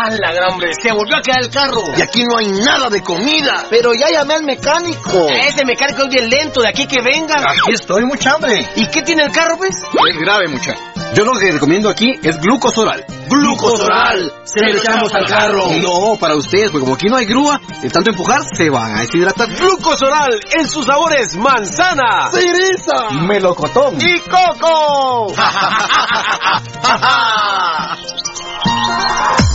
[0.00, 0.70] ¡A la gran hombre!
[0.80, 1.82] ¡Se volvió a quedar el carro!
[1.96, 3.66] Y aquí no hay nada de comida.
[3.68, 5.26] Pero ya llamé al mecánico.
[5.28, 7.34] Ese mecánico es bien lento, de aquí que venga.
[7.34, 8.64] Aquí estoy, mucha hambre.
[8.76, 9.74] ¿Y qué tiene el carro, pues?
[9.74, 10.76] Es grave, mucha.
[11.14, 13.04] Yo lo que recomiendo aquí es glucosoral.
[13.28, 14.32] ¡Glucosoral!
[14.44, 15.66] Se le echamos al carro.
[15.82, 19.00] No, para ustedes, porque como aquí no hay grúa, de tanto empujar, se van a
[19.00, 19.52] deshidratar.
[19.52, 23.10] Glucosoral en sus sabores manzana, ¡Cereza!
[23.26, 25.34] melocotón ¡Y coco!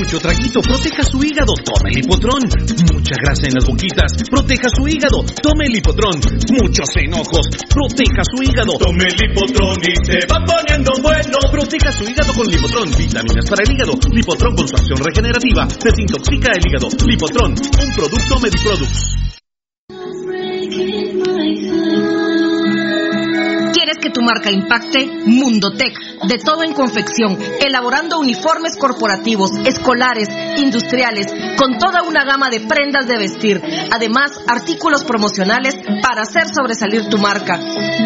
[0.00, 2.40] Mucho traguito, proteja su hígado, tome el hipotrón.
[2.88, 6.16] Mucha grasa en las boquitas, proteja su hígado, tome el hipotrón.
[6.56, 8.72] Muchos enojos, proteja su hígado.
[8.80, 11.36] Tome el hipotrón y se va poniendo bueno.
[11.52, 13.92] Proteja su hígado con Lipotrón, vitaminas para el hígado.
[14.10, 16.88] Lipotrón con su acción regenerativa, desintoxica el hígado.
[17.04, 19.29] Lipotrón, un producto Mediproducts.
[24.12, 25.06] Tu marca impacte?
[25.26, 25.94] Mundotech,
[26.26, 31.26] de todo en confección, elaborando uniformes corporativos, escolares, industriales,
[31.58, 33.60] con toda una gama de prendas de vestir.
[33.90, 37.58] Además, artículos promocionales para hacer sobresalir tu marca.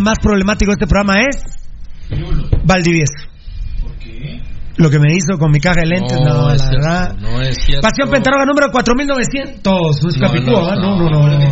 [0.00, 1.36] El más problemático de este programa es
[2.64, 3.28] Valdivieso.
[3.82, 4.40] ¿Por qué?
[4.76, 7.16] Lo que me hizo con mi caja de lentes, no, la verdad.
[7.18, 7.86] no es cierto.
[7.86, 10.02] Pasión Pentaroga número 4900.
[10.02, 11.38] No es Capicúa, no, no, no.
[11.38, 11.50] no,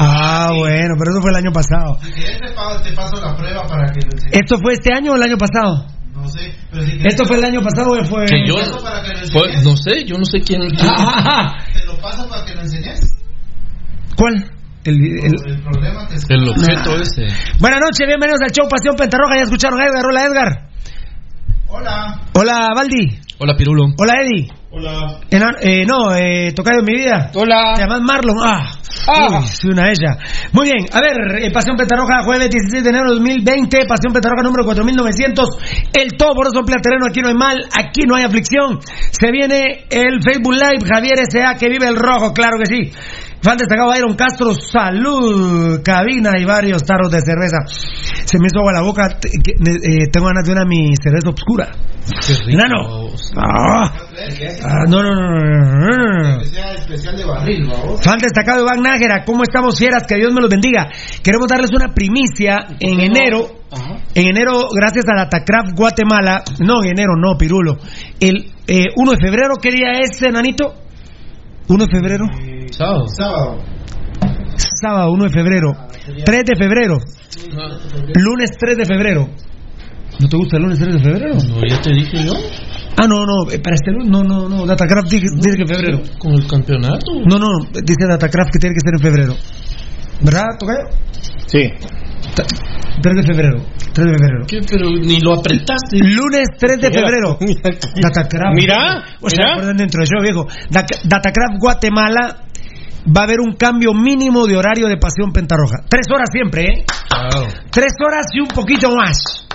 [0.00, 1.98] Ah, bueno, pero eso fue el año pasado.
[2.00, 3.98] Si quieres te paso la prueba para que
[4.30, 5.86] ¿Esto fue este año o el año pasado?
[6.14, 8.24] No sé, pero si ¿Esto fue el año pasado o fue...?
[8.26, 8.54] Que yo,
[9.32, 10.60] fue, no sé, yo no sé quién...
[10.70, 10.78] quién...
[11.74, 13.00] ¿Te lo paso para que lo enseñes?
[14.16, 14.52] ¿Cuál?
[14.84, 15.47] El, el,
[16.28, 17.02] el, objeto nah.
[17.02, 17.26] ese.
[17.60, 19.36] Buenas noches, bienvenidos al show Pasión Pentarroja.
[19.36, 20.04] Ya escucharon a Edgar.
[20.06, 20.68] Hola, Edgar.
[21.68, 22.20] Hola.
[22.34, 23.18] Hola, Valdi.
[23.38, 23.86] Hola, Pirulo.
[23.96, 24.48] Hola, Eddie.
[24.70, 25.20] Hola.
[25.60, 27.30] Eh, no, eh, tocayo en mi vida.
[27.34, 27.74] Hola.
[27.74, 28.36] Te llamas Marlon.
[28.42, 28.70] Ah.
[29.06, 29.40] Ah.
[29.40, 30.18] Uy, soy una ella.
[30.52, 34.42] Muy bien, a ver, eh, Pasión Petarroja, jueves 16 de enero de 2020, Pasión Petarroja
[34.42, 35.48] número 4900.
[35.94, 38.80] El todo por eso terreno, aquí no hay mal, aquí no hay aflicción.
[39.10, 41.54] Se viene el Facebook Live, Javier S.A.
[41.54, 42.92] que vive el rojo, claro que sí.
[43.48, 47.64] Fan destacado Iron Castro, salud, cabina y varios tarros de cerveza.
[47.64, 51.70] Se me hizo agua la boca, eh, tengo ganas de una mi cerveza oscura.
[52.54, 53.08] Nano.
[53.38, 53.90] Ah,
[54.64, 58.04] ah, no, no, no, no, especial de barril, vamos.
[58.04, 60.04] Fan destacado Iván Nájera, ¿cómo estamos fieras?
[60.06, 60.90] Que Dios me los bendiga.
[61.22, 63.48] Queremos darles una primicia en enero.
[64.14, 67.78] En enero, gracias a Datacraft Guatemala, no en enero, no, Pirulo.
[68.20, 70.87] El eh, 1 de febrero, ¿qué día es, Nanito?
[71.68, 72.24] 1 de febrero.
[72.70, 73.08] Sábado.
[73.08, 73.64] Sábado.
[74.56, 75.72] Sábado 1 de febrero.
[76.24, 76.96] 3 de febrero.
[78.14, 79.28] Lunes 3 de febrero.
[80.20, 81.34] ¿No te gusta el lunes 3 de febrero?
[81.34, 82.32] No, ya te dije yo.
[83.00, 85.68] Ah, no, no, eh, para este lunes, no, no, no, Datacraft dice, dice que en
[85.68, 86.02] febrero.
[86.18, 87.12] Con el campeonato.
[87.24, 89.34] No, no, dice Datacraft que tiene que ser en febrero.
[90.20, 90.88] ¿Verdad, Tocayo?
[91.46, 91.70] Sí.
[93.02, 93.58] 3 de febrero.
[93.92, 94.44] 3 de febrero.
[94.46, 94.60] ¿Qué?
[94.68, 95.98] Pero ni lo apretaste.
[95.98, 97.38] Lunes 3 de febrero.
[98.02, 98.54] Datacraft.
[98.54, 99.72] Mira, O sea, mira.
[99.74, 100.46] dentro de yo, viejo.
[100.70, 102.38] Datacraft Guatemala
[103.06, 105.76] va a haber un cambio mínimo de horario de Pasión Pentarroja.
[105.88, 106.84] Tres horas siempre, ¿eh?
[107.70, 109.46] Tres horas y un poquito más.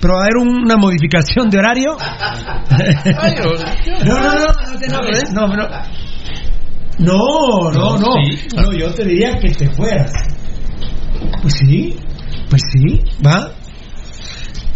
[0.00, 1.96] Pero va a haber una modificación de horario.
[1.96, 3.52] Yo-
[4.04, 5.32] No, no, no, no te enojes.
[5.32, 5.66] No, no.
[6.98, 8.12] No, no, no.
[8.24, 8.48] Sí.
[8.54, 10.12] No, yo te diría que te fueras.
[11.42, 11.96] Pues sí,
[12.48, 13.52] pues sí, va.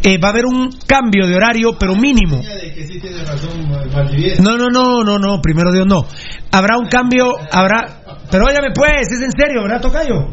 [0.02, 2.40] Eh, va a haber un cambio de horario, pero mínimo.
[4.42, 6.06] No, no, no, no, no, primero Dios no.
[6.50, 7.99] Habrá un cambio, habrá.
[8.30, 10.28] Pero óyame pues, es en serio, ¿verdad, Tocayo?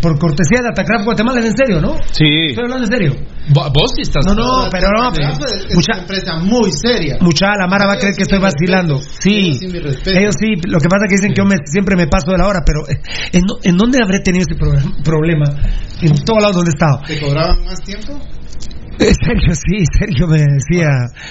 [0.00, 1.94] Por cortesía de Atacraf Guatemala, es en serio, ¿no?
[2.10, 2.48] Sí.
[2.48, 3.12] Estoy hablando en serio.
[3.52, 4.24] Vo- Vos sí estás.
[4.26, 5.10] No, no, pero no.
[5.12, 7.18] Es mucha, una empresa muy seria.
[7.20, 8.98] mucha la Mara va a creer que estoy vacilando.
[9.20, 9.58] Sí,
[10.06, 10.54] Ellos sí.
[10.66, 12.60] Lo que pasa es que dicen que yo me- siempre me paso de la hora,
[12.64, 12.98] pero eh,
[13.32, 14.72] ¿en, en dónde habré tenido ese pro-
[15.04, 15.44] problema?
[16.00, 17.00] En todos lados donde he estado.
[17.06, 18.18] ¿Te cobraban más tiempo?
[19.00, 20.88] Eh, Sergio, sí, Sergio me decía.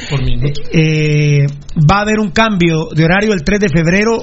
[0.10, 0.62] Por minuto.
[0.74, 1.46] Eh,
[1.90, 4.18] va a haber un cambio de horario el 3 de febrero.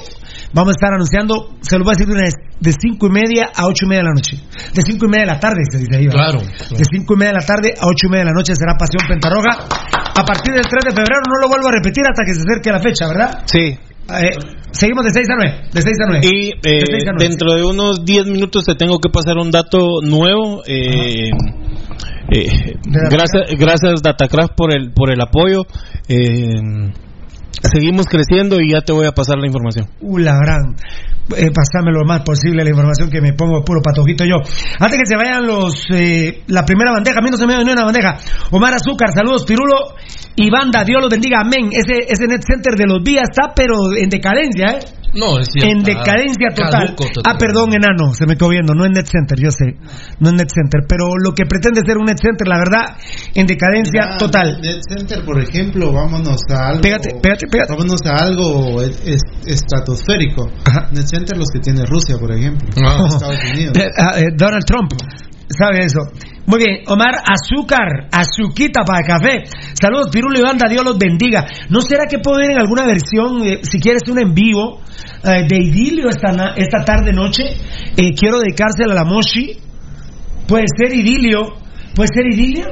[0.53, 3.09] Vamos a estar anunciando, se lo voy a decir de una vez, de 5 y
[3.09, 4.37] media a 8 y media de la noche.
[4.73, 6.07] De 5 y media de la tarde, se dice ahí.
[6.07, 6.13] ¿va?
[6.13, 6.39] Claro.
[6.39, 8.73] De 5 y media de la tarde a 8 y media de la noche será
[8.77, 9.67] Pasión Pentarroja.
[10.15, 12.71] A partir del 3 de febrero no lo vuelvo a repetir hasta que se acerque
[12.71, 13.43] la fecha, ¿verdad?
[13.45, 13.77] Sí.
[14.07, 14.37] Eh,
[14.71, 15.69] seguimos de 6 a 9.
[15.73, 16.21] De 6 a 9.
[16.23, 17.27] Y eh, De a nueve.
[17.27, 20.63] dentro de unos 10 minutos te tengo que pasar un dato nuevo.
[20.65, 21.29] Eh,
[22.29, 25.65] eh, gracias, gracias Datacraft por el por el apoyo.
[26.07, 26.91] Eh,
[27.61, 29.87] seguimos creciendo y ya te voy a pasar la información.
[30.01, 30.75] Uh, la gran.
[31.35, 34.37] Eh, pasame lo más posible la información que me pongo puro patojito yo.
[34.79, 37.73] Antes que se vayan los eh, la primera bandeja, a mí no se me dio
[37.73, 38.15] una bandeja.
[38.51, 39.95] Omar Azúcar, saludos Pirulo
[40.37, 41.69] y banda, Dios los bendiga, amén.
[41.71, 44.79] Ese, ese net center de los días está pero en decadencia, ¿eh?
[45.17, 45.69] No, es cierto.
[45.71, 46.95] En decadencia total.
[46.95, 47.23] Total.
[47.25, 49.75] Ah, perdón, enano, se me quedó viendo, no es net center, yo sé,
[50.19, 52.95] no es net center, pero lo que pretende ser un net center, la verdad,
[53.33, 54.61] en decadencia Mira, total.
[54.61, 56.81] Net Center, por ejemplo, vámonos a algo.
[56.81, 57.73] Pégate, pégate, pégate.
[57.73, 60.49] Vámonos a algo es- es- estratosférico.
[60.65, 60.89] Ajá.
[60.91, 62.67] Net Center, los que tiene Rusia, por ejemplo.
[62.83, 63.05] Ah.
[63.07, 63.73] Estados Unidos.
[63.97, 64.91] Ah, eh, Donald Trump.
[65.49, 65.99] ¿Sabe eso?
[66.45, 69.43] Muy bien, Omar, azúcar, azuquita para café.
[69.73, 71.45] Saludos, Pirulo y Banda, Dios los bendiga.
[71.69, 74.81] ¿No será que puedo ver en alguna versión, eh, si quieres, un en vivo
[75.23, 77.43] eh, de Idilio esta, esta tarde noche?
[77.97, 79.57] Eh, quiero dedicársela a la Moshi.
[80.47, 81.53] ¿Puede ser Idilio?
[81.95, 82.67] ¿Puede ser Idilio?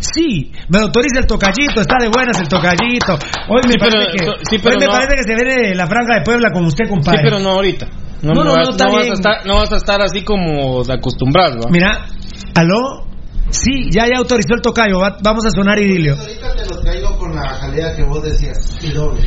[0.00, 3.14] Sí, me autoriza el tocallito, está de buenas el tocallito.
[3.48, 5.74] Hoy me Sí, pero- parece que, sí, pero hoy me no- parece que se ve
[5.74, 7.18] la franja de Puebla con usted, compadre.
[7.18, 7.86] Sí, pero no ahorita.
[8.22, 10.82] No, No, no, vas, no, no vas a estar, no vas a estar así como
[10.82, 11.60] de acostumbrado.
[11.60, 11.70] ¿va?
[11.70, 12.06] Mira,
[12.54, 13.06] aló.
[13.50, 14.98] Sí, ya ya autorizó el tocayo.
[14.98, 16.16] va- vamos a sonar idilio.
[16.16, 18.76] Ahorita te lo traigo con la jalea que vos decías.
[18.82, 19.22] Y doble.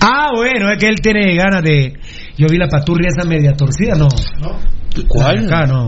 [0.00, 1.92] Ah, bueno, es que él tiene ganas de.
[2.36, 4.08] Yo vi la paturria esa media torcida, no.
[4.40, 4.58] ¿No?
[5.08, 5.46] ¿Cuál?
[5.46, 5.86] Acá no.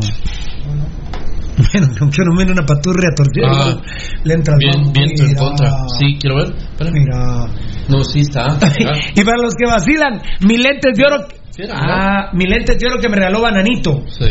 [1.57, 3.83] Bueno, aunque no viene una paturria torcida, Ah.
[4.25, 5.71] le entra el Bien, viento en contra.
[5.99, 6.55] Sí, quiero ver.
[6.57, 6.93] Espérame.
[6.95, 7.47] Mira.
[7.89, 8.47] No, sí está.
[8.63, 8.71] Ah,
[9.15, 11.27] y para los que vacilan, mis lentes de oro.
[11.51, 14.03] Sí, era, Ah, mis lentes de oro que me regaló Bananito.
[14.09, 14.25] Sí.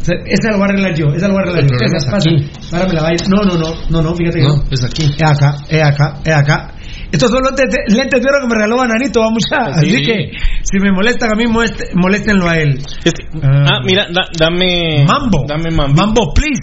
[0.00, 1.76] Esa lo voy a arreglar yo, esa lo voy a arreglar El yo.
[1.76, 2.30] problema Esa, es pasa.
[2.30, 2.50] aquí.
[2.70, 3.24] Párame la valla.
[3.28, 5.04] No, no, no, no, no, fíjate que No, es aquí.
[5.04, 6.74] Es acá, es acá, es acá.
[7.10, 9.80] Estos son los lentes, de- lentes de oro que me regaló Bananito, va mucha.
[9.80, 9.86] Sí.
[9.88, 10.30] Así que
[10.62, 12.78] si me molestan a mí, molest- moléstenlo a él.
[13.04, 13.64] Es que- Ah.
[13.66, 15.04] ah, mira, da- dame.
[15.06, 15.44] Mambo.
[15.48, 15.94] Dame mambo.
[15.94, 16.60] Mambo, please.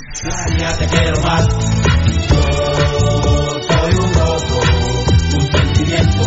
[0.58, 1.48] Ya te quiero más.
[2.30, 4.62] Yo soy un loco,
[5.36, 6.24] un sentimiento,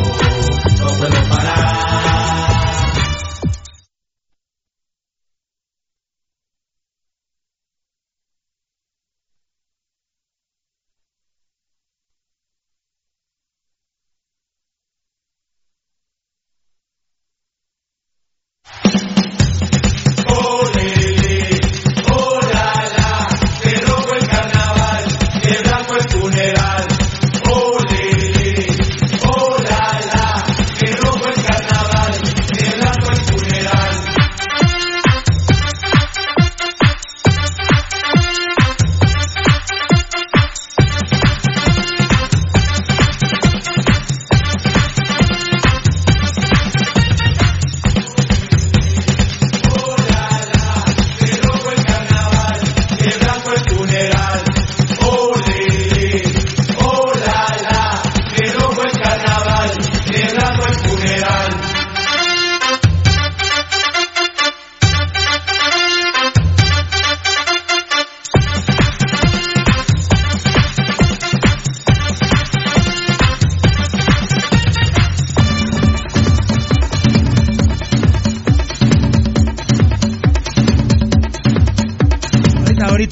[0.80, 1.77] no puedo parar.
[20.58, 20.97] Olele,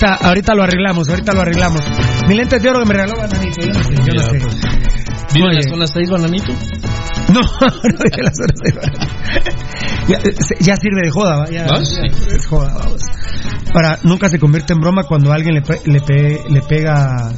[0.06, 1.80] ahorita, ahorita lo arreglamos, ahorita lo arreglamos.
[2.28, 4.38] Mi lente de oro que me regaló Bananito, yo no sé, yo no sé.
[4.40, 4.56] pues.
[5.34, 6.52] ¿Vive en la zona 6, bananito?
[7.32, 8.72] No, no dije la zona de
[10.08, 11.50] ya, se- ya sirve de joda, ¿va?
[11.50, 11.96] Ya, ¿Ah, ya sí?
[12.36, 13.02] es joda, vamos.
[13.72, 17.32] Para, nunca se convierte en broma cuando alguien le, pe- le, pe- le pega.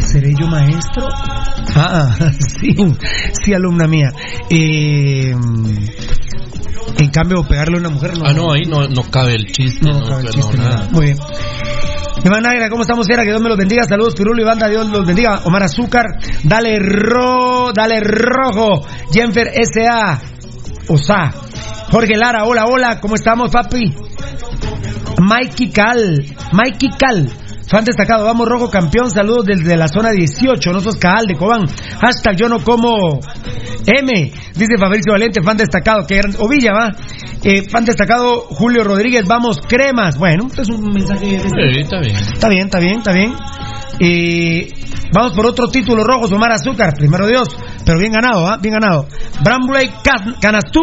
[0.00, 1.08] ¿Seré yo maestro?
[1.74, 2.14] Ah,
[2.60, 2.76] sí,
[3.42, 4.12] sí, alumna mía.
[4.50, 5.34] Eh,
[7.04, 8.24] en cambio, pegarle a una mujer no.
[8.26, 9.86] Ah, no, ahí no, no cabe el chiste.
[9.86, 10.74] No, No, cabe el no, chiste, nada.
[10.76, 10.88] nada.
[10.90, 11.18] Muy bien.
[12.24, 13.22] Iván Nagra, ¿cómo estamos, Fiera?
[13.22, 13.84] Que Dios me los bendiga.
[13.84, 15.40] Saludos, Pirulo y Banda, Dios los bendiga.
[15.44, 16.06] Omar Azúcar,
[16.42, 18.86] dale ro, dale rojo.
[19.12, 20.20] Jenfer S.A.
[20.88, 21.32] Osa.
[21.90, 23.94] Jorge Lara, hola, hola, ¿cómo estamos, papi?
[25.20, 27.28] Mikey Cal, Mikey Cal.
[27.74, 31.66] Fan destacado, vamos rojo campeón, saludos desde la zona 18, no sos Cal de Cobán.
[32.00, 33.18] Hashtag yo no como
[33.84, 36.36] M, dice Fabricio Valente, fan destacado, que gran...
[36.38, 36.92] Ovilla, va.
[37.42, 40.16] Eh, fan destacado, Julio Rodríguez, vamos cremas.
[40.16, 41.40] Bueno, este es un mensaje de...
[41.40, 42.14] Sí, está bien.
[42.16, 43.34] Está bien, está bien, está bien.
[43.98, 44.68] Eh,
[45.14, 47.48] vamos por otro título rojo, Omar Azúcar, primero Dios,
[47.86, 48.58] pero bien ganado, ¿ah?
[48.60, 49.06] Bien ganado.
[49.42, 50.82] Brambley Can- Canastú.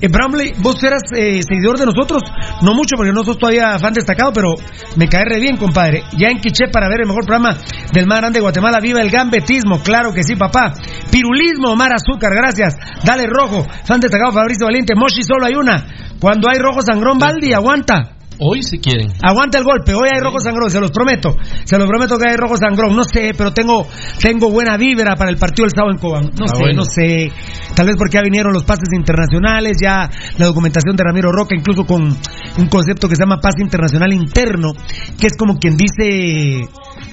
[0.00, 2.22] Eh, Brambley, vos eras eh, seguidor de nosotros,
[2.62, 4.54] no mucho porque no sos todavía fan destacado, pero
[4.96, 6.02] me cae re bien, compadre.
[6.16, 7.56] Ya en Quiché para ver el mejor programa
[7.92, 8.78] del más grande de Guatemala.
[8.80, 10.72] Viva el gambetismo, claro que sí, papá.
[11.10, 12.74] Pirulismo, Omar Azúcar, gracias.
[13.04, 14.94] Dale rojo, fan destacado Fabricio Valiente.
[14.96, 15.86] Moshi solo hay una.
[16.18, 18.15] Cuando hay rojo sangrón, Baldi, aguanta.
[18.38, 19.08] Hoy si quieren.
[19.22, 21.36] Aguanta el golpe, hoy hay rojo sangrón, se los prometo.
[21.64, 22.94] Se los prometo que hay rojo sangrón.
[22.94, 23.86] No sé, pero tengo
[24.20, 26.24] tengo buena vibra para el partido del sábado en Cobán.
[26.38, 26.76] No Ah, sé, bueno.
[26.80, 27.32] no sé.
[27.74, 31.84] Tal vez porque ya vinieron los pases internacionales, ya la documentación de Ramiro Roca, incluso
[31.84, 34.72] con un concepto que se llama pase internacional interno,
[35.18, 36.68] que es como quien dice.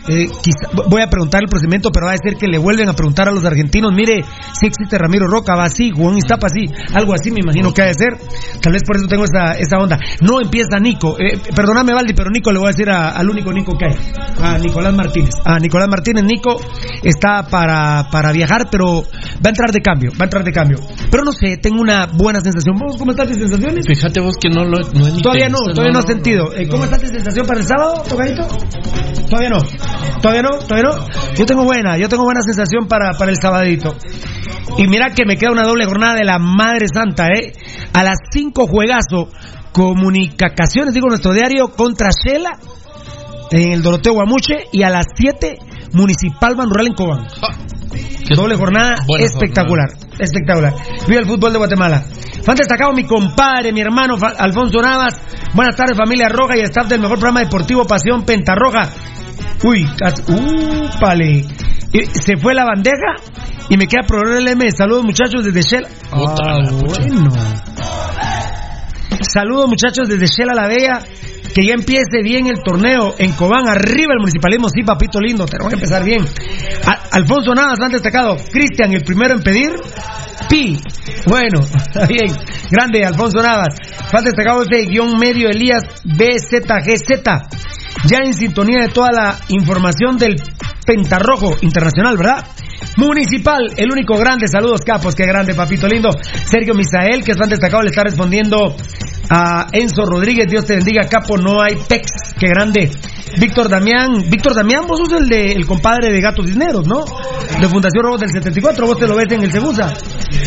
[0.08, 2.94] Eh, quizá- voy a preguntar el procedimiento, pero va a ser que le vuelven a
[2.94, 4.24] preguntar a los argentinos, mire,
[4.60, 7.86] si existe Ramiro Roca, va así, Juan Iztapa así, algo así me imagino que ha
[7.86, 8.18] de ser.
[8.62, 9.98] Tal vez por eso tengo esa, esa onda.
[10.22, 13.52] No empieza Nico, eh, perdóname Valdi, pero Nico le voy a decir a- al único
[13.54, 13.96] Nico que hay,
[14.42, 15.32] a Nicolás Martínez.
[15.46, 16.60] A Nicolás Martínez, Nico
[17.04, 20.78] está para, para viajar, pero va a entrar de cambio, va a entrar de cambio.
[21.10, 22.78] Pero no sé, tengo una buena sensación.
[22.78, 23.86] ¿Vos cómo estás de sensaciones?
[23.88, 26.54] Fíjate vos que no lo no Todavía no, todavía no has sentido.
[26.56, 28.48] Eh, ¿Cómo está tu sensación para el sábado, tocadito?
[29.30, 29.58] Todavía no.
[30.22, 31.34] Todavía no, todavía no.
[31.36, 33.96] Yo tengo buena, yo tengo buena sensación para, para el sabadito.
[34.78, 37.54] Y mira que me queda una doble jornada de la Madre Santa, ¿eh?
[37.94, 39.30] A las 5 juegazo,
[39.72, 42.58] comunicaciones, digo nuestro diario, contra Shela
[43.52, 45.58] en el Doroteo Guamuche y a las 7
[45.94, 47.28] Municipal Banrural en Cobán.
[48.36, 50.74] Doble jornada espectacular, espectacular.
[51.08, 52.04] Viva el fútbol de Guatemala.
[52.44, 55.20] Fan destacado mi compadre, mi hermano Alfonso Navas.
[55.54, 58.90] Buenas tardes familia Roja y staff del mejor programa deportivo Pasión Pentarroja.
[59.64, 61.46] Uy, uh, pale.
[61.94, 63.16] Y Se fue la bandeja
[63.70, 64.64] y me queda problema.
[64.76, 65.88] Saludos muchachos desde Shell.
[66.12, 67.32] Ah, bueno.
[69.22, 71.00] Saludos muchachos desde Shela La Bella.
[71.54, 73.68] Que ya empiece bien el torneo en Cobán.
[73.68, 75.46] Arriba el municipalismo, sí, papito lindo.
[75.46, 76.26] Tenemos que empezar bien.
[77.12, 78.38] Alfonso Navas, han destacado.
[78.52, 79.76] Cristian, el primero en pedir.
[80.50, 80.80] Pi.
[81.28, 82.34] Bueno, está bien.
[82.72, 83.76] Grande, Alfonso Navas.
[84.12, 87.24] Fan destacado este guion medio Elías BZGZ.
[88.06, 90.36] Ya en sintonía de toda la información del
[90.86, 92.46] Pentarrojo Internacional, ¿verdad?
[92.98, 94.48] Municipal, el único grande.
[94.48, 95.16] Saludos, capos.
[95.16, 96.10] Qué grande, papito lindo.
[96.46, 98.76] Sergio Misael, que es fan destacado, le está respondiendo
[99.36, 100.48] a Enzo Rodríguez.
[100.48, 101.38] Dios te bendiga, capo.
[101.38, 102.06] No hay pex.
[102.38, 102.92] Qué grande.
[103.40, 104.30] Víctor Damián.
[104.30, 107.04] Víctor Damián, vos sos el, de, el compadre de Gatos Cisneros, ¿no?
[107.60, 108.86] De Fundación Robos del 74.
[108.86, 109.92] Vos te lo ves en el Segusa.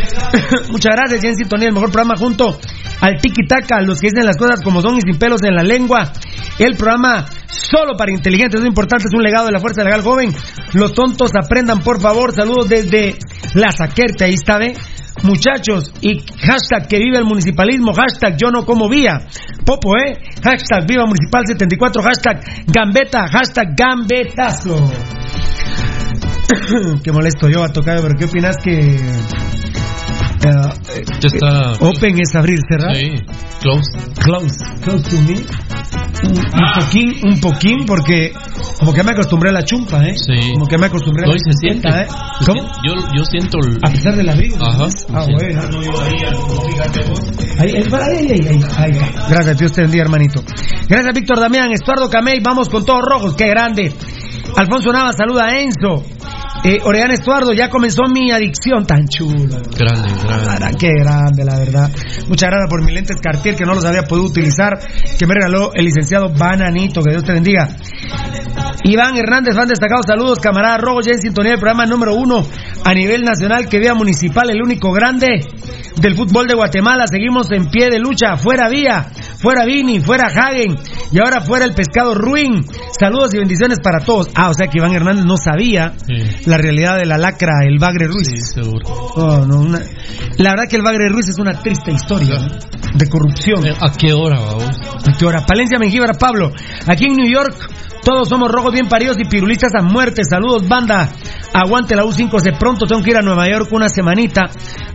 [0.70, 1.20] Muchas gracias.
[1.20, 2.58] Ya en el mejor programa junto
[3.00, 5.64] al Tiki Taka, los que dicen las cosas como son y sin pelos en la
[5.64, 6.12] lengua.
[6.58, 10.32] El programa solo para inteligentes, es importante, es un legado de la Fuerza Legal Joven.
[10.74, 12.32] Los tontos aprendan, por favor.
[12.32, 13.16] Saludos desde
[13.54, 14.74] La Saquerte, ahí está, ¿ve?
[15.22, 19.26] Muchachos, y hashtag que vive el municipalismo, hashtag yo no como vía.
[19.64, 20.18] Popo, ¿eh?
[20.42, 24.92] Hashtag viva municipal 74, hashtag gambeta, hashtag gambetazo.
[27.02, 28.78] Qué molesto yo a tocar, pero ¿qué opinas que...
[28.78, 29.00] eh,
[30.44, 31.72] eh, Ya está.
[31.80, 32.94] Open es abrir, cerrar.
[32.94, 33.14] Sí,
[33.60, 33.90] close.
[34.22, 35.36] Close, close to me.
[36.24, 38.32] Un, un poquín, un poquín, porque
[38.78, 40.14] como que me acostumbré a la chumpa, ¿eh?
[40.16, 40.52] Sí.
[40.52, 41.88] Como que me acostumbré a la se siente.
[41.88, 42.06] ¿eh?
[42.40, 42.62] Se ¿Cómo?
[42.84, 43.78] Yo, yo siento el.
[43.82, 44.56] A pesar del abrigo.
[44.64, 44.86] Ajá.
[45.12, 45.60] Ah, bueno.
[47.58, 48.98] Ahí, ahí, ahí, ahí.
[49.28, 50.42] Gracias, Dios te bendiga, hermanito.
[50.88, 53.92] Gracias, Víctor Damián, Estuardo Camey, vamos con todos rojos, qué grande.
[54.56, 56.04] Alfonso Navas, saluda a Enzo.
[56.68, 59.34] Eh, Orellana Estuardo, ya comenzó mi adicción tan chulo.
[59.78, 60.46] Grande, grande.
[60.46, 61.88] Para, qué grande, la verdad.
[62.26, 64.76] Muchas gracias por mis lentes Cartier que no los había podido utilizar,
[65.16, 67.68] que me regaló el licenciado Bananito, que Dios te bendiga.
[68.82, 72.44] Iván Hernández, fan destacado, saludos, camarada Rojo, ya en sintonía del programa número uno
[72.84, 75.40] a nivel nacional, que vía municipal, el único grande
[76.00, 77.06] del fútbol de Guatemala.
[77.06, 79.08] Seguimos en pie de lucha, fuera vía,
[79.40, 80.76] fuera Vini, fuera Hagen
[81.10, 82.64] y ahora fuera el pescado Ruin.
[82.98, 84.28] Saludos y bendiciones para todos.
[84.34, 86.46] Ah, o sea que Iván Hernández no sabía Sí.
[86.46, 88.28] la realidad de la lacra, el Bagre Ruiz.
[88.28, 88.86] Sí, seguro.
[89.16, 89.80] Oh, no, una-
[90.38, 92.48] La verdad que el Bagre Ruiz es una triste historia ¿no?
[92.94, 93.66] de corrupción.
[93.66, 94.38] Eh, ¿A qué hora?
[94.38, 95.44] ¿A qué hora?
[95.46, 96.50] Palencia Mengíbar Pablo.
[96.86, 97.54] Aquí en New York,
[98.06, 100.22] todos somos rojos bien paridos y pirulistas a muerte.
[100.22, 101.08] Saludos, banda.
[101.52, 102.56] Aguante la U5C.
[102.56, 104.42] Pronto tengo que ir a Nueva York una semanita.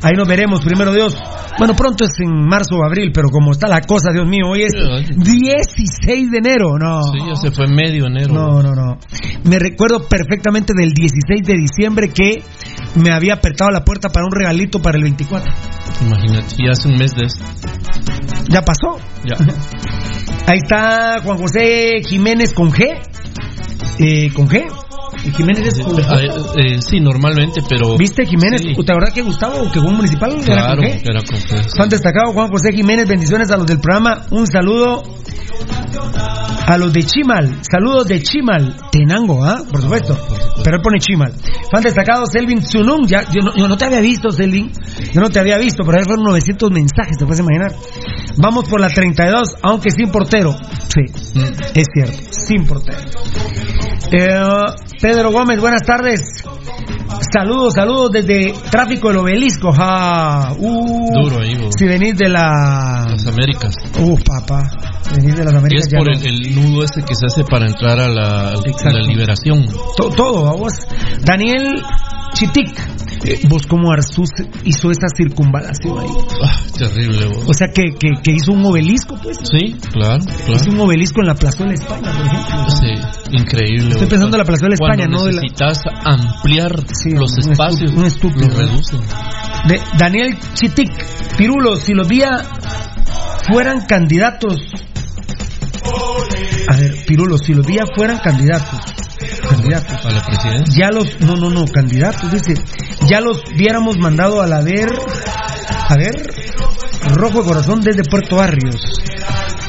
[0.02, 1.18] Ahí nos veremos, primero Dios.
[1.60, 4.64] Bueno, pronto es en marzo o abril, pero como está la cosa, Dios mío, hoy
[4.64, 6.78] es Sí, 16 de enero.
[6.80, 7.04] No.
[7.04, 8.34] Sí, ya se fue medio enero.
[8.34, 8.98] No, no, no.
[9.44, 12.42] Me recuerdo perfectamente del 16 de diciembre que
[12.96, 15.52] me había apretado la puerta para un regalito para el 24.
[16.06, 17.44] Imagínate, ya hace un mes de esto.
[18.48, 18.98] ¿Ya pasó?
[19.26, 19.36] Ya.
[20.48, 22.98] Ahí está Juan José Jiménez con G.
[24.00, 24.66] Eh, ¿Con G?
[25.24, 26.56] ¿Y Jiménez es con G?
[26.58, 27.98] eh, eh, sí, normalmente, pero.
[27.98, 28.62] ¿Viste Jiménez?
[28.62, 28.74] Sí.
[28.74, 30.32] ¿Te que Gustavo, que fue un municipal?
[30.32, 31.76] era Claro, era G.
[31.76, 34.26] Juan destacado Juan José Jiménez, bendiciones a los del programa.
[34.32, 35.04] Un saludo
[36.66, 37.60] a los de Chimal.
[37.70, 38.78] Saludos de Chimal.
[38.92, 39.62] Tenango, ¿ah?
[39.70, 40.18] Por supuesto.
[40.64, 41.34] Pero él pone Chimal.
[41.72, 43.06] Fan destacado Selvin Tsunung.
[43.08, 44.72] Ya, yo, no, yo no te había visto, Selvin.
[45.14, 47.76] Yo no te había visto, pero ahí fueron 900 mensajes, te puedes imaginar.
[48.38, 50.56] Vamos por la 32, aunque sin portero.
[50.88, 51.02] Sí,
[51.76, 52.98] es cierto, sin portero.
[54.12, 54.66] Eh,
[55.12, 56.22] Pedro Gómez, buenas tardes.
[57.34, 59.74] Saludos, saludos desde Tráfico del Obelisco.
[59.74, 60.54] Ja.
[60.58, 61.72] Uh, Duro ahí, vos.
[61.78, 63.08] Si venís de la.
[63.10, 63.76] Las Américas.
[64.00, 64.64] Uh, papá.
[65.14, 65.88] Venís de las Américas.
[65.88, 66.14] es por no.
[66.14, 68.54] el, el nudo ese que se hace para entrar a la
[69.06, 69.66] liberación.
[69.98, 70.72] To- todo, vamos.
[71.26, 71.84] Daniel
[72.42, 72.70] Chitic.
[73.24, 74.30] Eh, vos como Arzús
[74.66, 76.08] hizo esa circunvalación ahí.
[76.44, 77.44] Ah, terrible, vos.
[77.50, 79.38] O sea que, que, que hizo un obelisco, pues.
[79.44, 80.56] Sí, claro, claro.
[80.56, 82.70] Hizo un obelisco en la plazuela España, por ejemplo.
[82.72, 83.90] Sí, increíble.
[83.92, 87.92] Estoy pensando en la plazuela España, no de la- necesitas ampliar Sí, los un espacios,
[87.92, 88.48] un estúpido.
[89.68, 90.90] De Daniel Chitic,
[91.38, 92.42] Pirulo, si los días
[93.52, 94.56] fueran candidatos.
[96.70, 98.80] A ver, Pirulo, si los días fueran candidatos.
[99.50, 100.06] Candidatos.
[100.06, 100.76] A la presidencia.
[100.88, 101.20] Ya los.
[101.22, 102.54] No, no, no, candidatos, dice.
[103.10, 104.90] Ya los hubiéramos mandado a la ver.
[105.90, 106.34] A ver.
[107.16, 108.82] Rojo de corazón desde Puerto Barrios.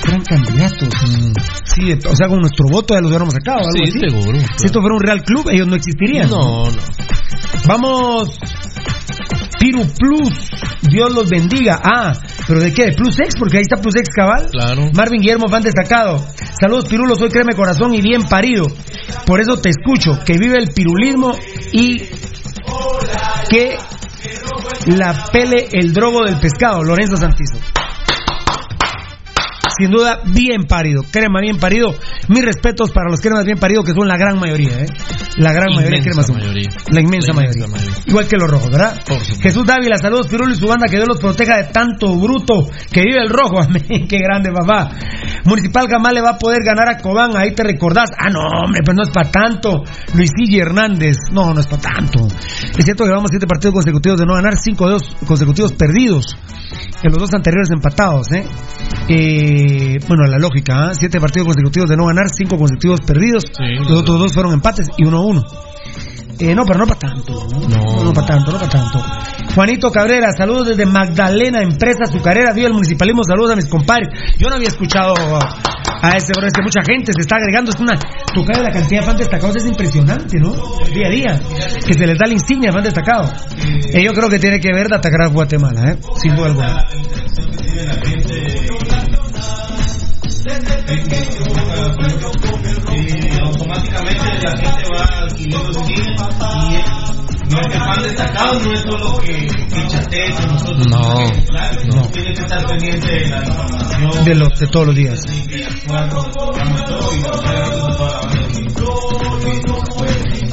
[0.03, 0.89] Fueran candidatos.
[1.65, 3.59] Sí, o sea, con nuestro voto ya los hubiéramos sacado.
[3.59, 3.99] algo Sí, así.
[4.01, 4.39] seguro.
[4.57, 6.29] Si esto fuera un Real Club, ellos no existirían.
[6.29, 6.79] No, no.
[7.67, 8.39] Vamos.
[9.73, 10.51] Piru Plus.
[10.83, 11.81] Dios los bendiga.
[11.83, 12.13] Ah,
[12.47, 12.87] pero ¿de qué?
[12.87, 13.35] ¿De Plus X?
[13.39, 14.49] Porque ahí está Plus X cabal.
[14.51, 14.91] Claro.
[14.95, 16.25] Marvin Guillermo, fan destacado.
[16.61, 17.15] Saludos, Pirulo.
[17.15, 18.67] Soy creme corazón y bien parido.
[19.27, 20.19] Por eso te escucho.
[20.25, 21.33] Que vive el pirulismo
[21.73, 21.99] y
[23.49, 23.77] que
[24.87, 26.83] la pele el drogo del pescado.
[26.83, 27.59] Lorenzo Santizo.
[29.79, 31.03] Sin duda, bien parido.
[31.11, 31.95] Crema bien parido.
[32.29, 34.87] Mis respetos para los cremas bien paridos, que son la gran mayoría, ¿eh?
[35.37, 36.37] La gran mayoría de cremas Inmensa son.
[36.37, 36.69] mayoría.
[36.91, 37.93] La inmensa, La mayoría.
[38.07, 39.03] Igual que los rojos, ¿verdad?
[39.07, 39.19] Por.
[39.21, 43.03] Jesús Dávila, saludos Pirulo y su banda, que Dios los proteja de tanto bruto que
[43.03, 43.61] vive el rojo.
[43.63, 44.91] Amén, qué grande papá.
[45.45, 48.11] Municipal jamás le va a poder ganar a Cobán, ahí te recordás.
[48.17, 49.83] Ah, no, hombre, pues no es para tanto.
[50.15, 52.29] Luisillo Hernández, no, no es para tanto.
[52.77, 56.37] Es cierto que vamos siete partidos consecutivos de no ganar, cinco de dos consecutivos perdidos.
[57.03, 58.45] En los dos anteriores empatados, ¿eh?
[59.09, 59.62] Eh,
[60.07, 60.95] bueno, la lógica, ¿ah?
[60.95, 63.45] Siete partidos consecutivos de no ganar, cinco consecutivos perdidos.
[63.53, 65.43] Sí, los otros dos fueron empates y uno a uno.
[66.39, 67.47] Eh, no, pero no para tanto.
[67.69, 69.05] No, para tanto, no para tanto.
[69.55, 74.09] Juanito Cabrera, saludos desde Magdalena, empresa azucarera, Dios el municipalismo, saludos a mis compadres.
[74.39, 77.71] Yo no había escuchado a ese, pero es que mucha gente se está agregando.
[77.71, 77.97] Es una
[78.35, 80.53] toca de la cantidad de fans destacados, es impresionante, ¿no?
[80.93, 81.41] Día a día,
[81.87, 83.31] que se les da la insignia de fan destacado.
[83.93, 85.99] Eh, yo creo que tiene que ver de atacar a Guatemala, ¿eh?
[86.17, 86.85] Sin duda alguna.
[92.95, 96.17] Y automáticamente la gente va adquiriendo su línea
[97.45, 100.87] y no es que fan destacado no es solo que, que chatee con nosotros.
[100.89, 102.03] No, Claro, no.
[102.09, 104.25] tiene que estar pendiente de la información.
[104.25, 105.21] De, los, de todos los días.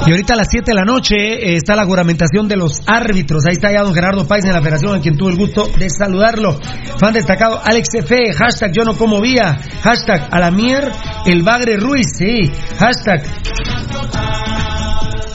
[0.06, 3.44] Y ahorita a las 7 de la noche eh, está la juramentación de los árbitros.
[3.46, 5.88] Ahí está ya don Gerardo Páez en la federación, a quien tuve el gusto de
[5.90, 6.58] saludarlo.
[6.98, 8.32] Fan destacado, Alex F.
[8.32, 9.58] Hashtag yo no como vía.
[9.82, 10.50] Hashtag a la
[11.26, 12.06] el bagre Ruiz.
[12.16, 12.50] Sí.
[12.78, 13.22] Hashtag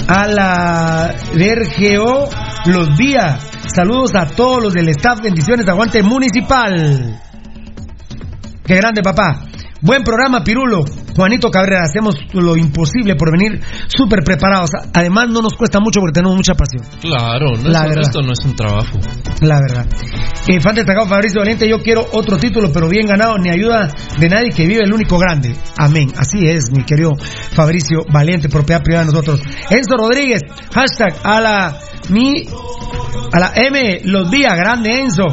[0.08, 2.30] a la DRGO
[2.66, 3.38] los vía.
[3.68, 5.22] Saludos a todos los del staff.
[5.22, 7.22] Bendiciones, aguante municipal.
[8.66, 9.46] Qué grande, papá.
[9.82, 10.84] Buen programa, Pirulo.
[11.16, 14.72] Juanito Cabrera, hacemos lo imposible por venir súper preparados.
[14.94, 16.84] Además, no nos cuesta mucho porque tenemos mucha pasión.
[17.02, 18.02] Claro, no La es, verdad.
[18.02, 19.00] esto no es un trabajo.
[19.42, 19.86] La verdad.
[20.48, 24.30] Eh, fan destacado Fabricio Valiente, yo quiero otro título, pero bien ganado, ni ayuda de
[24.30, 25.56] nadie que vive el único grande.
[25.78, 26.12] Amén.
[26.18, 27.12] Así es, mi querido
[27.52, 29.42] Fabricio Valiente, propiedad privada de nosotros.
[29.70, 30.42] Enzo Rodríguez,
[30.74, 32.46] hashtag a la mi,
[33.32, 35.28] a la M, los días, grande Enzo.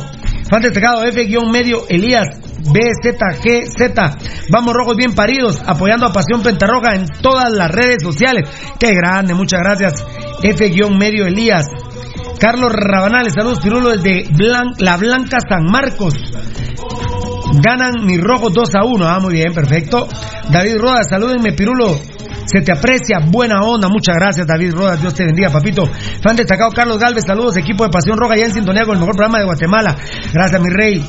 [0.48, 2.26] Fan destacado F-medio Elías
[2.64, 4.50] BZGZ.
[4.50, 8.48] Vamos rojos bien paridos, apoyando a Pasión Pentarroja en todas las redes sociales.
[8.78, 10.04] Qué grande, muchas gracias.
[10.42, 11.66] F-medio Elías.
[12.38, 14.24] Carlos Rabanales, saludos Pirulo desde
[14.78, 16.14] La Blanca San Marcos.
[17.60, 19.06] Ganan mis rojos 2 a 1.
[19.06, 20.08] Ah, muy bien, perfecto.
[20.50, 22.11] David Rodas, salúdenme, Pirulo.
[22.52, 23.88] Se te aprecia, buena onda.
[23.88, 25.00] Muchas gracias, David Rodas.
[25.00, 25.88] Dios te bendiga, papito.
[26.22, 29.16] Fan destacado Carlos Galvez, saludos, equipo de Pasión Roja, ya en sintonía con el mejor
[29.16, 29.96] programa de Guatemala.
[30.34, 31.02] Gracias, mi rey.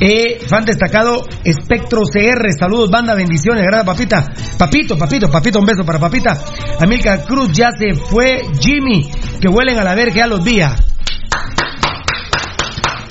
[0.00, 3.64] Eh, fan destacado Espectro CR, saludos, banda, bendiciones.
[3.64, 4.26] Gracias, papita.
[4.58, 6.38] Papito, papito, papito, un beso para papita.
[6.78, 8.42] Amilcar Cruz, ya se fue.
[8.60, 10.74] Jimmy, que huelen a la verga, ya los días.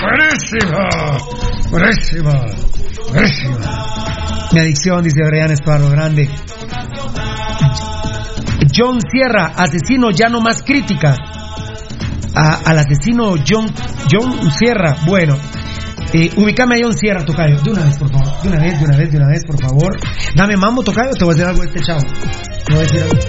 [0.02, 1.18] Buenísima,
[1.72, 2.46] buenísima,
[3.12, 3.92] buenísima.
[4.52, 6.30] Mi adicción, dice Brian Esparro, grande.
[8.76, 11.18] John Sierra, asesino ya no más críticas.
[12.36, 13.68] A- al asesino John,
[14.12, 15.38] John Sierra, bueno.
[16.14, 17.62] Eh, ubicame a John Sierra, Tocayo.
[17.62, 18.42] De una vez, por favor.
[18.42, 19.98] De una vez, de una vez, de una vez, por favor.
[20.36, 21.12] Dame mambo, Tocayo.
[21.18, 22.02] Te voy a decir algo de este chavo.
[22.66, 23.20] Te voy a decir algo.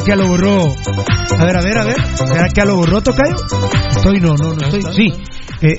[0.00, 0.74] ¿Será que lo borró?
[1.38, 1.96] A ver, a ver, a ver.
[2.14, 3.36] ¿Será que lo borró, Tocayo?
[3.90, 4.82] Estoy, no, no, no estoy.
[4.94, 5.12] Sí.
[5.60, 5.78] Eh,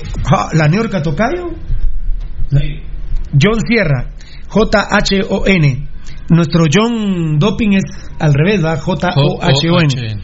[0.52, 1.48] la York Tocayo.
[3.32, 4.10] John Sierra.
[4.46, 5.88] J-H-O-N.
[6.28, 7.84] Nuestro John Doping es
[8.20, 8.76] al revés, ¿va?
[8.76, 10.22] J-O-H-O-N.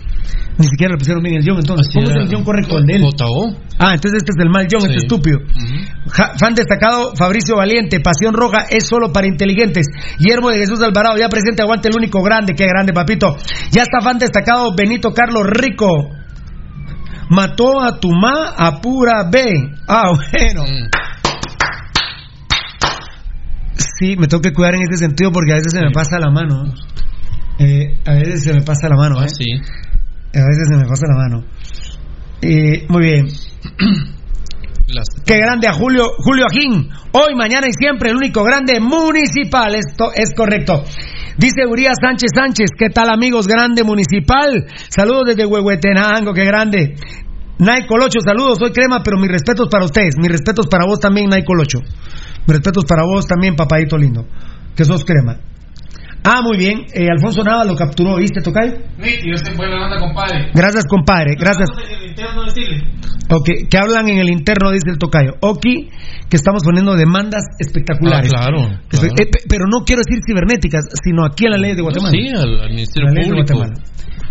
[0.59, 1.87] Ni siquiera le pusieron bien el John, entonces.
[1.95, 2.79] ¿Cómo es el John correcto?
[2.79, 3.03] El de él.
[3.03, 3.55] J-O.
[3.79, 5.07] Ah, entonces este es el mal John, este Sí.
[5.07, 5.39] estúpido.
[6.11, 9.87] Ja- fan destacado Fabricio Valiente, Pasión Roja es solo para inteligentes.
[10.19, 13.37] Guillermo de Jesús Alvarado, ya presente, aguante el único grande, qué grande, papito.
[13.71, 15.87] Ya está fan destacado Benito Carlos Rico.
[17.31, 19.45] Mató a tu ma a pura B.
[19.87, 20.65] Ah, bueno.
[23.99, 26.31] Sí, me tengo que cuidar en ese sentido porque a veces se me pasa la
[26.31, 26.65] mano.
[27.59, 29.29] Eh, a veces se me pasa la mano, ¿eh?
[29.29, 29.45] Sí.
[30.35, 31.45] A veces se me pasa la mano.
[32.43, 33.27] Eh, muy bien.
[34.89, 36.89] Las- Qué grande a Julio, Julio Ajín.
[37.13, 39.75] Hoy, mañana y siempre el único grande municipal.
[39.75, 40.85] Esto es correcto.
[41.37, 42.71] Dice Urias Sánchez Sánchez.
[42.77, 43.47] ¿Qué tal amigos?
[43.47, 44.67] Grande municipal.
[44.89, 46.33] Saludos desde Huehuetenango.
[46.33, 46.95] Qué grande.
[47.59, 48.59] Nay Colocho, saludos.
[48.59, 50.15] Soy crema, pero mis respetos para ustedes.
[50.19, 51.81] Mis respetos para vos también, Nay Colocho.
[51.81, 54.27] Mis respetos para vos también, papadito lindo.
[54.75, 55.39] Que sos crema.
[56.25, 56.85] Ah, muy bien.
[56.95, 58.75] Eh, Alfonso Nava lo capturó, ¿viste, Tocayo?
[58.99, 60.51] Nítido, ese buena onda, compadre.
[60.55, 61.35] Gracias, compadre.
[61.39, 61.71] Gracias.
[61.71, 62.85] En el interno decirle.
[63.31, 65.33] Ok, que hablan en el interno, dice el tocayo.
[65.41, 65.91] Oki,
[66.31, 68.33] que estamos poniendo demandas espectaculares.
[68.35, 71.83] Ah, claro, eh, pe- pero no quiero decir cibernéticas, sino aquí en la ley de
[71.83, 72.11] Guatemala.
[72.11, 73.55] Sí, al, al Ministerio La ley de Público.
[73.59, 73.85] Guatemala.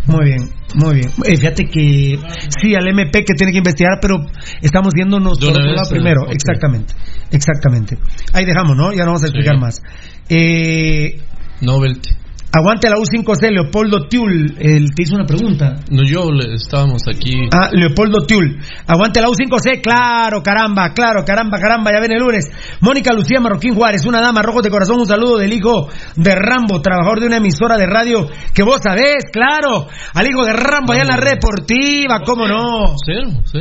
[0.08, 1.10] Muy bien, muy bien.
[1.26, 2.17] Eh, fíjate que
[2.62, 4.15] sí, al MP que tiene que investigar, pero
[4.62, 6.21] estamos yéndonos De por otro lado primero.
[6.32, 6.93] Exactamente,
[7.32, 7.97] exactamente.
[8.34, 8.91] Ahí dejamos, ¿no?
[8.93, 9.62] Ya no vamos a explicar Sí.
[9.62, 9.82] más.
[10.30, 11.19] Eh,
[11.61, 12.09] Novelty.
[12.49, 15.75] aguante la U5C, Leopoldo Tiul, el que hizo una pregunta.
[15.91, 17.33] No, yo le- estábamos aquí.
[17.53, 18.57] Ah, Leopoldo Tiul.
[18.87, 22.45] Aguante la U5C, claro, caramba, claro, caramba, caramba, ya ven el lunes.
[22.81, 26.81] Mónica Lucía Marroquín Juárez, una dama, rojo de corazón, un saludo del hijo de Rambo,
[26.81, 31.01] trabajador de una emisora de radio que vos sabés, claro, al hijo de Rambo allá
[31.03, 32.95] en la red deportiva, ¿cómo no?
[33.05, 33.59] Cero, sí.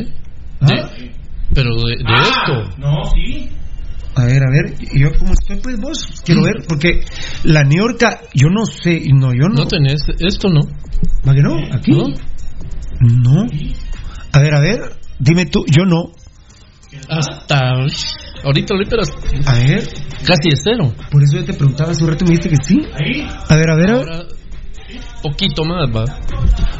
[0.62, 0.66] ¿Ah?
[0.68, 1.10] De-
[1.54, 2.78] pero de, de Ah, esto.
[2.78, 3.50] No, sí.
[4.18, 6.22] A ver, a ver, ¿y yo cómo estoy, pues vos?
[6.24, 7.00] Quiero ver, porque
[7.44, 8.02] la New York,
[8.32, 9.56] yo no sé, no, yo no.
[9.56, 10.62] No tenés esto, ¿no?
[11.28, 11.54] ¿Va que no?
[11.70, 11.92] ¿Aquí?
[11.92, 12.06] ¿No?
[13.00, 13.46] No.
[14.32, 16.12] A ver, a ver, dime tú, yo no.
[17.10, 17.72] Hasta.
[18.42, 19.10] Ahorita, ahorita eras
[19.44, 19.86] A ver,
[20.24, 20.94] casi de cero.
[21.10, 22.80] por eso yo te preguntaba hace un rato y me dijiste que sí.
[22.94, 23.28] Ahí.
[23.48, 24.08] A ver, a ver, a ver.
[24.08, 24.22] Ahora,
[25.22, 26.04] poquito más, va.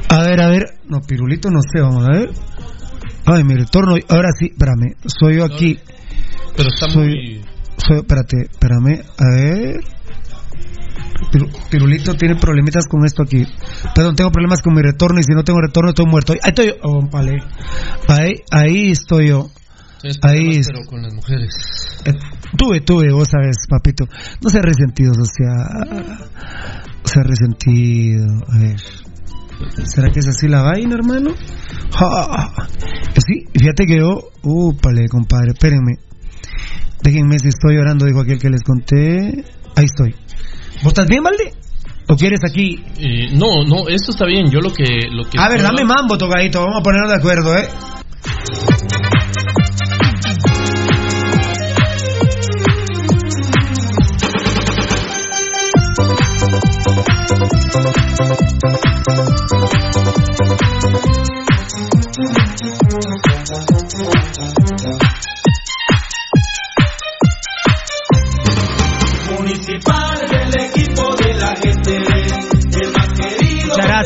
[0.09, 0.63] A ver, a ver.
[0.89, 2.31] No, pirulito no sé, vamos a ver.
[3.27, 3.97] Ay, mi retorno.
[4.09, 4.97] Ahora sí, espérame.
[5.05, 5.79] Soy yo aquí.
[6.57, 7.45] Pero está Soy- muy.
[7.77, 9.03] Soy, espérate, espérame.
[9.19, 9.81] A ver.
[11.33, 13.45] Piru- Pirulito tiene problemitas con esto aquí.
[13.95, 16.33] Perdón, tengo problemas con mi retorno y si no tengo retorno estoy muerto.
[16.33, 16.75] Ahí estoy yo.
[16.83, 17.43] Oh, vale.
[18.09, 19.49] Ahí, ahí estoy yo.
[20.23, 21.53] Ahí pero con las mujeres.
[22.05, 22.13] Eh,
[22.57, 24.07] tuve, tuve, vos sabes, papito.
[24.43, 25.55] No seas resentido, o sea.
[25.93, 28.27] No seas resentido.
[28.49, 28.77] A ver.
[29.85, 31.31] ¿Será que es así la vaina, hermano?
[31.99, 32.69] Ja.
[33.27, 34.29] Sí, fíjate que yo...
[34.43, 35.95] Úpale, compadre, espérenme.
[37.07, 39.45] Déjenme si estoy llorando, dijo aquel que les conté.
[39.77, 40.13] Ahí estoy.
[40.83, 41.53] ¿Vos estás bien, Valde?
[42.09, 42.83] ¿O quieres aquí?
[42.99, 44.51] Eh, no, no, esto está bien.
[44.51, 45.07] Yo lo que.
[45.13, 46.63] Lo que A ver, dame mambo, tocadito.
[46.63, 47.69] Vamos a ponernos de acuerdo, ¿eh?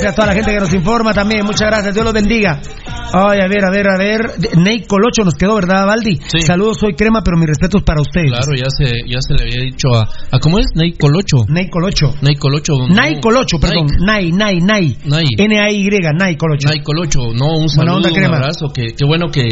[0.00, 1.44] Gracias a toda la gente que nos informa también.
[1.44, 1.94] Muchas gracias.
[1.94, 2.60] Dios los bendiga.
[3.12, 4.20] Ay, a ver, a ver, a ver.
[4.56, 6.20] Ney Colocho nos quedó, ¿verdad, Valdi?
[6.46, 8.30] Saludos, soy Crema, pero mis respetos para ustedes.
[8.30, 10.08] Claro, ya se, ya se le había dicho a.
[10.30, 10.66] ¿A cómo es?
[10.74, 11.44] Ney Colocho.
[11.48, 12.14] Ney Colocho.
[12.22, 12.74] Ney Colocho.
[12.78, 12.94] no.
[12.94, 13.86] Nay Colocho, perdón.
[14.04, 14.96] Nay, Nay, Nay.
[15.04, 15.24] Nay.
[15.36, 16.68] N-A-Y, Nay Colocho.
[16.68, 18.36] Nay Colocho, no, un saludo, onda, un Crema.
[18.36, 18.68] abrazo.
[18.72, 19.48] Que, qué bueno que,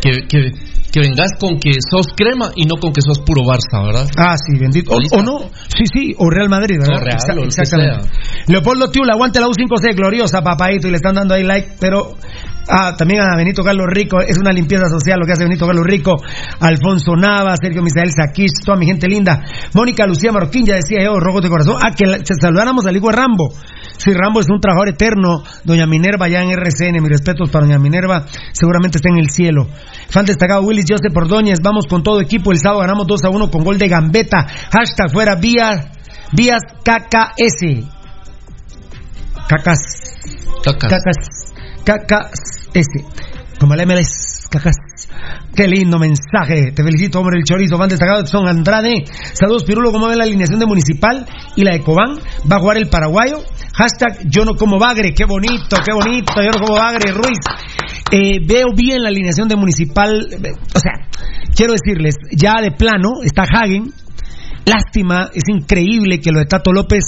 [0.00, 0.50] que, que,
[0.90, 4.06] que vengas con que sos crema y no con que sos puro Barça, ¿verdad?
[4.16, 4.92] Ah, sí, bendito.
[4.92, 6.96] O, o no, sí, sí, o Real Madrid, ¿verdad?
[6.96, 8.08] O Real, que exactamente.
[8.48, 9.46] Leopoldo Tiula, aguante la
[9.92, 12.14] U5C, gloriosa, papadito, y le están dando ahí like, pero.
[12.68, 15.84] Ah, también a Benito Carlos Rico, es una limpieza social lo que hace Benito Carlos
[15.84, 16.14] Rico,
[16.60, 19.42] Alfonso Nava, Sergio Misael Saquich, toda mi gente linda,
[19.74, 22.06] Mónica Lucía Marroquín, ya decía yo, Rojos de Corazón, ah, que
[22.40, 23.52] saludáramos al hijo Rambo,
[23.98, 27.78] si Rambo es un trabajador eterno, doña Minerva ya en RCN, mis respetos para doña
[27.78, 29.66] Minerva, seguramente está en el cielo.
[30.08, 33.50] Fan destacado Willis Joseph Ordóñez, vamos con todo equipo, el sábado ganamos 2 a 1
[33.50, 35.86] con gol de Gambeta, hashtag fuera vías,
[36.32, 38.01] vías KKS.
[39.48, 39.78] Cacas.
[40.64, 40.90] Cacas.
[40.90, 41.54] Cacas.
[41.84, 42.68] Cacas.
[42.74, 43.04] S.
[43.58, 44.48] Como el MLS.
[44.50, 44.76] Cacas.
[45.54, 46.72] Qué lindo mensaje.
[46.72, 47.76] Te felicito, hombre, el chorizo.
[47.76, 49.04] Van destacado son Andrade.
[49.34, 49.92] Saludos, Pirulo.
[49.92, 51.26] ¿Cómo ven la alineación de Municipal
[51.56, 52.14] y la de Cobán?
[52.50, 53.38] Va a jugar el paraguayo.
[53.74, 55.12] Hashtag yo no como bagre.
[55.14, 56.32] Qué bonito, qué bonito.
[56.36, 57.38] Yo no como bagre, Ruiz.
[58.10, 60.28] Eh, veo bien la alineación de Municipal.
[60.74, 60.92] O sea,
[61.54, 63.92] quiero decirles, ya de plano está Hagen.
[64.64, 67.04] Lástima, es increíble que lo de Tato López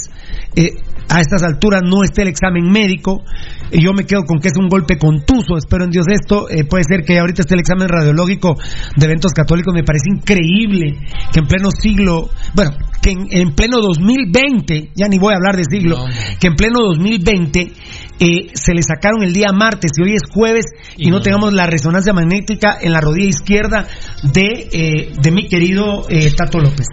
[0.57, 0.71] eh,
[1.09, 3.23] a estas alturas no esté el examen médico.
[3.71, 5.57] Eh, yo me quedo con que es un golpe contuso.
[5.57, 6.49] Espero en Dios esto.
[6.49, 8.57] Eh, puede ser que ahorita esté el examen radiológico
[8.97, 9.75] de eventos católicos.
[9.75, 10.99] Me parece increíble
[11.33, 15.57] que en pleno siglo, bueno, que en, en pleno 2020, ya ni voy a hablar
[15.57, 15.99] de siglo,
[16.41, 17.73] que en pleno 2020
[18.21, 21.67] eh, se le sacaron el día martes y hoy es jueves y, no, tengamos la
[21.67, 23.89] resonancia magnética en la rodilla izquierda
[24.23, 26.87] de, eh, de mi querido eh, Tato López.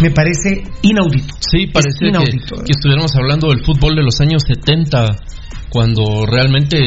[0.00, 1.34] Me parece inaudito.
[1.40, 2.56] Sí, parece inaudito.
[2.64, 5.16] que estuviéramos hablando del fútbol de los años 70,
[5.68, 6.78] cuando realmente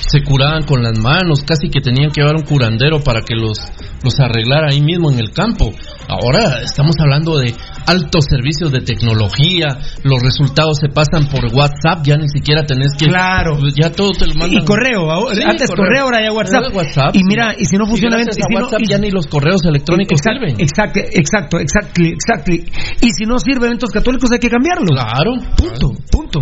[0.00, 3.58] se curaban con las manos, casi que tenían que llevar un curandero para que los,
[4.02, 5.72] los arreglara ahí mismo en el campo.
[6.08, 7.54] Ahora estamos hablando de
[7.86, 13.06] altos servicios de tecnología, los resultados se pasan por WhatsApp, ya ni siquiera tenés que...
[13.06, 13.58] Claro.
[13.74, 14.62] Ya todo te lo mandan.
[14.62, 16.74] Y correo, ahora- Sí, antes correo, ahora ya WhatsApp.
[16.74, 19.26] WhatsApp, Y mira, y si no funciona y si no- WhatsApp y- ya ni los
[19.26, 20.60] correos electrónicos sirven.
[20.60, 22.52] Exacto, exacto, exacto, exacto.
[22.52, 24.86] Y si no sirve eventos católicos hay que cambiarlo.
[24.88, 25.32] Claro.
[25.56, 26.40] Punto, punto.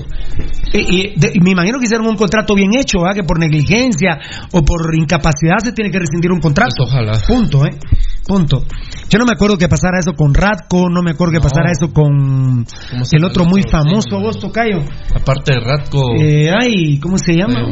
[0.72, 3.14] Y, y de- y me imagino que hicieron un contrato bien hecho, ¿verdad?
[3.16, 4.18] que por negligencia
[4.52, 6.70] o por incapacidad se tiene que rescindir un contrato.
[6.78, 7.12] Pues ojalá.
[7.26, 7.78] Punto, ¿eh?
[8.26, 8.64] Punto.
[9.08, 11.92] Yo no me acuerdo que pasara eso con Radco, no me acuerdo que pasara eso
[11.92, 14.84] con ¿Cómo se el otro muy famoso, vos, Tocayo.
[15.14, 16.14] Aparte de Ratco.
[16.16, 17.68] Eh, ay, ¿cómo se llama?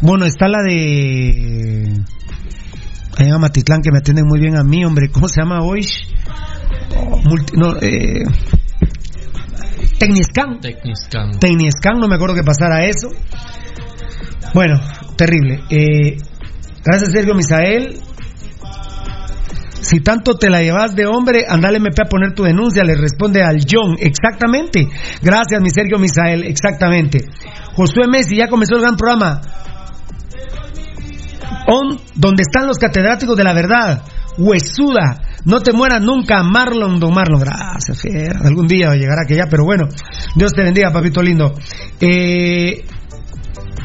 [0.00, 2.00] Bueno, está la de.
[3.16, 5.08] Ahí en Amatitlán que me atienden muy bien a mí, hombre.
[5.12, 5.86] ¿Cómo se llama hoy?
[7.24, 8.24] Multi- no, eh,
[9.98, 10.60] Tecniscan.
[10.60, 11.38] Tecniscan.
[11.38, 13.08] Tecniscan, no me acuerdo que pasara eso.
[14.52, 14.80] Bueno,
[15.16, 15.60] terrible.
[15.70, 16.16] Eh,
[16.84, 18.00] gracias, Sergio Misael.
[19.84, 23.42] Si tanto te la llevas de hombre, andale MP a poner tu denuncia, le responde
[23.42, 23.96] al John.
[23.98, 24.88] Exactamente.
[25.20, 26.44] Gracias, mi Sergio Misael.
[26.44, 27.26] Exactamente.
[27.74, 29.42] Josué Messi, ya comenzó el gran programa.
[31.66, 34.02] On, donde están los catedráticos de la verdad.
[34.38, 35.20] Huesuda.
[35.44, 37.40] No te mueras nunca, Marlon, don Marlon.
[37.40, 38.40] Gracias, fiera.
[38.42, 39.84] Algún día va a llegar aquella, pero bueno.
[40.34, 41.52] Dios te bendiga, papito lindo.
[42.00, 42.86] Eh,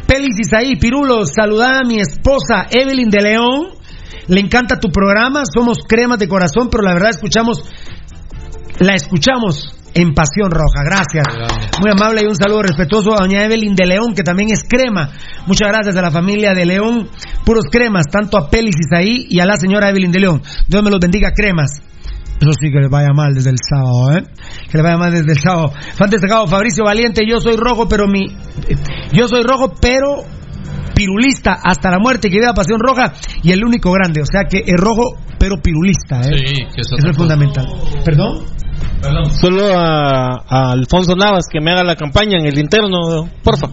[0.07, 3.78] Pelis Isaí, Pirulo, saluda a mi esposa Evelyn de León.
[4.29, 7.65] Le encanta tu programa, somos cremas de corazón, pero la verdad escuchamos,
[8.79, 10.83] la escuchamos en Pasión Roja.
[10.85, 11.25] Gracias.
[11.81, 15.09] Muy amable y un saludo respetuoso a doña Evelyn de León, que también es crema.
[15.47, 17.09] Muchas gracias a la familia de León,
[17.43, 20.41] puros cremas, tanto a Pelis Isaí y a la señora Evelyn de León.
[20.67, 21.81] Dios me los bendiga, cremas.
[22.39, 24.23] Eso sí que le vaya mal desde el sábado, ¿eh?
[24.71, 25.73] Que le vaya mal desde el sábado.
[25.95, 28.27] Fan destacado Fabricio Valiente, yo soy rojo, pero mi.
[29.11, 30.23] Yo soy rojo, pero
[30.99, 34.21] pirulista hasta la muerte, que viva Pasión Roja y el único grande.
[34.21, 36.37] O sea que es rojo, pero pirulista, ¿eh?
[36.37, 37.65] Sí, que eso, Eso es fundamental.
[38.03, 38.43] ¿Perdón?
[39.39, 43.67] Solo a, a Alfonso Navas que me haga la campaña en el interno, porfa.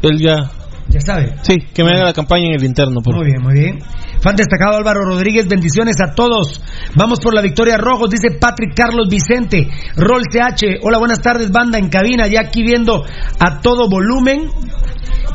[0.00, 0.50] él ya.
[0.88, 1.34] Ya sabe.
[1.42, 3.00] Sí, que me haga la campaña en el interno.
[3.02, 3.78] Por Muy bien, muy bien.
[4.22, 6.60] Fan destacado Álvaro Rodríguez, bendiciones a todos.
[6.94, 9.68] Vamos por la victoria rojos, dice Patrick Carlos Vicente.
[9.96, 13.04] Rol CH, hola, buenas tardes, banda en cabina, ya aquí viendo
[13.38, 14.48] a todo volumen.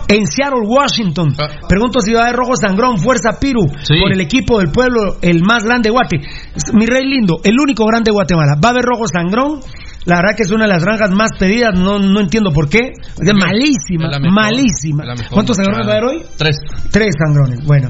[0.07, 1.36] En Seattle, Washington.
[1.68, 3.99] Pregunto si va a haber rojo sangrón, fuerza Piru, Sí.
[4.01, 6.18] por el equipo del pueblo, el más grande Guate.
[6.74, 8.55] Mi rey lindo, el único grande de Guatemala.
[8.63, 9.59] ¿Va a haber rojo sangrón?
[10.05, 12.93] La verdad que es una de las granjas más pedidas, no, no entiendo por qué.
[12.93, 15.03] Es malísima, mejor, malísima.
[15.30, 16.24] ¿Cuántos sangrones va a haber hoy?
[16.38, 16.55] Tres.
[16.91, 17.89] Tres sangrones, bueno.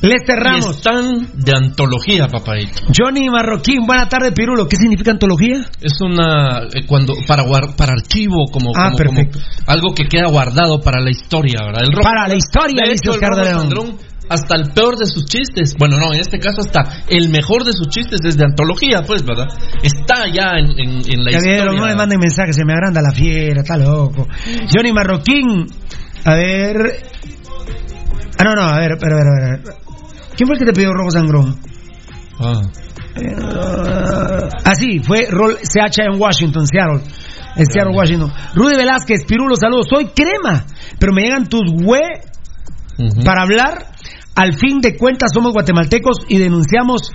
[0.00, 0.76] Lester Ramos.
[0.76, 2.82] están de antología, papadito.
[2.96, 4.68] Johnny Marroquín, buena tarde, Pirulo.
[4.68, 5.60] ¿Qué significa antología?
[5.80, 7.42] Es una eh, cuando para
[7.76, 9.40] para archivo como, Ah, como- perfecto.
[9.40, 11.82] como algo que queda guardado para la historia, ¿verdad?
[11.84, 13.98] El rojo- Para la historia, de dice hecho, el Oscar rojo de León.
[14.30, 17.72] Hasta el peor de sus chistes, bueno, no, en este caso hasta el mejor de
[17.72, 19.46] sus chistes es de antología, pues, ¿verdad?
[19.82, 21.80] Está ya en, en- en la Ya vieron, historia.
[21.80, 24.28] no le manden mensajes, se me agranda la fiera, está loco.
[24.72, 25.66] Johnny Marroquín,
[26.26, 26.76] a ver.
[28.38, 29.78] Ah, no, no, a ver, espera, espera, espera.
[30.38, 31.58] ¿Quién fue el que te pidió rojo sangrón?
[32.38, 32.62] Ah.
[34.64, 37.02] Ah, sí, fue Roll CH en Washington, Seattle.
[37.56, 38.32] En Seattle, Washington.
[38.54, 39.88] Rudy Velázquez, Pirulo, saludos.
[39.92, 40.64] Soy crema,
[41.00, 42.04] pero me llegan tus güey
[43.24, 43.86] para hablar.
[44.36, 47.10] Al fin de cuentas somos guatemaltecos y denunciamos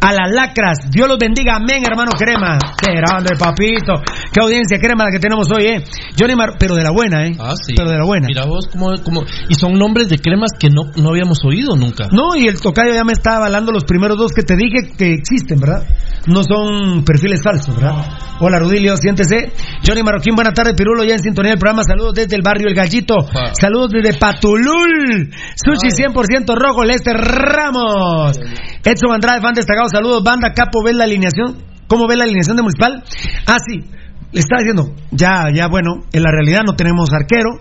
[0.00, 0.90] a las lacras.
[0.90, 1.56] Dios los bendiga.
[1.56, 2.58] Amén, hermano Crema.
[2.80, 3.94] Qué grande, papito.
[4.32, 5.84] Qué audiencia crema la que tenemos hoy, ¿eh?
[6.18, 6.54] Johnny Mar...
[6.58, 7.32] Pero de la buena, ¿eh?
[7.38, 7.74] Ah, sí.
[7.76, 8.26] Pero de la buena.
[8.28, 12.08] Mira vos cómo, cómo- y son nombres de cremas que no, no habíamos oído nunca.
[12.12, 15.14] No, y el tocayo ya me está avalando los primeros dos que te dije que
[15.14, 15.84] existen, ¿verdad?
[16.26, 18.04] No son perfiles falsos, ¿verdad?
[18.40, 19.52] Hola, Rudilio, siéntese.
[19.86, 21.82] Johnny Marroquín, buena tarde, Pirulo, ya en sintonía del programa.
[21.84, 23.16] Saludos desde el barrio El Gallito.
[23.58, 25.30] Saludos desde Patulul.
[25.54, 28.38] Sushi 100% rojo, Lester Ramos.
[28.84, 29.85] Edson Andrade, fan destacado.
[29.90, 31.62] Saludos, banda Capo, ¿ves la alineación?
[31.86, 33.02] ¿Cómo ves la alineación de Municipal?
[33.46, 33.84] Ah, sí.
[34.32, 37.60] Le estaba diciendo, ya, ya, bueno, en la realidad no tenemos arquero.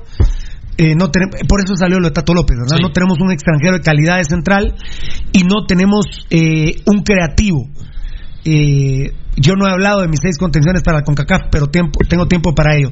[0.77, 2.77] Eh, no tenemos, por eso salió lo de Tato López, ¿verdad?
[2.77, 2.83] Sí.
[2.83, 4.75] No tenemos un extranjero de calidad de central
[5.31, 7.69] y no tenemos eh, un creativo.
[8.43, 12.27] Eh, yo no he hablado de mis seis contenciones para la CONCACAF, pero tiempo, tengo
[12.27, 12.91] tiempo para ello.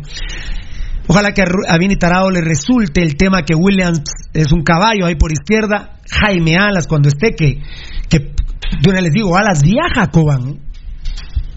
[1.07, 4.01] Ojalá que a Vini Tarado le resulte el tema que Williams
[4.33, 7.61] es un caballo ahí por izquierda, Jaime Alas cuando esté, que,
[8.07, 8.33] que
[8.81, 10.59] yo les digo, Alas viaja a Cobán.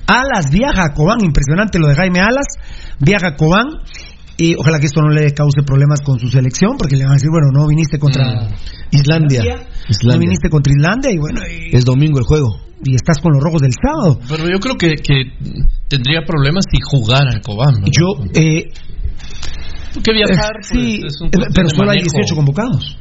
[0.06, 2.46] Alas viaja a Cobán, impresionante lo de Jaime Alas,
[3.00, 3.66] viaja a Cobán.
[4.38, 7.14] Y ojalá que esto no le cause problemas con su selección, porque le van a
[7.14, 8.50] decir, bueno, no viniste contra
[8.90, 9.42] Islandia.
[10.04, 12.60] No viniste contra Islandia y bueno, y, Es domingo el juego.
[12.84, 14.20] y estás con los rojos del sábado.
[14.28, 15.32] Pero yo creo que, que
[15.88, 17.80] tendría problemas si jugara en Cobán.
[17.80, 17.86] ¿no?
[17.86, 18.68] Yo, eh,
[20.02, 22.16] que viajar, eh, sí, pues, es un cuestión pero solo hay manejo.
[22.16, 22.98] 18 convocados.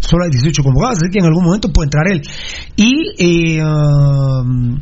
[0.00, 2.22] Solo hay 18 convocados, así que en algún momento puede entrar él.
[2.76, 4.78] Y eh, um,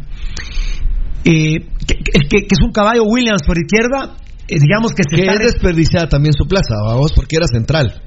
[1.24, 4.16] eh, que, que- que es un caballo Williams por izquierda,
[4.48, 8.02] eh, digamos que se Que está es desperdiciada también su plaza, vamos, porque era central.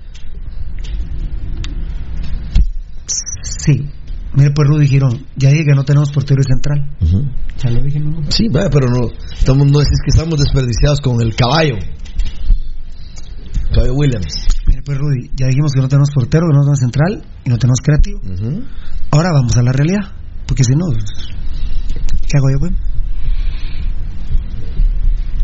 [3.41, 3.89] Sí.
[4.33, 6.87] Mire, pues Rudy Girón, ya dije que no tenemos portero central.
[7.57, 8.21] Ya lo dije, ¿no?
[8.29, 11.75] Sí, vaya, pero no, estamos, no decís que estamos desperdiciados con el caballo.
[13.73, 14.47] Caballo Williams.
[14.85, 17.79] Pues Rudy, ya dijimos que no tenemos portero, que no tenemos central y no tenemos
[17.81, 18.21] creativo.
[19.11, 20.11] Ahora vamos a la realidad,
[20.47, 22.73] porque si no, ¿qué hago yo, pues?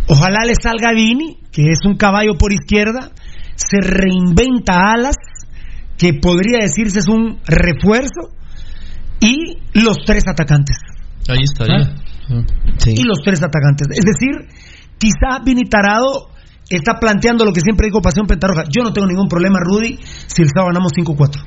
[0.07, 3.11] Ojalá le salga Vini, que es un caballo por izquierda,
[3.55, 5.15] se reinventa alas,
[5.97, 8.31] que podría decirse es un refuerzo,
[9.19, 10.77] y los tres atacantes.
[11.27, 11.95] Ahí estaría.
[12.85, 13.87] Y los tres atacantes.
[13.91, 14.47] Es decir,
[14.97, 16.29] quizá Vini Tarado
[16.69, 18.63] está planteando lo que siempre dijo Pasión Pentarroja.
[18.69, 21.43] Yo no tengo ningún problema, Rudy, si el sábado ganamos 5-4.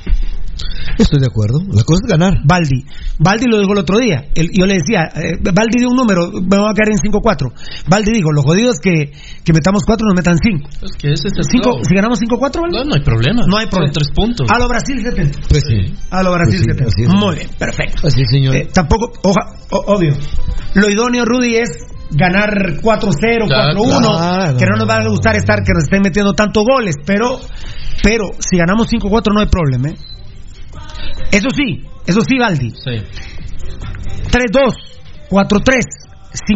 [0.98, 1.60] Estoy de acuerdo.
[1.70, 2.38] La cosa es ganar.
[2.44, 2.84] Baldi.
[3.20, 4.26] Baldi lo dijo el otro día.
[4.34, 7.52] Él- yo le decía, eh, Baldi dio un número, me voy a quedar en 5-4.
[7.88, 9.12] Baldi dijo, lo jodido es que,
[9.44, 10.68] que metamos 4 nos metan 5.
[10.82, 12.76] Es que ese es el si ganamos 5-4, Baldi.
[12.78, 13.42] No, no hay problema.
[13.46, 13.92] No hay problema.
[13.94, 14.48] Son tres puntos.
[14.50, 15.38] A lo Brasil 70.
[15.48, 15.94] Pues sí.
[16.10, 16.88] A lo Brasil Pues sí, 70.
[16.88, 17.08] así es.
[17.08, 18.06] Muy bien, perfecto.
[18.08, 18.56] Así señor.
[18.56, 20.14] Eh, tampoco, oja- o- obvio,
[20.74, 21.68] lo idóneo, Rudy, es
[22.10, 24.56] ganar 4-0, 4-1, claro.
[24.58, 27.38] que no nos va a gustar estar que nos estén metiendo tantos goles, pero,
[28.02, 29.96] pero si ganamos 5-4 no hay problema, ¿eh?
[31.30, 32.70] Eso sí, eso sí, Valdi.
[32.70, 33.02] Sí.
[34.30, 34.74] 3-2,
[35.30, 35.80] 4-3,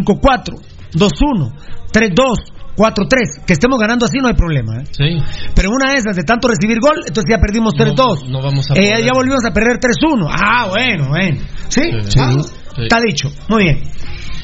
[0.04, 0.60] 5-4,
[0.94, 1.52] 2-1,
[1.92, 3.44] 3-2, 4-3.
[3.46, 4.80] Que estemos ganando así no hay problema.
[4.80, 4.84] ¿eh?
[4.90, 5.18] Sí.
[5.54, 8.24] Pero una de esas, de tanto recibir gol, entonces ya perdimos 3-2.
[8.24, 10.28] No, no vamos a Eh, ya volvimos a perder 3-1.
[10.30, 11.40] Ah, bueno, bueno.
[11.68, 11.82] ¿Sí?
[12.08, 12.18] Sí.
[12.20, 12.32] Ah,
[12.74, 12.82] Sí.
[12.84, 13.28] Está dicho.
[13.48, 13.82] Muy bien.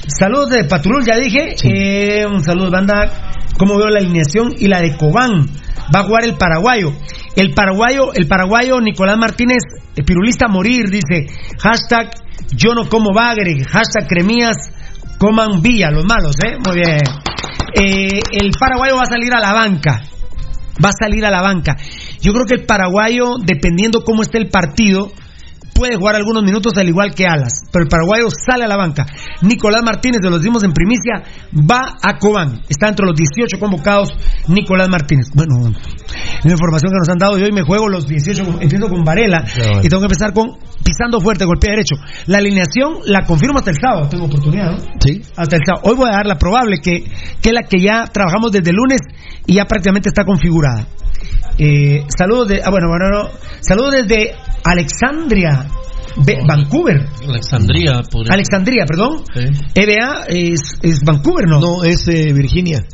[0.09, 1.55] Saludos de Patrul, ya dije.
[1.63, 3.45] Eh, un saludo, banda.
[3.59, 4.55] ¿Cómo veo la alineación?
[4.59, 5.47] Y la de Cobán.
[5.95, 6.93] Va a jugar el paraguayo.
[7.37, 9.59] El paraguayo, el paraguayo Nicolás Martínez,
[9.95, 11.27] eh, pirulista a morir, dice.
[11.59, 12.11] Hashtag
[12.57, 13.63] yo no como bagre.
[13.65, 14.57] Hashtag cremías
[15.19, 16.57] coman villa, los malos, ¿eh?
[16.65, 17.03] Muy bien.
[17.75, 20.03] Eh, el paraguayo va a salir a la banca.
[20.83, 21.77] va a salir a la banca.
[22.21, 25.11] Yo creo que el paraguayo, dependiendo cómo esté el partido,
[25.79, 29.07] puede jugar algunos minutos al igual que Alas, pero el paraguayo sale a la banca.
[29.43, 31.23] Nicolás Martínez, de los dimos en primicia,
[31.55, 32.61] va a Cobán.
[32.69, 34.09] Está entre los 18 convocados
[34.49, 35.27] Nicolás Martínez.
[35.35, 35.73] Bueno,
[36.43, 39.05] la información que nos han dado y hoy me juego los 18, con- empiezo con
[39.05, 39.81] Varela bueno.
[39.85, 40.49] y tengo que empezar con
[40.83, 41.95] pisando fuerte pie derecho.
[42.27, 44.79] La alineación la confirmo hasta el sábado, tengo oportunidad, ¿no?
[45.01, 45.23] Sí.
[45.37, 45.83] Hasta el sábado.
[45.89, 47.05] Hoy voy a dar la probable, que,
[47.41, 49.01] que es la que ya trabajamos desde el lunes
[49.47, 50.87] y ya prácticamente está configurada.
[51.59, 53.31] Eh, saludos de, ah, bueno, bueno, no.
[53.61, 55.67] saludos desde Alexandria,
[56.25, 57.07] Be- Vancouver.
[57.29, 59.23] Alexandría, por Alexandria, perdón.
[59.35, 59.45] Sí.
[59.75, 61.61] EBA es, es Vancouver, ¿no?
[61.61, 62.85] No, es eh, Virginia.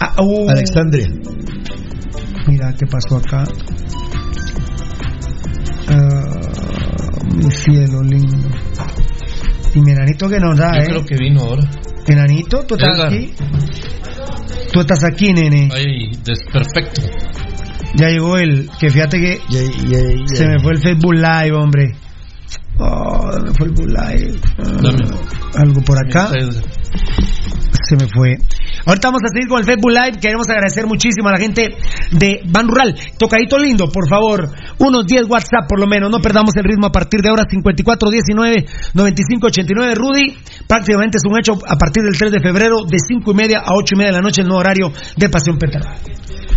[0.00, 1.08] Ah, uh, Alexandria.
[2.46, 3.44] Mira qué pasó acá.
[5.88, 6.40] Ah,
[7.34, 8.48] mi cielo lindo.
[9.74, 10.86] Y mi enanito que nos da, Yo ¿eh?
[10.86, 11.62] creo que vino ahora.
[12.06, 13.12] Enanito, tú estás Edgar.
[13.12, 13.34] aquí.
[14.72, 15.68] Tú estás aquí, nene.
[15.72, 17.02] Ay, desperfecto.
[17.96, 18.68] Ya llegó el.
[18.78, 19.40] Que fíjate que
[20.34, 21.96] se me fue el Facebook Live, hombre.
[22.78, 24.40] Oh, me fue el Facebook Live.
[24.58, 25.04] Ah, Dame.
[25.56, 26.28] Algo por acá.
[26.28, 28.36] Se me fue.
[28.84, 30.18] Ahorita vamos a seguir con el Facebook Live.
[30.20, 31.74] Queremos agradecer muchísimo a la gente
[32.12, 32.94] de Ban Rural.
[33.18, 34.50] Tocadito lindo, por favor.
[34.78, 36.10] Unos 10 WhatsApp por lo menos.
[36.10, 37.44] No perdamos el ritmo a partir de ahora.
[37.48, 43.30] 5419 9589 Rudy, prácticamente es un hecho a partir del 3 de febrero, de 5
[43.30, 45.96] y media a 8 y media de la noche, el nuevo horario de Pasión Petrolera.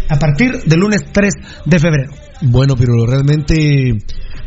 [0.09, 1.33] A partir del lunes 3
[1.65, 2.11] de febrero.
[2.41, 3.97] Bueno, pero realmente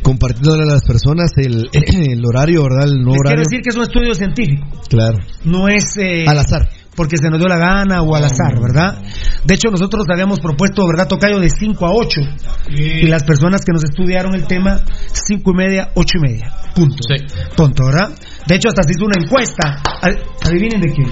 [0.02, 2.84] compartiéndole a las personas el, el horario, ¿verdad?
[2.88, 3.44] El nuevo Les quiero horario.
[3.44, 4.66] decir que es un estudio científico.
[4.88, 5.18] Claro.
[5.44, 5.96] No es.
[5.98, 6.68] eh, Al azar.
[6.94, 9.00] porque se nos dio la gana o al azar, ¿verdad?
[9.44, 11.38] De hecho, nosotros habíamos propuesto, ¿verdad, Tocayo?
[11.40, 12.20] De 5 a 8.
[12.68, 14.80] Y las personas que nos estudiaron el tema,
[15.12, 16.52] 5 y media, 8 y media.
[16.74, 16.96] Punto.
[17.08, 17.24] Sí.
[17.56, 18.10] Punto, ¿verdad?
[18.46, 19.80] De hecho, hasta se hizo una encuesta.
[20.02, 21.08] Ad- Adivinen de quién.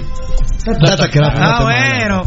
[0.79, 2.21] Data que era Ah, bueno.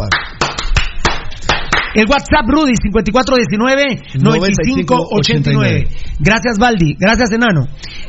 [1.95, 5.89] El WhatsApp Rudy 5419-9589.
[6.19, 7.69] Gracias Baldi, gracias Enano.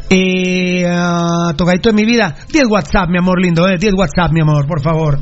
[0.10, 4.42] Eh, ah, tocadito de mi vida, 10 WhatsApp, mi amor lindo, eh, 10 WhatsApp, mi
[4.42, 5.20] amor, por favor.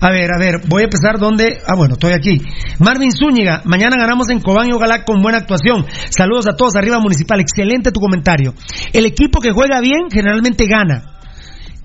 [0.00, 1.60] A ver, a ver, voy a empezar donde.
[1.66, 2.40] Ah, bueno, estoy aquí.
[2.78, 5.84] Marvin Zúñiga, mañana ganamos en Cobán y ojalá con buena actuación.
[6.10, 8.54] Saludos a todos arriba municipal, excelente tu comentario.
[8.92, 11.13] El equipo que juega bien generalmente gana.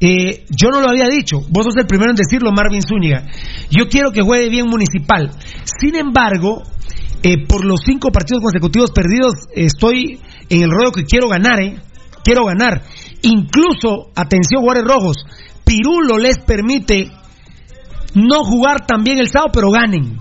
[0.02, 3.26] Eh, yo no lo había dicho, vos sos el primero en decirlo, Marvin Zúñiga.
[3.70, 5.32] Yo quiero que juegue bien Municipal.
[5.80, 6.64] Sin embargo,
[7.22, 10.20] eh, por los cinco partidos consecutivos perdidos, estoy
[10.50, 11.80] en el rollo que quiero ganar, ¿eh?
[12.24, 12.84] Quiero ganar.
[13.24, 15.18] Incluso, atención, Juárez Rojos,
[15.66, 17.12] Pirulo les permite
[18.16, 20.18] no jugar también el sábado, pero ganen.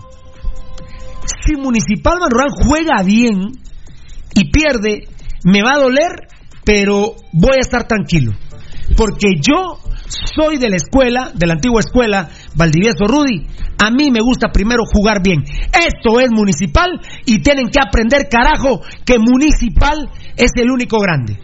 [1.46, 3.52] Si Municipal Manurán juega bien
[4.34, 5.08] y pierde,
[5.44, 6.28] me va a doler,
[6.64, 8.32] pero voy a estar tranquilo.
[8.96, 9.78] Porque yo
[10.08, 13.46] soy de la escuela, de la antigua escuela, Valdivieso Rudy.
[13.78, 15.44] A mí me gusta primero jugar bien.
[15.72, 21.38] Esto es municipal y tienen que aprender, carajo, que municipal es el único grande.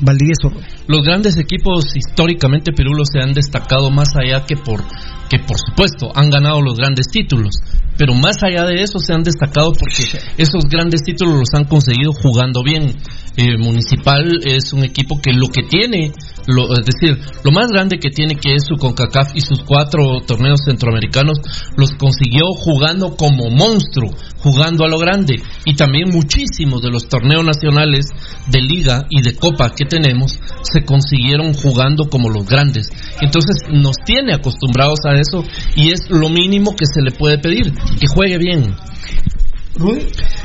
[0.00, 0.66] Valdivieso Rudy.
[0.86, 4.82] Los grandes equipos históricamente Pirulo se han destacado más allá que por
[5.28, 7.54] que por supuesto han ganado los grandes títulos,
[7.96, 12.12] pero más allá de eso se han destacado porque esos grandes títulos los han conseguido
[12.12, 12.94] jugando bien.
[13.40, 16.10] Eh, Municipal es un equipo que lo que tiene,
[16.48, 20.20] lo, es decir, lo más grande que tiene que es su CONCACAF y sus cuatro
[20.26, 21.38] torneos centroamericanos
[21.76, 27.44] los consiguió jugando como monstruo, jugando a lo grande y también muchísimos de los torneos
[27.44, 28.06] nacionales
[28.48, 32.90] de liga y de copa que tenemos se consiguieron jugando como los grandes.
[33.20, 35.44] Entonces nos tiene acostumbrados a eso
[35.76, 38.74] y es lo mínimo que se le puede pedir, que juegue bien.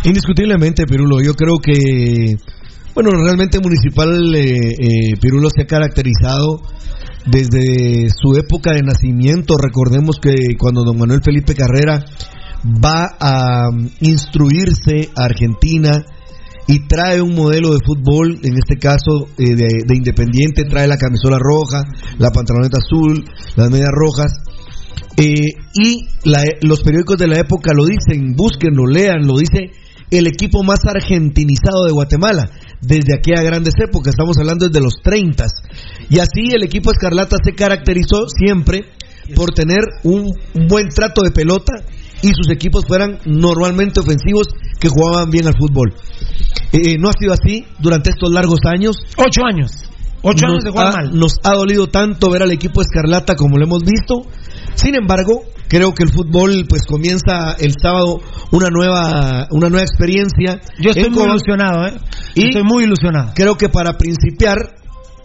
[0.04, 1.22] Indiscutiblemente, Pirulo.
[1.22, 2.36] Yo creo que,
[2.94, 6.62] bueno, realmente Municipal eh, eh, Pirulo se ha caracterizado
[7.26, 9.56] desde su época de nacimiento.
[9.58, 12.06] Recordemos que cuando don Manuel Felipe Carrera
[12.84, 15.91] va a mm, instruirse a Argentina
[16.68, 20.98] y trae un modelo de fútbol, en este caso eh, de, de Independiente, trae la
[20.98, 21.84] camisola roja,
[22.20, 23.26] la pantaloneta azul,
[23.56, 24.32] las medias rojas.
[25.18, 25.41] Eh,
[25.74, 29.72] y la- los periódicos de la época lo dicen, búsquenlo, lean, lo dice
[30.10, 32.50] el equipo más argentinizado de Guatemala,
[32.84, 35.46] desde aquella grandes épocas, estamos hablando desde los 30.
[36.10, 38.86] Y así el equipo Escarlata se caracterizó siempre
[39.36, 40.34] por tener un,
[40.68, 41.74] buen trato de pelota
[42.22, 44.48] y sus equipos fueran normalmente ofensivos
[44.80, 45.94] que jugaban bien al fútbol.
[46.72, 48.98] Eh, no ha sido así durante estos largos años.
[49.18, 49.72] Ocho años.
[50.24, 51.18] Ocho años de jugar mal.
[51.18, 54.26] Nos ha dolido tanto ver al equipo Escarlata como lo hemos visto.
[54.76, 58.22] Sin embargo, creo que el fútbol pues comienza el sábado
[58.52, 60.62] una nueva una nueva experiencia.
[60.80, 61.94] Yo estoy muy ilusionado, ¿eh?
[62.36, 63.34] Y Estoy muy ilusionado.
[63.36, 64.76] Creo que para principiar,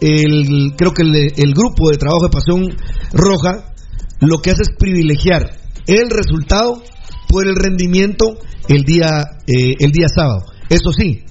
[0.01, 2.75] el, creo que el, el grupo de trabajo de Pasión
[3.13, 3.73] Roja
[4.19, 5.49] lo que hace es privilegiar
[5.87, 6.83] el resultado
[7.29, 8.37] por el rendimiento
[8.67, 10.45] el día, eh, el día sábado.
[10.69, 11.23] Eso sí,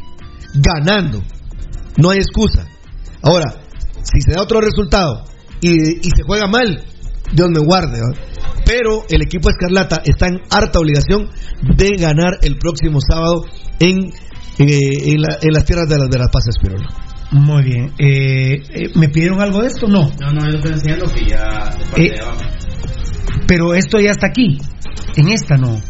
[0.54, 1.22] ganando.
[1.96, 2.66] No hay excusa.
[3.22, 3.54] Ahora,
[4.02, 5.24] si se da otro resultado
[5.60, 6.84] y, y se juega mal,
[7.32, 8.00] Dios me guarde.
[8.00, 8.14] ¿va?
[8.64, 11.28] Pero el equipo Escarlata está en harta obligación
[11.76, 13.42] de ganar el próximo sábado
[13.80, 13.98] en,
[14.58, 16.88] eh, en, la- en las tierras de las, de las Pazas Pirola.
[17.30, 17.92] Muy bien.
[17.98, 19.86] Eh, eh, ¿Me pidieron algo de esto?
[19.86, 20.10] No.
[20.20, 21.38] No, no, yo estoy enseñando que ya
[21.76, 22.40] de parte Eh, de abajo.
[23.46, 24.58] Pero esto ya está aquí.
[25.16, 25.80] En esta no.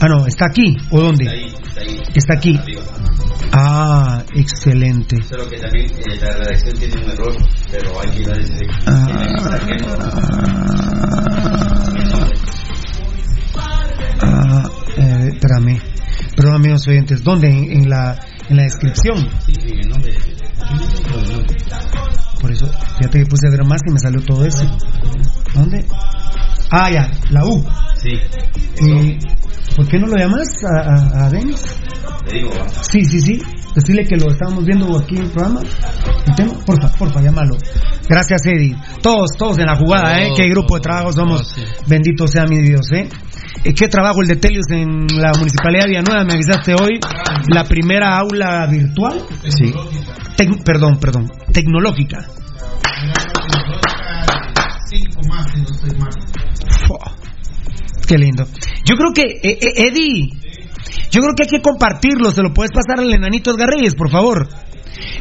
[0.00, 0.76] Ah, no, está aquí.
[0.90, 1.24] ¿O dónde?
[1.24, 2.02] Está ahí, está ahí.
[2.14, 2.56] Está aquí.
[2.56, 2.82] Arriba.
[3.52, 5.22] Ah, excelente.
[5.22, 7.36] Solo que también eh, la redacción tiene un error,
[7.70, 8.66] pero hay que dar ese.
[8.86, 9.06] Ah.
[14.22, 15.80] Ah, eh, espérame.
[16.36, 17.22] Perdón, amigos oyentes.
[17.22, 17.48] ¿Dónde?
[17.48, 18.18] En, en la,
[18.48, 19.28] en la descripción.
[19.46, 20.12] Sí, en el nombre.
[22.40, 22.66] Por eso,
[22.98, 24.64] fíjate que puse a ver más y me salió todo eso.
[25.54, 25.84] ¿Dónde?
[26.70, 27.64] Ah, ya, la U.
[28.02, 28.10] Sí,
[28.86, 29.18] Eh,
[29.76, 30.80] ¿Por qué no lo llamas a,
[31.22, 31.76] a, a Denis?
[32.28, 32.50] te digo.
[32.90, 33.42] Sí, sí, sí.
[33.74, 35.60] Decirle que lo estábamos viendo aquí en el programa.
[36.26, 37.56] El tema, porfa, porfa, llámalo.
[38.08, 38.76] Gracias, Eddie.
[39.02, 40.32] Todos, todos en la jugada, ¿eh?
[40.36, 41.54] Qué grupo de trabajo somos.
[41.88, 43.08] Bendito sea mi Dios, ¿eh?
[43.62, 46.24] Eh, ¿Qué trabajo el de Telius en la Municipalidad de Villanueva?
[46.24, 46.98] Me avisaste hoy.
[47.48, 49.20] La primera aula virtual.
[49.48, 49.72] Sí.
[50.36, 51.30] Tec- perdón, perdón.
[51.52, 52.18] Tecnológica.
[58.06, 58.44] Qué lindo.
[58.84, 60.28] Yo creo que, eh, eh, Eddie,
[61.10, 62.30] yo creo que hay que compartirlo.
[62.30, 64.48] Se lo puedes pasar al enanito Edgar Reyes, por favor.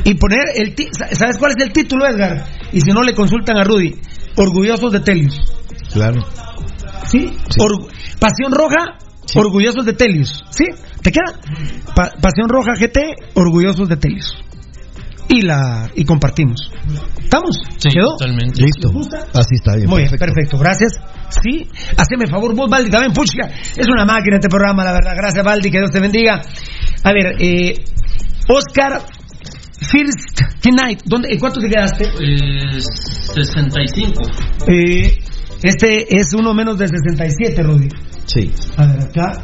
[0.04, 0.76] Y poner el.
[1.12, 2.46] ¿Sabes cuál es el título, Edgar?
[2.72, 3.96] Y si no, le consultan a Rudy.
[4.36, 5.40] Orgullosos de Telius.
[5.94, 6.22] Claro.
[7.14, 7.32] ¿Sí?
[7.60, 7.88] Or-
[8.20, 8.98] Pasión Roja,
[9.36, 10.44] Orgullosos de Telius.
[10.50, 10.66] ¿Sí?
[11.02, 11.34] ¿Te queda?
[11.96, 14.36] Pa- Pasión Roja GT, Orgullosos de Telius.
[15.30, 16.60] Y la y compartimos.
[17.24, 17.56] ¿Estamos?
[17.78, 18.18] Sí, ¿Quedó?
[18.18, 18.62] totalmente.
[18.62, 18.90] Listo.
[19.34, 19.90] Así está bien.
[19.90, 21.00] Muy bien, perfecto, gracias.
[21.42, 25.14] Sí, haceme favor vos, Baldi, también, pucha, es una máquina este programa, la verdad.
[25.16, 26.42] Gracias, Baldi, que Dios te bendiga.
[27.04, 27.74] A ver, eh,
[28.50, 29.02] Oscar
[29.80, 32.06] First Tonight, ¿dónde, ¿en cuánto te quedaste?
[32.06, 32.80] Eh,
[33.34, 34.22] 65.
[34.68, 35.20] Eh,
[35.64, 37.90] este es uno menos de 67, Rudy.
[38.26, 38.52] Sí.
[38.78, 39.42] A ver, acá.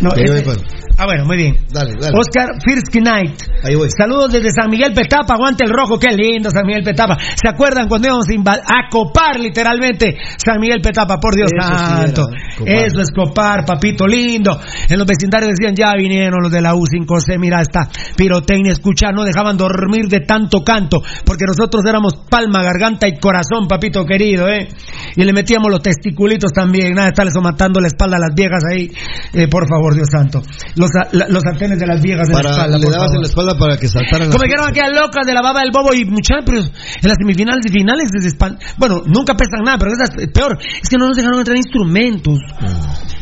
[0.00, 0.58] No, Ahí este- voy, pues.
[1.00, 1.54] Ah, bueno, muy bien.
[1.70, 2.18] Dale, dale.
[2.18, 3.40] Oscar Firsky Knight.
[3.62, 3.88] Ahí voy.
[3.96, 7.16] Saludos desde San Miguel Petapa, aguante el rojo, qué lindo San Miguel Petapa.
[7.40, 11.20] ¿Se acuerdan cuando íbamos a, copar literalmente San Miguel Petapa?
[11.20, 12.26] Por Dios Eso sí santo.
[12.66, 12.86] era.
[12.86, 14.60] Eso es copar, papito lindo.
[14.88, 19.22] En los vecindarios decían, ya vinieron los de la U5C, mira esta pirotecnia, escucha, no
[19.22, 24.66] dejaban dormir de tanto canto, porque nosotros éramos palma, garganta y corazón, papito querido, ¿eh?
[25.14, 28.90] Y le metíamos los testiculitos también, nada estarles matando la espalda a las viejas ahí,
[29.32, 30.42] eh, por favor, Dios santo.
[30.74, 33.26] Los, a- la- los antenes de las viejas en la espalda, le dabas en la
[33.28, 36.44] espalda para que saltaran Como dijeron aquellas locas de la baba del bobo y muchachos,
[36.46, 40.58] pero en las semifinales y finales desde Espan- Bueno, nunca pesan nada, pero esas, peor,
[40.60, 42.38] es que no nos dejaron entrar instrumentos.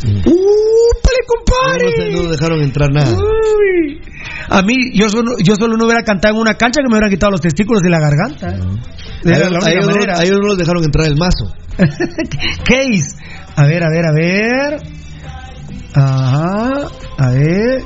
[0.04, 2.12] ¡Uh, pale, compadre!
[2.14, 3.10] No, no dejaron entrar nada.
[3.16, 4.00] Uy.
[4.48, 7.10] A mí, yo solo, yo solo no hubiera cantado en una cancha que me hubieran
[7.10, 8.48] quitado los testículos y la garganta.
[8.48, 8.60] ¿eh?
[9.24, 10.18] Era la única manera.
[10.18, 11.52] a ellos no los dejaron entrar el mazo.
[12.64, 13.16] Case.
[13.56, 14.80] A ver, a ver, a ver.
[15.96, 16.88] Ajá.
[17.18, 17.82] A ver.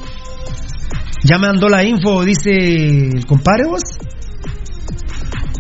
[1.23, 3.83] Ya me mandó la info, dice el compadre vos.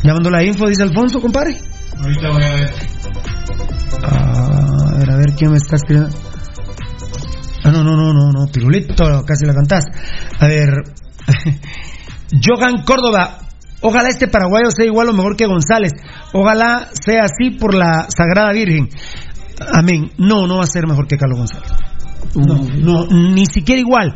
[0.03, 1.59] Ya mandó la info, dice Alfonso, compadre.
[1.99, 2.71] Ahorita voy a ver.
[4.03, 6.17] Ah, a ver, a ver quién me está escribiendo.
[7.63, 8.95] Ah, no, no, no, no, no, Pirulito,
[9.27, 9.85] casi la cantás.
[10.39, 10.71] A ver,
[12.43, 13.39] Johan Córdoba,
[13.83, 15.93] ojalá este paraguayo sea igual o mejor que González.
[16.33, 18.89] Ojalá sea así por la Sagrada Virgen.
[19.73, 20.13] Amén.
[20.17, 21.90] No, no va a ser mejor que Carlos González.
[22.35, 24.15] No, no, ni siquiera igual.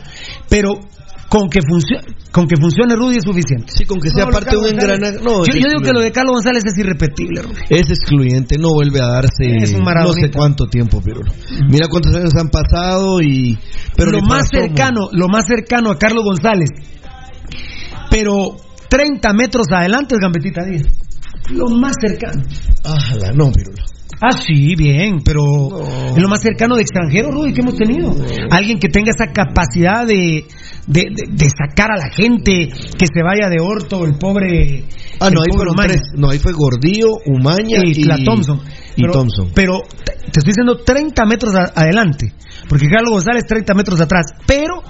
[0.49, 0.81] Pero
[1.29, 3.73] con que funcione, con que funcione Rudy es suficiente.
[3.73, 5.19] Sí, con que sea No, parte de un engranaje.
[5.23, 7.61] No, yo, digo que lo de Carlos González es irrepetible, Rudy.
[7.71, 11.33] Es excluyente, no vuelve a darse Es no sé cuánto tiempo, Pirulo.
[11.69, 13.59] Mira cuántos años han pasado y...
[13.97, 16.71] Pero lo más cercano, lo más cercano a Carlos González.
[18.11, 18.57] Pero
[18.89, 20.87] 30 metros adelante es Gambetita Díaz.
[21.51, 22.43] Lo más cercano.
[22.85, 23.83] Ájala, no, Pirulo.
[24.20, 25.42] Ah, sí, bien, pero
[26.14, 28.14] es lo más cercano de extranjero, Rudy, que hemos tenido.
[28.50, 30.46] Alguien que tenga esa capacidad de,
[30.86, 34.84] de, de- de sacar a la gente, que se vaya de orto, el pobre.
[35.20, 36.02] Ah, el no, ahí pobre tres.
[36.16, 38.61] No, ahí fue Gordillo, Umaña y, y, la Thompson.
[38.96, 39.50] Y Pero- Thompson.
[39.55, 42.32] Pero te te estoy diciendo 30 metros a- adelante.
[42.68, 44.26] Porque Carlos González 30 metros atrás.
[44.46, 44.82] Pero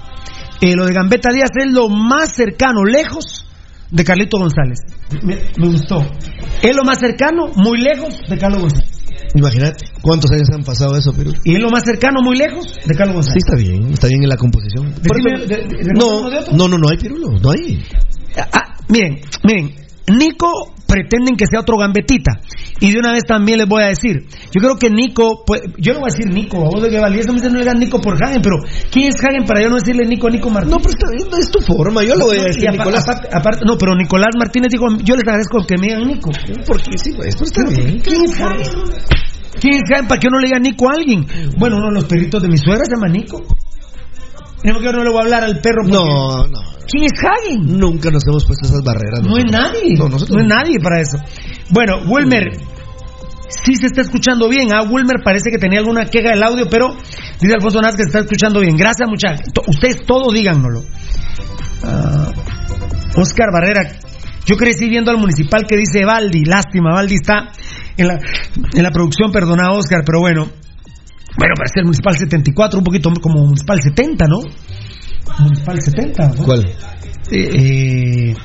[0.61, 3.45] eh, lo de Gambetta Díaz es lo más cercano, lejos
[3.91, 4.79] de Carlito González.
[5.23, 6.05] Me, me gustó.
[6.61, 8.94] Es lo más cercano, muy lejos de Carlos González.
[9.35, 11.37] Imagínate cuántos años han pasado eso, Pirulo.
[11.43, 13.43] Y es lo más cercano, muy lejos de Carlos Sí, González.
[13.45, 14.91] está bien, está bien en la composición.
[14.93, 17.83] Por Decime, eso- de- de- de- no, no, no, no hay Pirulo, no hay.
[18.37, 19.84] Ah, miren, miren.
[20.07, 20.47] Nico
[20.87, 22.39] pretenden que sea otro gambetita.
[22.79, 25.93] Y de una vez también les voy a decir, yo creo que Nico, pues, yo
[25.93, 27.79] no voy a decir Nico, a vos de que valías, me dicen no le digan
[27.79, 28.57] Nico por Hagen, pero
[28.91, 30.77] ¿quién es Hagen para yo no decirle Nico a Nico Martínez?
[30.77, 33.03] No, pero es tu forma, yo lo voy a No, decir, Nicolás.
[33.07, 36.31] aparte- aparte- no, pero Nicolás Martínez dijo, yo les agradezco que me digan Nico.
[36.67, 37.99] Porque sí, pues, está bien.
[38.01, 38.61] ¿Quién es Hagen?
[39.59, 41.25] ¿Quién es Hagen para que uno le diga Nico a alguien?
[41.57, 43.41] Bueno, uno de los perritos de mi suegra se llama Nico.
[44.65, 45.83] No, que yo no le voy a hablar al perro.
[45.83, 46.59] porque- No, no.
[46.87, 47.77] ¿Quién es Hagen?
[47.79, 49.21] Nunca nos hemos puesto esas barreras.
[49.23, 49.51] No es nosotros.
[49.73, 49.95] nadie.
[49.97, 51.17] No, nosotros No es nadie para eso.
[51.71, 52.51] Bueno, Wilmer,
[53.49, 54.69] sí se está escuchando bien.
[54.73, 56.95] Ah, Wilmer parece que tenía alguna queja del audio, pero
[57.39, 58.75] dice Alfonso Naz que se está escuchando bien.
[58.77, 59.47] Gracias, muchachos.
[59.67, 60.83] Ustedes todos díganoslo.
[61.83, 62.31] Ah,
[63.17, 63.97] Oscar Barrera,
[64.45, 66.43] yo crecí viendo al municipal que dice Valdi.
[66.45, 67.49] Lástima, Valdi está
[67.97, 68.19] en la,
[68.73, 70.49] en la producción, perdona, Oscar, pero bueno.
[71.37, 74.39] Bueno, parece el municipal 74, un poquito como municipal 70, ¿no?
[75.39, 76.27] Municipal 70.
[76.27, 76.43] ¿no?
[76.43, 76.65] ¿Cuál?
[77.31, 78.35] Eh, eh,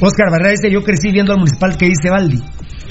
[0.00, 2.42] Oscar Barrera dice, yo crecí viendo al municipal que dice Valdi.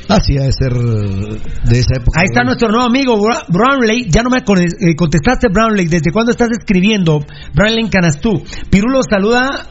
[0.08, 2.20] Ah, sí, ha de ser de esa época.
[2.20, 3.16] Ahí está nuestro nuevo amigo
[3.48, 4.10] Brownley.
[4.10, 5.86] Ya no me eh, contestaste, Brownley.
[5.88, 7.20] ¿Desde cuándo estás escribiendo?
[7.54, 8.44] Brownley Canastú.
[8.72, 9.68] Pirulo saluda.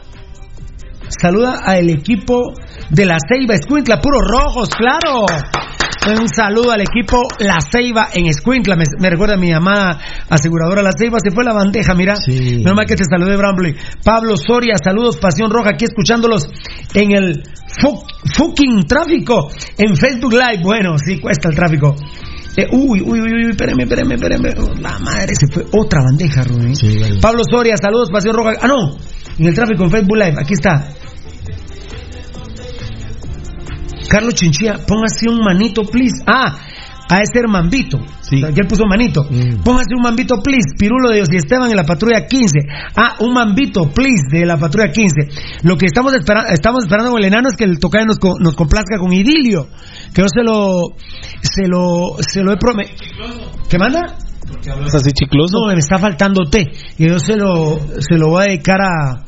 [1.09, 2.53] Saluda al equipo
[2.89, 5.25] de la Ceiba Escuintla, puros rojos, claro.
[6.07, 8.75] Un saludo al equipo La Ceiba en Escuintla.
[8.75, 11.17] Me, me recuerda a mi amada aseguradora La Ceiba.
[11.21, 12.15] Se fue la bandeja, mira.
[12.15, 12.57] Sí.
[12.63, 13.75] Menos mal que te saludé, Brownley.
[14.03, 16.47] Pablo Soria, saludos, Pasión Roja, aquí escuchándolos
[16.93, 17.43] en el
[17.81, 18.01] fu-
[18.35, 20.61] fucking tráfico en Facebook Live.
[20.63, 21.95] Bueno, sí, cuesta el tráfico.
[22.57, 24.53] Eh, uy, uy, uy, uy, espérame, espérame, espérame.
[24.57, 26.75] Oh, La madre, se fue otra bandeja, Rubén.
[26.75, 27.19] Sí, vale.
[27.21, 28.53] Pablo Soria, saludos, Pasión Roja.
[28.61, 28.97] Ah, no,
[29.37, 30.87] en el tráfico en Facebook Live, aquí está.
[34.09, 36.23] Carlos Chinchilla, póngase un manito, please.
[36.27, 36.57] Ah,
[37.11, 37.97] a ese Mambito.
[38.21, 38.39] Sí.
[38.43, 39.23] Él puso manito.
[39.23, 39.63] Mm.
[39.63, 40.75] Póngase un mambito, please.
[40.77, 42.59] Pirulo de Dios y Esteban en la patrulla 15.
[42.95, 45.27] Ah, un mambito, please, de la patrulla 15.
[45.63, 48.37] Lo que estamos, espera- estamos esperando con el enano es que el tocayo nos, co-
[48.39, 49.67] nos complazca con idilio.
[50.13, 50.89] Que yo se lo.
[51.41, 52.15] Se lo.
[52.19, 52.95] Se lo he prometido.
[53.69, 54.15] ¿Qué manda?
[54.85, 55.57] ¿Es así chicloso?
[55.65, 56.71] No, me está faltando té.
[56.99, 59.23] Y yo se lo, se lo voy a dedicar a.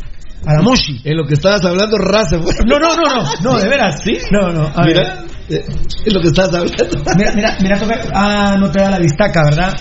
[0.46, 1.02] A la Moshi.
[1.04, 2.38] En lo que estabas hablando, raza.
[2.38, 3.24] No, no, no, no,
[3.54, 4.02] no, de veras.
[4.04, 4.14] ¿Sí?
[4.32, 4.72] No, no.
[4.76, 4.84] A.
[4.86, 5.64] Mira, eh,
[6.06, 6.84] es lo que estabas hablando.
[7.18, 9.74] Mira, mira, mira, toca- ah, no te da la vistaca, ¿verdad?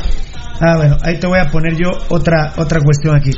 [0.60, 3.30] Ah, bueno, ahí te voy a poner yo otra otra cuestión aquí.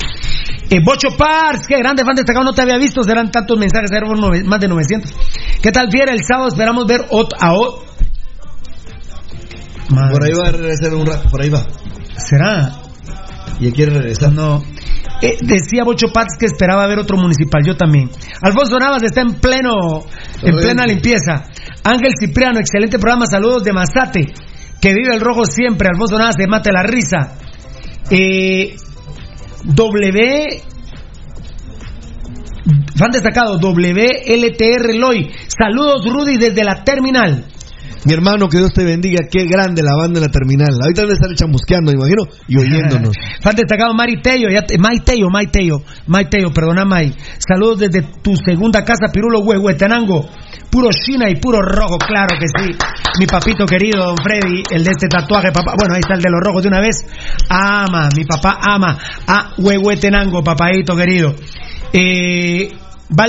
[0.71, 4.09] Eh, Bocho Pars, qué grande fan destacado, no te había visto, serán tantos mensajes, eran
[4.47, 5.15] más de 900.
[5.63, 6.13] ¿Qué tal, Fiera?
[6.13, 7.85] El sábado esperamos ver ot- a o-
[9.91, 11.65] Madre Por ahí va a regresar un rato, por ahí va.
[12.17, 12.73] ¿Será?
[13.61, 14.33] Y quiere regresar.
[14.33, 14.63] No.
[15.23, 18.11] Eh, decía Bocho Pats que esperaba ver otro municipal, yo también.
[18.43, 20.05] Alfonso Navas está en pleno,
[20.43, 21.45] en plena limpieza.
[21.85, 24.35] Ángel Cipriano, excelente programa, saludos de Mazate.
[24.81, 27.37] Que vive el rojo siempre, Alfonso Navas de Mate la Risa.
[28.11, 28.75] Eh,
[29.65, 30.63] w
[32.97, 35.31] Fan destacado, WLTR Loy.
[35.49, 37.45] Saludos Rudy desde la terminal.
[38.05, 39.21] Mi hermano, que Dios te bendiga.
[39.31, 40.71] Qué grande la banda de la terminal.
[40.83, 43.15] Ahorita debe estar chamusqueando, me imagino, y oyéndonos.
[43.43, 47.15] Fan destacado Mari Tello, ya te- Tello, Mai Tello, Mai Tello, perdona Mai.
[47.39, 50.27] Saludos desde tu segunda casa, Pirulo Huehuetenango.
[50.71, 52.71] Puro China y puro rojo, claro que sí.
[53.21, 55.75] Mi papito querido, don Freddy, el de este tatuaje, papá.
[55.77, 56.97] Bueno, ahí está el de los rojos de una vez.
[57.51, 61.35] Ama, mi papá ama a Huehuetenango, papadito querido.
[61.93, 62.73] Eh,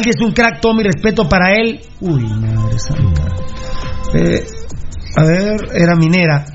[0.09, 1.81] es un crack, todo mi respeto para él.
[1.99, 3.23] Uy, madre santa.
[4.13, 4.43] Eh,
[5.15, 6.45] a ver, era minera.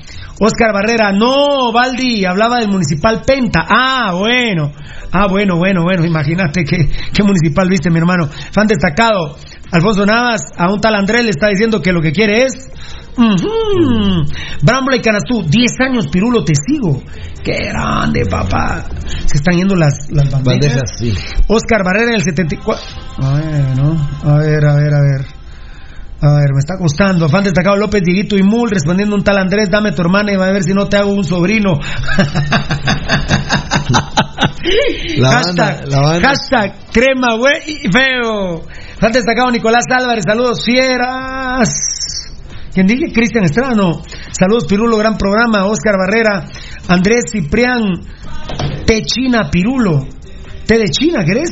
[0.41, 3.65] Oscar Barrera, no, Valdi, hablaba del municipal Penta.
[3.67, 4.71] Ah, bueno.
[5.11, 6.05] Ah, bueno, bueno, bueno.
[6.05, 8.27] Imagínate qué, qué municipal viste, mi hermano.
[8.27, 9.35] Fan destacado.
[9.71, 12.71] Alfonso Navas, a un tal Andrés le está diciendo que lo que quiere es.
[13.17, 14.23] Ujú.
[14.63, 17.03] Bramble y Canastú, 10 años, Pirulo, te sigo.
[17.43, 18.85] Qué grande, papá.
[19.25, 20.45] Se están yendo las, las bandejas.
[20.45, 21.13] Bandejas, sí.
[21.47, 22.83] Oscar Barrera en el 74.
[23.17, 25.38] Bueno, a ver, a ver, a ver.
[26.21, 27.29] A ver, me está costando.
[27.29, 30.47] Fan destacado López, Dieguito y Mul respondiendo un tal Andrés, dame tu hermana y va
[30.47, 31.79] a ver si no te hago un sobrino.
[35.17, 36.27] La hashtag, banda, la banda.
[36.29, 38.61] hashtag crema güey feo.
[38.99, 41.69] Fan destacado Nicolás Álvarez, saludos fieras.
[42.73, 43.11] ¿Quién dije?
[43.11, 44.01] Cristian Estrada, no.
[44.31, 45.65] Saludos Pirulo, gran programa.
[45.65, 46.45] Oscar Barrera,
[46.87, 47.81] Andrés Ciprián,
[48.85, 50.05] Té China Pirulo.
[50.67, 51.49] ¿Té de China, querés?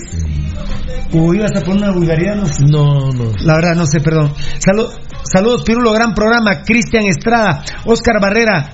[1.13, 2.45] Uy, ibas a poner una vulgaridad, no.
[2.67, 3.31] No, no.
[3.43, 4.33] La verdad, no sé, perdón.
[4.59, 4.89] Salu-
[5.23, 6.61] saludos, Pirulo, gran programa.
[6.63, 8.73] Cristian Estrada, Oscar Barrera.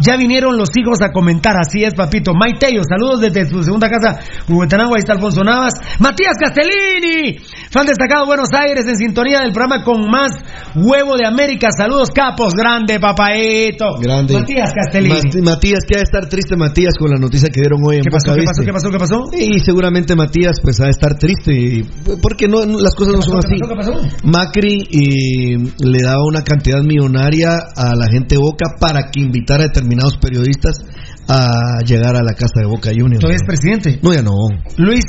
[0.00, 2.32] Ya vinieron los hijos a comentar, así es, papito.
[2.34, 4.18] Maiteyo, saludos desde su segunda casa,
[4.48, 5.74] Huehuetenango, ahí está Alfonso Navas.
[5.98, 7.38] Matías Castellini,
[7.70, 10.32] Fan destacado Buenos Aires en sintonía del programa con más
[10.74, 11.68] huevo de América.
[11.76, 12.52] Saludos, capos.
[12.54, 13.86] Grande, papaito.
[14.00, 14.34] Grande.
[14.34, 15.40] Matías Castellini.
[15.42, 18.10] Matías, que ha de estar triste Matías con la noticia que dieron hoy en ¿Qué
[18.10, 19.24] pasó, qué pasó, qué pasó, qué pasó?
[19.38, 21.82] Y seguramente Matías pues ha de estar triste y-
[22.20, 23.56] porque no las cosas no son así.
[23.56, 24.16] ¿Qué pasó, qué pasó?
[24.24, 24.86] Macri
[25.78, 30.84] le daba una cantidad millonaria a la gente Boca para que invitara a determinados periodistas
[31.28, 33.20] a llegar a la casa de Boca Juniors.
[33.20, 33.98] Todavía es presidente.
[34.02, 34.34] No, ya no.
[34.78, 35.04] Luis,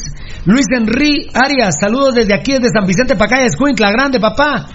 [0.45, 4.67] Luis Henry Arias, saludos desde aquí, desde San Vicente Pacaya, Escuintla, grande papá.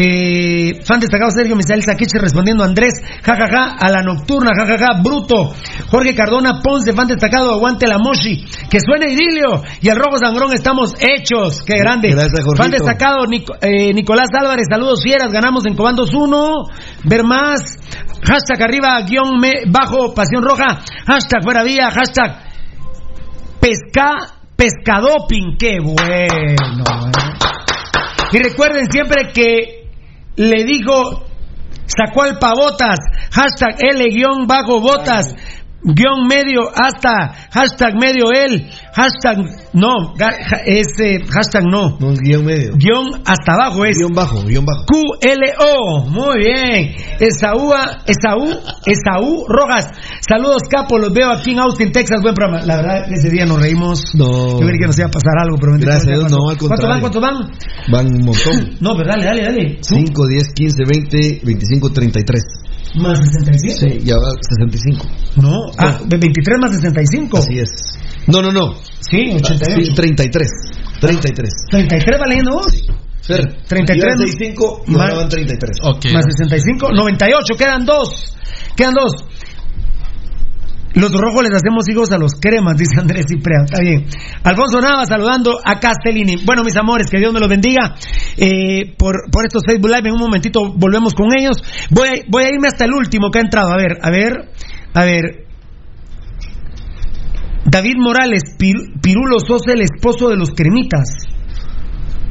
[0.00, 2.92] Eh, fan destacado Sergio Misael Saquiche respondiendo Andrés,
[3.24, 5.52] jajaja, a la nocturna, jajaja, bruto.
[5.90, 9.62] Jorge Cardona Ponce, fan destacado, aguante la moshi, que suene idilio.
[9.80, 12.10] Y el rojo sangrón estamos hechos, qué grande.
[12.10, 12.62] Gracias, Jorgito.
[12.62, 13.24] Fan destacado
[13.60, 16.52] eh, Nicolás Álvarez, saludos fieras, ganamos en Comandos 1.
[17.04, 17.60] Ver más,
[18.22, 22.46] hashtag arriba, guion me- bajo, pasión roja, hashtag fuera vía, hashtag
[23.60, 24.12] Pesca,
[24.56, 25.98] pescadoping, qué bueno.
[26.08, 26.54] eh.
[28.30, 29.77] Y recuerden siempre que
[30.38, 31.26] le dijo,
[31.86, 32.98] sacó al pavotas,
[33.32, 34.04] hashtag L
[35.82, 39.38] guion medio hasta, hashtag medio él, hashtag
[39.72, 40.12] no,
[40.66, 42.72] ese hashtag no, No guion medio.
[42.76, 44.84] guion hasta abajo es Guión bajo, guion bajo.
[44.86, 46.94] QLO, muy bien.
[47.20, 47.72] Esaú,
[48.06, 48.48] Esaú,
[48.86, 49.88] Esaú Rojas.
[50.28, 52.20] Saludos, capo, los veo aquí en Austin, Texas.
[52.22, 52.64] Buen programa.
[52.64, 54.14] La verdad, ese día nos reímos.
[54.14, 54.58] No.
[54.60, 56.88] Yo creí que nos iba a pasar algo, pero Gracias a Dios, no, al ¿Cuántos
[56.88, 57.00] van?
[57.00, 57.00] contrario.
[57.00, 57.92] ¿Cuántos van?
[57.92, 58.76] Van un montón.
[58.80, 59.78] No, pero dale, dale, dale.
[59.80, 62.42] 5, 10, 15, 20, 25, 33.
[62.96, 63.78] Más 65.
[63.80, 65.06] Sí, ya va 65.
[65.36, 67.38] No, ah, 23 más 65.
[67.38, 67.70] Así es.
[68.26, 68.74] No, no, no.
[69.00, 69.84] Sí, 88.
[69.84, 70.48] Sí, 33.
[71.00, 71.50] 33.
[71.70, 72.74] 33 va leyendo vos.
[73.22, 75.78] Fer, 33 iban 65 y más- ahora van 33.
[75.82, 76.04] Ok.
[76.12, 78.34] Más 65, 98, quedan dos.
[78.74, 79.12] Quedan dos.
[80.98, 83.62] Los rojos les hacemos hijos a los cremas, dice Andrés Ciprea.
[83.64, 84.06] Está bien.
[84.42, 86.36] Alfonso Nava saludando a Castellini.
[86.44, 87.94] Bueno, mis amores, que Dios me los bendiga.
[88.36, 91.56] Eh, por, por estos Facebook Live, en un momentito volvemos con ellos.
[91.90, 93.70] Voy a, voy a irme hasta el último que ha entrado.
[93.72, 94.32] A ver, a ver,
[94.94, 95.46] a ver.
[97.64, 101.08] David Morales, Pir- Pirulo, sos el esposo de los cremitas.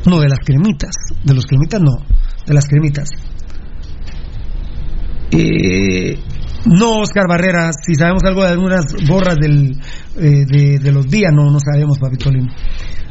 [0.05, 0.91] No, de las cremitas.
[1.23, 2.05] De los cremitas no.
[2.45, 3.09] De las cremitas.
[5.31, 6.17] Eh,
[6.65, 9.77] no, Oscar Barrera, si sabemos algo de algunas borras del,
[10.17, 12.53] eh, de, de los días, no, no sabemos, papito lindo.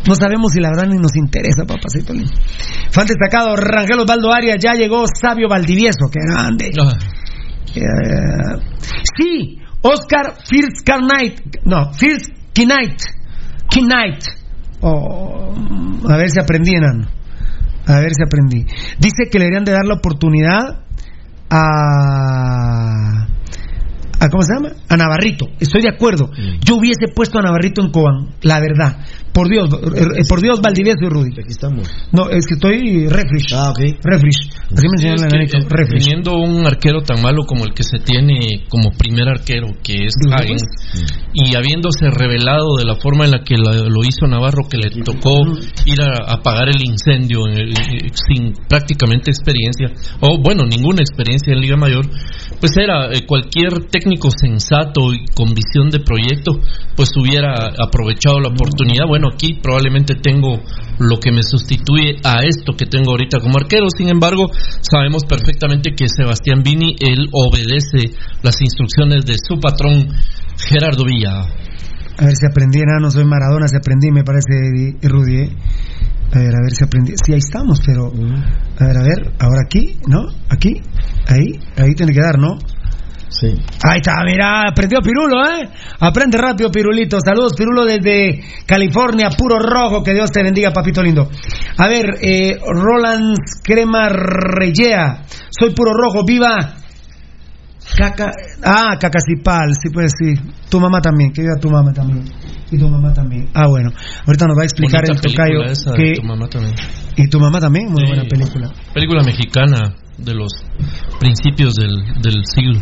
[0.07, 2.33] No sabemos si la verdad ni nos interesa, papacito lindo.
[2.91, 6.71] Fan destacado, Rangel Osvaldo Arias, ya llegó Sabio Valdivieso, que grande.
[7.75, 7.83] Eh,
[9.17, 13.01] sí, Oscar First Knight, no, First Knight,
[13.69, 14.23] Knight.
[14.81, 15.55] Oh,
[16.09, 17.09] a ver si aprendí, enano.
[17.87, 18.65] A ver si aprendí.
[18.99, 20.86] Dice que le deberían de dar la oportunidad
[21.51, 23.27] a...
[24.19, 24.71] a ¿Cómo se llama?
[24.89, 25.47] A Navarrito.
[25.61, 26.31] Estoy de acuerdo.
[26.65, 28.99] Yo hubiese puesto a Navarrito en Cobán, la verdad.
[29.33, 31.31] Por Dios, eh, por Dios, Valdivieso y Rudy.
[31.33, 31.87] Aquí estamos.
[32.11, 33.53] No, es que estoy refresh.
[33.53, 33.79] Ah, ok.
[34.03, 34.49] Refresh.
[34.73, 35.59] Así me sí, es que, enanito.
[35.59, 36.05] eh, Refresh.
[36.05, 40.15] teniendo un arquero tan malo como el que se tiene como primer arquero, que es
[40.33, 40.57] Hagen,
[41.35, 44.89] y habiéndose revelado de la forma en la que la- lo hizo Navarro, que le
[45.05, 45.43] tocó
[45.85, 51.53] ir a apagar el incendio en el- eh, sin prácticamente experiencia, o bueno, ninguna experiencia
[51.53, 52.07] en Liga Mayor,
[52.59, 56.53] pues era eh, cualquier técnico sensato y con visión de proyecto,
[56.97, 59.05] pues hubiera aprovechado la oportunidad.
[59.07, 60.61] Bueno, aquí probablemente tengo
[60.99, 63.87] lo que me sustituye a esto que tengo ahorita como arquero.
[63.91, 64.51] Sin embargo,
[64.81, 70.09] sabemos perfectamente que Sebastián Vini, él obedece las instrucciones de su patrón
[70.69, 71.41] Gerardo Villa.
[72.19, 75.37] A ver si aprendí, no soy Maradona, si aprendí, me parece Rudy.
[75.37, 75.51] ¿eh?
[76.33, 77.13] A ver, a ver si aprendí.
[77.25, 78.11] Sí, ahí estamos, pero.
[78.79, 80.27] A ver, a ver, ahora aquí, ¿no?
[80.49, 80.81] Aquí,
[81.27, 82.59] ahí, ahí tiene que dar, ¿no?
[83.29, 83.49] Sí.
[83.83, 85.69] Ahí está, mira, aprendió Pirulo, ¿eh?
[86.01, 87.19] Aprende rápido, Pirulito.
[87.25, 90.03] Saludos, Pirulo, desde California, puro rojo.
[90.03, 91.29] Que Dios te bendiga, papito lindo.
[91.79, 95.23] A ver, eh, Roland Crema Reyea.
[95.51, 96.77] Soy puro rojo, viva.
[97.97, 98.31] Caca.
[98.65, 100.35] Ah, Cacacipal, sí, pues sí.
[100.69, 102.25] Tu mamá también, que viva tu mamá también.
[102.71, 103.49] Y tu mamá también.
[103.55, 103.91] Ah, bueno.
[104.27, 105.65] Ahorita nos va a explicar Bonita el tocayo.
[105.65, 106.75] esa que- tu mamá también.
[107.17, 108.07] Y tu mamá también, muy Sí.
[108.09, 108.71] buena película.
[108.93, 110.53] Película mexicana de los
[111.21, 112.81] principios del, del siglo.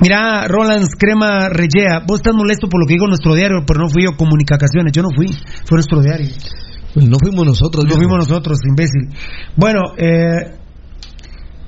[0.00, 3.88] Mira, Roland Crema Reyea, vos estás molesto por lo que dijo nuestro diario, pero no
[3.88, 4.92] fui yo, Comunicaciones.
[4.92, 5.26] Yo no fui,
[5.64, 6.28] fue nuestro diario.
[6.94, 7.84] Pues no fuimos nosotros.
[7.84, 9.08] No fuimos nosotros, imbécil.
[9.56, 10.56] Bueno, eh,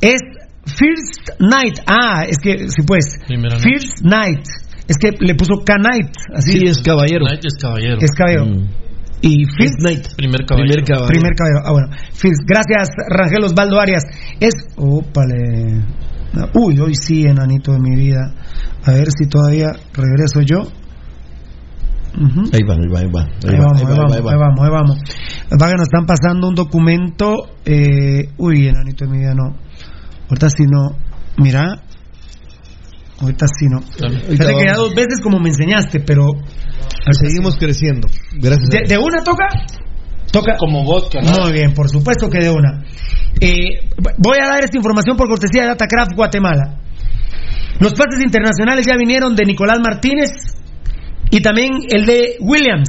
[0.01, 0.21] es
[0.65, 1.81] First Night.
[1.87, 3.05] Ah, es que, sí, pues.
[3.27, 3.69] Primera noche.
[3.69, 4.47] First Night.
[4.89, 6.13] Es que le puso K-Night.
[6.35, 6.53] Así.
[6.53, 7.27] Sí, es caballero.
[7.27, 7.99] Knight es caballero.
[8.01, 8.47] Es caballero.
[8.47, 8.69] Mm.
[9.21, 10.07] Y First Night.
[10.17, 10.73] Primer caballero.
[10.73, 11.09] Primer caballero.
[11.09, 11.61] Primer caballero.
[11.65, 11.89] Ah, bueno.
[12.13, 12.43] First.
[12.47, 14.05] Gracias, Rangel Osvaldo Arias.
[14.41, 14.55] Es.
[14.77, 15.85] Ópale.
[16.55, 18.35] Uy, hoy sí, enanito de mi vida.
[18.85, 20.63] A ver si todavía regreso yo.
[22.53, 23.23] Ahí va, ahí va, ahí va.
[23.23, 24.33] Ahí, Ahí va, vamos, ahí ahí va, vamos, ahí va.
[24.33, 24.99] ahí vamos, ahí vamos.
[25.61, 27.35] Va que nos están pasando un documento.
[27.65, 29.57] Eh, uy, enanito de mi vida, no.
[30.29, 30.97] Ahorita sí no.
[31.37, 31.83] Mira.
[33.21, 33.81] Ahorita sí no.
[33.81, 36.25] Fíjate que ya dos veces como me enseñaste, pero.
[37.13, 38.09] Seguimos creciendo.
[38.33, 38.69] Gracias.
[38.71, 39.47] ¿De, de una toca?
[40.33, 40.57] Toca.
[40.59, 41.09] Como vos,
[41.41, 42.85] Muy bien, por supuesto que de una.
[43.41, 46.81] Eh, voy a dar esta información por cortesía de Datacraft Guatemala.
[47.81, 50.31] Los pases internacionales ya vinieron de Nicolás Martínez
[51.31, 52.89] y también el de Williams,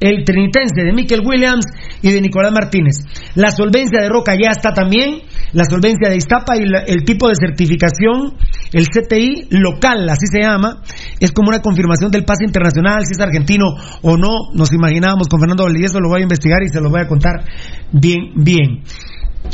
[0.00, 1.66] el trinitense de Mikel Williams
[2.02, 2.96] y de Nicolás Martínez.
[3.34, 5.22] La solvencia de Roca ya está también,
[5.52, 8.34] la solvencia de Iztapa y el tipo de certificación,
[8.72, 10.82] el CTI local, así se llama,
[11.20, 13.66] es como una confirmación del pase internacional, si es argentino
[14.02, 17.00] o no, nos imaginábamos con Fernando Valdivieso, lo voy a investigar y se lo voy
[17.00, 17.44] a contar
[17.92, 18.82] bien, bien.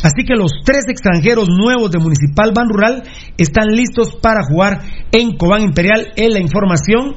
[0.03, 3.05] Así que los tres extranjeros nuevos de Municipal Ban Rural
[3.39, 4.81] están listos para jugar
[5.13, 6.13] en Cobán Imperial.
[6.17, 7.15] Es la información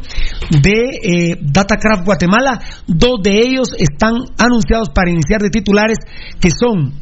[0.51, 2.59] de eh, Datacraft Guatemala.
[2.85, 5.97] Dos de ellos están anunciados para iniciar de titulares,
[6.39, 6.93] que son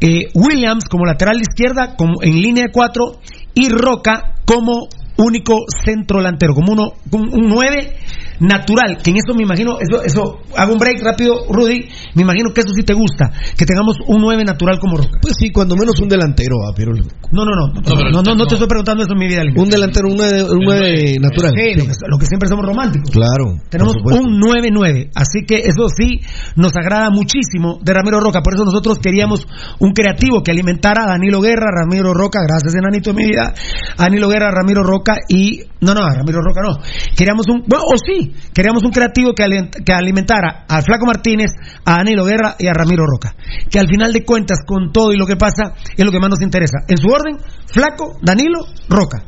[0.00, 3.20] eh, Williams como lateral izquierda, como en línea de cuatro,
[3.54, 5.54] y Roca como único
[5.84, 7.96] centro delantero, como uno, un, un 9
[8.40, 12.52] natural, que en eso me imagino, eso, eso, hago un break rápido, Rudy, me imagino
[12.52, 15.18] que eso sí te gusta, que tengamos un 9 natural como Roca.
[15.20, 18.46] Pues sí, cuando menos un delantero, ah, pero No, no, no, no, no, no, no
[18.46, 19.42] te estoy preguntando eso en mi vida.
[19.54, 21.52] Un delantero, un nueve, un nueve natural.
[21.54, 23.10] Sí, Lo, que, lo que siempre somos románticos.
[23.10, 23.58] Claro.
[23.70, 26.20] Tenemos un 9-9, así que eso sí
[26.56, 28.40] nos agrada muchísimo de Ramiro Roca.
[28.42, 29.46] Por eso nosotros queríamos
[29.78, 33.54] un creativo que alimentara a Danilo Guerra, Ramiro Roca, gracias enanito de mi vida,
[33.96, 36.78] a Danilo Guerra, Ramiro Roca y no, no, a Ramiro Roca no.
[37.16, 41.50] Queríamos un, bueno, o sí, queríamos un creativo que, aliment- que alimentara al Flaco Martínez,
[41.84, 43.34] a Danilo Guerra y a Ramiro Roca.
[43.70, 46.30] Que al final de cuentas, con todo y lo que pasa, es lo que más
[46.30, 46.78] nos interesa.
[46.88, 49.22] En su orden, Flaco, Danilo, Roca.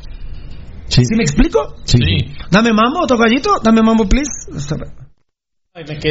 [0.89, 1.05] Sí.
[1.05, 1.59] ¿Sí me explico?
[1.85, 1.99] Sí.
[2.51, 4.31] Dame mambo, tocallito, dame mambo, please.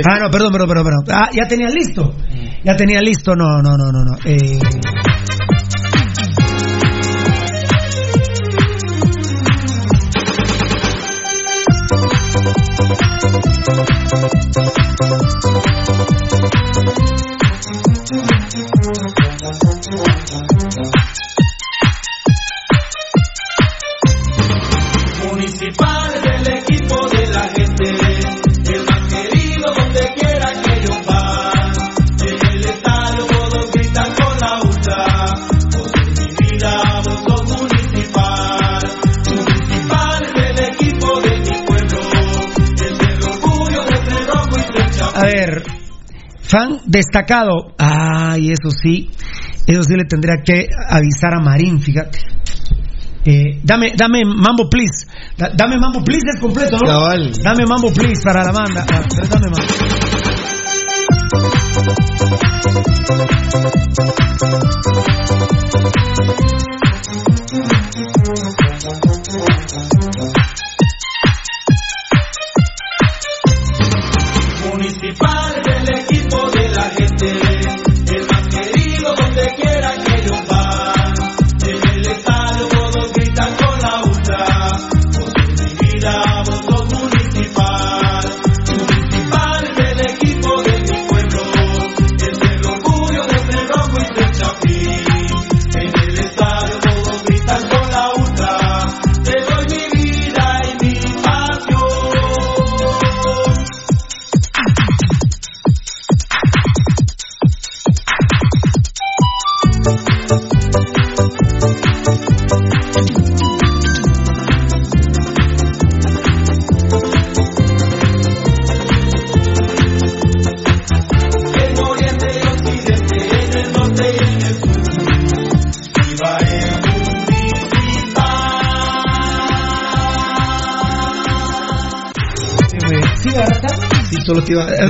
[0.09, 1.05] Ah, no, perdón, perdón, perdón, perdón.
[1.11, 2.13] Ah, ya tenía listo.
[2.63, 4.17] Ya tenía listo, no, no, no, no, no.
[4.23, 4.59] Eh...
[46.47, 47.73] Fan destacado.
[47.77, 49.09] Ay, eso sí,
[49.65, 52.19] eso sí le tendría que avisar a Marín, fíjate.
[53.25, 55.05] Eh, dame, dame Mambo Please.
[55.37, 56.87] Da- dame Mambo Please es completo, ¿no?
[56.87, 57.31] Cabal.
[57.43, 58.85] Dame Mambo Please para la banda.
[58.89, 60.77] Ah, dame Mambo.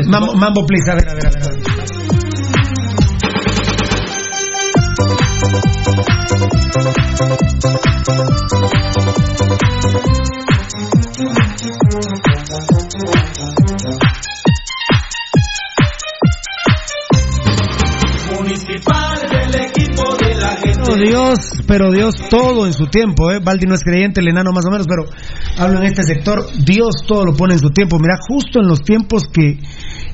[0.08, 1.44] Mambo, Mambo Please, a ver, a ver, a ver.
[1.44, 1.58] a ver.
[18.38, 20.82] Municipal del equipo de la gente.
[20.86, 23.40] Pero Dios, pero Dios todo en su tiempo, ¿eh?
[23.44, 25.10] Baldi no es creyente, el enano más o menos, pero
[25.58, 27.98] hablo en este sector, Dios todo lo pone en su tiempo.
[28.00, 29.60] Mira, justo en los tiempos que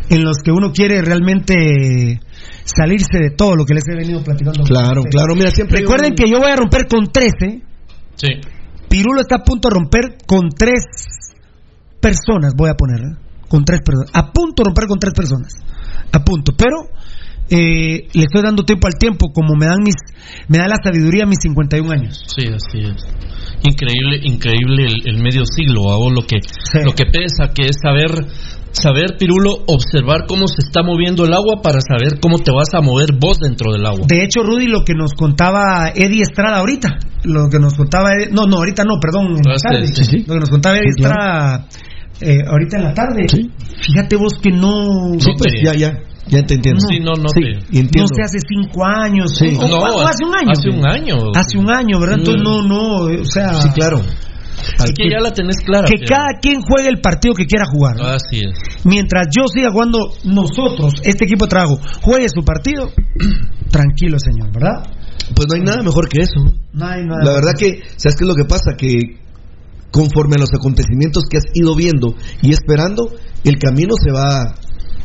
[0.09, 2.19] en los que uno quiere realmente
[2.65, 4.63] salirse de todo lo que les he venido platicando.
[4.63, 5.79] Claro, claro, mira, siempre.
[5.79, 7.61] Recuerden un- que yo voy a romper con 13.
[8.15, 8.27] Sí.
[8.89, 10.83] Pirulo está a punto de romper con tres
[11.99, 13.15] personas, voy a poner, ¿eh?
[13.47, 14.11] con tres personas.
[14.13, 15.53] A punto de romper con tres personas.
[16.11, 16.53] A punto.
[16.57, 16.77] Pero
[17.49, 19.95] eh, le estoy dando tiempo al tiempo, como me dan mis,
[20.47, 22.23] me da la sabiduría mis 51 años.
[22.27, 23.03] Sí, así es.
[23.63, 26.37] Increíble, increíble el, el medio siglo, a vos lo que,
[26.83, 28.09] lo que pesa, que es saber,
[28.73, 32.81] saber, Pirulo, observar cómo se está moviendo el agua para saber cómo te vas a
[32.81, 34.05] mover vos dentro del agua.
[34.07, 38.31] De hecho, Rudy, lo que nos contaba Eddie Estrada ahorita, lo que nos contaba, Eddie-
[38.31, 40.17] no, no, ahorita no, perdón, en la Ah, tarde, sí, sí.
[40.27, 41.13] lo que nos contaba Eddie Sí, claro.
[41.15, 41.67] Estrada
[42.21, 43.25] eh, ahorita en la tarde,
[43.81, 45.91] fíjate vos que no, Sí, pues ya, ya,
[46.27, 46.79] ya te entiendo.
[46.87, 48.01] Sí, no, no Sí, te- entiendo.
[48.01, 49.51] no sé, hace cinco años, Sí.
[49.51, 49.65] No,
[50.07, 51.15] hace un año, hace un año.
[51.35, 52.19] hace un año, ¿verdad?
[52.19, 53.99] Entonces no, no, o sea, Sí, claro.
[54.83, 55.87] Es que ya la tenés clara.
[55.87, 57.95] que pero- cada quien juegue el partido que quiera jugar.
[57.97, 58.05] ¿no?
[58.05, 58.57] Así es.
[58.85, 62.89] Mientras yo siga jugando, nosotros, este equipo de trabajo, juegue su partido,
[63.71, 64.83] tranquilo, señor, ¿verdad?
[65.35, 66.39] Pues no hay nada mejor que eso.
[66.73, 67.23] No hay nada.
[67.23, 68.75] La verdad que, ¿sabes qué es lo que pasa?
[68.77, 68.99] Que
[69.91, 73.09] conforme a los acontecimientos que has ido viendo y esperando,
[73.43, 74.55] el camino se va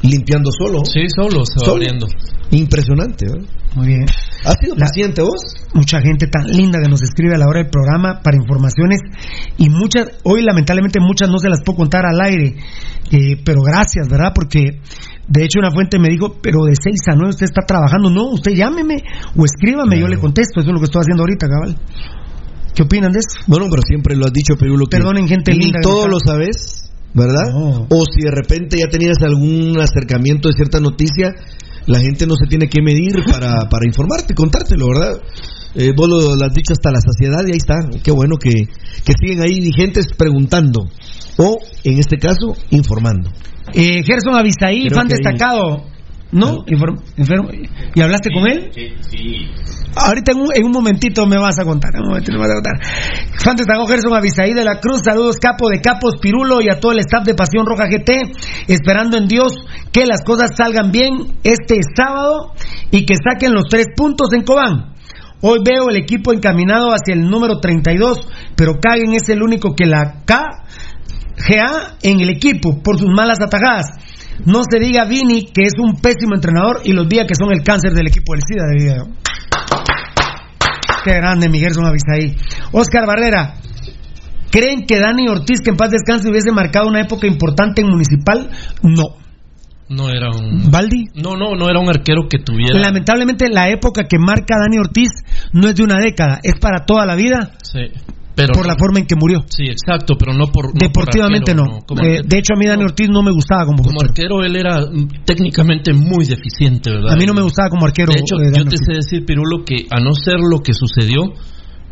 [0.02, 0.84] limpiando solo.
[0.84, 1.72] Sí, solo se va Solo.
[1.72, 2.06] abriendo.
[2.50, 3.48] Impresionante, ¿verdad?
[3.76, 4.06] Muy bien.
[4.44, 5.40] ¿Has sido La- paciente vos?
[5.74, 9.00] mucha gente tan linda que nos escribe a la hora del programa para informaciones
[9.58, 12.56] y muchas, hoy lamentablemente muchas no se las puedo contar al aire,
[13.10, 14.32] eh, pero gracias, ¿verdad?
[14.34, 14.80] Porque
[15.28, 18.30] de hecho una fuente me dijo, pero de 6 a 9 usted está trabajando, no,
[18.30, 19.02] usted llámeme
[19.36, 21.76] o escríbame, yo le contesto, eso es lo que estoy haciendo ahorita, cabal.
[22.74, 23.40] ¿Qué opinan de eso?
[23.46, 24.86] Bueno, pero siempre lo has dicho, Pirulo.
[24.86, 26.87] que Perdonen, gente linda que todo lo sabes,
[27.18, 27.52] ¿verdad?
[27.52, 27.86] No.
[27.90, 31.34] O si de repente ya tenías algún acercamiento de cierta noticia,
[31.86, 35.20] la gente no se tiene que medir para, para informarte, contártelo, ¿verdad?
[35.74, 37.76] Eh, vos lo, lo has dicho hasta la saciedad y ahí está.
[38.02, 38.50] Qué bueno que,
[39.04, 40.88] que siguen ahí vigentes preguntando.
[41.36, 43.30] O, en este caso, informando.
[43.74, 45.84] Eh, Gerson Avisaí, Creo fan destacado,
[46.32, 46.64] ¿no?
[46.66, 47.48] Inform- enfermo.
[47.94, 48.70] ¿Y hablaste con él?
[49.96, 52.50] Ahorita en un, en un momentito me vas a contar, en un momentito me vas
[52.50, 52.74] a contar.
[53.42, 56.92] Fan destacado Gerson Avisaí de la Cruz, saludos capo de Capos Pirulo y a todo
[56.92, 58.10] el staff de Pasión Roja GT,
[58.68, 59.54] esperando en Dios
[59.92, 62.52] que las cosas salgan bien este sábado
[62.90, 64.94] y que saquen los tres puntos en Cobán.
[65.40, 68.18] Hoy veo el equipo encaminado hacia el número 32,
[68.56, 70.44] pero Caguen es el único que la K
[71.48, 73.86] GA en el equipo por sus malas atajadas.
[74.46, 77.62] No se diga Vini que es un pésimo entrenador y los días que son el
[77.62, 78.64] cáncer del equipo del SIDA.
[78.76, 79.28] diría yo.
[81.04, 82.36] Qué grande, Miguel Son Avisaí.
[82.72, 83.54] Oscar Barrera,
[84.50, 88.50] ¿creen que Dani Ortiz, que en paz descanse, hubiese marcado una época importante en Municipal?
[88.82, 89.16] No.
[89.88, 90.70] No era un.
[90.70, 91.06] ¿Baldi?
[91.14, 92.78] No, no, no era un arquero que tuviera.
[92.78, 95.08] Lamentablemente la época que marca Dani Ortiz
[95.52, 97.80] no es de una década, es para toda la vida Sí,
[98.38, 99.44] pero por la forma en que murió.
[99.50, 100.66] Sí, exacto, pero no por.
[100.66, 102.02] no por Deportivamente arquero, no.
[102.02, 104.80] Eh, de hecho, a mí Dani Ortiz no me gustaba como, como arquero él era
[105.24, 107.12] técnicamente muy deficiente, ¿verdad?
[107.12, 108.12] A mí no me gustaba como arquero.
[108.12, 108.80] De hecho, eh, yo te Ortiz.
[108.86, 111.24] sé decir, Pirulo, que a no ser lo que sucedió,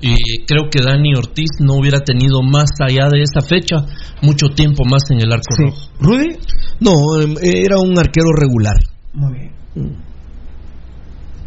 [0.02, 0.14] eh,
[0.46, 3.76] creo que Dani Ortiz no hubiera tenido más allá de esa fecha
[4.22, 5.90] mucho tiempo más en el arco rojo.
[6.00, 6.36] ¿Rudy?
[6.80, 8.76] No, em, era un arquero regular.
[9.14, 9.52] Muy bien.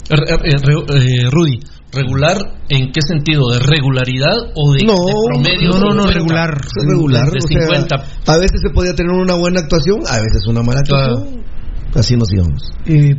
[0.10, 1.60] Er- er- eh, re- eh, Rudy,
[1.92, 2.38] ¿regular
[2.70, 3.50] en qué sentido?
[3.52, 5.70] ¿De regularidad o de, No, de promedio?
[5.72, 6.14] no, no, no, 50?
[6.14, 6.58] regular.
[6.88, 7.26] Regular.
[7.32, 7.96] De o sea, 50.
[8.28, 11.44] a veces se podía tener una buena actuación, a veces una mala actuación.
[11.96, 12.72] Así nos íbamos.
[12.86, 13.16] Eh,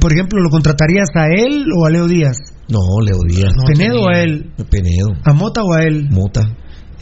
[0.00, 2.36] por ejemplo, ¿lo contratarías a él o a Leo Díaz?
[2.68, 3.52] No, Leo Díaz.
[3.66, 4.50] ¿Penedo o a él?
[4.68, 5.08] Penedo.
[5.24, 6.08] ¿A Mota o a él?
[6.10, 6.42] Mota.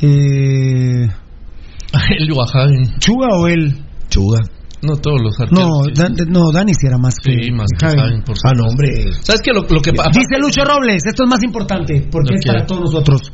[0.02, 1.08] Eh,
[1.92, 2.98] A él o a Hagen.
[3.00, 3.76] ¿Chuga o él?
[4.10, 4.38] Chuga.
[4.82, 5.68] No todos los arqueros.
[5.68, 5.92] No, sí.
[5.94, 8.00] Dan- no Dani sí era más que, Sí, más que Javi.
[8.00, 9.12] Hagen, por Ah, no, hombre.
[9.22, 9.52] ¿Sabes qué?
[9.52, 12.80] Lo, lo que Dice Lucho Robles, esto es más importante porque No es para todos
[12.82, 13.32] nosotros.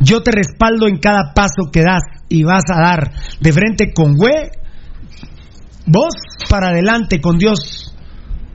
[0.00, 4.14] Yo te respaldo en cada paso que das y vas a dar de frente con
[4.16, 4.48] güey.
[5.86, 6.14] Vos
[6.48, 7.94] para adelante con Dios.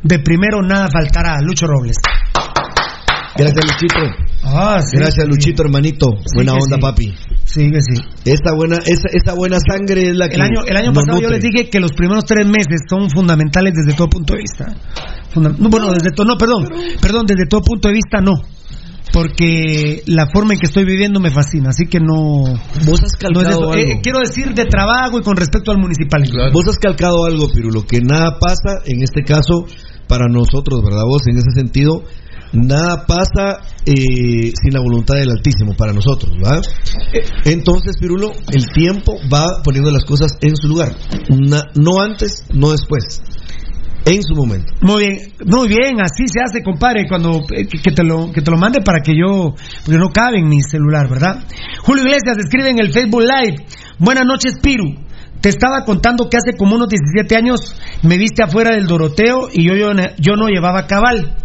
[0.04, 1.40] De primero nada faltará.
[1.42, 1.98] Lucho Robles.
[3.36, 4.00] Gracias, Luchito.
[4.44, 5.30] Ah, sí, Gracias, sí.
[5.30, 6.08] Luchito, hermanito.
[6.36, 6.82] buena onda, sí.
[6.82, 7.14] papi.
[7.46, 8.02] Sí, que sí.
[8.26, 10.36] Esta buena, esa, esa buena sangre es la que.
[10.36, 13.74] El año, el año pasado yo les dije que los primeros tres meses son fundamentales
[13.76, 14.74] desde todo punto de vista.
[15.34, 16.68] Funda- no, bueno, desde todo, no, perdón,
[17.02, 18.34] perdón, desde todo punto de vista no.
[19.12, 22.16] Porque la forma en que estoy viviendo me fascina, así que no.
[22.86, 23.72] Vos has no es calcado eso.
[23.72, 23.76] algo.
[23.76, 26.40] Eh, quiero decir de trabajo y con respecto al municipalismo.
[26.52, 29.66] Vos has calcado algo, Pirulo, que nada pasa, en este caso,
[30.08, 31.04] para nosotros, ¿verdad?
[31.06, 32.04] Vos, en ese sentido,
[32.54, 36.62] nada pasa eh, sin la voluntad del Altísimo para nosotros, ¿verdad?
[37.46, 40.96] Entonces, Pirulo, el tiempo va poniendo las cosas en su lugar.
[41.76, 43.22] No antes, no después.
[44.06, 44.74] En su momento.
[44.82, 48.42] Muy bien, muy bien, así se hace, compadre, cuando eh, que, que te lo que
[48.42, 49.56] te lo mande para que yo
[49.86, 51.46] porque no cabe en mi celular, ¿verdad?
[51.84, 53.66] Julio Iglesias escribe en el Facebook Live.
[54.00, 54.94] Buenas noches, Piru.
[55.40, 59.68] Te estaba contando que hace como unos 17 años me viste afuera del Doroteo y
[59.68, 59.88] yo, yo,
[60.20, 61.38] yo no llevaba cabal.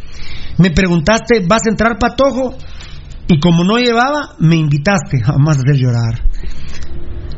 [0.59, 2.57] Me preguntaste, ¿vas a entrar patojo?
[3.29, 5.21] Y como no llevaba, me invitaste.
[5.23, 6.23] Jamás hacer llorar.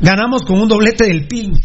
[0.01, 1.51] Ganamos con un doblete del PIN.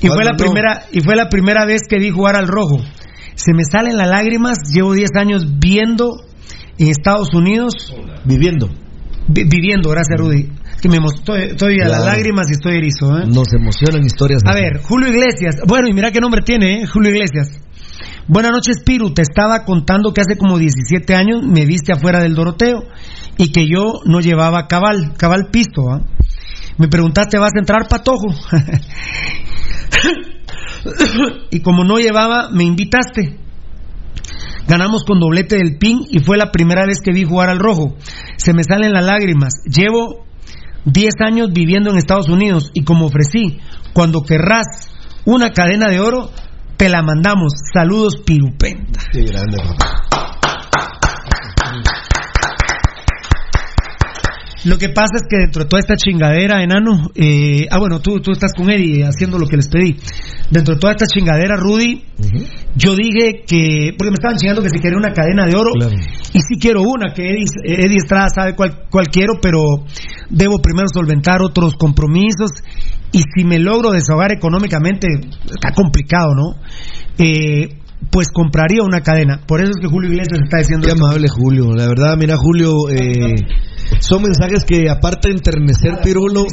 [0.00, 2.76] Y fue la primera y fue la primera vez que vi jugar al rojo.
[3.34, 6.22] Se me salen las lágrimas, llevo 10 años viendo
[6.78, 7.94] en Estados Unidos,
[8.24, 8.68] Viviendo.
[9.26, 10.48] vi- viviendo, gracias Rudy.
[10.80, 13.24] Que me estoy, estoy a las lágrimas y estoy erizo, ¿eh?
[13.26, 14.42] Nos emocionan historias.
[14.46, 15.56] A ver, Julio Iglesias.
[15.66, 16.86] Bueno, y mira qué nombre tiene, ¿eh?
[16.86, 17.48] Julio Iglesias.
[18.30, 19.14] Buenas noches, Piru.
[19.14, 22.84] Te estaba contando que hace como 17 años me viste afuera del Doroteo
[23.38, 25.90] y que yo no llevaba cabal, cabal pisto.
[25.90, 26.02] ¿ah?
[26.76, 28.26] Me preguntaste, ¿vas a entrar, patojo?
[31.50, 33.38] y como no llevaba, me invitaste.
[34.68, 37.96] Ganamos con doblete del PIN y fue la primera vez que vi jugar al rojo.
[38.36, 39.54] Se me salen las lágrimas.
[39.64, 40.26] Llevo
[40.84, 43.58] 10 años viviendo en Estados Unidos y como ofrecí,
[43.94, 44.90] cuando querrás
[45.24, 46.30] una cadena de oro,
[46.78, 47.52] te la mandamos.
[47.74, 49.00] Saludos, Pirupenta.
[49.12, 50.04] Qué grande, papá.
[54.64, 58.18] Lo que pasa es que dentro de toda esta chingadera, enano, eh, ah, bueno, tú,
[58.20, 59.96] tú estás con Eddie haciendo lo que les pedí.
[60.50, 62.02] Dentro de toda esta chingadera, Rudy,
[62.74, 65.94] yo dije que, porque me estaban chingando que si quería una cadena de oro, Claro.
[65.94, 69.60] y sí quiero una, que Eddie, Eddie Estrada sabe cuál, cuál quiero, pero
[70.28, 72.50] debo primero solventar otros compromisos,
[73.12, 75.08] y si me logro desahogar económicamente,
[75.50, 76.54] está complicado, ¿no?
[77.18, 77.78] Eh,
[78.10, 79.40] pues compraría una cadena.
[79.46, 81.04] Por eso es que Julio Iglesias está diciendo Qué esto.
[81.04, 81.74] amable Julio.
[81.74, 83.34] La verdad, mira Julio, eh,
[84.00, 86.44] son mensajes que aparte de enternecer Pirulo,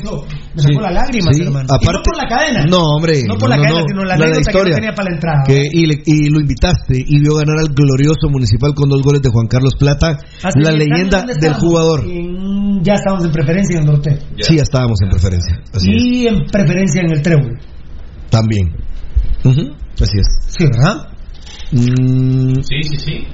[0.56, 1.68] Me sacó la lágrima, Sí, hermano.
[1.70, 2.66] aparte- y no por la cadena.
[2.66, 3.86] No, hombre, No por no, la no, cadena, no.
[3.88, 4.70] sino la La- que historia.
[4.74, 5.44] no tenía para la entrada.
[5.46, 9.22] que- y, le- y lo invitaste y vio ganar al glorioso municipal con dos goles
[9.22, 12.06] de Juan Carlos Plata, Hace la 10 años, leyenda ¿dónde del jugador.
[12.06, 14.18] En- ya estábamos en preferencia en Doroteo.
[14.40, 15.60] Sí, ya estábamos en preferencia.
[15.74, 16.04] Así es.
[16.04, 17.60] Y en preferencia en el Trébol.
[18.30, 18.74] También.
[19.44, 20.28] Así es.
[20.58, 21.10] Sí, ¿verdad?
[21.72, 23.28] Mm, Sí, sí, sí.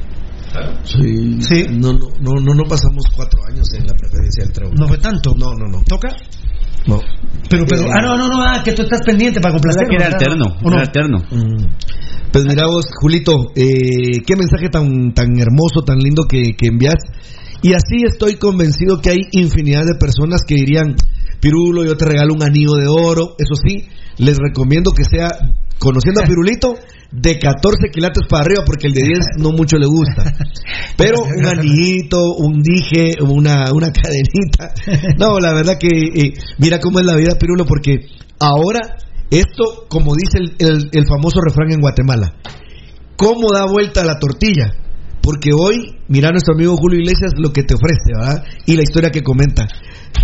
[0.52, 0.74] Claro.
[0.84, 1.42] sí.
[1.42, 1.66] Sí.
[1.70, 4.76] No, no, no, no, no pasamos cuatro años en la preferencia del Trébol.
[4.78, 5.34] No fue tanto.
[5.38, 5.84] No, no, no.
[5.88, 6.10] ¿Toca?
[6.88, 7.00] No.
[7.50, 9.88] Pero, pero, ah, no, no, no, ah, que tú estás pendiente para complacer.
[9.88, 11.18] que era alterno, era alterno.
[11.30, 11.66] Mm.
[12.32, 16.96] Pues mira vos, Julito, eh, qué mensaje tan, tan hermoso, tan lindo que, que envías.
[17.62, 20.96] Y así estoy convencido que hay infinidad de personas que dirían,
[21.40, 23.36] Pirulo, yo te regalo un anillo de oro.
[23.38, 23.88] Eso sí,
[24.18, 25.30] les recomiendo que sea,
[25.78, 26.76] conociendo a Pirulito,
[27.12, 30.34] de 14 quilates para arriba, porque el de 10 no mucho le gusta.
[30.98, 34.74] Pero un anillito, un dije, una, una cadenita.
[35.18, 37.98] No, la verdad que eh, mira cómo es la vida, Pirulo, porque
[38.40, 38.80] ahora
[39.30, 42.34] esto, como dice el, el- el famoso refrán en Guatemala,
[43.18, 44.74] ¿cómo da vuelta la tortilla?
[45.22, 48.44] Porque hoy, mira nuestro amigo Julio Iglesias lo que te ofrece, ¿verdad?
[48.66, 49.68] Y la historia que comenta.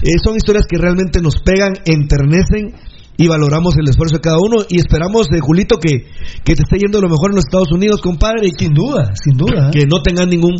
[0.01, 2.73] Eh, son historias que realmente nos pegan, enternecen
[3.17, 6.05] y valoramos el esfuerzo de cada uno y esperamos, eh, Julito, que,
[6.43, 9.11] que te esté yendo lo mejor en los Estados Unidos, compadre, y que, Sin duda,
[9.15, 9.71] sin duda.
[9.71, 10.55] que no tengas ningún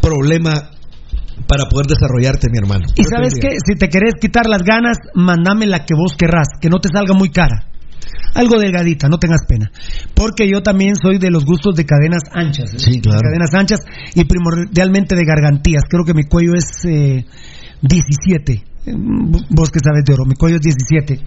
[0.00, 0.70] problema
[1.46, 2.86] para poder desarrollarte, mi hermano.
[2.94, 6.70] Y sabes qué, si te querés quitar las ganas, mandame la que vos querrás, que
[6.70, 7.66] no te salga muy cara.
[8.34, 9.70] Algo delgadita, no tengas pena.
[10.14, 12.72] Porque yo también soy de los gustos de cadenas anchas.
[12.74, 12.78] ¿eh?
[12.78, 13.20] Sí, claro.
[13.22, 13.80] Cadenas anchas
[14.14, 15.84] y primordialmente de gargantías.
[15.88, 17.24] Creo que mi cuello es eh,
[17.80, 18.64] 17.
[18.94, 21.20] Vos que sabes de oro, mi cuello es 17.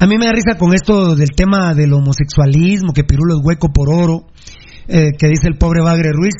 [0.00, 3.72] A mí me da risa con esto del tema del homosexualismo, que Pirulo es hueco
[3.72, 4.26] por oro,
[4.88, 6.34] eh, que dice el pobre Bagre Ruiz.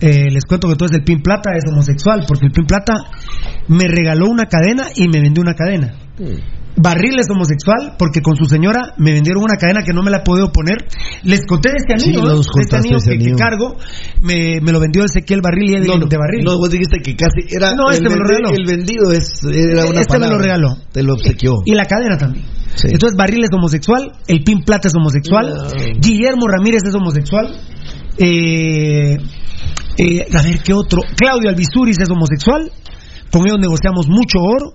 [0.00, 2.94] Eh, les cuento que entonces el Pin Plata es homosexual, porque el Pin Plata
[3.68, 5.94] me regaló una cadena y me vendió una cadena.
[6.18, 6.42] Barril
[6.76, 10.22] es homosexual porque con su señora me vendieron una cadena que no me la he
[10.22, 10.76] podido poner.
[11.22, 13.76] Les conté de este anillo, Sí, de este anillo que, que cargo.
[14.22, 16.44] Me, me lo vendió Ezequiel Barril y Eddie No, no, de Barril.
[16.44, 18.50] no, vos dijiste que casi era No, este el, me lo regaló.
[18.50, 20.76] el vendido es era una Este me lo regaló.
[20.92, 21.54] Te lo obsequió.
[21.64, 22.44] Y la cadena también.
[22.74, 22.88] Sí.
[22.90, 26.00] Entonces Barril es homosexual, el Pin Plata es homosexual, No.
[26.00, 27.56] Guillermo Ramírez es homosexual,
[28.18, 29.16] eh,
[29.98, 32.70] eh, a ver qué otro, Claudio Albizuris es homosexual,
[33.30, 34.74] con ellos negociamos mucho oro,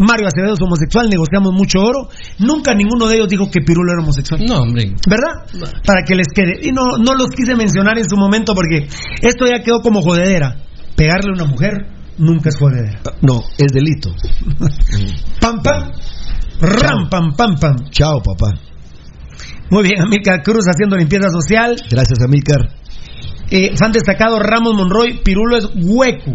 [0.00, 2.08] Mario Acevedo es homosexual, negociamos mucho oro,
[2.38, 4.40] nunca ninguno de ellos dijo que Pirulo era homosexual.
[4.46, 4.94] No, hombre.
[5.06, 5.44] ¿Verdad?
[5.84, 6.58] Para que les quede.
[6.62, 8.88] Y no, no los quise mencionar en su momento porque
[9.20, 10.56] esto ya quedó como jodedera.
[10.96, 11.86] Pegarle a una mujer
[12.16, 12.98] nunca es jodedera.
[13.20, 14.10] No, es delito.
[15.40, 15.90] Pam, pam.
[16.60, 17.76] Ram, pam, pam, pam.
[17.90, 18.58] Chao, papá.
[19.70, 21.76] Muy bien, Amílcar Cruz haciendo limpieza social.
[21.90, 22.70] Gracias, Amílcar.
[23.50, 26.32] Eh, fan destacado Ramos Monroy, Pirulo es hueco.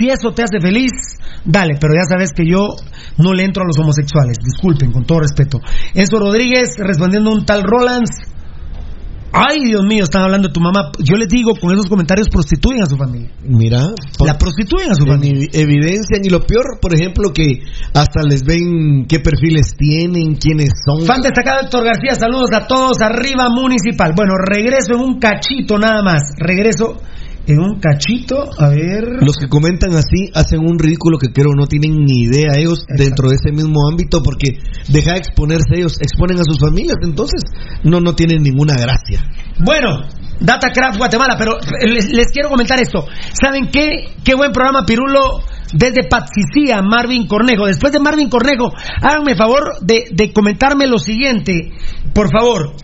[0.00, 0.90] Si eso te hace feliz,
[1.44, 2.68] dale, pero ya sabes que yo
[3.18, 4.38] no le entro a los homosexuales.
[4.42, 5.58] Disculpen, con todo respeto.
[5.92, 8.10] Enzo Rodríguez respondiendo a un tal Rolands.
[9.32, 10.90] Ay, Dios mío, están hablando de tu mamá.
[10.98, 13.30] Yo les digo, con esos comentarios prostituyen a su familia.
[13.44, 13.78] Mira,
[14.24, 15.46] La prostituyen a su familia.
[15.52, 17.60] en- evidencian y lo peor, por ejemplo, que
[17.94, 21.06] hasta les ven qué perfiles tienen, quiénes son.
[21.06, 24.14] Fan destacado Héctor García, saludos a todos, arriba municipal.
[24.16, 26.22] Bueno, regreso en un cachito nada más.
[26.36, 26.96] Regreso
[27.50, 29.04] en un cachito, a ver.
[29.20, 33.28] Los que comentan así hacen un ridículo que creo no tienen ni idea ellos dentro
[33.28, 34.58] de ese mismo ámbito porque
[34.88, 37.42] deja de exponerse ellos, exponen a sus familias, entonces
[37.82, 39.24] no, no tienen ninguna gracia.
[39.58, 40.06] Bueno,
[40.40, 43.06] Datacraft Guatemala, pero les, les quiero comentar esto.
[43.32, 44.14] ¿Saben qué?
[44.24, 45.42] Qué buen programa, Pirulo.
[45.72, 47.66] Desde Patsicía, Marvin Cornejo.
[47.66, 48.72] Después de Marvin Cornejo,
[49.02, 51.72] háganme favor de, de comentarme lo siguiente.
[52.12, 52.74] Por favor.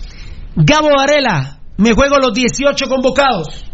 [0.55, 3.65] Gabo Varela, me juego los 18 convocados.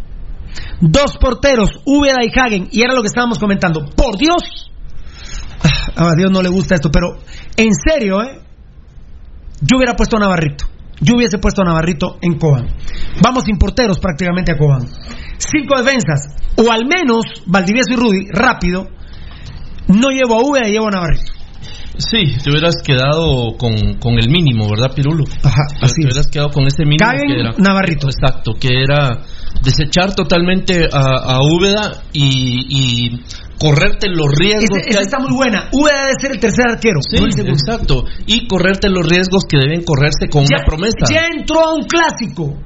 [0.81, 2.69] Dos porteros, Úbeda y Hagen.
[2.73, 3.85] Y era lo que estábamos comentando.
[3.97, 4.70] Por Dios.
[5.97, 7.19] Ah, A Dios no le gusta esto, pero
[7.57, 8.41] en serio, ¿eh?
[9.61, 10.66] Yo hubiera puesto a Navarrito.
[11.01, 12.69] Yo hubiese puesto a Navarrito en Cobán.
[13.23, 14.87] Vamos sin porteros prácticamente a Cobán.
[15.39, 16.35] Cinco defensas.
[16.57, 18.89] O al menos Valdivieso y Rudy, rápido.
[19.89, 21.33] No llevo a Úbeda, llevo a Navarrito.
[21.98, 25.24] Sí, te hubieras quedado con, con el mínimo, ¿verdad, Pirulo?
[25.43, 27.52] Ajá, así Te hubieras quedado con ese mínimo que era.
[27.59, 28.09] Navarrito.
[28.09, 29.20] Exacto, que era
[29.62, 33.20] desechar totalmente a, a Úbeda y, y
[33.59, 34.81] correrte los riesgos.
[34.89, 35.69] Que hay- está muy buena.
[35.73, 37.01] Úbeda debe ser el tercer arquero.
[37.09, 37.52] Sí, no el segundo.
[37.55, 38.05] exacto.
[38.27, 40.97] Y correrte los riesgos que deben correrse con ya, una promesa.
[41.10, 42.59] ya entró a un clásico.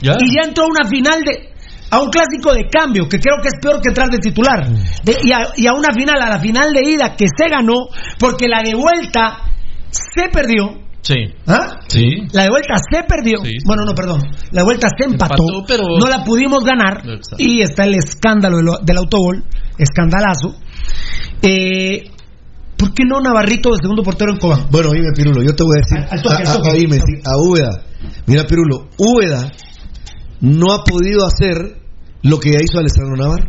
[0.00, 0.16] ¿Ya?
[0.20, 1.51] Y ya entró a una final de.
[1.92, 4.66] A un clásico de cambio, que creo que es peor que entrar de titular.
[5.04, 7.86] De- y, a, y a una final, a la final de ida que se ganó,
[8.18, 9.40] porque la de vuelta
[9.90, 10.80] se perdió.
[11.02, 11.16] Sí.
[11.48, 11.80] ¿Ah?
[11.88, 12.04] Sí.
[12.32, 13.38] La de vuelta se perdió.
[13.42, 13.56] Sí, sí.
[13.66, 14.20] Bueno, no, perdón.
[14.52, 15.34] La de vuelta se empató.
[15.42, 16.98] Empató, pero- No la pudimos ganar.
[17.06, 17.36] Exacto.
[17.38, 19.44] Y está el escándalo del, del autogol.
[19.76, 20.54] Escandalazo.
[21.42, 22.04] Eh,
[22.76, 24.66] ¿Por qué no Navarrito de segundo portero en Cobán?
[24.70, 25.98] Bueno, oíme, Pirulo, yo te voy a decir.
[26.10, 26.70] Al- al toque, al a- a- toque.
[26.70, 27.82] oíme, sí, a Úbeda.
[28.26, 29.50] Mira, Pirulo, Úbeda
[30.40, 31.81] no ha podido hacer
[32.22, 33.46] lo que ya hizo Alessandro Navarro.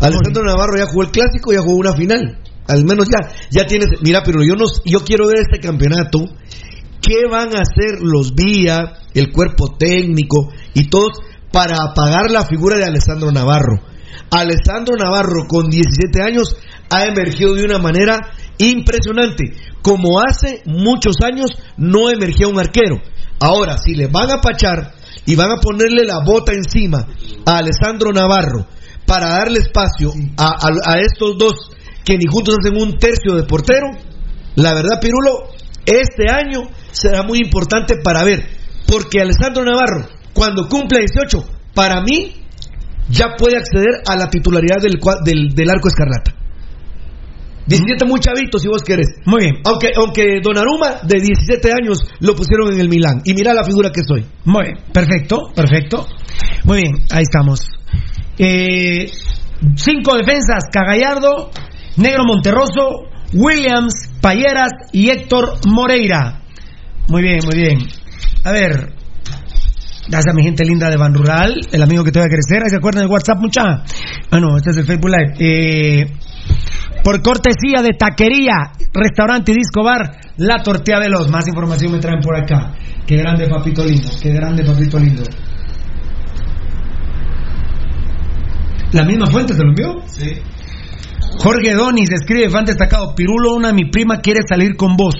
[0.00, 2.38] Alessandro Navarro ya jugó el clásico, ya jugó una final.
[2.68, 3.88] Al menos ya, ya tienes.
[4.02, 6.20] Mira, Pirulo, yo, no, yo quiero ver este campeonato.
[7.00, 11.18] ¿Qué van a hacer los vía, el cuerpo técnico y todos
[11.50, 13.80] para apagar la figura de Alessandro Navarro?
[14.30, 16.56] Alessandro Navarro, con 17 años,
[16.90, 18.20] ha emergido de una manera
[18.58, 19.54] impresionante.
[19.82, 23.00] Como hace muchos años no emergía un arquero.
[23.40, 24.92] Ahora, si le van a pachar
[25.26, 27.06] y van a ponerle la bota encima
[27.46, 28.66] a Alessandro Navarro
[29.06, 31.54] para darle espacio a, a- a estos dos
[32.04, 33.86] que ni juntos hacen un tercio de portero,
[34.56, 35.50] la verdad, Pirulo,
[35.86, 38.46] este año será muy importante para ver.
[38.86, 41.44] Porque Alessandro Navarro, cuando cumple 18,
[41.74, 42.42] para mí
[43.08, 46.34] ya puede acceder a la titularidad del, del, del arco escarlata.
[47.70, 49.06] 17 muy chavito si vos querés.
[49.26, 49.54] Muy bien.
[49.64, 53.22] Aunque, aunque Donnarumma de 17 años lo pusieron en el Milán.
[53.24, 54.26] Y mira la figura que soy.
[54.44, 56.06] Muy bien, perfecto, perfecto.
[56.64, 57.60] Muy bien, ahí estamos.
[58.38, 59.08] Eh,
[59.76, 61.50] cinco defensas, Cagallardo,
[61.96, 66.42] Negro Monterroso, Williams, Payeras y Héctor Moreira.
[67.08, 67.78] Muy bien, muy bien.
[68.42, 68.94] A ver,
[70.08, 72.68] gracias a mi gente linda de Ban Rural, el amigo que te va a crecer.
[72.68, 73.84] ¿Se acuerdan del WhatsApp, mucha?
[74.30, 75.34] Ah, no, este es el Facebook Live.
[75.38, 76.06] Eh,
[77.02, 81.30] por cortesía de Taquería, Restaurante y Disco Bar, La Tortea Veloz.
[81.30, 82.74] Más información me traen por acá.
[83.06, 84.08] Qué grande, papito lindo.
[84.22, 85.22] Qué grande, papito lindo.
[88.92, 90.02] ¿La misma fuente te lo envió?
[90.06, 90.32] Sí.
[91.38, 95.14] Jorge Donis escribe, fan destacado, Pirulo, una mi prima quiere salir con vos.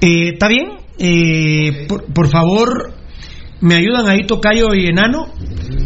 [0.00, 0.72] Eh, ¿Está bien?
[0.98, 2.92] Eh, por, por favor,
[3.60, 5.26] me ayudan ahí Tocayo y Enano.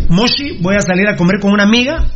[0.08, 2.06] Moshi, voy a salir a comer con una amiga.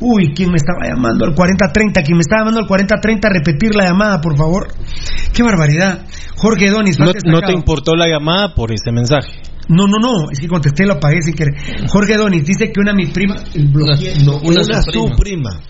[0.00, 2.02] Uy, ¿quién me estaba llamando al 4030?
[2.02, 3.28] ¿Quién me estaba llamando al 4030?
[3.28, 4.68] Repetir la llamada, por favor.
[5.32, 6.06] ¡Qué barbaridad!
[6.36, 9.32] Jorge Donis, No, no te importó la llamada por ese mensaje.
[9.68, 11.54] No, no, no, es que contesté y lo apagué sin querer.
[11.88, 13.36] Jorge Donis dice que una mi prima.
[13.54, 14.14] El bloqueé.
[14.24, 15.60] No, una, Una su su prima.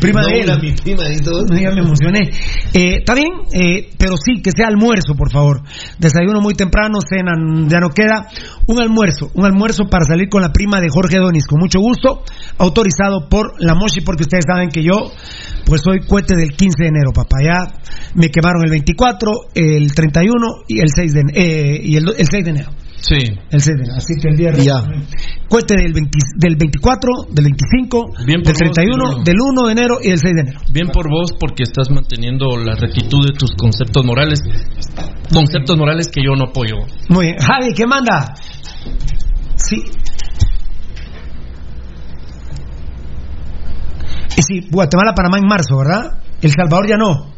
[0.00, 0.50] Prima No de él.
[0.60, 1.44] mi prima y todo.
[1.48, 2.30] No, ya me emocioné.
[2.72, 5.62] Eh, Está bien, eh, pero sí, que sea almuerzo, por favor.
[5.98, 7.32] Desayuno muy temprano, cena
[7.68, 8.28] ya no queda.
[8.66, 12.22] Un almuerzo, un almuerzo para salir con la prima de Jorge Donis, con mucho gusto.
[12.58, 15.12] Autorizado por la Moshi, porque ustedes saben que yo,
[15.66, 17.36] pues soy cohete del 15 de enero, papá.
[17.44, 17.80] Ya
[18.14, 22.44] me quemaron el 24, el 31 y el 6 de, eh, y el, el 6
[22.44, 22.70] de enero.
[23.06, 23.18] Sí.
[23.50, 23.94] El 6 de enero.
[23.96, 24.80] Así que el día Ya.
[25.48, 29.22] Cohete del, 20 del 24, del 25, Bien del vos, 31, Pirulo.
[29.24, 30.60] del 1 de enero y del 6 de enero.
[30.72, 34.40] Bien por vos porque estás manteniendo la rectitud de tus conceptos morales.
[35.32, 36.76] Conceptos morales que yo no apoyo.
[37.10, 37.36] Muy bien.
[37.38, 38.34] Javi, ¿qué manda?
[39.56, 39.82] Sí.
[44.36, 46.22] Y sí, Guatemala, Panamá en marzo, ¿verdad?
[46.40, 47.34] El Salvador ya no.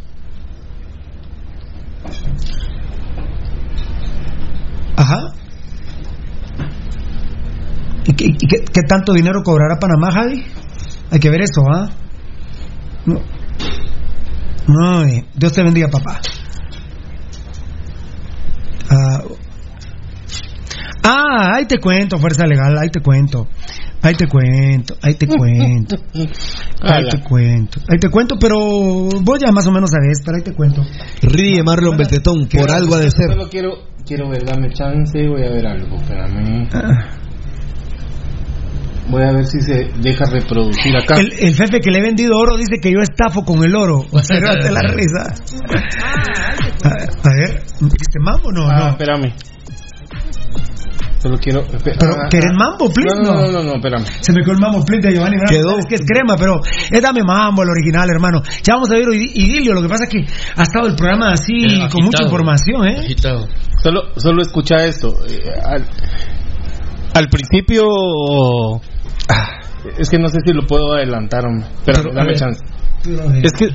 [4.97, 5.33] Ajá.
[8.07, 10.45] ¿Y, qué, y qué- qué tanto dinero cobrará Panamá, Javi?
[11.11, 11.89] Hay que ver eso, ¿ah?
[13.07, 13.21] No.
[15.01, 16.21] Ay, Dios te bendiga, papá.
[18.91, 19.23] Ah,
[21.09, 23.47] Ah, ahí te cuento, fuerza legal, ahí te cuento.
[24.03, 25.97] Ahí te cuento, ahí te cuento.
[26.83, 27.81] Ahí te cuento.
[27.89, 30.83] Ahí te cuento, pero vos ya más o menos sabes, pero ahí te cuento.
[31.23, 33.31] Ríe Marlon Beltetón, por algo ha de ser.
[33.31, 33.71] Solo quiero,
[34.05, 36.69] quiero ver, dame chance y voy a ver algo, espérame.
[39.09, 41.15] Voy a ver si se deja reproducir acá.
[41.17, 43.99] El, el jefe que le he vendido oro dice que yo estafo con el oro.
[44.13, 45.35] Observate la risa.
[46.85, 48.67] A, a ver, ¿dijiste mambo o no?
[48.69, 48.89] Ah, no.
[48.91, 49.33] espérame.
[51.19, 51.61] Solo quiero.
[51.63, 52.57] espera- Pero, ah, ¿querés ah.
[52.59, 53.17] mambo, please?
[53.17, 54.05] No, no, no, no, no, espérame.
[54.21, 55.51] Se me quedó el mambo split de Giovanni Bravo.
[55.51, 55.79] Quedó.
[55.79, 56.61] Es que es crema, pero
[56.91, 58.43] es dame mambo el original, hermano.
[58.63, 59.73] Ya vamos a ver Id- idilio.
[59.75, 60.25] Lo que pasa es que
[60.57, 62.97] ha estado el programa así Eh, con mucha información, ¿eh?
[63.01, 63.49] Agitado.
[63.83, 65.15] Solo, solo escucha esto.
[65.29, 65.85] eh, al,
[67.15, 67.87] al principio.
[69.29, 69.61] Ah,
[69.99, 71.67] es que no sé si lo puedo adelantar, hombre.
[71.85, 72.37] Pero, a dame ver.
[72.37, 72.61] chance.
[73.05, 73.69] Pero, eh, Es que.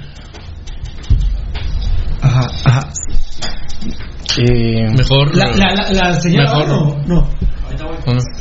[2.22, 2.90] Ajá, ajá.
[4.38, 5.36] Eh, Mejor.
[5.36, 6.44] La, la, la, la señora.
[6.57, 6.68] Mejor.
[7.07, 7.30] No, no.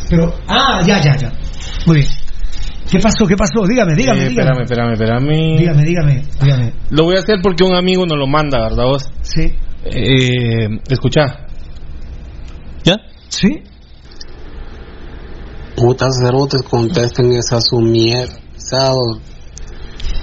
[0.09, 1.32] Pero, ah, ya, ya, ya.
[1.87, 2.09] Muy bien.
[2.91, 3.24] ¿Qué pasó?
[3.27, 3.65] ¿Qué pasó?
[3.69, 4.62] Dígame, dígame, eh, dígame.
[4.62, 5.59] espérame, espérame, espérame.
[5.59, 6.73] Dígame, dígame, dígame.
[6.91, 9.09] Lo voy a hacer porque un amigo nos lo manda, ¿verdad vos?
[9.23, 9.55] Sí.
[9.85, 11.47] Eh, escucha.
[12.85, 12.97] ¿Ya?
[13.28, 13.62] ¿Sí?
[15.81, 18.35] Putas cerotes contesten esa su mierda.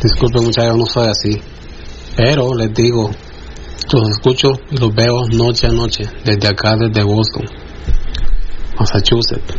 [0.03, 1.31] Disculpen muchachos, no soy así.
[2.15, 3.09] Pero les digo,
[3.91, 7.45] los escucho y los veo noche a noche, desde acá, desde Boston,
[8.79, 9.55] Massachusetts.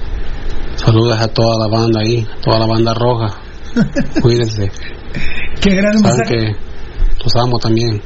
[0.76, 3.26] Saludos a toda la banda ahí, toda la banda roja.
[4.22, 4.70] Cuídense.
[5.60, 6.56] Qué gran Saben que
[7.24, 8.00] los amo también.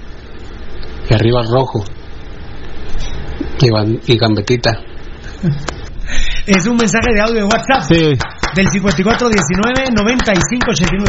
[1.10, 1.84] Y arriba el rojo.
[3.60, 4.78] Y, ban- y gambetita.
[6.46, 8.10] Es un mensaje de audio de WhatsApp Sí.
[8.56, 11.08] del 5419-9589.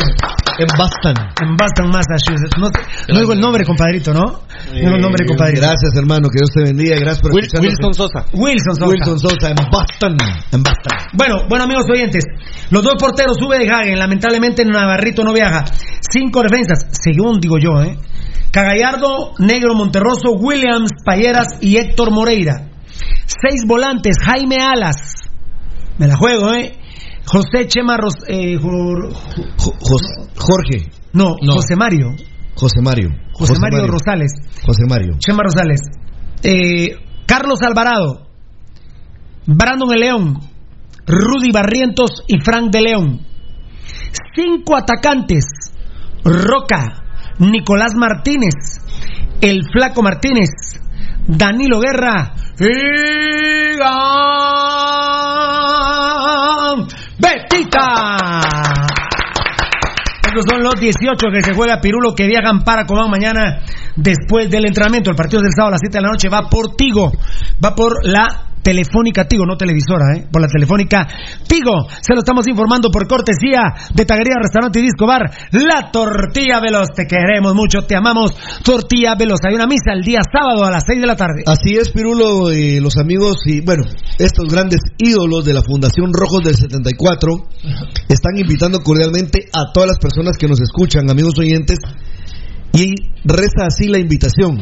[0.60, 1.16] En Boston.
[1.42, 2.56] En Boston, Massachusetts.
[2.60, 4.22] No, no digo el nombre, compadrito, ¿no?
[4.22, 4.42] No
[4.74, 5.62] digo el nombre, compadrito.
[5.62, 6.30] Gracias, hermano.
[6.30, 6.96] Que Dios te bendiga.
[7.00, 7.72] Gracias por Wil- escucharnos.
[7.74, 8.26] Wilson Sosa.
[8.34, 8.92] Wilson Sosa.
[8.92, 10.18] Wilson Sosa en Boston.
[10.52, 10.98] En Boston.
[11.14, 12.24] Bueno, bueno amigos oyentes,
[12.70, 15.66] los dos porteros sube de Hagen, lamentablemente Navarrito no viaja.
[16.12, 17.98] Cinco defensas, según digo yo, ¿eh?
[18.52, 22.68] Cagallardo, Negro Monterroso, Williams, Payeras y Héctor Moreira.
[23.26, 24.96] Seis volantes, Jaime Alas.
[25.98, 26.78] Me la juego, ¿eh?
[27.26, 29.14] José Chema Ros- eh, Jor-
[29.58, 30.92] Jo- Jos- Jorge.
[31.14, 31.54] no, No.
[31.54, 32.10] José Mario.
[32.56, 33.10] José Mario.
[33.34, 34.32] José, Mario, Rosales.
[34.64, 35.16] José Mario.
[35.20, 35.82] Chema Rosales.
[36.44, 36.96] Eh,
[37.26, 38.28] Carlos Alvarado.
[39.46, 40.40] Brandon El León.
[41.06, 43.22] Rudy Barrientos y Frank de León.
[44.36, 45.46] Cinco atacantes.
[46.24, 47.04] Roca.
[47.40, 48.54] Nicolás Martínez.
[49.42, 50.50] El Flaco Martínez.
[51.28, 52.34] Danilo Guerra.
[52.60, 53.78] Y
[60.42, 63.62] Son los 18 que se juega Pirulo que viajan para Comán mañana
[63.96, 65.12] después del entrenamiento.
[65.12, 67.12] El partido del sábado a las 7 de la noche va por Tigo.
[67.64, 70.28] Va por la telefónica Tigo, no televisora, ¿eh?
[70.32, 71.08] Por la telefónica
[71.48, 71.86] Tigo.
[72.02, 75.30] Se lo estamos informando por cortesía de Taguería Restaurante y Disco Bar.
[75.52, 76.88] La Tortilla Veloz.
[76.96, 78.32] Te queremos mucho, te amamos.
[78.64, 79.40] Tortilla Veloz.
[79.48, 81.44] Hay una misa el día sábado a las 6 de la tarde.
[81.46, 83.84] Así es, Pirulo, eh, los amigos y, bueno,
[84.18, 87.32] estos grandes ídolos de la Fundación Rojos del 74
[88.08, 91.80] están invitando cordialmente a todas las personas que nos escuchan, amigos oyentes,
[92.74, 92.94] y
[93.26, 94.60] resta así la invitación.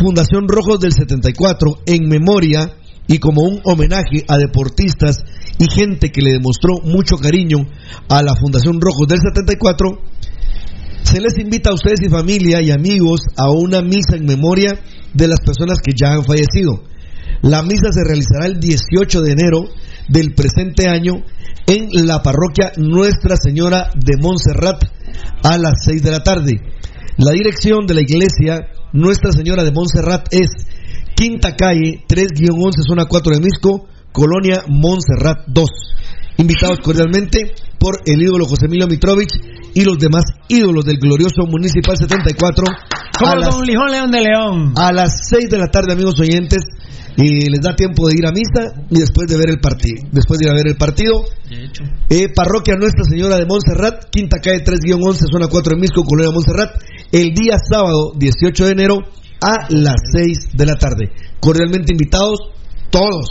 [0.00, 2.74] Fundación Rojos del 74, en memoria
[3.10, 5.24] y como un homenaje a deportistas
[5.58, 7.58] y gente que le demostró mucho cariño
[8.08, 9.98] a la Fundación Rojos del 74,
[11.02, 14.78] se les invita a ustedes y familia y amigos a una misa en memoria
[15.12, 16.84] de las personas que ya han fallecido.
[17.42, 19.64] La misa se realizará el 18 de enero
[20.08, 21.14] del presente año
[21.66, 24.84] en la parroquia Nuestra Señora de Montserrat
[25.42, 26.60] a las 6 de la tarde.
[27.16, 30.50] La dirección de la iglesia Nuestra Señora de Montserrat es
[31.20, 35.68] Quinta Calle 3-11 Zona 4 de Misco, Colonia Montserrat 2.
[36.38, 39.28] Invitados cordialmente por el ídolo José Emilio Mitrovich
[39.74, 42.64] y los demás ídolos del glorioso Municipal 74
[43.18, 44.72] Como Don Lijón León de León.
[44.76, 46.64] a las 6 de la tarde, amigos oyentes.
[47.18, 50.08] Y les da tiempo de ir a misa y después de ver el partido.
[50.12, 51.20] Después de ir a ver el partido,
[51.50, 51.84] De hecho.
[52.08, 56.80] eh, Parroquia Nuestra Señora de Montserrat, Quinta Calle 3-11, zona 4 de Misco, Colonia Montserrat,
[57.12, 58.96] el día sábado 18 de enero
[59.42, 61.10] a las 6 de la tarde.
[61.40, 62.38] Cordialmente invitados
[62.90, 63.26] todos.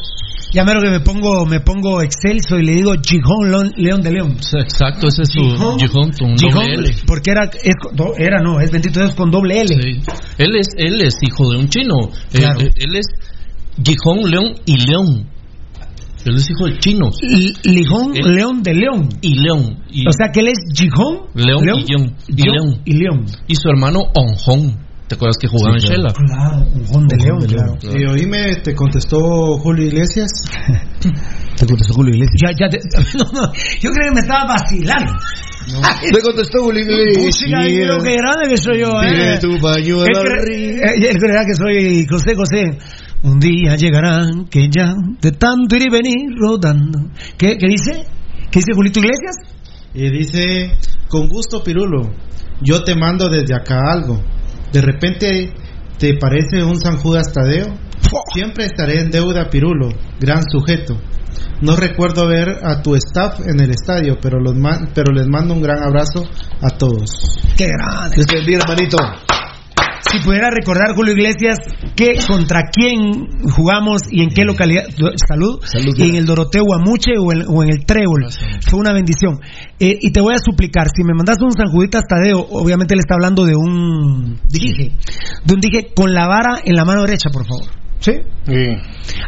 [0.52, 4.12] Ya mero que me pongo, me pongo excelso y le digo Gijón León- León de
[4.12, 4.32] León.
[4.60, 5.80] Exacto, ese es su Gijón.
[5.80, 6.96] Gijón, un Gijón, doble L.
[7.06, 9.68] porque era, es con- do- era no, es bendito Dios con doble L.
[9.68, 10.02] Sí.
[10.40, 11.96] Él es, él es hijo de un chino.
[12.34, 12.60] Él- Claro.
[12.62, 13.06] Él, él es
[13.84, 15.30] Gijón, León y León.
[16.26, 17.16] Él es hijo de chinos.
[17.22, 19.08] L- Lijón Él- León de León.
[19.22, 19.84] Y León.
[19.92, 22.16] Y, O sea que él es Gijón, León y León.
[22.28, 22.82] Y León.
[22.86, 23.26] y León.
[23.48, 24.89] y su hermano Onjón.
[25.10, 26.14] ¿Te acuerdas que jugaba Sí, en claro.
[26.14, 26.14] Shela?
[26.14, 27.78] Claro, Gijón de León, claro.
[27.82, 28.00] León.
[28.00, 30.30] Y oíme, te contestó Julio Iglesias.
[31.60, 32.40] Te contestó Julio Iglesias.
[32.42, 32.80] Ya, ya te-
[33.18, 35.12] no, no, yo creo que me estaba vacilando.
[36.14, 37.26] Te contestó Julio Iglesias.
[37.26, 39.38] Música, y lo que grande que soy yo, eh.
[39.42, 42.78] tu pañuelo eh, él creerá que soy José José.
[43.24, 47.00] Un día llegarán que ya de tanto ir y venir rodando.
[47.38, 48.06] ¿Qué, qué dice?
[48.50, 49.36] ¿Qué dice Julito Iglesias?
[49.94, 50.72] Y dice,
[51.10, 52.10] con gusto Pirulo,
[52.62, 54.22] yo te mando desde acá algo.
[54.72, 55.54] De repente
[55.98, 57.68] te parece un San Judas Tadeo.
[58.34, 59.90] Siempre estaré en deuda Pirulo,
[60.20, 61.00] gran sujeto.
[61.62, 64.54] No recuerdo ver a tu staff en el estadio, pero, los
[64.94, 66.24] pero les mando un gran abrazo
[66.62, 67.38] a todos.
[67.58, 68.26] Qué grande.
[68.32, 68.98] Bendiga, hermanito.
[70.02, 71.58] Si pudiera recordar, Julio Iglesias,
[71.96, 73.00] que contra quién
[73.52, 74.86] jugamos y en qué localidad.
[75.28, 75.60] Salud.
[75.64, 78.28] Salud, y en el Doroteo Guamuche o en, o en el Trébol.
[78.70, 79.40] Fue una bendición.
[79.80, 83.02] Eh, y te voy a suplicar, si me mandas un San Juditas Tadeo, obviamente le
[83.02, 84.92] está hablando de un dije.
[85.46, 87.79] De un dije con la vara en la mano derecha, por favor.
[88.00, 88.14] ¿Sí?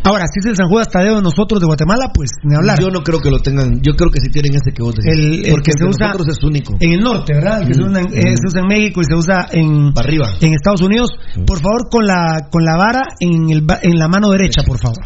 [0.04, 2.80] Ahora, si es el San Judas Tadeo de nosotros de Guatemala, pues ni hablar.
[2.80, 3.82] Yo no creo que lo tengan.
[3.82, 5.12] Yo creo que sí tienen ese que vos decís.
[5.14, 6.78] El- el porque que se usa nosotros es único.
[6.80, 7.62] En el norte, ¿verdad?
[7.62, 10.30] El que se, usa en, eh, se usa en México y se usa en, arriba.
[10.40, 11.10] en Estados Unidos.
[11.46, 15.04] Por favor, con la, con la vara en, el, en la mano derecha, por favor.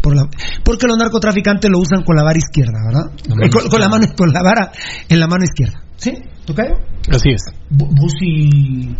[0.00, 0.28] Por la-
[0.64, 3.10] porque los narcotraficantes lo usan con la vara izquierda, ¿verdad?
[3.44, 4.70] Eh, con, con la mano, con la vara
[5.08, 5.82] en la mano izquierda.
[5.96, 6.12] ¿Sí?
[6.46, 6.74] ¿Tocayo?
[7.10, 7.42] Así es.
[7.70, 8.94] Vo- Vos y...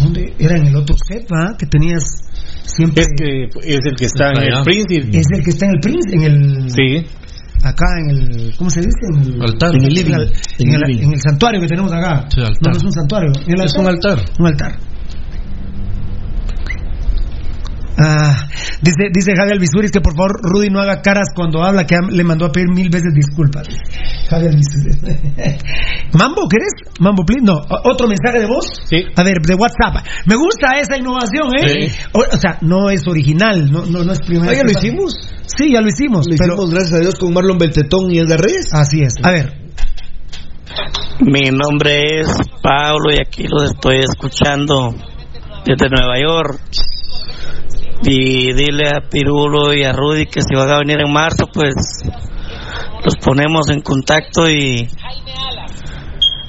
[0.00, 0.34] ¿Dónde?
[0.38, 1.56] Era en el otro set, ¿verdad?
[1.58, 2.02] Que tenías
[2.64, 3.02] siempre...
[3.02, 4.58] Es que es el que está en Allá.
[4.58, 5.18] el Príncipe.
[5.18, 6.70] Es el que está en el Prince, en el...
[6.70, 7.06] Sí.
[7.62, 8.98] acá en el ¿cómo se dice?
[9.14, 9.70] En el Altar.
[9.74, 10.12] en el, En el living.
[10.12, 11.04] en el- En el living.
[11.08, 12.26] en el santuario que tenemos acá.
[12.34, 12.56] Sí, altar.
[12.62, 13.32] No, no es un santuario.
[13.46, 14.18] ¿El Es un altar.
[14.38, 14.72] Un altar.
[17.96, 18.48] Ah,
[18.82, 22.24] dice, dice Javier Alvisuris que por favor Rudy no haga caras cuando habla, que le
[22.24, 23.68] mandó a pedir mil veces disculpas.
[24.28, 24.98] Javier Alvisuris.
[26.18, 26.72] Mambo, ¿querés?
[27.00, 27.42] Mambo, please.
[27.44, 28.66] No, otro mensaje de voz.
[28.86, 29.04] Sí.
[29.16, 30.06] A ver, de WhatsApp.
[30.26, 31.88] Me gusta esa innovación, ¿eh?
[31.88, 31.98] Sí.
[32.12, 34.52] O, o sea, no es original, no, no, no es primera.
[34.52, 35.14] Ah, ¿ya lo hicimos?
[35.46, 36.26] Sí, ya lo hicimos.
[36.26, 38.68] Lo pero hicimos, gracias a Dios, con Marlon Beltetón y Edgar Reyes.
[38.72, 39.14] Así es.
[39.22, 39.64] A ver.
[41.20, 42.28] Mi nombre es
[42.62, 44.94] Pablo y aquí los estoy escuchando
[45.64, 46.60] desde Nueva York.
[48.06, 51.74] Y dile a Pirulo y a Rudy que si van a venir en marzo, pues
[53.04, 54.88] los ponemos en contacto y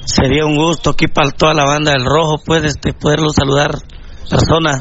[0.04, 3.72] sería un gusto aquí para toda la banda del Rojo, pues, este, poderlos saludar
[4.28, 4.78] persona.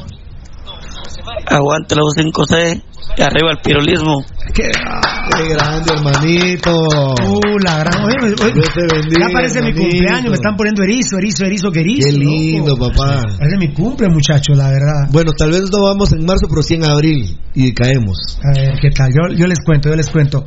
[1.47, 2.81] Aguante la U5C
[3.17, 4.23] y arriba el pirulismo.
[4.53, 4.69] Qué,
[5.49, 6.71] grande, hermanito.
[6.75, 8.03] Uh, la gran.
[8.03, 11.71] Oye, oye, Dios te bendiga, ya parece mi cumpleaños, me están poniendo erizo, erizo, erizo,
[11.71, 12.07] que erizo.
[12.09, 12.89] Qué lindo, loco.
[12.91, 13.21] papá.
[13.37, 15.09] Parece mi cumple, muchacho, la verdad.
[15.11, 17.37] Bueno, tal vez no vamos en marzo, pero sí en abril.
[17.53, 18.39] Y caemos.
[18.43, 19.09] A ver, ¿qué tal?
[19.11, 20.45] Yo, yo les cuento, yo les cuento.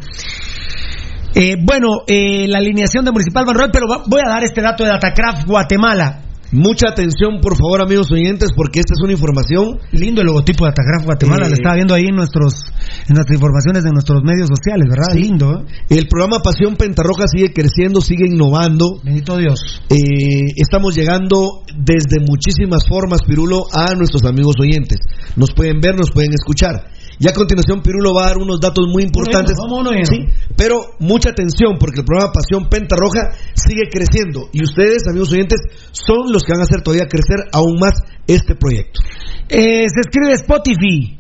[1.35, 4.61] Eh, bueno, eh, la alineación de Municipal Van Roy, pero va- voy a dar este
[4.63, 6.23] dato de Datacraft Guatemala.
[6.51, 9.79] Mucha atención, por favor, amigos oyentes, porque esta es una información.
[9.93, 12.65] Lindo el logotipo de Datacraft Guatemala, Eh, lo estaba viendo ahí en nuestros
[13.07, 15.13] en nuestras informaciones de nuestros medios sociales, ¿verdad?
[15.13, 15.21] Sí.
[15.21, 15.65] Lindo, ¿eh?
[15.91, 19.01] El programa Pasión Pentarroja sigue creciendo, sigue innovando.
[19.05, 19.83] Bendito Dios.
[19.91, 25.01] Eh, estamos llegando desde muchísimas formas, Pirulo, a nuestros amigos oyentes.
[25.37, 26.98] Nos pueden ver, nos pueden escuchar.
[27.21, 29.57] Y a continuación, Pirulo va a dar unos datos muy importantes.
[30.05, 30.25] Sí,
[30.57, 34.49] pero mucha atención, porque el programa Pasión Pentarroja sigue creciendo.
[34.53, 38.55] Y ustedes, amigos oyentes, son los que van a hacer todavía crecer aún más este
[38.55, 39.01] proyecto.
[39.49, 41.19] Eh, se escribe Spotify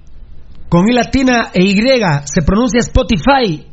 [0.68, 1.80] con I latina e Y.
[2.24, 3.66] Se pronuncia Spotify.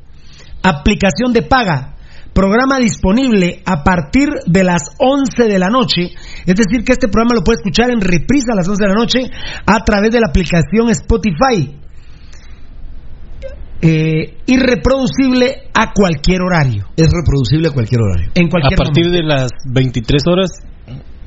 [0.63, 1.95] Aplicación de paga.
[2.33, 6.09] Programa disponible a partir de las 11 de la noche.
[6.45, 8.95] Es decir, que este programa lo puede escuchar en reprisa a las 11 de la
[8.95, 9.19] noche
[9.65, 11.84] a través de la aplicación Spotify.
[13.81, 16.85] Eh, irreproducible a cualquier horario.
[16.95, 18.31] Es reproducible a cualquier horario.
[18.35, 20.49] En A cualquier partir de las 23 horas,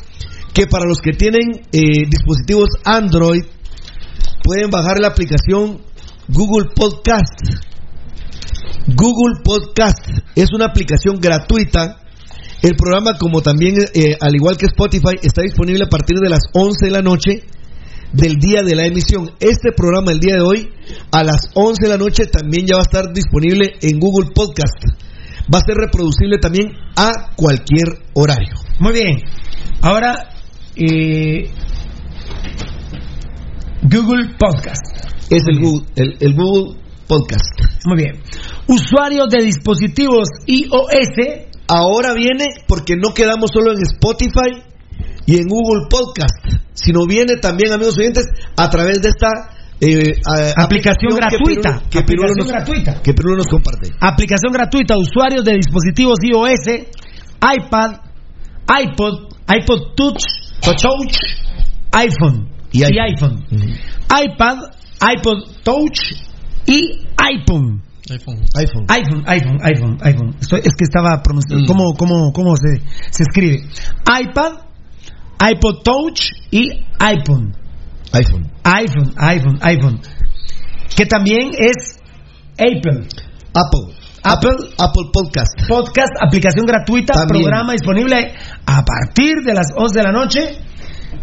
[0.52, 3.42] que para los que tienen eh, dispositivos Android,
[4.44, 5.80] pueden bajar la aplicación
[6.28, 7.40] Google Podcast.
[8.86, 10.06] Google Podcast
[10.36, 11.98] es una aplicación gratuita.
[12.62, 16.42] El programa, como también, eh, al igual que Spotify, está disponible a partir de las
[16.52, 17.42] 11 de la noche
[18.12, 19.30] del día de la emisión.
[19.40, 20.68] Este programa el día de hoy,
[21.10, 24.76] a las 11 de la noche, también ya va a estar disponible en Google Podcast.
[25.52, 28.54] Va a ser reproducible también a cualquier horario.
[28.78, 29.22] Muy bien.
[29.80, 30.30] Ahora,
[30.76, 31.50] eh,
[33.82, 35.10] Google Podcast.
[35.30, 37.44] Es el Google, el, el Google Podcast.
[37.86, 38.22] Muy bien.
[38.68, 41.48] Usuarios de dispositivos iOS.
[41.68, 44.71] Ahora viene porque no quedamos solo en Spotify
[45.26, 48.24] y en Google Podcast, sino viene también, amigos oyentes,
[48.56, 49.28] a través de esta
[49.80, 51.82] eh, a- Aplicación gratuita.
[51.90, 53.02] Que Pirulo Aplicación nos, gratuita.
[53.02, 53.90] que Pirulo nos comparte.
[54.00, 54.96] Aplicación gratuita.
[54.96, 56.86] Usuarios de dispositivos iOS,
[57.40, 57.96] iPad,
[58.80, 60.22] iPod, iPod Touch,
[60.60, 61.16] Touch,
[61.92, 63.44] iPhone Y y iPhone.
[63.50, 63.76] iPhone.
[64.24, 64.58] iPad,
[65.16, 65.98] iPod Touch
[66.66, 67.82] y iPhone.
[68.10, 68.38] iPhone.
[68.56, 68.86] iPhone.
[68.88, 70.36] iPhone, iPhone, iPhone, iPhone.
[70.40, 71.64] Estoy- es que estaba pronunciando.
[71.64, 71.66] Mm.
[71.66, 72.80] ¿Cómo, cómo, cómo se,
[73.10, 73.64] se escribe?
[74.20, 74.52] iPad,
[75.50, 77.54] iPod Touch y iPhone.
[78.12, 78.50] iPhone.
[78.64, 80.00] iPhone, iPhone, iPhone.
[80.94, 81.98] Que también es
[82.58, 83.08] Apple.
[83.54, 83.96] Apple.
[84.22, 84.70] Apple.
[84.78, 85.68] Apple Podcast.
[85.68, 87.42] Podcast, aplicación gratuita, También.
[87.44, 88.34] programa disponible
[88.66, 90.40] a partir de las 11 de la noche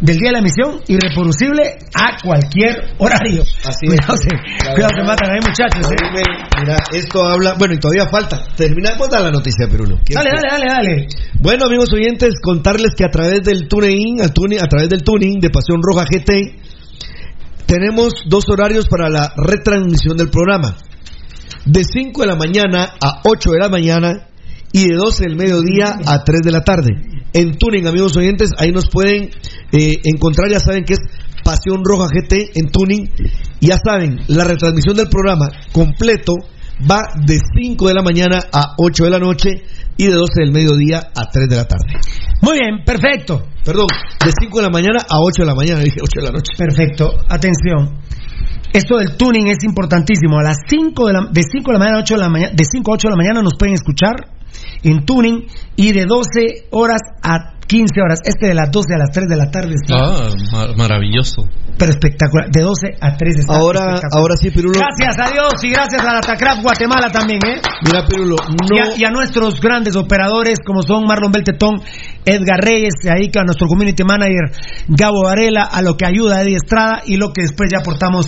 [0.01, 3.43] del día de la emisión y reproducible a cualquier horario.
[3.65, 4.21] Así cuidado, es.
[4.21, 5.91] se, cuidado, se matan ahí, muchachos.
[5.91, 5.95] ¿eh?
[6.61, 7.55] Mira, esto habla.
[7.57, 8.41] Bueno, y todavía falta.
[8.55, 9.97] Terminamos de la noticia, Pirulo.
[10.09, 11.07] Dale, dale, dale, dale.
[11.41, 15.79] Bueno, amigos oyentes, contarles que a través del tuning- a través del tuning de Pasión
[15.81, 16.55] Roja GT,
[17.65, 20.75] tenemos dos horarios para la retransmisión del programa.
[21.65, 24.28] De 5 de la mañana a 8 de la mañana
[24.71, 26.89] y de 12 del mediodía a 3 de la tarde.
[27.33, 29.29] En tuning, amigos oyentes, ahí nos pueden
[29.71, 30.99] eh, encontrar, ya saben que es
[31.43, 33.09] Pasión Roja GT en tuning.
[33.61, 36.33] Ya saben, la retransmisión del programa completo
[36.89, 39.49] va de 5 de la mañana a 8 de la noche
[39.97, 41.85] y de 12 del mediodía a 3 de la tarde.
[42.41, 43.43] Muy bien, perfecto.
[43.65, 43.87] Perdón,
[44.23, 46.53] de 5 de la mañana a 8 de la mañana, dije 8 de la noche.
[46.57, 47.11] Perfecto.
[47.27, 47.99] Atención.
[48.71, 50.37] Esto del tuning es importantísimo.
[50.39, 52.51] A las 5 de la, de 5 de la mañana a 8 de la mañana,
[52.55, 54.38] de 5 a 8 de la mañana nos pueden escuchar
[54.83, 55.45] en tuning
[55.75, 58.19] y de 12 horas a 15 horas.
[58.23, 61.43] Este de las 12 a las 3 de la tarde está Ah, ma- maravilloso.
[61.77, 62.49] pero espectacular.
[62.49, 64.79] De 12 a 3 está Ahora, ahora sí, Pirulo.
[64.79, 67.61] Gracias a Dios y gracias a la Tacraf Guatemala también, ¿eh?
[67.85, 68.75] Mira, Pirulo, no.
[68.75, 71.79] Y, a, y a nuestros grandes operadores como son Marlon Beltetón,
[72.25, 74.49] Edgar Reyes, ahí que a nuestro community manager
[74.87, 78.25] Gabo Varela, a lo que ayuda Eddie Estrada y lo que después ya aportamos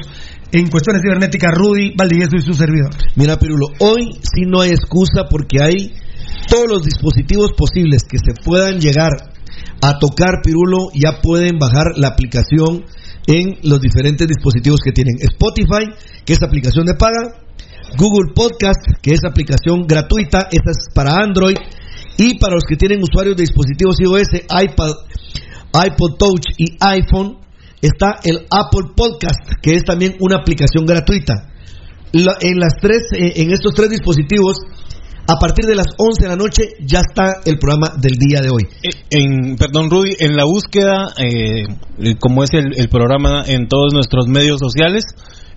[0.52, 2.91] en cuestiones cibernéticas Rudy Valdivieso y su servidor.
[3.15, 5.93] Mira, Pirulo, hoy sí no hay excusa porque hay
[6.51, 9.11] todos los dispositivos posibles que se puedan llegar
[9.81, 12.83] a tocar, Pirulo, ya pueden bajar la aplicación
[13.25, 15.15] en los diferentes dispositivos que tienen.
[15.21, 15.87] Spotify,
[16.25, 17.39] que es aplicación de paga,
[17.97, 21.55] Google Podcast, que es aplicación gratuita, esa es para Android,
[22.17, 24.91] y para los que tienen usuarios de dispositivos iOS, iPad,
[25.87, 27.37] iPod Touch y iPhone,
[27.81, 31.47] está el Apple Podcast, que es también una aplicación gratuita.
[32.11, 34.57] En tres, eh, en estos tres dispositivos,
[35.31, 38.49] a partir de las 11 de la noche ya está el programa del día de
[38.49, 38.67] hoy.
[39.09, 41.63] En, perdón, Rudy, en la búsqueda, eh,
[41.99, 45.05] eh, como es el, el programa en todos nuestros medios sociales,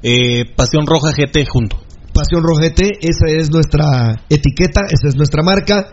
[0.03, 1.77] eh, Pasión Roja GT junto.
[2.13, 5.89] Pasión Rojete, esa es nuestra etiqueta, esa es nuestra marca.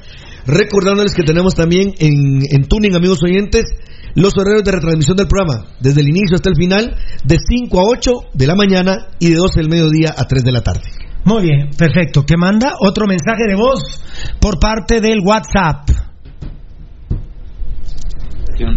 [0.46, 3.66] Recordándoles que tenemos también en, en Tuning, amigos oyentes,
[4.14, 7.84] los horarios de retransmisión del programa, desde el inicio hasta el final, de 5 a
[7.90, 10.84] 8 de la mañana y de 12 del mediodía a 3 de la tarde.
[11.26, 12.24] Muy bien, perfecto.
[12.26, 12.74] ¿Qué manda?
[12.80, 14.04] Otro mensaje de voz
[14.40, 15.90] por parte del WhatsApp.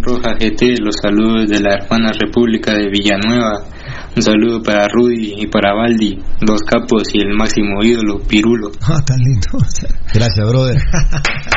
[0.01, 3.61] Roja GT, los saludos de la hermana República de Villanueva.
[4.16, 8.71] Un saludo para Rudy y para Baldi, dos capos y el máximo ídolo, Pirulo.
[8.81, 9.49] Ah, tan lindo.
[10.12, 10.77] Gracias, brother.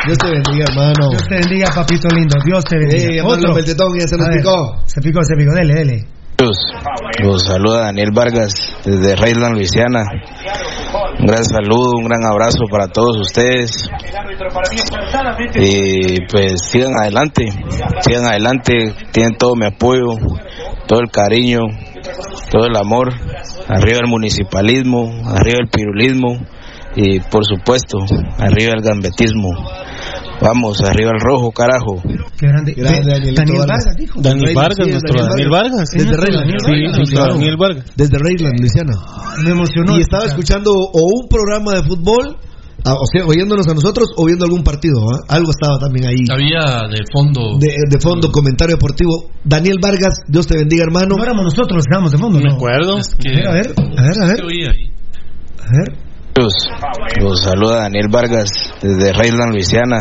[0.06, 1.10] Dios te bendiga, hermano.
[1.10, 2.34] Dios te bendiga, papito lindo.
[2.44, 3.24] Dios te bendiga.
[3.24, 4.82] Marlon Beltetón, ya se nos picó.
[4.86, 5.54] Se picó, se picó.
[5.54, 6.17] Dele, dele.
[6.40, 8.54] Los saluda Daniel Vargas
[8.84, 10.04] desde Reyland, Luisiana.
[11.18, 13.90] Un gran saludo, un gran abrazo para todos ustedes.
[15.56, 17.48] Y pues sigan adelante,
[18.02, 18.72] sigan adelante,
[19.10, 20.14] tienen todo mi apoyo,
[20.86, 21.58] todo el cariño,
[22.52, 23.12] todo el amor.
[23.66, 26.38] Arriba el municipalismo, arriba el pirulismo
[26.94, 27.98] y por supuesto,
[28.38, 29.48] arriba el gambetismo.
[30.40, 32.00] Vamos, arriba el rojo, carajo.
[32.38, 32.74] Qué grande.
[32.76, 33.96] Daniel Vargas.
[33.96, 34.20] Dijo.
[34.20, 35.88] Daniel Vargas, nuestro Daniel Vargas.
[35.92, 36.50] Desde Reyland.
[36.64, 37.84] Sí, nuestro Daniel Vargas.
[37.96, 38.92] Desde Reyland, Luisiana.
[39.44, 39.98] Me emocionó.
[39.98, 42.36] Y estaba escuchando o un programa de fútbol,
[42.84, 45.00] ah, o sea, oyéndonos a nosotros o viendo algún partido.
[45.10, 45.24] ¿ah?
[45.28, 46.24] Algo estaba también ahí.
[46.30, 47.58] Había de fondo.
[47.58, 49.30] De, de fondo, comentario deportivo.
[49.44, 51.16] Daniel Vargas, Dios te bendiga, hermano.
[51.16, 52.54] No éramos nosotros estábamos de fondo, Me ¿no?
[52.54, 52.98] acuerdo.
[52.98, 54.40] Es que A ver, a ver, a ver.
[54.40, 56.07] A ver.
[56.38, 56.54] Los,
[57.20, 58.48] los saluda Daniel Vargas
[58.80, 59.98] desde Reyland, Luisiana.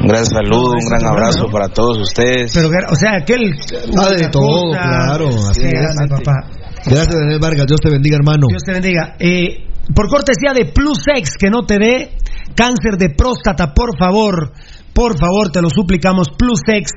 [0.00, 2.52] Un gran saludo, un gran abrazo para todos ustedes.
[2.52, 3.54] Pero, o sea, aquel.
[3.96, 5.28] Ah, de todo, claro.
[5.28, 6.08] Así es.
[6.10, 6.50] papá.
[6.84, 7.66] Gracias, Daniel Vargas.
[7.68, 8.48] Dios te bendiga, hermano.
[8.48, 9.14] Dios te bendiga.
[9.20, 12.16] Eh, por cortesía de Plus X, que no te dé
[12.56, 14.52] cáncer de próstata, por favor.
[14.92, 16.28] Por favor, te lo suplicamos.
[16.36, 16.92] Plus X,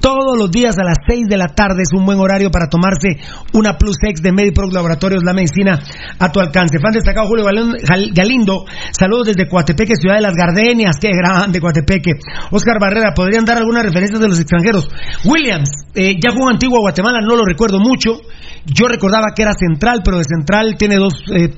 [0.00, 3.20] todos los días a las 6 de la tarde es un buen horario para tomarse
[3.52, 5.78] una Plus X de Mediproc Laboratorios, la medicina
[6.18, 6.78] a tu alcance.
[6.80, 10.96] Fan destacado Julio Galindo, saludos desde Coatepeque, ciudad de las Gardenias.
[10.98, 12.12] Qué grande Coatepeque.
[12.50, 14.88] Oscar Barrera, ¿podrían dar algunas referencias de los extranjeros?
[15.24, 18.20] Williams, eh, ya jugó antiguo a Guatemala, no lo recuerdo mucho.
[18.66, 21.54] Yo recordaba que era central, pero de central tiene dos, eh,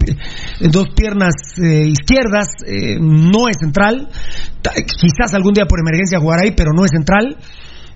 [0.61, 4.09] dos piernas eh, izquierdas, eh, no es central.
[5.01, 7.37] Quizás algún día por emergencia jugará ahí, pero no es central.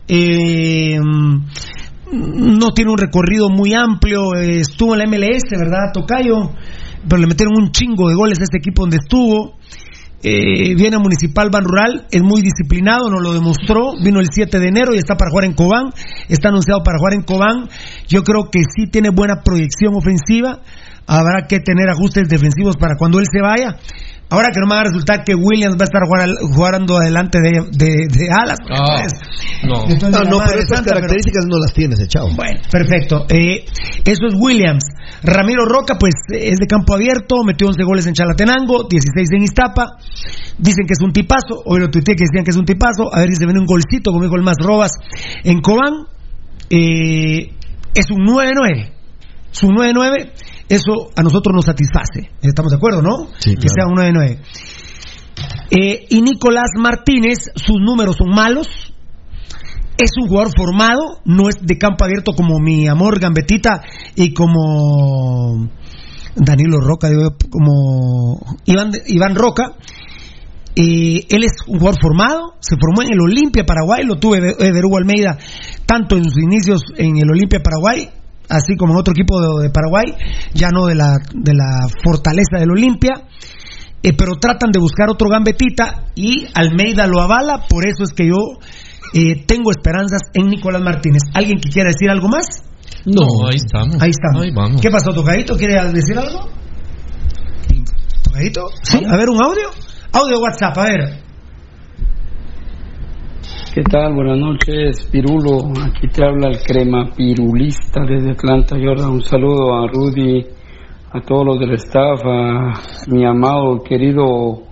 [0.08, 0.98] Eh,
[2.12, 4.34] no tiene un recorrido muy amplio.
[4.34, 6.52] eh, estuvo en la MLS, ¿verdad, Tocayo?
[7.08, 9.56] Pero le metieron un chingo de goles a este equipo donde estuvo.
[10.22, 13.92] Eh, viene a Municipal Ban Rural, es muy disciplinado, nos lo demostró.
[14.02, 15.90] Vino el 7 de enero y está para jugar en Cobán.
[16.28, 17.68] Está anunciado para jugar en Cobán.
[18.06, 20.60] Yo creo que sí tiene buena proyección ofensiva.
[21.06, 23.78] Habrá que tener ajustes defensivos para cuando él se vaya.
[24.30, 26.02] Ahora que no me va a resultar que Williams va a estar
[26.54, 28.58] jugando adelante de, de- de alas.
[28.70, 29.02] Ah,
[29.66, 29.82] no.
[29.88, 32.28] Entonces, No, no, pero estas santa, pero- características no las tienes, echado.
[32.36, 33.26] bueno, perfecto.
[33.28, 33.64] Eh,
[34.04, 34.84] eso es Williams.
[35.24, 39.96] Ramiro Roca, pues es de campo abierto, metió 11 goles en Chalatenango, 16 en Iztapa.
[40.58, 41.62] Dicen que es un tipazo.
[41.66, 43.12] Hoy lo tuiteé que decían que es un tipazo.
[43.12, 44.92] A ver si se viene un golcito, como dijo el más Robas,
[45.42, 46.06] en Cobán.
[46.70, 47.50] Eh,
[47.94, 48.92] es un 9-9.
[49.52, 50.30] Es un 9-9.
[50.70, 52.30] Eso a nosotros nos satisface.
[52.40, 53.26] Estamos de acuerdo, ¿no?
[53.38, 53.74] Sí, Que claro.
[53.74, 54.38] sea un 9-9.
[55.72, 58.68] Eh, y Nicolás Martínez, sus números son malos.
[59.98, 63.82] Es un jugador formado, no es de campo abierto como mi amor Gambetita
[64.14, 65.68] y como
[66.36, 69.72] Danilo Roca, digo, como Iván, Iván Roca.
[70.76, 74.84] Eh, él es un jugador formado, se formó en el Olimpia Paraguay, lo tuve Eder
[74.86, 75.36] Hugo Almeida
[75.84, 78.08] tanto en sus inicios en el Olimpia Paraguay,
[78.50, 80.14] así como en otro equipo de, de Paraguay,
[80.52, 83.14] ya no de la, de la fortaleza del Olimpia.
[84.02, 88.26] Eh, pero tratan de buscar otro gambetita y Almeida lo avala, por eso es que
[88.26, 88.58] yo
[89.12, 91.22] eh, tengo esperanzas en Nicolás Martínez.
[91.34, 92.46] ¿Alguien que quiera decir algo más?
[93.04, 93.96] No, ahí estamos.
[94.00, 94.42] Ahí estamos.
[94.42, 94.80] Ahí vamos.
[94.80, 95.56] ¿Qué pasó, Tocadito?
[95.56, 96.48] ¿Quiere decir algo?
[98.22, 98.68] ¿Tocadito?
[98.82, 99.68] Sí, a ver, un audio.
[100.12, 101.29] Audio WhatsApp, a ver.
[103.72, 104.14] ¿Qué tal?
[104.14, 105.70] Buenas noches, Pirulo.
[105.80, 109.08] Aquí te habla el crema pirulista desde Atlanta, Georgia.
[109.08, 110.44] Un saludo a Rudy,
[111.12, 112.72] a todos los del staff, a
[113.06, 114.64] mi amado, querido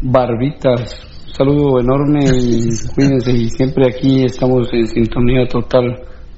[0.00, 1.24] Barbitas.
[1.26, 3.32] Un saludo enorme y cuídense.
[3.32, 5.96] Y siempre aquí estamos en sintonía total,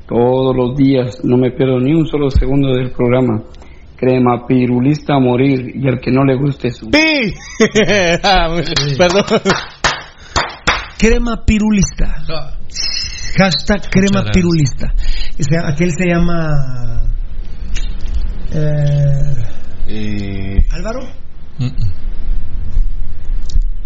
[0.08, 1.22] todos los días.
[1.24, 3.42] No me pierdo ni un solo segundo del programa.
[3.96, 6.88] Crema pirulista a morir y al que no le guste su...
[8.24, 8.48] Ah,
[8.98, 9.24] Perdón.
[10.98, 12.22] Crema pirulista.
[13.38, 14.94] Hashtag crema pirulista.
[15.38, 17.02] Ese- aquel se llama.
[19.88, 21.00] eh, ¿Álvaro?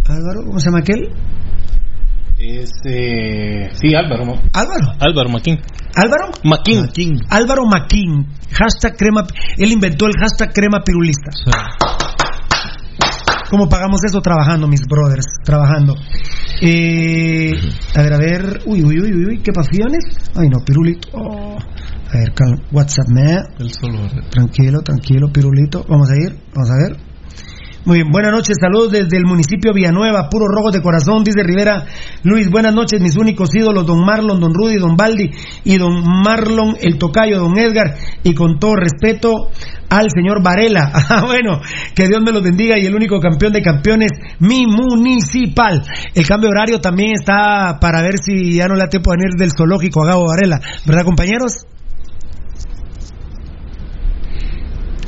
[0.07, 0.41] ¿Álvaro?
[0.47, 1.09] ¿Cómo se llama aquel?
[2.39, 4.25] Es, eh, sí, Álvaro.
[4.25, 4.33] ¿no?
[4.53, 4.93] ¿Álvaro?
[5.01, 5.61] Álvaro Maquín.
[5.95, 6.31] ¿Álvaro?
[6.45, 7.19] Maquín.
[7.29, 8.27] Álvaro Maquín.
[8.53, 9.25] Hashtag crema.
[9.59, 11.31] Él inventó el hashtag crema pirulista.
[13.51, 14.21] ¿Cómo pagamos eso?
[14.21, 15.27] Trabajando, mis brothers.
[15.45, 15.95] Trabajando.
[16.63, 17.53] Eh,
[17.95, 18.61] a ver, a ver.
[18.67, 19.39] Uy, uy, uy, uy, uy.
[19.43, 20.05] ¿Qué pasiones?
[20.35, 21.09] Ay, no, pirulito.
[21.15, 21.57] Oh.
[21.57, 23.37] A ver, cal- WhatsApp, me.
[23.59, 23.99] El solo.
[24.31, 25.85] Tranquilo, tranquilo, pirulito.
[25.89, 27.10] Vamos a ir, vamos a ver.
[27.87, 31.87] Muy bien, buenas noches, saludos desde el municipio Villanueva, puro rojo de corazón, dice Rivera
[32.25, 35.31] Luis, buenas noches, mis únicos ídolos, don Marlon, don Rudy, don Baldi
[35.65, 39.49] y don Marlon, el tocayo, don Edgar, y con todo respeto
[39.89, 40.93] al señor Varela.
[41.11, 41.59] Ah, bueno,
[41.95, 45.83] que Dios me los bendiga y el único campeón de campeones, mi municipal.
[46.15, 49.17] El cambio de horario también está para ver si ya no le da tiempo de
[49.17, 51.67] venir del zoológico a Gabo Varela, ¿verdad compañeros?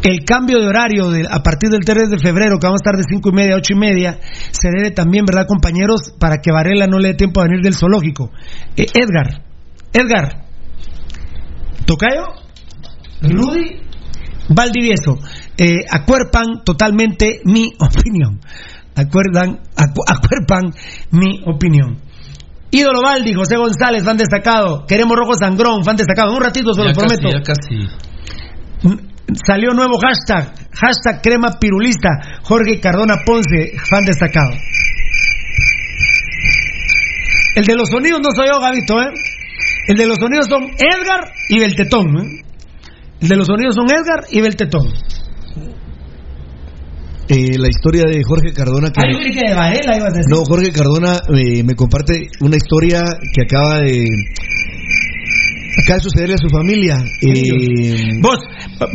[0.03, 2.97] El cambio de horario de- a partir del 3 de febrero, que vamos a estar
[2.99, 4.19] de 5 y media a 8 y media,
[4.51, 6.12] se debe también, ¿verdad, compañeros?
[6.19, 8.31] Para que Varela no le dé tiempo a venir del zoológico.
[8.77, 9.45] Eh, Edgar,
[9.93, 10.45] Edgar,
[11.87, 12.24] Tocayo,
[13.23, 13.81] Rudy,
[14.49, 15.19] Valdivieso,
[15.57, 18.41] eh, acuerpan totalmente mi opinión.
[18.95, 20.65] acuerdan, acu- acuerpan
[21.12, 21.99] mi opinión.
[22.70, 24.85] Ídolo Valdi, José González, fan destacado.
[24.87, 26.31] Queremos Rojo Sangrón, fan destacado.
[26.31, 27.39] En un ratito se Ya los casi, prometo.
[27.39, 29.09] ya casi.
[29.47, 32.09] Salió nuevo hashtag, hashtag crema pirulista,
[32.43, 34.53] Jorge Cardona Ponce, fan destacado.
[37.55, 39.12] El de los sonidos no soy yo, Gavito, ¿eh?
[39.89, 42.43] El de los sonidos son Edgar y Beltetón, ¿eh?
[43.20, 44.93] El de los sonidos son Edgar y Beltetón.
[47.28, 50.16] Eh, la historia de Jorge Cardona que Ay, yo creí que de Varela ibas a
[50.19, 50.28] decir.
[50.28, 53.01] no Jorge Cardona eh, me comparte una historia
[53.32, 54.05] que acaba de
[55.82, 58.39] acaba de sucederle a su familia eh, Vos,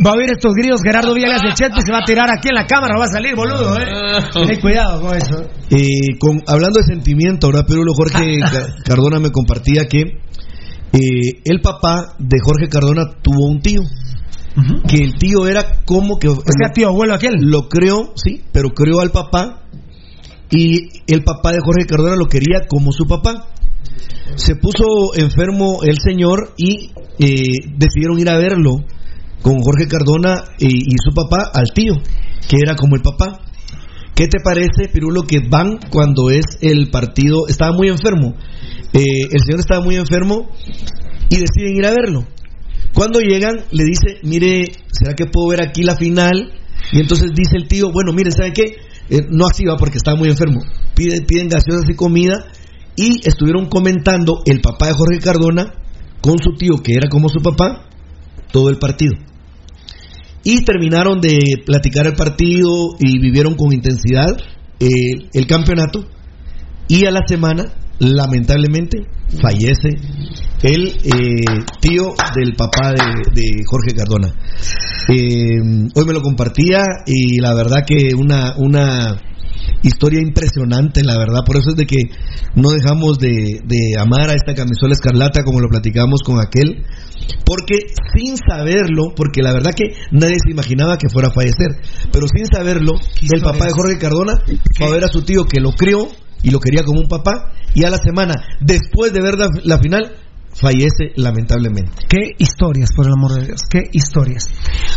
[0.04, 2.48] va a ver estos grillos Gerardo Villas de Cheto y se va a tirar aquí
[2.48, 3.84] en la cámara, va a salir, boludo, ¿eh?
[4.46, 5.42] Ten cuidado con eso.
[5.70, 7.64] Eh, con, hablando de sentimiento, ¿verdad?
[7.68, 10.00] Pero Jorge Ca- Cardona me compartía que
[10.92, 13.82] eh, el papá de Jorge Cardona tuvo un tío.
[14.88, 16.26] Que el tío era como que.
[16.28, 17.34] O sea, tío abuelo aquel.
[17.42, 19.62] Lo creó, sí, pero creó al papá.
[20.50, 23.46] Y el papá de Jorge Cardona lo quería como su papá.
[24.34, 26.90] Se puso enfermo el señor y
[27.20, 28.78] eh, decidieron ir a verlo
[29.42, 31.94] con Jorge Cardona y su papá al tío,
[32.48, 33.40] que era como el papá.
[34.18, 37.46] ¿Qué te parece, Pirulo, que van cuando es el partido?
[37.46, 38.34] Estaba muy enfermo.
[38.92, 40.50] Eh, el señor estaba muy enfermo
[41.30, 42.26] y deciden ir a verlo.
[42.92, 46.50] Cuando llegan, le dice, mire, ¿será que puedo ver aquí la final?
[46.90, 48.64] Y entonces dice el tío, bueno, mire, ¿saben qué?
[49.08, 50.62] Eh, no así va porque estaba muy enfermo.
[50.96, 52.44] Piden, piden gaseosas y comida
[52.96, 55.74] y estuvieron comentando el papá de Jorge Cardona
[56.20, 57.86] con su tío, que era como su papá,
[58.50, 59.14] todo el partido.
[60.44, 64.36] Y terminaron de platicar el partido y vivieron con intensidad
[64.80, 66.06] eh, el campeonato.
[66.88, 67.64] Y a la semana,
[67.98, 68.98] lamentablemente,
[69.40, 69.88] fallece
[70.62, 74.32] el eh, tío del papá de, de Jorge Cardona.
[75.08, 79.20] Eh, hoy me lo compartía y la verdad que una, una
[79.82, 81.40] historia impresionante, la verdad.
[81.44, 82.10] Por eso es de que
[82.54, 86.84] no dejamos de, de amar a esta camisola escarlata como lo platicamos con aquel.
[87.44, 87.78] Porque
[88.14, 91.80] sin saberlo, porque la verdad que nadie se imaginaba que fuera a fallecer,
[92.12, 92.94] pero sin saberlo,
[93.32, 94.34] el papá de Jorge Cardona
[94.80, 96.08] va a ver a su tío que lo crió
[96.42, 99.78] y lo quería como un papá, y a la semana, después de ver la, la
[99.78, 100.16] final,
[100.54, 101.92] fallece lamentablemente.
[102.08, 104.44] Qué historias, por el amor de Dios, qué historias.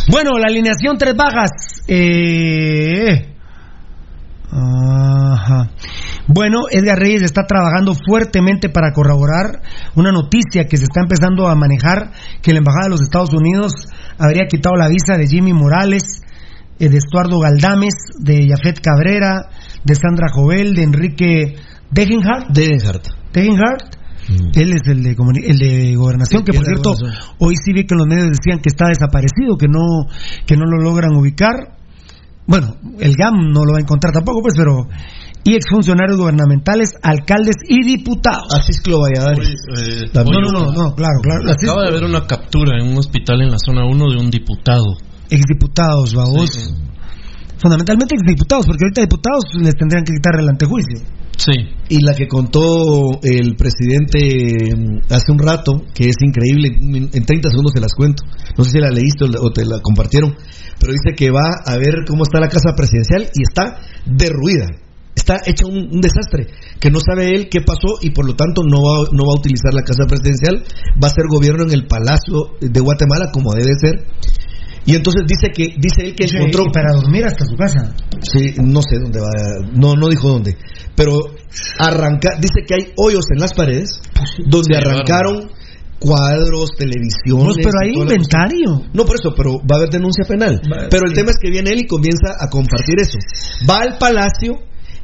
[0.09, 1.51] Bueno, la alineación tres bajas.
[1.87, 3.27] Eh...
[4.51, 5.69] Ajá.
[6.27, 9.61] Bueno, Edgar Reyes está trabajando fuertemente para corroborar
[9.95, 12.11] una noticia que se está empezando a manejar,
[12.41, 13.71] que la Embajada de los Estados Unidos
[14.17, 16.21] habría quitado la visa de Jimmy Morales,
[16.79, 19.49] eh, de Estuardo Galdames, de Jafet Cabrera,
[19.83, 21.55] de Sandra Jovel, de Enrique
[21.89, 22.49] Degenhardt.
[22.53, 23.07] Degenhardt.
[23.33, 24.01] Degenhardt.
[24.53, 25.15] Él es el de,
[25.45, 26.93] el de gobernación, que por cierto,
[27.39, 30.05] hoy sí vi que los medios decían que está desaparecido, que no,
[30.45, 31.80] que no lo logran ubicar.
[32.51, 34.89] Bueno, el GAM no lo va a encontrar tampoco, pues, pero.
[35.43, 38.53] Y exfuncionarios gubernamentales, alcaldes y diputados.
[38.53, 39.49] Asisclo Valladares.
[39.49, 41.49] Eh, No, oye, no, no, no, claro, claro.
[41.49, 44.97] Acaba de haber una captura en un hospital en la zona 1 de un diputado.
[45.29, 46.75] Exdiputados, babos.
[47.57, 50.99] Fundamentalmente exdiputados, porque ahorita diputados les tendrían que quitar el antejuicio.
[51.41, 51.53] Sí.
[51.89, 57.49] Y la que contó el presidente mm, hace un rato, que es increíble, en 30
[57.49, 58.23] segundos se las cuento.
[58.55, 60.35] No sé si la leíste o te la compartieron,
[60.79, 64.67] pero dice que va a ver cómo está la casa presidencial y está derruida.
[65.15, 66.45] Está hecha un, un desastre,
[66.79, 69.39] que no sabe él qué pasó y por lo tanto no va, no va a
[69.39, 70.63] utilizar la casa presidencial,
[71.03, 74.05] va a ser gobierno en el Palacio de Guatemala como debe ser.
[74.85, 77.93] Y entonces dice que dice él que Sí, encontró y para dormir hasta su casa.
[78.21, 79.29] Sí, no sé dónde va,
[79.73, 80.57] no, no dijo dónde,
[80.95, 81.11] pero
[81.79, 83.99] arranca, dice que hay hoyos en las paredes
[84.47, 85.51] donde Sí, arrancaron
[85.99, 87.45] cuadros, televisiones.
[87.45, 88.81] Vos, pero hay inventario.
[88.93, 90.59] No, por eso, pero va a haber denuncia penal.
[90.65, 91.15] Va- pero el sí.
[91.15, 93.19] tema es que viene él y comienza a compartir eso.
[93.69, 94.53] Va al palacio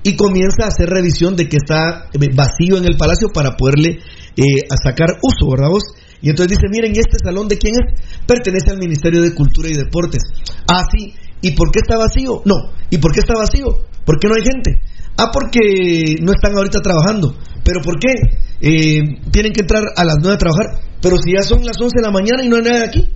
[0.04, 3.99] y comienza a hacer revisión de que está eh, vacío en el palacio para poderle
[4.38, 5.84] eh, a sacar uso, ¿verdad vos?
[6.22, 8.02] Y entonces dice, miren, ¿y este salón de quién es?
[8.26, 10.22] Pertenece al Ministerio de Cultura y Deportes.
[10.68, 11.14] Ah, sí.
[11.41, 12.41] ¿Y por qué está vacío?
[12.45, 12.56] No.
[12.89, 13.65] ¿Y por qué está vacío?
[14.06, 14.81] ¿Por qué no hay gente?
[15.18, 17.35] Ah, porque no están ahorita trabajando.
[17.64, 18.14] ¿Pero por qué?
[18.61, 20.65] Eh, tienen que entrar a las 9 a trabajar.
[21.02, 23.10] Pero si ya son las 11 de la mañana y no hay nadie aquí.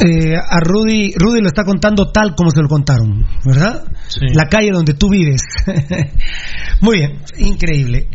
[0.00, 3.84] Eh, a Rudy, Rudy lo está contando tal como se lo contaron, ¿verdad?
[4.08, 4.26] Sí.
[4.34, 5.42] La calle donde tú vives.
[6.80, 8.08] Muy bien, increíble.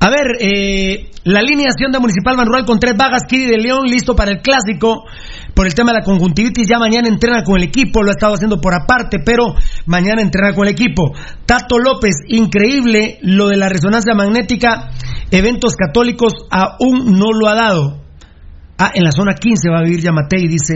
[0.00, 4.16] A ver, eh, la alineación de Municipal Manual con tres vagas, Kiri de León, listo
[4.16, 5.04] para el clásico.
[5.54, 8.34] Por el tema de la conjuntivitis, ya mañana entrena con el equipo, lo ha estado
[8.34, 9.54] haciendo por aparte, pero
[9.86, 11.12] mañana entrena con el equipo.
[11.46, 14.90] Tato López, increíble lo de la resonancia magnética,
[15.30, 18.02] eventos católicos aún no lo ha dado.
[18.78, 20.74] Ah, en la zona 15 va a vivir Yamatei, dice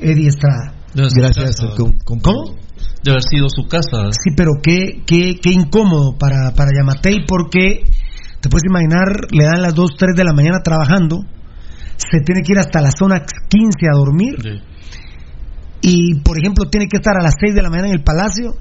[0.00, 0.74] Eddie Estrada.
[1.16, 1.56] Gracias.
[1.76, 2.54] con- con- ¿Cómo?
[3.02, 4.10] De haber sido su casa.
[4.12, 7.82] Sí, pero qué, qué, qué incómodo para, para Yamatei porque
[8.44, 11.24] te puedes imaginar, le dan las 2, 3 de la mañana trabajando,
[11.96, 14.36] se tiene que ir hasta la zona 15 a dormir
[15.80, 18.52] y, por ejemplo, tiene que estar a las 6 de la mañana en el palacio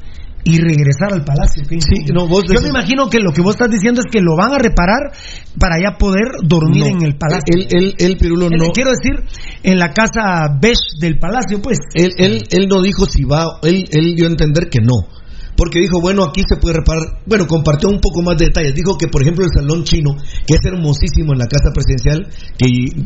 [0.46, 1.64] y regresar al palacio.
[1.68, 2.42] Qué incómodo.
[2.48, 5.12] Yo me imagino que lo que vos estás diciendo es que lo van a reparar
[5.60, 6.88] para ya poder dormir No.
[6.88, 7.52] en el palacio.
[7.56, 8.72] Él, él, él, Pirulo, Es no.
[8.72, 9.20] Quiero decir,
[9.64, 11.80] en la casa beige del palacio, pues.
[11.94, 15.23] Él, él, él no dijo si va, él, él dio a entender que no.
[15.56, 17.22] Porque dijo, bueno, aquí se puede reparar.
[17.26, 18.74] Bueno, compartió un poco más de detalles.
[18.74, 20.16] Dijo que, por ejemplo, el salón chino,
[20.48, 22.28] que es hermosísimo en la casa presidencial,
[22.58, 22.66] que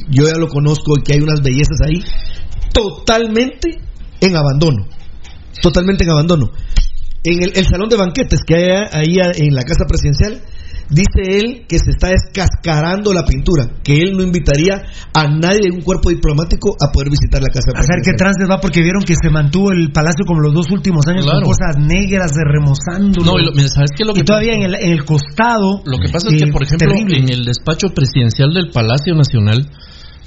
[0.09, 2.01] yo ya lo conozco y que hay unas bellezas ahí,
[2.73, 3.79] totalmente
[4.21, 4.87] en abandono.
[5.61, 6.51] Totalmente en abandono.
[7.23, 10.41] En el, el salón de banquetes que hay ahí en la casa presidencial,
[10.89, 14.83] dice él que se está descascarando la pintura, que él no invitaría
[15.13, 18.47] a nadie de un cuerpo diplomático a poder visitar la casa A saber qué trances
[18.49, 21.41] va porque vieron que se mantuvo el palacio como los dos últimos años Claro.
[21.41, 23.23] con cosas negras de remozando.
[23.25, 24.65] No, y lo- ¿sabes qué lo y que todavía pasa?
[24.65, 25.81] en el, en el costado.
[25.85, 27.17] Lo que pasa es que, eh, por ejemplo, terrible.
[27.19, 29.69] en el despacho presidencial del Palacio Nacional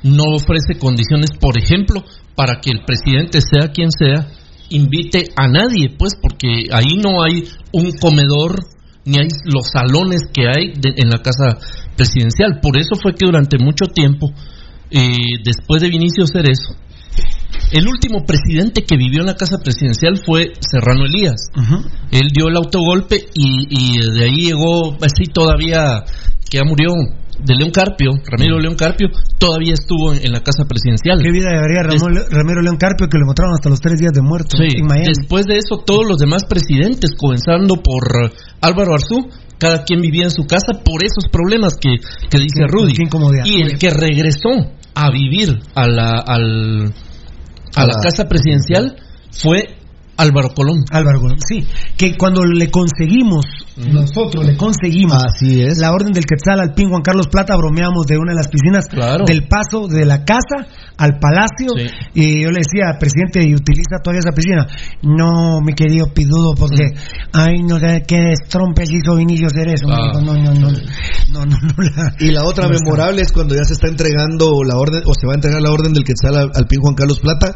[0.03, 2.03] no ofrece condiciones, por ejemplo,
[2.35, 4.29] para que el presidente, sea quien sea,
[4.71, 8.61] invite a nadie, pues, porque ahí no hay un comedor
[9.05, 11.59] ni hay los salones que hay de- en la casa
[11.97, 12.61] presidencial.
[12.61, 14.31] Por eso fue que durante mucho tiempo,
[14.91, 16.75] eh, después de Vinicio Cerezo,
[17.73, 21.41] el último presidente que vivió en la casa presidencial fue Serrano Elías.
[22.11, 26.05] Él dio el autogolpe y, y de ahí llegó, así todavía,
[26.51, 26.91] que ya murió,
[27.45, 29.09] de León Carpio, Ramiro León Carpio,
[29.39, 31.21] todavía estuvo en, en la casa presidencial.
[31.23, 34.23] Qué vida debería Ramón- Ramiro León Carpio que lo encontraron hasta los tres días de
[34.23, 35.09] muerto Sí, en Miami.
[35.17, 40.31] después de eso, todos los demás presidentes, comenzando por Álvaro Arzú, cada quien vivía en
[40.31, 41.97] su casa por esos problemas que,
[42.31, 42.95] que dice Rudy.
[43.45, 44.49] Y el que regresó
[44.95, 46.93] a vivir a la, al,
[47.77, 48.97] a la casa presidencial
[49.33, 49.77] fue
[50.21, 50.79] Álvaro Colón.
[50.91, 51.67] Álvaro Colón, sí.
[51.97, 53.45] Que cuando le conseguimos,
[53.77, 55.17] nosotros le conseguimos
[55.79, 58.85] la orden del Quetzal al Pin Juan Carlos Plata, bromeamos de una de las piscinas
[59.27, 60.67] del paso de la casa
[60.97, 61.73] al palacio.
[62.15, 64.67] Y yo le decía, presidente, ¿y utiliza todavía esa piscina?
[65.03, 66.85] No, mi querido Pidudo, porque,
[67.33, 69.87] ay, no sé qué destrompes hizo Vinicio Cerezo.
[69.89, 70.11] Me Ah.
[70.13, 70.69] dijo, no, no, no.
[71.33, 71.75] No, no, no.
[71.83, 72.85] la- Y la otra no está.
[72.85, 75.71] memorable es cuando ya se está entregando la orden, o se va a entregar la
[75.71, 77.55] orden del Quetzal al, al Pin Juan Carlos Plata,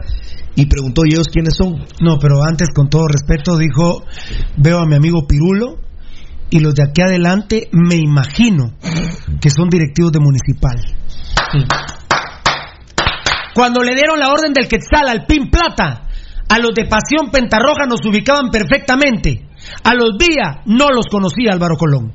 [0.57, 1.85] y preguntó, ¿y ellos quiénes son?
[2.01, 4.05] No, pero antes, con todo respeto, dijo,
[4.57, 5.79] veo a mi amigo Pirulo
[6.51, 8.75] y los de aquí adelante me imagino
[9.41, 10.77] que son directivos de municipal.
[13.55, 16.09] Cuando le dieron la orden del Quetzal al Pin Plata,
[16.49, 19.49] a los de Pasión Pentarroja nos ubicaban perfectamente.
[19.83, 22.13] A los Vía no los conocía Álvaro Colón.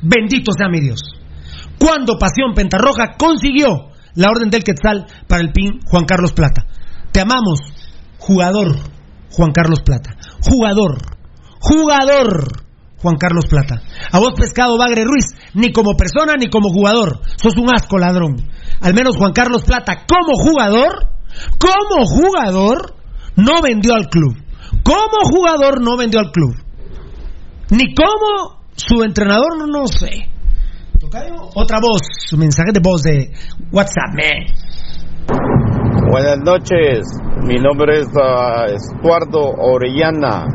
[0.00, 1.00] Bendito sea mi Dios.
[1.78, 6.66] Cuando Pasión Pentarroja consiguió la orden del Quetzal para el PIN Juan Carlos Plata.
[7.14, 7.60] Te amamos,
[8.18, 8.74] jugador
[9.30, 10.16] Juan Carlos Plata.
[10.42, 10.98] Jugador,
[11.60, 12.64] jugador
[12.98, 13.82] Juan Carlos Plata.
[14.10, 17.20] A vos, Pescado Bagre Ruiz, ni como persona ni como jugador.
[17.36, 18.34] Sos un asco ladrón.
[18.80, 21.06] Al menos Juan Carlos Plata, como jugador,
[21.60, 22.96] como jugador,
[23.36, 24.36] no vendió al club.
[24.82, 26.56] Como jugador, no vendió al club.
[27.70, 30.30] Ni como su entrenador, no, sé.
[31.54, 32.02] Otra voz,
[32.36, 33.30] mensaje de voz de
[33.70, 35.73] WhatsApp, man.
[36.14, 37.08] Buenas noches,
[37.42, 40.46] mi nombre es ah, Estuardo Orellana.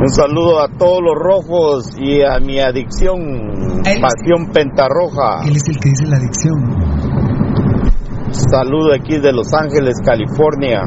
[0.00, 3.52] Un saludo a todos los rojos y a mi adicción,
[3.84, 5.44] Pasión Pentarroja.
[5.46, 6.58] Él es el que dice la adicción.
[8.32, 10.80] Saludo aquí de Los Ángeles, California,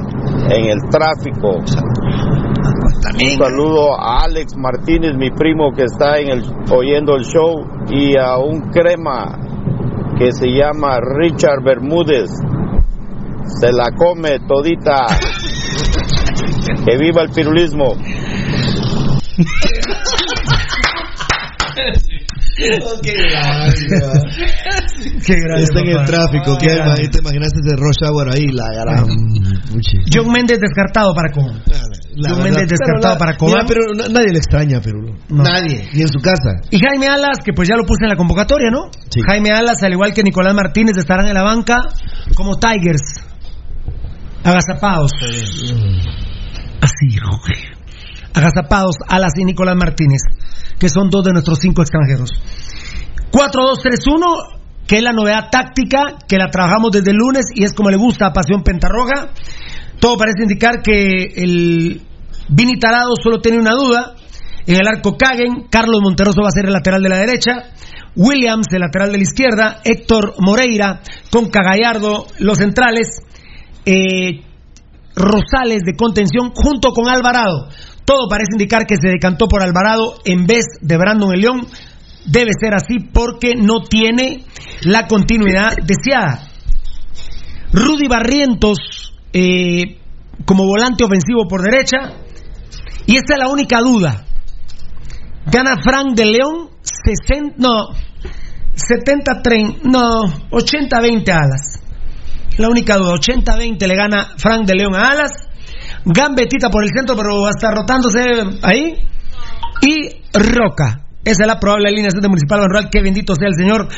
[0.49, 1.59] en el tráfico.
[1.59, 6.43] Un saludo a Alex Martínez, mi primo que está en el,
[6.73, 9.46] oyendo el show, y a un crema
[10.18, 12.30] que se llama Richard Bermúdez.
[13.60, 15.07] Se la come todita.
[16.85, 17.94] Que viva el pirulismo.
[23.03, 24.11] Qué gracia.
[25.25, 26.93] Qué gracia, Está en el tráfico, Qué ¿qué gracia.
[27.03, 29.05] ahí te imaginaste ese rush hour ahí, la gran.
[30.11, 31.61] John Méndez descartado para Cobán.
[32.15, 32.43] La John.
[32.43, 33.53] Méndez descartado la- para Cobán.
[33.63, 34.97] Mira, pero na- nadie le extraña, pero
[35.29, 36.61] nadie, ni en su casa.
[36.71, 38.89] Y Jaime Alas, que pues ya lo puse en la convocatoria, ¿no?
[39.27, 41.77] Jaime Alas, al igual que Nicolás Martínez, estarán en la banca
[42.35, 43.21] como Tigers.
[44.43, 45.11] Agazapados.
[46.81, 47.17] Así.
[48.34, 50.21] Agazapados, Alas y Nicolás Martínez,
[50.79, 52.31] que son dos de nuestros cinco extranjeros.
[53.31, 57.89] 4-2-3-1, que es la novedad táctica, que la trabajamos desde el lunes y es como
[57.89, 59.29] le gusta a Pasión Pentarroja.
[59.99, 62.01] Todo parece indicar que el
[62.49, 64.15] Vini Tarado solo tiene una duda.
[64.65, 67.53] En el arco Caguen, Carlos Monterroso va a ser el lateral de la derecha,
[68.15, 71.01] Williams el lateral de la izquierda, Héctor Moreira
[71.31, 73.21] con Cagallardo los centrales,
[73.85, 74.43] eh,
[75.15, 77.69] Rosales de contención junto con Alvarado.
[78.07, 81.67] Todo parece indicar que se decantó por Alvarado en vez de Brandon el León.
[82.25, 84.45] Debe ser así porque no tiene
[84.84, 86.47] la continuidad deseada.
[87.73, 89.99] Rudy Barrientos eh,
[90.45, 92.13] como volante ofensivo por derecha.
[93.07, 94.23] Y esta es la única duda.
[95.45, 97.89] Gana Frank de León 60, no,
[98.73, 99.41] 70
[99.84, 101.84] no, 80-20 alas.
[102.57, 105.46] La única duda, 80-20 le gana Frank de León a alas.
[106.07, 108.19] Gambetita por el centro, pero hasta rotándose
[108.63, 108.95] ahí.
[109.81, 111.03] Y Roca.
[111.27, 112.88] Esa es la probable línea de municipal Rural.
[112.89, 113.89] Que bendito sea el Señor.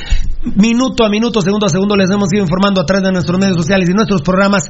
[0.55, 3.57] Minuto a minuto, segundo a segundo, les hemos ido informando a través de nuestros medios
[3.57, 4.63] sociales y nuestros programas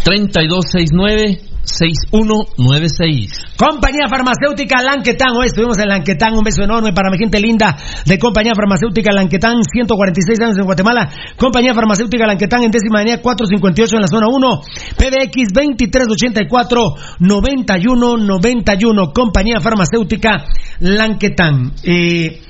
[0.03, 3.56] 3269 6196.
[3.57, 5.31] Compañía Farmacéutica Lanquetán.
[5.35, 6.34] Hoy estuvimos en Lanquetán.
[6.34, 9.64] Un beso enorme para mi gente linda de Compañía Farmacéutica Lanquetán.
[9.64, 11.10] 146 años en Guatemala.
[11.38, 14.61] Compañía Farmacéutica Lanquetán en décima avenida 458 en la zona 1.
[14.98, 16.81] PBX 2384
[17.19, 19.14] 9191.
[19.14, 20.45] Compañía Farmacéutica
[20.80, 21.72] Lanquetán.
[21.84, 22.41] Eh,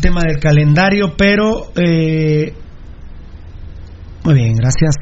[0.00, 1.70] tema del calendario, pero.
[1.76, 2.52] Eh,
[4.24, 4.96] muy bien, gracias.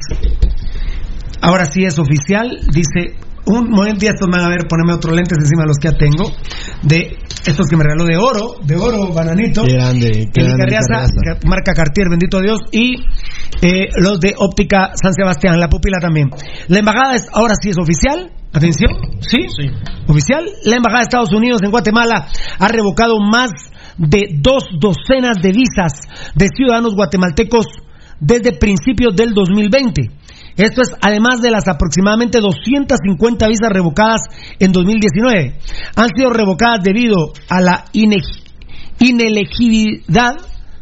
[1.43, 5.63] Ahora sí es oficial, dice, un momento estos van a ver, ponerme otros lentes encima
[5.63, 6.31] de los que ya tengo,
[6.83, 9.63] de estos que me regaló de oro, de oro, bananito.
[9.65, 11.05] Qué grande, qué grande Carriaza,
[11.45, 13.03] marca Cartier, bendito Dios, y
[13.61, 16.29] eh, los de óptica San Sebastián, la pupila también.
[16.69, 19.39] La embajada es, ahora sí es oficial, atención, ¿sí?
[19.49, 19.69] Sí.
[20.07, 23.51] Oficial, la embajada de Estados Unidos en Guatemala ha revocado más
[23.97, 27.65] de dos docenas de visas de ciudadanos guatemaltecos
[28.21, 30.22] desde principios del 2020.
[30.57, 34.21] Esto es además de las aproximadamente 250 visas revocadas
[34.59, 35.57] en 2019.
[35.95, 37.85] Han sido revocadas debido a la
[38.99, 40.35] inelegibilidad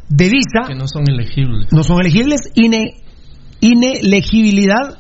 [0.10, 0.68] de visa.
[0.68, 1.68] Que no son elegibles.
[1.72, 2.42] No son elegibles.
[3.62, 4.98] inelegibilidad.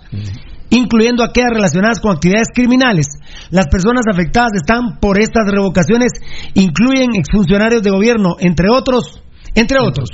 [0.69, 3.07] Incluyendo aquellas relacionadas con actividades criminales.
[3.49, 6.14] Las personas afectadas están por estas revocaciones,
[6.53, 9.22] incluyen exfuncionarios de gobierno, entre otros,
[9.55, 10.09] entre otros.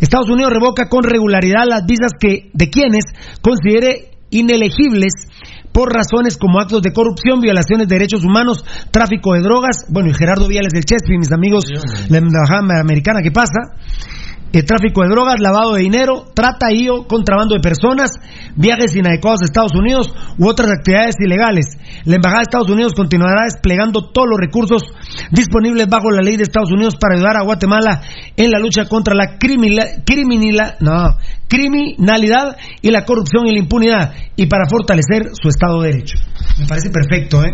[0.00, 3.04] Estados Unidos revoca con regularidad las visas que de quienes
[3.42, 5.12] considere inelegibles
[5.72, 9.86] por razones como actos de corrupción, violaciones de derechos humanos, tráfico de drogas.
[9.88, 11.64] Bueno, y Gerardo Viales del Chespi, mis amigos,
[12.08, 13.76] la embajada americana, ¿qué pasa?
[14.52, 18.10] El tráfico de drogas, lavado de dinero, trata y o contrabando de personas,
[18.56, 21.66] viajes inadecuados a Estados Unidos u otras actividades ilegales.
[22.04, 24.82] La Embajada de Estados Unidos continuará desplegando todos los recursos
[25.30, 28.02] disponibles bajo la ley de Estados Unidos para ayudar a Guatemala
[28.36, 31.16] en la lucha contra la criminalidad, no,
[31.48, 36.18] criminalidad y la corrupción y la impunidad y para fortalecer su Estado de Derecho.
[36.58, 37.52] Me parece perfecto, ¿eh?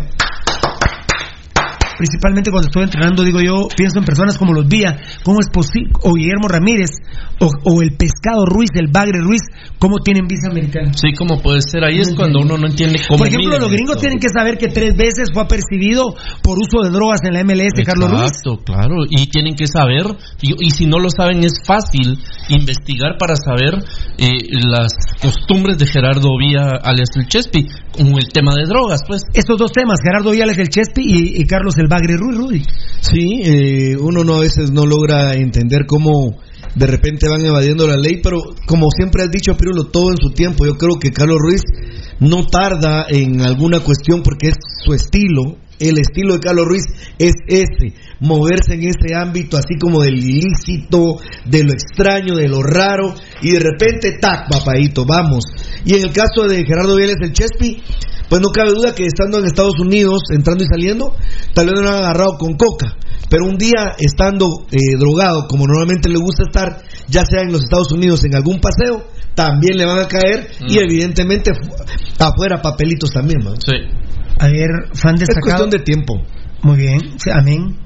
[1.97, 5.91] Principalmente cuando estoy entrenando, digo yo, pienso en personas como los Vía, cómo es posible,
[6.03, 6.91] o Guillermo Ramírez,
[7.39, 9.41] o, el Pescado Ruiz, el Bagre Ruiz,
[9.79, 10.93] cómo tienen visa americana.
[10.93, 13.19] Sí, cómo puede ser, ahí es cuando uno no entiende cómo.
[13.19, 16.91] Por ejemplo, los gringos tienen que saber que tres veces fue apercibido por uso de
[16.91, 18.31] drogas en la MLS, Carlos Ruiz.
[18.31, 20.05] Exacto, claro, y tienen que saber,
[20.41, 22.17] y, si no lo saben, es fácil
[22.49, 23.83] investigar para saber
[24.17, 24.29] eh,
[24.67, 29.23] las costumbres de Gerardo Vía alias el Chespi, como el tema de drogas, pues.
[29.33, 32.63] Estos dos temas, Gerardo Vía alias el Chespi y, y Carlos el Bagre Ruiz, Rudy.
[33.01, 36.37] Sí, eh, uno no a veces no logra entender cómo
[36.75, 38.37] de repente van evadiendo la ley, pero
[38.67, 40.65] como siempre has dicho, Pirulo, todo en su tiempo.
[40.65, 41.61] Yo creo que Carlos Ruiz
[42.19, 45.57] no tarda en alguna cuestión porque es su estilo.
[45.77, 46.85] El estilo de Carlos Ruiz
[47.19, 52.63] es ese, moverse en ese ámbito así como del ilícito, de lo extraño, de lo
[52.63, 55.43] raro, y de repente, tac, papadito, vamos.
[55.83, 57.81] Y en el caso de Gerardo Vélez el Chespi,
[58.29, 61.13] pues no cabe duda que estando en Estados Unidos, entrando y saliendo,
[61.53, 62.95] tal vez no lo han agarrado con coca.
[63.29, 67.63] Pero un día estando eh, drogado, como normalmente le gusta estar, ya sea en los
[67.63, 69.03] Estados Unidos en algún paseo,
[69.33, 70.79] también le van a caer y Mm.
[70.79, 71.73] evidentemente fu-
[72.23, 73.55] afuera papelitos también, man.
[73.59, 73.73] Sí.
[74.39, 75.41] A ver, fan Es destacado.
[75.41, 76.21] cuestión de tiempo.
[76.61, 77.77] Muy bien, sí, amén.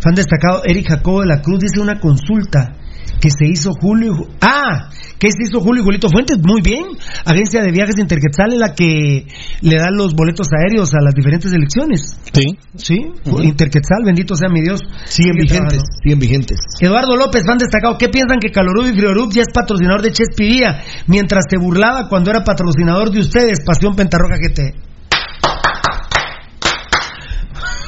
[0.00, 2.74] Fan destacado, Eric Jacobo de la Cruz dice una consulta
[3.20, 4.14] que se hizo Julio.
[4.40, 6.38] Ah, que se hizo Julio y Julito Fuentes.
[6.38, 6.84] Muy bien.
[7.24, 9.26] Agencia de Viajes Interquetzal es la que
[9.60, 12.16] le da los boletos aéreos a las diferentes elecciones.
[12.32, 12.58] Sí.
[12.76, 12.96] Sí,
[13.42, 14.80] Interquetzal, bendito sea mi Dios.
[15.04, 16.58] Siguen Sigue vigentes, siguen vigentes.
[16.80, 20.82] Eduardo López, fan destacado, ¿qué piensan que Calorub y Friorub ya es patrocinador de Chespidía
[21.06, 24.74] mientras se burlaba cuando era patrocinador de ustedes, Pasión Pentarroja GT?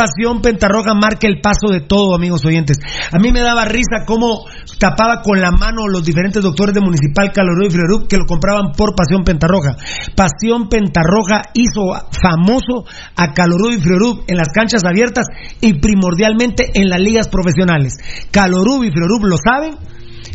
[0.00, 2.78] Pasión Pentarroja marca el paso de todo, amigos oyentes.
[3.12, 4.46] A mí me daba risa cómo
[4.78, 8.72] tapaba con la mano los diferentes doctores de Municipal Calorú y Friorub que lo compraban
[8.74, 9.76] por Pasión Pentarroja.
[10.16, 15.26] Pasión Pentarroja hizo famoso a Calorú y Friorub en las canchas abiertas
[15.60, 17.98] y primordialmente en las ligas profesionales.
[18.30, 19.76] Calorú y Friorub lo saben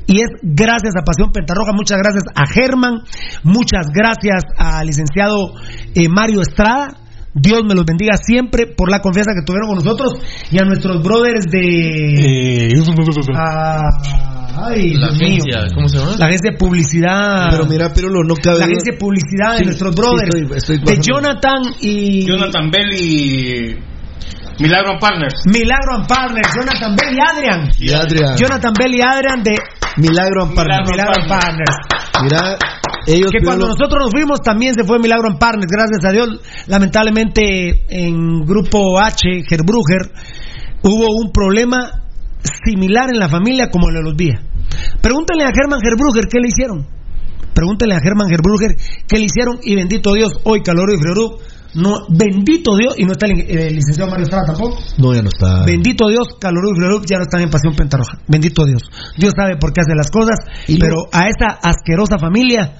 [0.05, 3.01] y es gracias a Pasión Pentarroja, muchas gracias a Germán,
[3.41, 5.53] muchas gracias al licenciado
[5.95, 7.04] eh, Mario Estrada.
[7.37, 10.13] Dios me los bendiga siempre por la confianza que tuvieron con nosotros
[10.51, 12.71] y a nuestros brothers de...
[13.35, 13.79] Ah,
[14.69, 15.27] ay, La Dios mío.
[15.43, 16.15] agencia, ¿cómo se llama?
[16.17, 17.47] La agencia de publicidad.
[17.51, 20.35] Pero mira, Pirulo, no cabe La agencia de publicidad de Sí, nuestros sí, brothers.
[20.35, 21.01] estoy- estoy de.
[21.01, 22.25] Jonathan y.
[22.25, 23.75] Jonathan Bell y
[24.59, 25.33] Milagro and Partners.
[25.45, 26.47] Milagro and Partners.
[26.55, 27.71] Jonathan Bell y Adrian.
[27.77, 28.37] Y Adrian.
[28.37, 29.55] Jonathan Bell y Adrian de
[29.97, 30.69] Milagro Amparo.
[30.85, 31.75] Milagro and Partners.
[32.23, 32.57] Mira,
[33.07, 36.41] ellos que cuando nosotros nos fuimos también se fue Milagro en Partners, gracias a Dios.
[36.67, 40.11] Lamentablemente en Grupo H, Gerbruger,
[40.83, 42.03] hubo un problema
[42.65, 44.41] similar en la familia como el de los Vía.
[45.01, 46.87] Pregúntenle a Germán Gerbruger qué le hicieron.
[47.53, 48.75] Pregúntenle a Germán Gerbruger
[49.07, 51.37] qué le hicieron y bendito Dios, hoy Calor y Friorú,
[51.75, 54.77] no, bendito Dios, y no está el, el licenciado Mario Estrada tampoco.
[54.97, 55.63] No, ya no está.
[55.65, 58.17] Bendito Dios, Calorú y ya no están en Pasión Pentarroja.
[58.27, 58.81] Bendito Dios.
[59.17, 60.37] Dios sabe por qué hace las cosas,
[60.79, 62.75] pero a esa asquerosa familia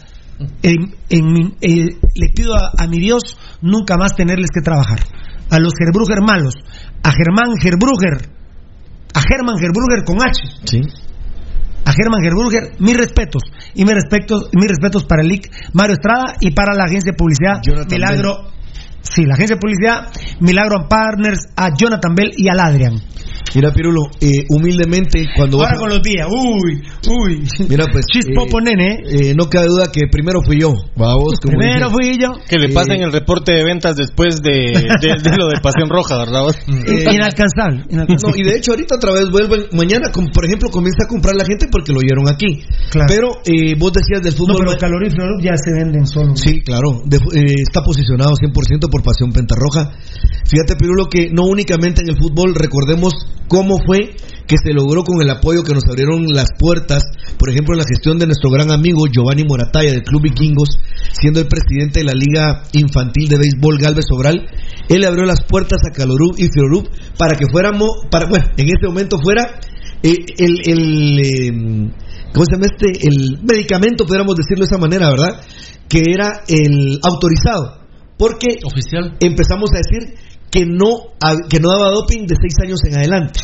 [0.64, 5.00] en- en mi- eh, le pido a, a mi Dios nunca más tenerles que trabajar.
[5.50, 6.54] A los Gerbruger malos,
[7.04, 8.30] a Germán Gerbruger,
[9.14, 10.42] a Germán Gerbruger con H.
[10.66, 10.82] Sí.
[11.86, 13.44] A Germán Gerbruger, mis respetos.
[13.76, 17.18] Y mis respetos, mis respetos para el IC Mario Estrada y para la agencia de
[17.18, 17.62] publicidad
[18.10, 18.55] Milagro.
[19.10, 20.10] Sí, la agencia de publicidad
[20.40, 23.00] Milagro and Partners, a Jonathan Bell y al Adrian.
[23.54, 27.48] Mira, Pirulo, eh, humildemente, cuando Ahora vas- con los días, uy, uy.
[27.70, 28.04] Mira, pues.
[28.12, 29.00] Chispopo, nene.
[29.06, 30.74] eh, no cabe duda que primero fui yo.
[30.98, 31.92] Vamos, como Primero dije.
[31.92, 32.34] fui yo.
[32.50, 34.52] Que le pasen el reporte de ventas después de,
[35.00, 36.42] de- de lo de Pasión Roja, ¿verdad?
[36.42, 36.58] vos?
[36.68, 38.04] Eh, inalcanzable, No,
[38.36, 41.46] y de hecho ahorita otra vez vuelven, mañana com- por ejemplo comienza a comprar la
[41.46, 42.66] gente porque lo oyeron aquí.
[43.08, 44.66] Pero eh, vos decías del No, fútbol...
[44.66, 46.36] pero Calor y Florub ya se venden solo.
[46.36, 49.92] Sí, claro, de- eh, está posicionado 100% por Pasión Pentarroja.
[50.48, 53.14] Fíjate, Pirulo, que no únicamente en el fútbol, recordemos
[53.50, 54.16] cómo fue
[54.48, 57.04] que se logró con el apoyo que nos abrieron las puertas,
[57.38, 60.70] por ejemplo, en la gestión de nuestro gran amigo Giovanni Morataya del Club Vikingos,
[61.12, 64.48] siendo el presidente de la Liga Infantil de Béisbol Galvez Sobral,
[64.88, 68.88] él abrió las puertas a Calorub y Fiorub para que fuéramos, para, bueno, en ese
[68.88, 69.60] momento fuera
[70.04, 71.92] eh, el, el, eh,
[72.32, 73.08] ¿cómo se llama este?
[73.10, 75.42] El medicamento, pudiéramos decirlo de esa manera, ¿verdad?
[75.90, 77.85] Que era el autorizado.
[78.18, 79.18] Porque Oficial.
[79.20, 80.16] empezamos a decir
[80.50, 81.14] que no,
[81.50, 83.40] que no daba doping de seis años en adelante.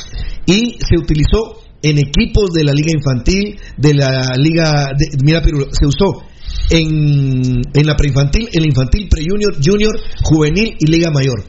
[0.46, 5.86] Y se utilizó en equipos de la liga infantil, de la liga, de, mira, se
[5.86, 6.24] usó
[6.70, 11.44] en, en la preinfantil, en la infantil, pre-junior, junior, juvenil y liga mayor.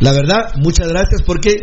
[0.00, 1.62] La verdad, muchas gracias porque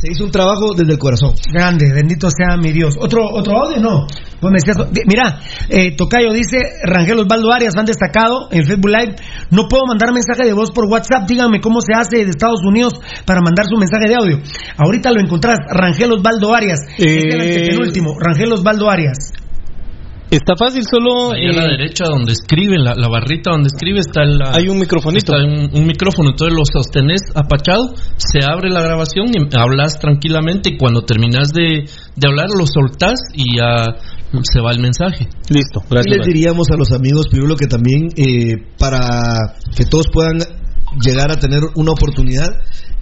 [0.00, 1.32] se hizo un trabajo desde el corazón.
[1.52, 2.94] Grande, bendito sea mi Dios.
[2.98, 3.80] ¿Otro, otro audio?
[3.80, 4.06] No.
[4.40, 9.16] Vos me decías- mira, eh, Tocayo dice, Rangel Osvaldo Arias, han destacado en Facebook Live,
[9.50, 12.94] no puedo mandar mensaje de voz por WhatsApp, díganme cómo se hace de Estados Unidos
[13.26, 14.38] para mandar su mensaje de audio.
[14.78, 19.32] Ahorita lo encontrás, Rangel Osvaldo Arias, es el Eh, antepenúltimo, Rangel Osvaldo Arias.
[20.30, 21.32] Está fácil, solo.
[21.32, 24.68] Ahí a la eh, derecha donde escriben, la, la barrita donde escribe está la, Hay
[24.68, 25.32] un microfonito.
[25.34, 30.70] está un, un micrófono, entonces lo sostenés apachado, se abre la grabación y hablas tranquilamente
[30.70, 31.84] y cuando terminas de,
[32.16, 33.86] de hablar lo soltás y ya
[34.42, 35.28] se va el mensaje.
[35.48, 40.38] Listo, Y les diríamos a los amigos, Pirulo, que también eh, para que todos puedan
[41.04, 42.48] llegar a tener una oportunidad,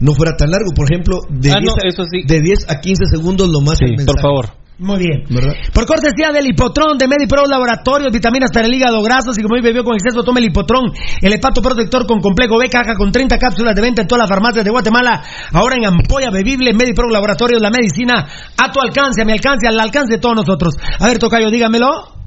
[0.01, 0.71] no fuera tan largo.
[0.75, 2.23] Por ejemplo, de, Ah, 10, no, a, eso sí.
[2.27, 3.79] de 10 a 15 segundos lo más.
[3.79, 4.47] Sí, el por favor.
[4.79, 5.25] Muy bien.
[5.29, 5.55] ¿Verdad?
[5.75, 9.61] Por cortesía del Hipotrón de Medipro Laboratorios, vitaminas para el hígado, grasos y como hoy
[9.61, 13.39] bebió con exceso, tome el Hipotrón, el hepato protector con complejo B, caja con 30
[13.39, 15.21] cápsulas de venta en todas las farmacias de Guatemala.
[15.53, 18.25] Ahora en ampolla bebible, Medipro Laboratorios, la medicina
[18.57, 20.75] a tu alcance, a mi alcance, al alcance de todos nosotros.
[21.01, 22.19] A ver, Tocayo, dígamelo.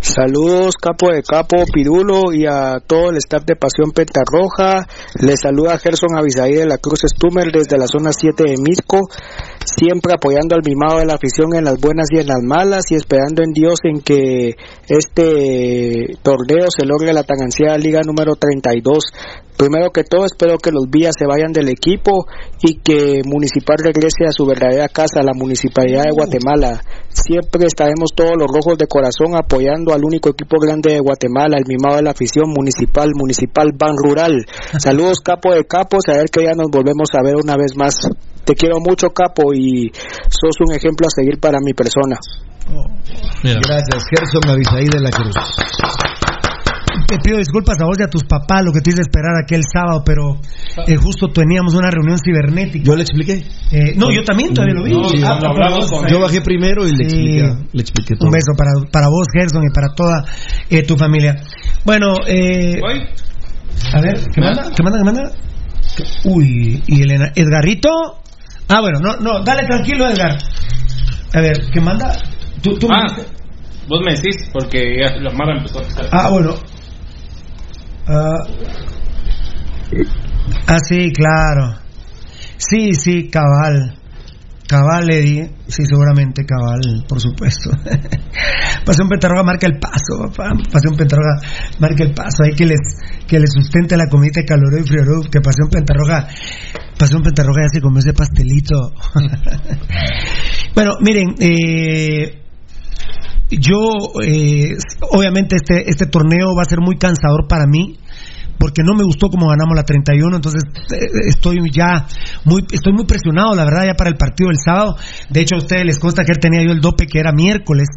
[0.00, 4.86] Saludos, capo de capo, Pirulo y a todo el staff de Pasión Pentarroja.
[5.20, 8.98] Les saluda Gerson Avisaí de la Cruz Stumer desde la zona 7 de Misco,
[9.62, 12.94] siempre apoyando al mimado de la afición en las buenas y en las malas y
[12.94, 14.56] esperando en Dios en que
[14.88, 19.04] este torneo se logre la tan ansiada Liga número 32.
[19.60, 22.24] Primero que todo, espero que los vías se vayan del equipo
[22.62, 26.80] y que Municipal regrese a su verdadera casa, la Municipalidad de Guatemala.
[27.10, 31.68] Siempre estaremos todos los rojos de corazón apoyando al único equipo grande de Guatemala, el
[31.68, 34.46] mimado de la afición municipal, Municipal Ban Rural.
[34.78, 38.00] Saludos, capo de capos, a ver que ya nos volvemos a ver una vez más.
[38.46, 42.16] Te quiero mucho, capo, y sos un ejemplo a seguir para mi persona.
[43.44, 45.36] Gracias, Gerson Avisaí de la Cruz.
[47.06, 49.62] Te pido disculpas a vos y a tus papás lo que te hice esperar aquel
[49.72, 50.40] sábado, pero
[50.86, 52.84] eh, justo teníamos una reunión cibernética.
[52.84, 53.44] ¿Yo le expliqué?
[53.72, 54.92] Eh, no, yo también todavía lo vi.
[54.92, 57.16] No, sí, Ah, vos- con- Yo bajé primero y le Sí.
[57.16, 58.28] expliqué, le expliqué todo.
[58.28, 60.24] Un beso para, para vos, Gerson, y para toda
[60.68, 61.40] eh, tu familia.
[61.84, 62.80] Bueno, eh,
[63.92, 64.70] a ver, ¿qué manda?
[64.76, 64.98] ¿Qué manda?
[64.98, 65.32] ¿Qué manda?
[66.24, 67.88] Uy, y Elena, Edgarito.
[68.68, 70.38] Ah, bueno, no, no, dale tranquilo, Edgar.
[71.34, 72.16] A ver, ¿qué manda?
[72.62, 73.06] ¿Tú, tú Ah,
[73.88, 76.08] vos me decís, porque ya la Mara empezó a pisar.
[76.12, 76.54] Ah, bueno.
[80.66, 81.78] Ah, sí, claro.
[82.56, 83.96] Sí, sí, cabal.
[84.68, 85.50] Cabal, Eddie.
[85.66, 87.70] Sí, seguramente cabal, por supuesto.
[88.84, 90.50] Pasión Pentarroga marca el paso, papá.
[90.72, 91.38] Pasión Pentarroga
[91.78, 92.44] marca el paso.
[92.44, 92.80] Hay que les,
[93.26, 95.22] que les sustente la comida caloró y frioró.
[95.22, 96.28] Que Pasión Pentarroga,
[96.98, 98.92] Pasión Pentarroga ya se comió ese pastelito.
[100.74, 102.42] bueno, miren, eh,
[103.50, 104.76] yo, eh,
[105.10, 107.98] obviamente, este, este torneo va a ser muy cansador para mí.
[108.58, 110.62] Porque no me gustó como ganamos la 31, entonces
[110.92, 112.06] eh, estoy ya
[112.44, 114.96] muy, estoy muy presionado, la verdad, ya para el partido del sábado.
[115.30, 117.88] De hecho, a ustedes les consta que tenía yo el dope que era miércoles,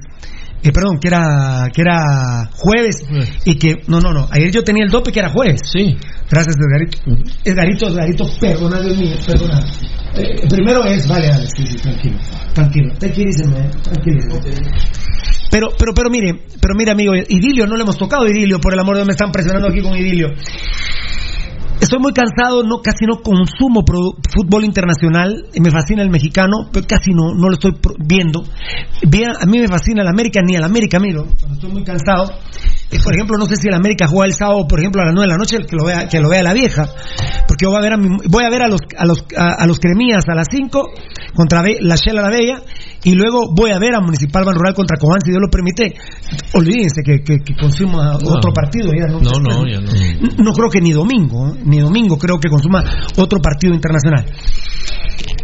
[0.64, 3.04] eh, perdón, que era, que era jueves,
[3.46, 5.62] y que, no, no, no, ayer yo tenía el dope que era jueves.
[5.66, 5.98] Sí.
[6.30, 6.98] Gracias, Edgarito.
[7.44, 9.60] Edgarito, Edgarito, perdona, Dios mío, perdona.
[10.16, 12.18] Eh, primero es, vale, vale, sí, sí, tranquilo,
[12.54, 14.40] tranquilo, tranquilíceme, tranquilíceme.
[15.52, 18.80] Pero, pero, pero mire, pero mire, amigo, Idilio, no le hemos tocado Idilio, por el
[18.80, 20.30] amor de Dios, me están presionando aquí con Idilio.
[21.84, 27.12] Estoy muy cansado, no casi no consumo fútbol internacional, me fascina el mexicano, pero casi
[27.12, 28.42] no, no lo estoy viendo.
[28.42, 32.32] A mí me fascina el América, ni el América miro, estoy muy cansado.
[33.04, 35.28] Por ejemplo, no sé si el América juega el sábado, por ejemplo, a las 9
[35.28, 36.86] de la noche, que lo vea, que lo vea la vieja,
[37.48, 39.64] porque yo voy a ver a, mi- voy a, ver a los a los a,
[39.64, 40.90] a los cremías a las 5
[41.36, 42.62] contra la Shela la Bella
[43.04, 45.94] y luego voy a ver a Municipal Ban Rural contra Cobán si Dios lo permite.
[46.54, 48.32] Olvídense que, que, que consuma No.
[48.38, 49.20] otro partido ya no.
[49.20, 49.92] No, no, ya no.
[50.44, 51.60] No creo que ni domingo, ¿eh?
[51.66, 52.84] ni domingo creo que consuma
[53.18, 54.26] otro partido internacional.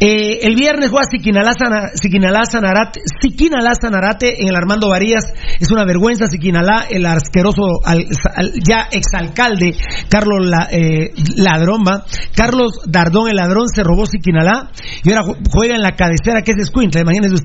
[0.01, 5.25] Eh, el viernes juega Siquinalá, Sana- Siquinalá Sanarate, Siquinalá Sanarate en el Armando Varías.
[5.59, 9.75] Es una vergüenza Siquinalá, el asqueroso al- al- ya exalcalde
[10.09, 12.05] Carlos La- eh, Ladrón, ¿va?
[12.33, 14.71] Carlos Dardón el ladrón se robó Siquinalá
[15.03, 17.01] y ahora ju- juega en la cabecera que es Escuintla.
[17.01, 17.35] Imagínense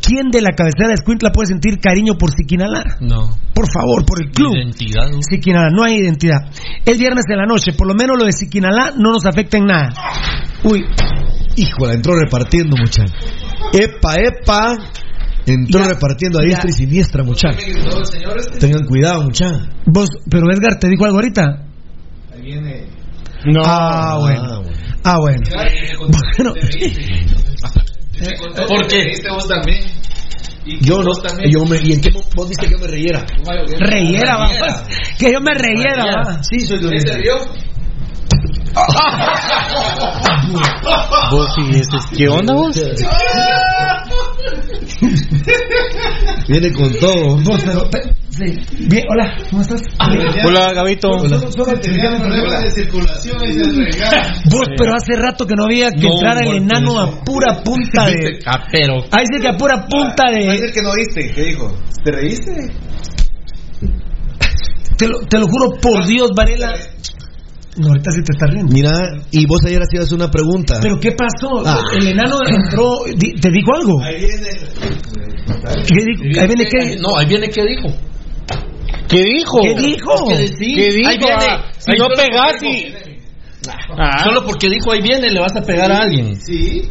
[0.00, 2.96] ¿quién de la cabecera de Escuintla puede sentir cariño por Siquinalá?
[3.00, 3.30] No.
[3.54, 4.54] Por favor, por el club.
[4.56, 5.10] Identidad.
[5.10, 5.18] ¿no?
[5.22, 6.50] Siquinalá, no hay identidad.
[6.84, 9.66] Es viernes de la noche, por lo menos lo de Siquinalá no nos afecta en
[9.66, 9.92] nada.
[10.64, 10.84] Uy,
[11.56, 13.12] Híjole, entró repartiendo, muchacho.
[13.72, 14.76] Epa, epa.
[15.46, 17.58] Entró repartiendo a diestra y siniestra, muchacho.
[18.58, 19.66] Tengan cuidado, muchacho.
[19.86, 21.66] vos, pero Edgar te dijo algo ahorita.
[23.46, 23.62] No.
[23.64, 24.62] Ah, bueno.
[25.02, 25.40] Ah, bueno.
[25.98, 26.54] Bueno,
[28.68, 29.14] ¿Por qué?
[29.30, 29.84] vos también.
[30.82, 31.10] Yo no,
[31.50, 33.24] yo me, ¿y en qué vos viste que yo me reyera?
[33.78, 34.50] reyera, va.
[35.18, 36.42] Que yo me reyera, va.
[36.42, 36.90] Sí, soy lo
[41.30, 41.98] Vos y ese.
[42.16, 42.76] ¿Qué onda vos?
[46.48, 47.36] Viene con todo.
[47.42, 48.86] Vos, pero, pe- sí.
[48.88, 49.80] Bien, hola, ¿cómo estás?
[50.44, 51.08] Hola, Gabito.
[51.18, 52.60] Solo- solo explicarme un problema.
[52.60, 53.52] de circulación y
[53.84, 54.32] regala.
[54.50, 58.06] Vos, pero hace rato que no había que No, entrar el enano a pura punta
[58.06, 58.38] de.
[58.46, 59.04] Ah, pero.
[59.10, 60.46] Ahí dice que a pura punta de.
[60.56, 61.72] el que no viste, ¿qué dijo?
[62.04, 62.52] ¿Te reíste?
[64.96, 66.74] Te lo, te lo juro por Dios, Varela.
[67.80, 68.72] No, ahorita sí te está riendo.
[68.72, 68.92] Mira,
[69.30, 70.78] y vos ayer hacías una pregunta.
[70.82, 71.62] ¿Pero qué pasó?
[71.64, 71.80] Ah.
[71.96, 72.98] El enano entró.
[73.40, 73.98] ¿Te dijo algo?
[75.86, 76.40] ¿Qué dijo?
[76.40, 76.96] Ahí viene qué.
[77.00, 77.88] No, ahí viene qué dijo.
[79.08, 79.58] ¿Qué dijo?
[79.62, 80.12] ¿Qué dijo?
[80.28, 80.46] ¿Qué?
[80.58, 81.08] ¿Qué dijo?
[81.08, 81.46] Ahí viene.
[81.48, 82.84] Ah, si Ahí no y.
[82.84, 82.96] dijo-
[83.98, 84.24] Ah.
[84.24, 86.34] Solo porque dijo ahí viene, le vas a pegar a alguien.
[86.36, 86.82] Sí.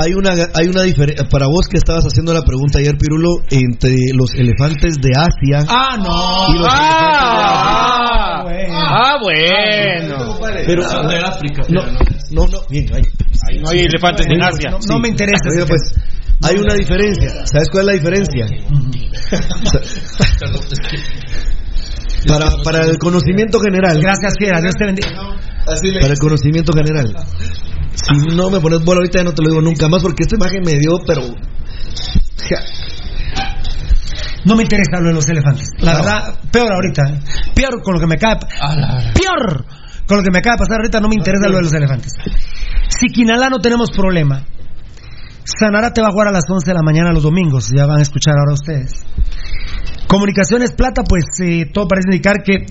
[0.00, 3.96] Hay una, hay una diferencia, para vos que estabas haciendo la pregunta ayer, Pirulo, entre
[4.14, 6.54] los elefantes de Asia Ah, no.
[6.54, 8.78] y los Ah, bueno.
[8.78, 10.38] ah, bueno.
[10.66, 11.62] Pero, Son de África.
[11.68, 11.98] no, no.
[12.30, 13.02] no, no, bien, ahí.
[13.60, 14.70] No hay elefantes en Asia.
[14.70, 15.48] No, no me interesa.
[15.66, 15.82] Pues,
[16.42, 17.30] Hay una diferencia.
[17.46, 18.46] ¿Sabes cuál es la diferencia?
[22.26, 24.00] para, para el conocimiento general.
[24.00, 24.60] Gracias, Fiera.
[24.60, 25.08] Dios te bendiga.
[25.64, 27.14] Para el conocimiento general.
[27.98, 30.36] Si no me pones bola ahorita, ya no te lo digo nunca más porque esta
[30.36, 31.22] imagen me dio, pero.
[34.44, 35.68] No me interesa lo de los elefantes.
[35.80, 37.02] La verdad, peor ahorita.
[37.10, 37.20] ¿eh?
[37.54, 38.38] Peor con lo que me cae.
[39.12, 39.64] Peor
[40.06, 41.00] con lo que me acaba de pasar ahorita.
[41.00, 42.12] No me interesa lo de los elefantes.
[42.88, 44.44] Si Quinalá no tenemos problema.
[45.44, 47.70] Sanarate va a jugar a las 11 de la mañana los domingos.
[47.74, 49.04] Ya van a escuchar ahora ustedes.
[50.06, 52.64] Comunicaciones Plata, pues eh, todo parece indicar que,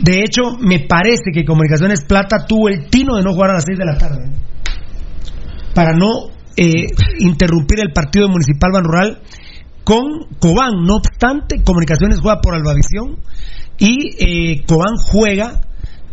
[0.00, 3.64] de hecho, me parece que Comunicaciones Plata tuvo el tino de no jugar a las
[3.64, 4.30] 6 de la tarde.
[5.74, 6.86] Para no eh,
[7.18, 9.20] interrumpir el partido de Municipal Ban Rural
[9.84, 10.04] con
[10.38, 10.84] Cobán.
[10.84, 13.18] No obstante, Comunicaciones juega por Albavisión
[13.78, 15.60] y eh, Cobán juega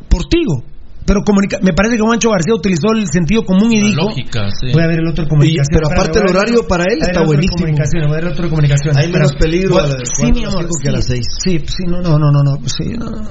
[0.09, 0.63] por Tigo.
[1.05, 4.49] Pero comunica me parece que Juancho García utilizó el sentido común y La dijo: lógica,
[4.51, 4.73] sí.
[4.73, 5.65] Voy a ver el otro comunicación.
[5.71, 7.65] pero aparte el horario para él está buenísimo.
[7.65, 8.97] Voy a ver el otro comunicación.
[8.97, 10.67] Hay menos peligro Bueno, a las sí, mi amor.
[10.83, 11.25] que a las sí, seis.
[11.41, 13.29] Sí, sí, no, no, no, no, no, sí, no, no, no,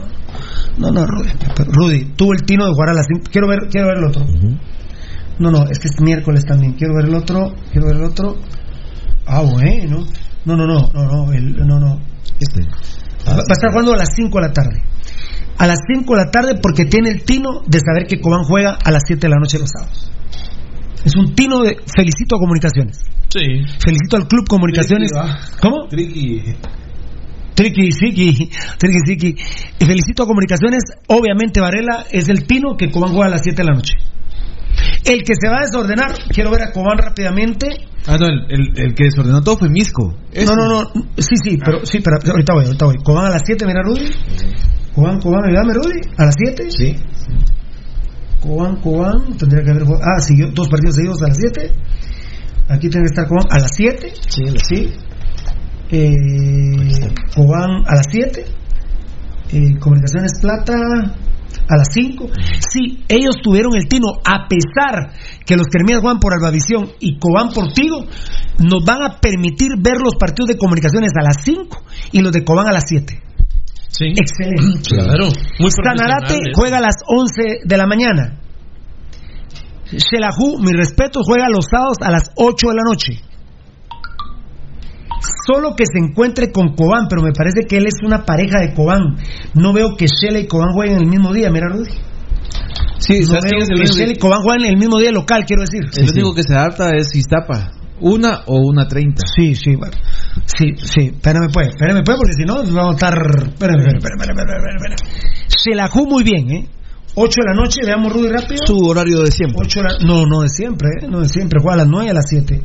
[0.79, 1.29] no, no, Rudy,
[1.69, 3.29] Rudy, tuvo el tino de jugar a las 5.
[3.31, 4.25] Quiero ver, quiero ver el otro.
[5.39, 6.73] No, no, es que es miércoles también.
[6.73, 8.37] Quiero ver el otro, quiero ver el otro.
[9.27, 10.07] Ah, bueno.
[10.45, 12.01] No, no, no, no, no, el, no, no.
[12.39, 12.63] Este.
[13.27, 14.83] Va va a estar jugando a las 5 de la tarde.
[15.59, 18.79] A las 5 de la tarde porque tiene el tino de saber que Cobán juega
[18.83, 20.11] a las 7 de la noche los sábados.
[21.05, 21.77] Es un tino de...
[21.95, 22.99] Felicito a Comunicaciones.
[23.29, 23.63] Sí.
[23.79, 25.11] Felicito al Club Comunicaciones.
[25.61, 25.89] ¿Cómo?
[25.89, 26.43] Tricky.
[27.55, 29.35] Tricky, Siki, Tricky, Siki.
[29.81, 30.83] Y felicito a Comunicaciones.
[31.09, 33.95] Obviamente Varela es el tino que Cobán juega a las 7 de la noche.
[35.07, 37.69] El que se va a desordenar, quiero ver a Cobán rápidamente.
[38.07, 40.17] Ah, no, el, el- el que desordenó todo fue Misco.
[40.47, 40.91] No, no, no.
[41.17, 42.97] Sí, sí, pero sí, pero ahorita voy, ahorita voy.
[43.05, 44.11] Cobán a las 7, mira Rudy.
[44.95, 46.01] Cobán, Cobán, ayúdame Rudy.
[46.19, 46.71] A las 7.
[46.71, 46.97] Sí.
[48.41, 51.73] Cobán, Cobán, tendría que haber Ah, sí, dos partidos seguidos a las 7.
[52.69, 54.13] Aquí tiene que estar Cobán a las 7.
[54.29, 54.93] Sí, a las Sí.
[55.91, 58.45] Eh, Cobán a las 7.
[59.53, 60.77] Eh, Comunicaciones Plata
[61.69, 62.29] a las 5.
[62.71, 65.13] Sí, ellos tuvieron el tino, a pesar
[65.45, 68.07] que los Kermías juegan por Albavisión y Cobán por Tigo,
[68.59, 72.45] nos van a permitir ver los partidos de Comunicaciones a las 5 y los de
[72.45, 73.23] Cobán a las 7.
[73.89, 74.07] Sí.
[74.17, 74.91] Excelente.
[74.97, 75.29] Claro.
[75.59, 78.41] Muy Sanarate juega a las 11 de la mañana.
[79.91, 83.26] Shelahu, mi respeto, juega los sábados a las 8 de la noche.
[85.47, 88.75] Solo que se encuentre con Cobán, pero me parece que él es una pareja de
[88.75, 89.17] Cobán.
[89.55, 91.91] No veo que Shela y Cobán jueguen el mismo día, mira Rudy.
[92.99, 95.13] Sí, no ¿sabes veo quién es el que Shela y Cobán jueguen el mismo día
[95.13, 95.83] local, quiero decir.
[95.97, 97.73] El único que se adapta es Iztapa.
[98.01, 99.23] Una o una treinta.
[99.35, 99.95] Sí, sí, bueno.
[100.45, 103.15] Sí, sí, espérame pues, espérame pues, porque si no vamos a estar...
[103.15, 105.49] Espérame, espérame, espérame, espérame, espérame, espérame.
[105.65, 106.69] Shelahu muy bien, ¿eh?
[107.15, 108.61] 8 de la noche, veamos Rudy rápido.
[108.67, 109.57] Su horario de siempre.
[109.65, 111.07] Ocho de la- no, no de siempre, ¿eh?
[111.09, 112.61] no de siempre, juega a las 9 y a las 7.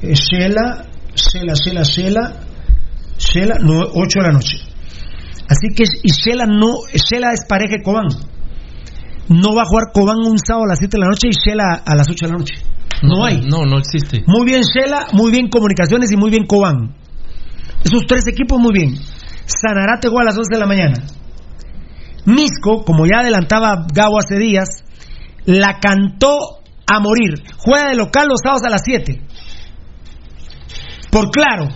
[0.00, 0.86] Eh, Shela,
[1.16, 2.32] Shela, Shela,
[3.18, 4.58] Shela, no, 8 de la noche.
[5.48, 8.08] Así que, y Shela no, Shela es pareja de Cobán.
[9.28, 11.82] No va a jugar Cobán un sábado a las 7 de la noche y Shela
[11.84, 12.54] a las 8 de la noche.
[13.02, 13.40] No, hay.
[13.40, 14.22] No, no existe.
[14.26, 16.94] Muy bien Shela, muy bien Comunicaciones y muy bien Cobán.
[17.84, 18.94] Esos tres equipos muy bien.
[19.46, 21.02] Sanarate juega a las 11 de la mañana.
[22.24, 24.68] Misco, como ya adelantaba Gabo hace días,
[25.44, 27.42] la cantó a morir.
[27.58, 29.22] Juega de local los sábados a las 7.
[31.16, 31.68] Por claro.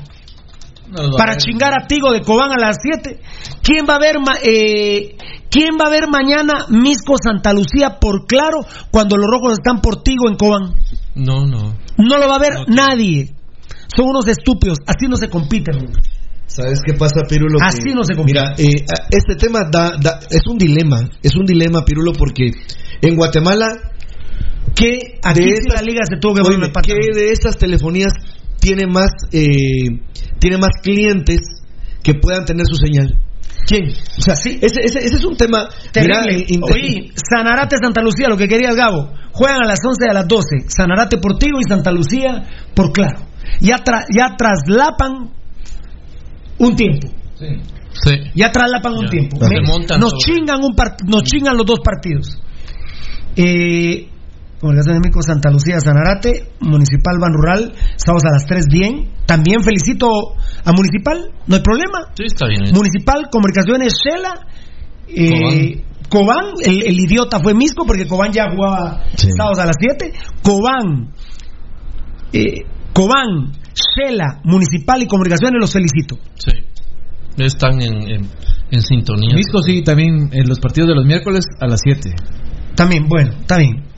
[1.16, 3.20] Para chingar a Tigo de Cobán a las 7.
[3.62, 5.16] ¿Quién va a ver ma- eh,
[5.48, 8.58] quién va a ver mañana Misco Santa Lucía por claro
[8.90, 10.74] cuando los rojos están por Tigo en Cobán?
[11.14, 11.76] No, no.
[11.96, 13.34] No lo va a ver nadie.
[13.94, 14.78] Son unos estúpidos.
[14.86, 15.70] Así no se compite.
[15.72, 15.92] amigo.
[16.46, 17.58] ¿Sabes qué pasa, Pirulo?
[17.60, 18.40] Que- Así no se compite.
[18.40, 21.08] Mira, eh, este tema da, da- es un dilema.
[21.22, 22.50] Es un dilema, Pirulo, porque
[23.00, 23.68] en Guatemala.
[24.74, 25.18] ¿Qué?
[25.22, 26.42] Aquí sí la liga se tuvo que
[26.72, 26.80] pata.
[26.82, 28.12] ¿Qué de estas telefonías
[28.60, 29.88] tiene más, eh,
[30.38, 31.40] tiene más clientes
[32.02, 33.18] que puedan tener su señal?
[33.66, 33.90] ¿Quién?
[33.90, 36.44] O sea, ese, ese- ese es un tema Terrible.
[36.48, 39.12] mira, Oí, Sanarate Santa Lucía, lo que quería el Gabo.
[39.32, 40.68] Juegan a las 11 y a las 12.
[40.68, 43.20] Sanarate por Tigo y Santa Lucía por Claro.
[43.60, 45.30] Ya, tra- ya traslapan
[46.58, 47.08] un tiempo.
[47.38, 48.10] Sí.
[48.34, 49.10] Ya traslapan un Ya.
[49.10, 49.38] tiempo.
[49.40, 52.38] Me- nos chingan un part- nos chingan los dos partidos.
[53.36, 54.08] Eh,
[54.60, 59.10] Comunicación de Mico, Santa Lucía, Sanarate, Municipal Ban Rural, sábados a las 3 bien.
[59.24, 60.06] También felicito
[60.64, 62.12] a Municipal, no hay problema.
[62.14, 62.64] Sí, está bien.
[62.74, 64.46] Municipal, Comunicaciones, Shela,
[65.08, 70.12] eh, Cobán, el, el idiota fue Misco porque Cobán ya jugaba sábados a las 7.
[70.42, 71.08] Cobán,
[72.34, 76.18] eh, Cobán, Shela, Municipal y Comunicaciones, los felicito.
[76.34, 76.52] Sí.
[77.38, 78.28] Están en, en,
[78.70, 79.34] en sintonía.
[79.34, 82.10] Misco sí, también en los partidos de los miércoles a las 7.
[82.74, 83.89] También, bueno, está bien.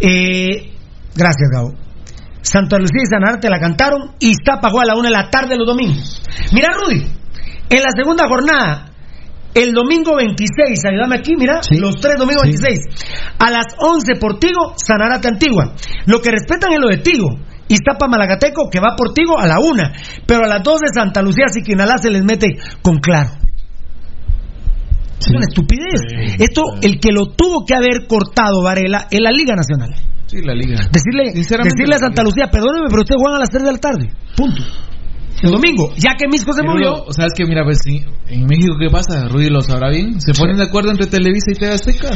[0.00, 0.72] Eh,
[1.14, 1.72] gracias, Gabo.
[2.42, 4.14] Santa Lucía y Sanarate la cantaron.
[4.20, 6.22] Y Iztapa juega a la una de la tarde los domingos.
[6.52, 7.04] Mira, Rudy,
[7.68, 8.92] en la segunda jornada,
[9.54, 12.78] el domingo 26, ayúdame aquí, mira, los tres domingos 26.
[13.38, 15.74] A las 11 por Tigo, Sanarate Antigua.
[16.06, 17.38] Lo que respetan es lo de Tigo.
[17.68, 19.92] Iztapa Malagateco, que va por Tigo a la una.
[20.26, 22.48] Pero a las dos de Santa Lucía, Siquinalá se les mete
[22.82, 23.30] con claro.
[25.20, 26.36] Es una estupidez.
[26.38, 29.94] Esto, el que lo tuvo que haber cortado Varela es la Liga Nacional.
[30.26, 30.80] Sí, la liga.
[30.92, 34.10] Decirle, decirle a Santa Lucía, perdóneme, pero ustedes juegan a las 3 de la tarde.
[34.36, 34.62] Punto.
[35.42, 37.04] El domingo, ya que Misco se Pero movió.
[37.06, 37.44] lo- ¿Sabes qué?
[37.44, 39.28] Mira, pues en México, ¿qué pasa?
[39.28, 40.18] Rudy lo sabrá bien.
[40.20, 42.10] ¿Se ponen de acuerdo entre Televisa y TV Azteca?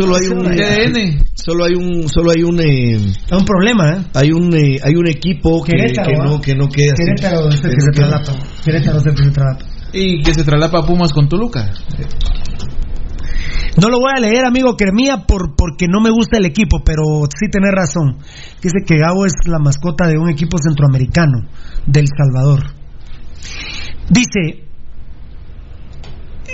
[0.00, 1.24] Solo hay un TDN.
[1.34, 2.96] Solo hay un solo hay un eh,
[3.32, 4.02] un problema, ¿eh?
[4.14, 6.40] Hay un eh, hay un equipo que, Querétaro, que no ¿ah?
[6.40, 7.02] que no queda así.
[7.04, 8.08] Querétaro es el que no se queda.
[8.22, 8.46] traslapa.
[8.64, 9.06] Querétaro es
[9.92, 11.70] Y que se traslapa Pumas con Toluca.
[13.80, 17.02] No lo voy a leer, amigo Cremía, por, porque no me gusta el equipo, pero
[17.34, 18.18] sí tenés razón.
[18.60, 21.48] Dice que Gabo es la mascota de un equipo centroamericano,
[21.86, 22.74] del Salvador.
[24.10, 24.64] Dice,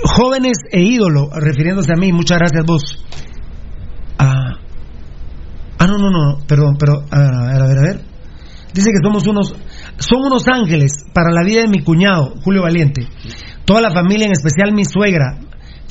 [0.04, 3.04] jóvenes e ídolo, refiriéndose a mí, muchas gracias vos.
[4.18, 4.58] Ah,
[5.78, 8.04] ah no, no, no, perdón, pero, a ver, a ver, a ver, a ver.
[8.72, 9.54] Dice que somos unos,
[9.98, 13.06] son unos ángeles para la vida de mi cuñado, Julio Valiente.
[13.64, 15.38] Toda la familia, en especial mi suegra,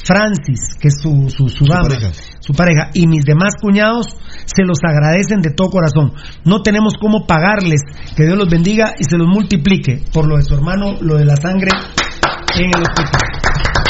[0.04, 2.12] Francis, que es su, su, su dama, pareja.
[2.40, 4.16] su pareja, y mis demás cuñados
[4.46, 6.14] se los agradecen de todo corazón.
[6.46, 7.82] No tenemos cómo pagarles,
[8.16, 11.26] que Dios los bendiga y se los multiplique por lo de su hermano, lo de
[11.26, 11.72] la sangre
[12.58, 13.87] en el hospital.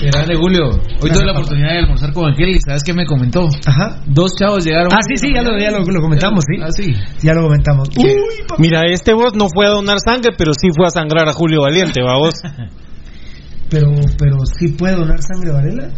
[0.00, 0.70] Grande Julio.
[1.00, 3.48] Hoy tuve la oportunidad de almorzar con aquel y ¿sabes qué me comentó?
[3.66, 4.00] Ajá.
[4.06, 4.92] Dos chavos llegaron.
[4.92, 6.60] Ah, sí, sí, ya lo, ya lo, lo comentamos, sí.
[6.62, 6.94] Ah, sí.
[7.22, 7.88] Ya lo comentamos.
[7.96, 8.14] Uy,
[8.58, 11.62] Mira, este vos no fue a donar sangre, pero sí fue a sangrar a Julio
[11.62, 12.34] Valiente, va vos.
[13.70, 13.88] pero,
[14.18, 15.88] pero sí puede donar sangre, Varela.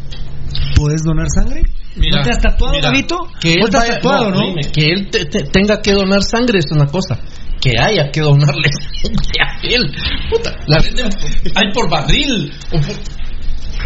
[0.74, 1.62] ¿Puedes donar sangre?
[1.96, 3.16] Mira, ¿No te has tatuado, mira, Gabito?
[3.40, 4.40] Que él ¿Vos te has vaya- tatuado, no?
[4.40, 7.18] dime, que él te- te- tenga que donar sangre es una cosa.
[7.60, 8.68] Que haya que donarle
[9.02, 9.92] sangre a él.
[10.30, 11.08] Puta, la venden
[11.54, 12.50] hay por barril.
[12.72, 13.19] o por-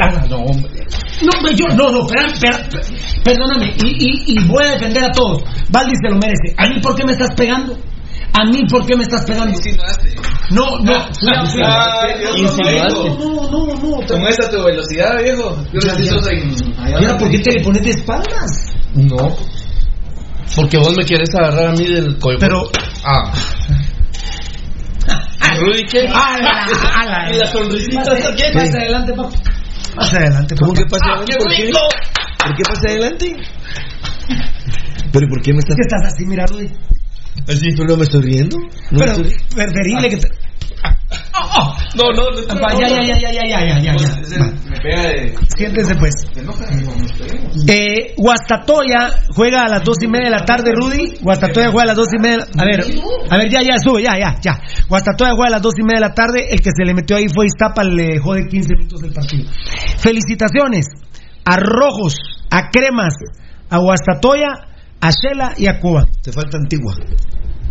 [0.01, 0.71] Ah, no, hombre.
[1.23, 2.91] No, hombre, yo, no, no, espera, espera,
[3.25, 5.43] perdóname, y, y, y voy a defender a todos.
[5.71, 6.55] Valdi se lo merece.
[6.57, 7.77] ¿A mí por qué me estás pegando?
[8.37, 9.57] ¿A mí por qué me estás pegando?
[10.51, 12.37] No, no, cuidado, cuidado.
[12.37, 13.09] Insinuaste.
[13.11, 14.07] No, no, no, no.
[14.09, 15.57] ¿Cómo es a tu velocidad, viejo?
[15.73, 16.37] Yo Ya, necesito ya.
[16.37, 18.75] en- ¿Y ahora por qué te le pones de espaldas?
[18.95, 19.37] No.
[20.57, 22.39] Porque vos me quieres agarrar a mí del cuello.
[22.41, 22.69] Pero.
[23.05, 23.33] Ah.
[25.61, 26.01] Rudy, ¿qué?
[26.09, 26.67] ¡Ala,
[26.97, 27.31] ala!
[27.35, 28.45] Y la sonrisita esa, ¿qué?
[28.53, 29.31] Pasa adelante, papá.
[29.97, 30.55] Pase adelante.
[30.57, 31.37] ¿Cómo que pase adelante?
[31.37, 31.71] ¿Por qué?
[32.39, 33.37] ¿Por pase adelante?
[35.13, 35.77] ¿Pero por qué me estás.?
[35.77, 36.69] ¿Qué estás así, mira, Rudy?
[37.77, 38.57] ¿Tú no me estoy riendo?
[38.91, 39.17] ¿No Pero,
[39.55, 40.29] preferible que te.
[41.95, 42.81] No, no, no.
[42.81, 43.97] Ya, ya, ya, ya, ya, ya, ya.
[45.65, 46.15] Siéntese pues.
[47.69, 51.17] Eh, Guastatoya juega a las dos y media de la tarde, Rudy.
[51.23, 52.47] Guastatoya juega a las dos y media.
[52.59, 52.85] A ver,
[53.31, 54.61] a ver, ya, ya, sube, ya, ya, ya.
[54.89, 56.49] Guastatoya juega a las dos y media de la tarde.
[56.51, 59.49] El que se le metió ahí fue Iztapa, le dejó de 15 minutos del partido.
[59.99, 60.87] Felicitaciones
[61.47, 62.15] a Rojos,
[62.51, 63.15] a Cremas,
[63.71, 64.53] a Guastatoya,
[65.01, 66.07] a Shela y a Cuba.
[66.23, 66.95] Te falta Antigua.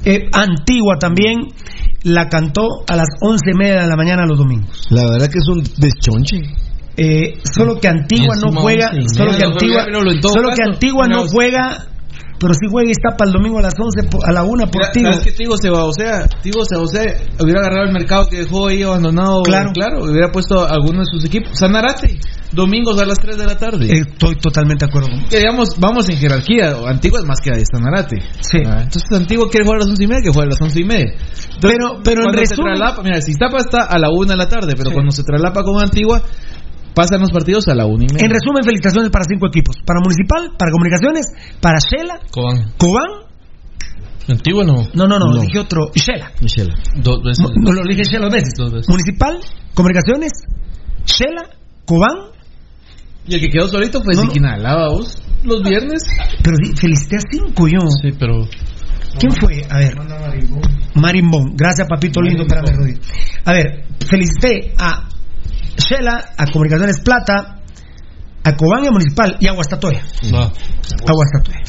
[0.03, 1.41] Eh, Antigua también
[2.03, 4.87] la cantó a las once y media de la mañana los domingos.
[4.89, 6.72] La verdad que es un deschonche.
[6.95, 9.85] Eh, solo que Antigua no juega, solo que Antigua,
[10.21, 11.85] solo que Antigua no juega,
[12.39, 14.65] pero sí juega y está para el domingo a las 11 po- a la una
[14.67, 15.11] por Mira, Tigo.
[15.11, 15.85] ¿Sabes qué Tigo se va?
[15.85, 17.03] O sea, Tigo se va, o sea,
[17.39, 19.41] hubiera agarrado el mercado que dejó ahí abandonado.
[19.43, 19.71] Claro.
[19.73, 20.03] claro.
[20.03, 21.57] Hubiera puesto a alguno de sus equipos.
[21.57, 22.19] Sanarate,
[22.51, 23.85] domingos a las 3 de la tarde.
[23.87, 25.09] Eh, Estoy totalmente de acuerdo.
[25.09, 26.75] con- Que digamos, vamos en jerarquía.
[26.85, 28.17] Antigua es más que Sanarate.
[28.41, 28.57] Sí.
[28.65, 30.79] Ah, entonces Antigua quiere jugar a las 11 y media, que juegue a las 11
[30.81, 31.11] y media.
[31.13, 34.37] Entonces, Pero- pero en se resumen- traslapa- mira, si Iztapa está a la 1 de
[34.37, 36.21] la tarde, pero cuando se traslapa con Antigua,
[36.93, 38.25] pasan los partidos a la 1 y media.
[38.25, 41.25] En resumen, felicitaciones para cinco equipos: para Municipal, para Comunicaciones,
[41.61, 42.73] para Shela, Cobán.
[42.77, 43.09] Cobán.
[44.27, 44.87] Antiguo no.
[44.93, 45.41] No, no, no, No.
[45.41, 45.91] dije otro.
[45.93, 46.31] Shela.
[46.41, 46.73] Michelle.
[47.01, 47.43] Dos veces.
[47.43, 48.53] No, no lo dije Shela dos veces.
[48.57, 48.89] Dos veces.
[48.89, 49.39] Municipal,
[49.73, 50.31] Comunicaciones,
[51.05, 51.49] Shela,
[51.85, 52.31] Cobán.
[53.27, 54.21] Y el que quedó solito fue No.
[54.23, 56.03] Siquinalá, vos, los viernes.
[56.43, 57.79] Pero sí, felicité a cinco yo.
[58.01, 58.45] Sí, pero.
[59.19, 59.61] ¿Quién fue?
[59.69, 59.95] A ver.
[60.95, 61.55] Marimbón.
[61.55, 62.43] Gracias, papito lindo.
[62.43, 62.99] Espérame, Rudy.
[63.45, 65.07] A ver, felicité a
[65.77, 67.61] Shela, a Comunicaciones Plata,
[68.43, 70.03] a Cobán y a Municipal y a Guastatoya.
[70.33, 70.45] Va.
[70.45, 71.61] A Guastatoya.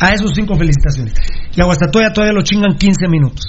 [0.00, 1.14] A esos cinco felicitaciones.
[1.54, 3.44] Y a Guastatoya todavía lo chingan 15 minutos.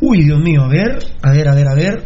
[0.00, 2.04] Uy, Dios mío, a ver, a ver, a ver, a ver.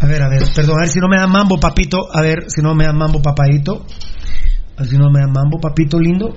[0.00, 1.98] A ver, a ver, perdón, a ver si no me dan mambo, papito.
[2.12, 3.84] A ver si no me dan mambo, papadito.
[4.76, 6.36] A ver si no me dan mambo, papito lindo.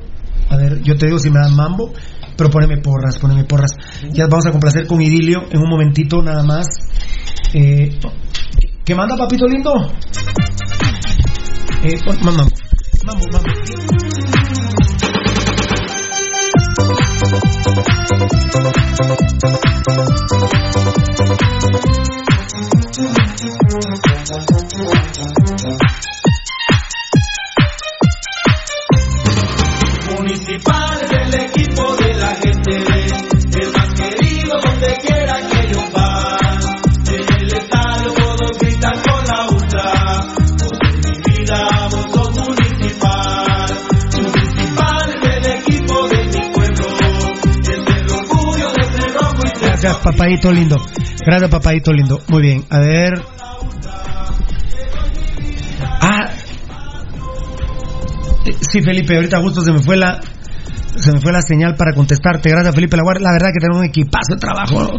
[0.49, 1.93] A ver, yo te digo si me dan mambo,
[2.35, 3.71] pero poneme porras, poneme porras.
[4.11, 6.65] Ya vamos a complacer con Idilio en un momentito nada más.
[7.53, 7.99] Eh,
[8.85, 9.71] ¿Qué manda, papito lindo?
[11.83, 12.45] Eh, mambo,
[13.03, 13.49] mambo, mambo.
[30.17, 30.90] Municipal
[49.81, 50.75] Gracias, papadito lindo.
[51.25, 52.21] Gracias, papadito lindo.
[52.29, 53.13] Muy bien, a ver.
[56.01, 56.29] Ah.
[58.45, 60.19] Eh, Sí, Felipe, ahorita justo se me fue la
[60.95, 62.49] se me fue la señal para contestarte.
[62.49, 62.95] Gracias, Felipe.
[62.97, 64.83] La, la verdad que tenemos un equipazo de trabajo.
[64.83, 64.97] ¿no?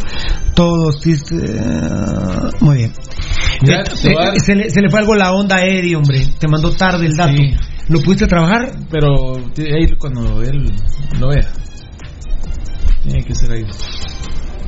[0.54, 1.00] Todos.
[1.00, 2.92] sí, sí, eh, muy bien.
[3.62, 3.84] Ya, Eh,
[4.34, 6.26] eh, se, le, se le fue algo la onda a Eddie, hombre.
[6.38, 7.40] Te mandó tarde el dato.
[7.88, 8.72] ¿Lo pudiste trabajar?
[8.90, 10.72] Pero ir cuando él
[11.20, 11.48] lo vea.
[13.04, 13.64] Tiene que ser ahí.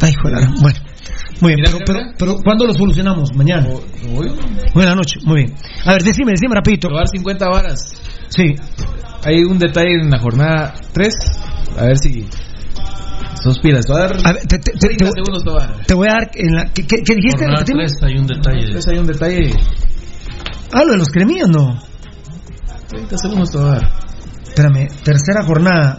[0.05, 0.49] Ay, joder.
[0.61, 0.79] Bueno.
[1.41, 3.35] Muy bien, pero, pero, pero ¿cuándo lo solucionamos?
[3.35, 3.67] Mañana.
[4.73, 5.55] Buenas noches, muy bien.
[5.85, 6.89] A ver, decime, decime rapidito.
[6.89, 7.79] Te voy a dar 50 varas.
[8.29, 8.55] Sí.
[9.25, 11.15] Hay un detalle en la jornada 3.
[11.79, 12.25] A ver si
[13.43, 13.85] suspiras.
[13.87, 15.43] Te voy a dar A ver, te, te- te- 30 te- segundos.
[15.45, 15.87] Te voy a dar.
[15.87, 16.65] te voy a dar en la.
[16.67, 17.39] ¿Qué, qué- qué dijiste?
[17.45, 17.85] Jornada Repetime.
[17.87, 18.65] 3 hay un detalle.
[18.67, 19.53] Entonces hay un detalle.
[20.73, 21.79] Ah, lo de los cremillos, no.
[22.89, 23.91] 30 segundos te voy a dar.
[24.47, 25.99] Espérame, tercera jornada.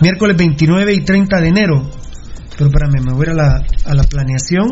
[0.00, 1.90] Miércoles 29 y 30 de enero.
[2.56, 4.68] Pero espérame, me voy a ir a la, a la planeación.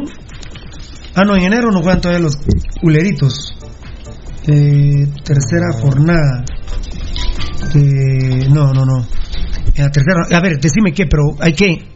[1.14, 2.36] Ah, no, en enero no juegan todavía los
[2.80, 3.54] culeritos.
[4.46, 6.44] Eh, tercera jornada.
[7.74, 9.06] Eh, no, no, no.
[9.74, 10.22] En la tercera.
[10.30, 11.88] A ver, decime qué, pero hay que.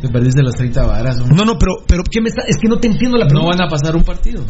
[0.00, 1.18] Te perdiste las 30 varas.
[1.20, 1.36] hombre.
[1.36, 2.42] No, no, pero, pero ¿qué me está?
[2.46, 3.56] Es que no te entiendo la No pregunta.
[3.58, 4.44] van a pasar un partido.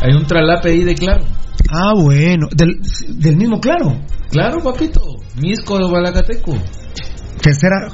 [0.00, 1.24] Hay un tralape ahí de claro.
[1.68, 2.48] Ah, bueno.
[2.54, 4.00] Del, del mismo, claro.
[4.30, 5.00] Claro, papito.
[5.40, 6.52] Misco de Balacateco.
[7.40, 7.88] Tercera.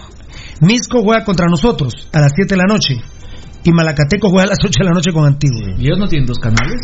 [0.61, 2.95] Misco juega contra nosotros a las 7 de la noche.
[3.65, 5.75] Y Malacateco juega a las 8 de la noche con Antigua.
[5.79, 6.81] ¿Y ellos no tienen dos canales?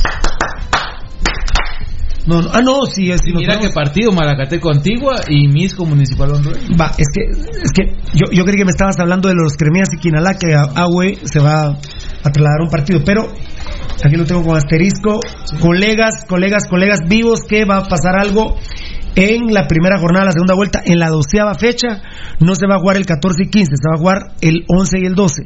[2.26, 3.26] No, no, ah, no, sí, es.
[3.26, 6.62] Y mira qué partido, Malacateco Antigua y Misco Municipal Honduras.
[6.78, 9.88] Va, es que, es que yo, yo creí que me estabas hablando de los Cremías
[9.92, 13.32] y Quinalá, que a Agüe se va a trasladar un partido, pero
[14.04, 15.20] aquí lo tengo con asterisco.
[15.60, 18.56] Colegas, colegas, colegas vivos, que va a pasar algo
[19.14, 22.02] en la primera jornada de la segunda vuelta, en la doceava fecha.
[22.40, 24.98] No se va a jugar el 14 y 15, se va a jugar el 11
[25.00, 25.42] y el 12.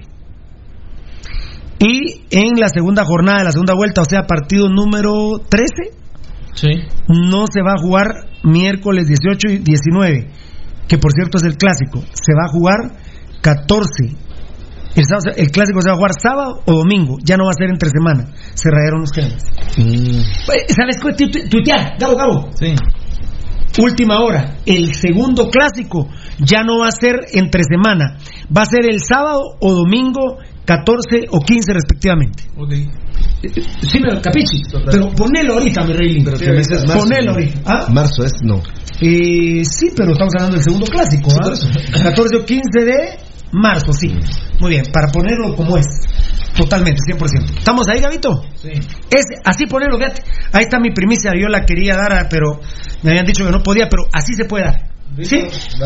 [1.80, 5.90] Y en la segunda jornada de la segunda vuelta, o sea, partido número 13,
[6.54, 6.68] Sí.
[7.08, 8.06] no se va a jugar
[8.44, 10.28] miércoles 18 y 19,
[10.86, 12.00] que por cierto es el clásico.
[12.12, 12.76] Se va a jugar
[13.42, 14.14] 14.
[14.96, 17.58] El, sábado- el clásico se va a jugar sábado o domingo, ya no va a
[17.58, 18.32] ser entre semana.
[18.54, 19.42] Se rayaron los cremas.
[19.76, 21.12] Eh, ¿Sabes qué?
[21.14, 22.50] Tu- tu- Tuitear, Gabo, Gabo.
[22.54, 22.74] Sí.
[23.82, 24.58] Última hora.
[24.66, 26.06] El segundo clásico
[26.38, 28.18] ya no va a ser entre semana.
[28.56, 32.44] Va a ser el sábado o domingo 14 o 15 respectivamente.
[32.56, 32.70] Ok.
[33.42, 34.62] Sí, pero capichi.
[34.90, 36.22] Pero ponelo ahorita, mi rey.
[36.24, 37.04] Pero que me dices marzo.
[37.04, 37.60] Ponelo ahorita.
[37.66, 37.86] ¿Ah?
[37.92, 38.62] Marzo es, no.
[39.00, 41.28] Eh, sí, pero estamos hablando del segundo clásico.
[41.42, 41.50] ¿ah?
[42.04, 43.18] 14 o 15 de
[43.54, 44.08] marzo, sí.
[44.60, 45.86] Muy bien, para ponerlo como es.
[46.56, 47.58] Totalmente, 100%.
[47.58, 48.42] ¿Estamos ahí, Gabito?
[48.56, 48.70] Sí.
[49.10, 50.22] Es, así ponerlo, fíjate.
[50.52, 51.32] Ahí está mi primicia.
[51.34, 52.60] Yo la quería dar, ah, pero
[53.02, 54.94] me habían dicho que no podía, pero así se puede dar.
[55.22, 55.38] ¿Sí?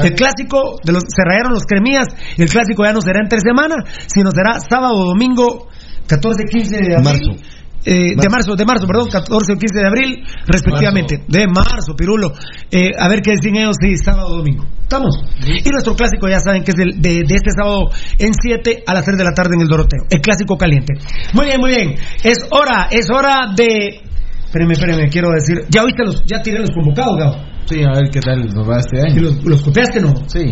[0.03, 2.09] El clásico, de los, se rayaron los cremías.
[2.37, 5.69] El clásico ya no será entre semana, sino será sábado o domingo
[6.07, 7.05] 14, 15 de abril.
[7.05, 7.58] Marzo.
[7.85, 11.25] Eh, de marzo, de marzo, perdón, 14 o 15 de abril, respectivamente.
[11.29, 12.33] De marzo, Pirulo.
[12.71, 14.65] Eh, a ver qué deciden ellos si sábado o domingo.
[14.83, 15.17] ¿Estamos?
[15.47, 18.95] Y nuestro clásico ya saben que es el de, de este sábado en 7 a
[18.95, 20.01] las 3 de la tarde en el Doroteo.
[20.11, 20.95] El clásico caliente.
[21.35, 21.95] Muy bien, muy bien.
[22.25, 24.01] Es hora, es hora de.
[24.45, 25.65] Espérenme, espérenme, quiero decir.
[25.71, 27.37] Ya oíste los, ya tiré los convocados, Gabo.
[27.67, 29.23] Sí, a ver qué tal nos va este ¿Y año.
[29.23, 30.15] los, los copiaste no?
[30.27, 30.51] Sí.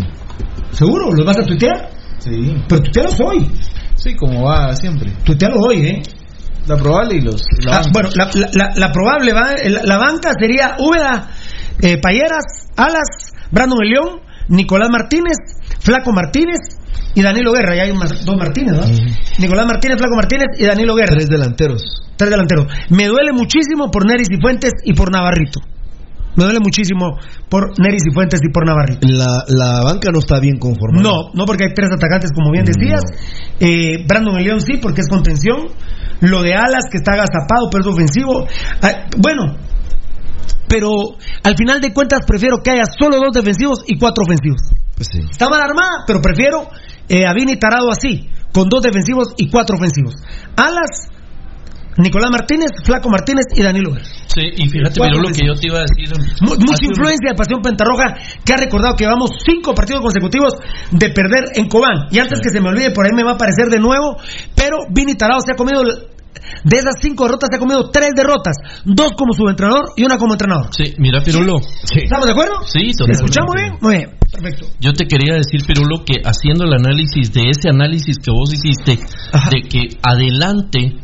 [0.73, 1.11] ¿Seguro?
[1.13, 1.89] ¿Los vas a tuitear?
[2.19, 2.55] Sí.
[2.69, 3.51] Pero tuitealos hoy.
[3.95, 5.11] Sí, como va siempre.
[5.25, 6.03] Tuitealos hoy, ¿eh?
[6.67, 7.43] La probable y los.
[7.59, 9.55] y la Ah, bueno, la, la- la- probable, va-
[9.85, 11.31] la, banca sería Úbeda,
[11.83, 15.37] eh, Payeras, Alas, Brandon León, Nicolás Martínez,
[15.81, 16.59] Flaco Martínez
[17.15, 17.75] y Danilo Guerra.
[17.77, 18.83] Ya hay más- dos Martínez, ¿no?
[19.39, 21.15] Nicolás Martínez, Flaco Martínez y Danilo Guerra.
[21.15, 21.83] Tres delanteros.
[22.17, 22.67] Tres delanteros.
[22.91, 25.61] Me duele muchísimo por Neris y Fuentes y por Navarrito.
[26.37, 27.17] Me duele muchísimo
[27.49, 29.07] por Neris y Fuentes y por Navarrito.
[29.09, 31.03] La, la banca no está bien conformada.
[31.03, 33.01] No, no porque hay tres atacantes, como bien decías.
[33.59, 35.69] Eh, Brandon León sí, porque es contención.
[36.21, 38.47] Lo de Alas, que está agazapado, pero es ofensivo.
[38.83, 39.57] Ah, bueno,
[40.69, 40.91] pero
[41.43, 44.63] al final de cuentas prefiero que haya solo dos defensivos y cuatro ofensivos.
[44.97, 45.21] Pues sí.
[45.31, 46.69] Está mal armada, pero prefiero
[47.09, 50.15] eh, a Vini Tarado así, con dos defensivos y cuatro ofensivos.
[50.57, 51.11] Alas,
[51.99, 53.95] Nicolás Martínez, Flaco Martínez y Danilo.
[54.27, 56.13] Sí, y fíjate, pero lo que yo te iba a decir.
[56.43, 60.55] Mu- Mucha un- influencia de Pasión Pentarroja que ha recordado que vamos cinco partidos consecutivos
[60.91, 62.09] de perder en Cobán.
[62.11, 64.17] Y antes que se me olvide, por ahí me va a aparecer de nuevo,
[64.55, 68.57] pero Vini Tarado se ha comido, de esas cinco derrotas, se ha comido tres derrotas.
[68.85, 70.69] Dos como subentrenador y una como entrenador.
[70.77, 71.57] Sí, mira, Pirulo.
[71.95, 72.55] ¿Estamos de acuerdo?
[72.67, 73.13] Sí, ¿Me totalmente.
[73.25, 73.73] escuchamos bien?
[73.81, 74.67] Muy bien, perfecto.
[74.81, 78.99] Yo te quería decir, Pirulo, que haciendo el análisis de ese análisis que vos hiciste,
[79.51, 80.95] de que adelante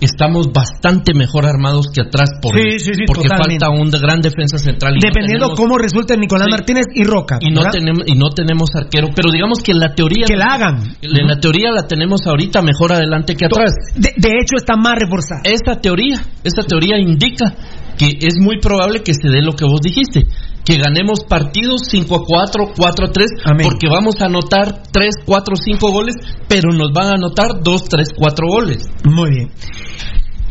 [0.00, 3.64] estamos bastante mejor armados que atrás por Sí, sí, sí, porque totalmente.
[3.64, 7.38] falta un gran defensa central y no Dependiendo tenemos- cómo resulte Nicolás Martínez y Roca.
[7.40, 7.72] y no ¿verdad?
[7.72, 10.96] tenemos y no tenemos arquero, pero digamos que la teoría Que la hagan.
[11.00, 13.72] en la teoría la tenemos ahorita mejor adelante que atrás.
[13.94, 15.40] De, de hecho está más reforzada.
[15.44, 17.54] Esta teoría, esta teoría indica
[17.96, 20.26] que es muy probable que se dé lo que vos dijiste,
[20.66, 23.26] que ganemos partidos 5 a 4, 4 a 3,
[23.62, 26.16] porque vamos a anotar 3, 4, 5 goles,
[26.48, 28.78] pero nos van a anotar 2, 3, 4 goles.
[29.04, 29.50] Muy bien.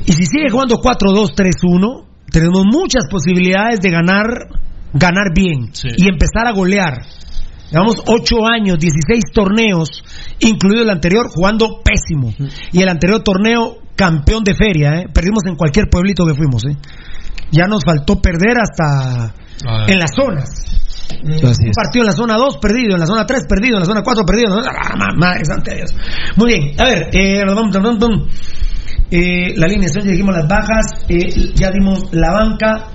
[0.06, 4.24] Y si sigue jugando 4-2-3-1, tenemos muchas posibilidades de ganar,
[4.94, 7.02] ganar bien y empezar a golear.
[7.72, 9.90] Llevamos 8 años, 16 torneos,
[10.40, 12.34] incluido el anterior, jugando pésimo.
[12.72, 15.06] Y el anterior torneo, campeón de feria, ¿eh?
[15.14, 16.64] perdimos en cualquier pueblito que fuimos.
[16.70, 16.78] ¿eh?
[17.52, 19.34] Ya nos faltó perder hasta
[19.88, 20.50] en las zonas.
[21.24, 24.02] Un partido en la zona 2 perdido, en la zona 3 perdido, en la zona
[24.04, 24.50] 4 perdido.
[24.50, 25.96] en la zona- ¡Ah, ma- madre santa de Dios!
[26.36, 27.44] Muy bien, a ver, eh.
[29.12, 32.88] Eh, la alineación, ya dijimos las bajas, eh, ya dimos la banca.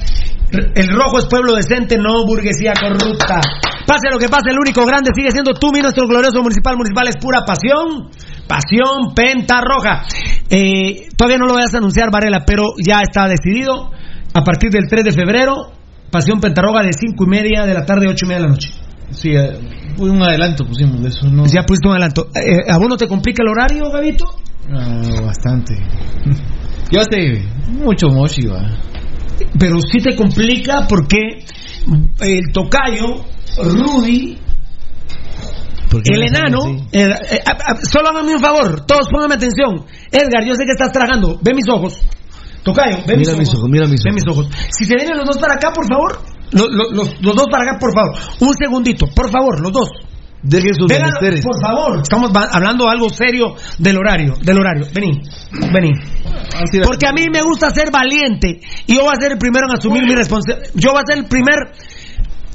[0.74, 3.40] El rojo es pueblo decente, no burguesía corrupta.
[3.86, 6.76] Pase lo que pase, el único grande sigue siendo tú, mi nuestro glorioso municipal.
[6.76, 8.10] Municipal es pura pasión.
[8.48, 10.02] Pasión penta roja.
[10.50, 13.92] Eh, todavía no lo vayas a anunciar, Varela, pero ya está decidido.
[14.34, 15.72] A partir del 3 de febrero,
[16.10, 18.68] Pasión Pentarroga de 5 y media de la tarde, 8 y media de la noche.
[19.10, 19.58] Sí, eh,
[19.98, 21.44] un adelanto pusimos de eso, ¿no?
[21.46, 22.28] Ya pusiste un adelanto.
[22.34, 24.24] Eh, ¿A vos no te complica el horario, Gabito?
[24.72, 25.74] Ah, bastante.
[26.90, 28.60] Yo sé, mucho mochi, va.
[29.58, 31.44] Pero sí te complica porque
[32.20, 33.24] el tocayo,
[33.62, 34.36] Rudy,
[36.04, 36.58] el enano,
[36.92, 39.84] eh, eh, a- a- solo hágame un favor, todos pónganme atención.
[40.12, 42.00] Edgar, yo sé que estás tragando, ve mis ojos.
[42.62, 43.38] Tocayo, ve mis Mira ojos.
[43.38, 44.48] mis ojos, mira mis Ve mis ojos.
[44.70, 46.20] Si se vienen los dos para acá, por favor.
[46.52, 48.12] Lo- lo- los, los dos para acá, por favor.
[48.40, 49.88] Un segundito, por favor, los dos.
[50.42, 52.00] Dejen sus Vengan, por favor.
[52.00, 54.86] Estamos hablando algo serio del horario, del horario.
[54.94, 55.20] Vení,
[55.72, 55.90] vení.
[56.82, 59.76] Porque a mí me gusta ser valiente y yo voy a ser el primero en
[59.78, 60.70] asumir mi responsabilidad.
[60.74, 61.56] Yo voy a ser el primer,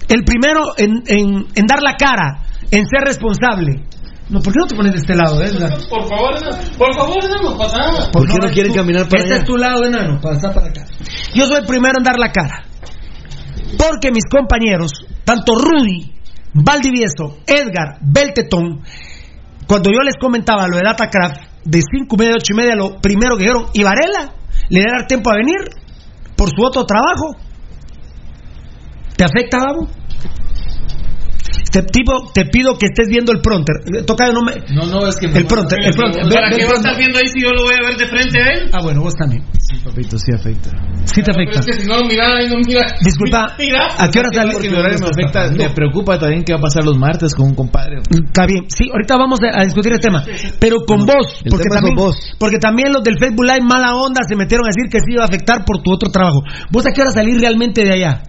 [0.10, 3.84] el primero en, en, en dar la cara, en ser responsable.
[4.30, 5.78] No, ¿por qué no te pones de este lado, Edgar?
[5.88, 6.34] Por favor,
[6.78, 8.12] por favor, no pasa nada.
[8.12, 9.42] ¿Por qué no quieren caminar para Este allá?
[9.44, 10.86] es tu lado, enano, pasar para acá.
[11.36, 12.64] Yo soy el primero en dar la cara.
[13.78, 14.92] Porque mis compañeros,
[15.24, 16.12] tanto Rudy,
[16.54, 18.82] Valdivieso, Edgar, Beltetón,
[19.68, 22.98] cuando yo les comentaba lo de Datacraft, de 5 y media, 8 y media, lo
[23.02, 24.34] primero que dijeron, ¿y Varela?
[24.70, 25.58] ¿Le va a dar tiempo a venir?
[26.36, 27.36] ¿Por su otro trabajo?
[29.16, 29.88] ¿Te afecta, Gabo?
[31.76, 33.76] Te, tipo, te pido que estés viendo el pronter.
[34.08, 34.56] Toca no me.
[34.72, 36.24] No, no, es que El pronter, el pronter.
[36.24, 38.08] ¿Para qué ve va a estar viendo ahí si yo lo voy a ver de
[38.08, 38.70] frente a él?
[38.72, 39.44] Ah, bueno, vos también.
[39.60, 40.72] Sí, papito, sí afecta.
[41.04, 41.60] Sí te afecta.
[41.60, 42.86] Pero es que si no, mira, ahí no mira.
[43.04, 43.92] Disculpa, Mira.
[44.00, 44.54] ¿a qué hora sale?
[44.54, 47.48] Porque mi horario me afecta, me preocupa también qué va a pasar los martes con
[47.48, 48.00] un compadre.
[48.08, 50.24] Está bien, sí, ahorita vamos a, discutir el tema,
[50.58, 52.16] pero con vos, el porque tema es también, con vos.
[52.40, 55.24] porque también los del Facebook Live mala onda se metieron a decir que sí iba
[55.24, 56.40] a afectar por tu otro trabajo.
[56.72, 58.24] ¿Vos a qué hora salís realmente de allá?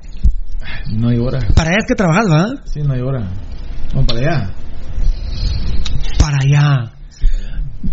[0.92, 1.40] No hay hora.
[1.54, 2.46] Para allá es que trabajas, ¿va?
[2.64, 3.28] Sí, no hay hora.
[3.92, 4.50] Vamos para allá.
[6.18, 6.92] Para allá.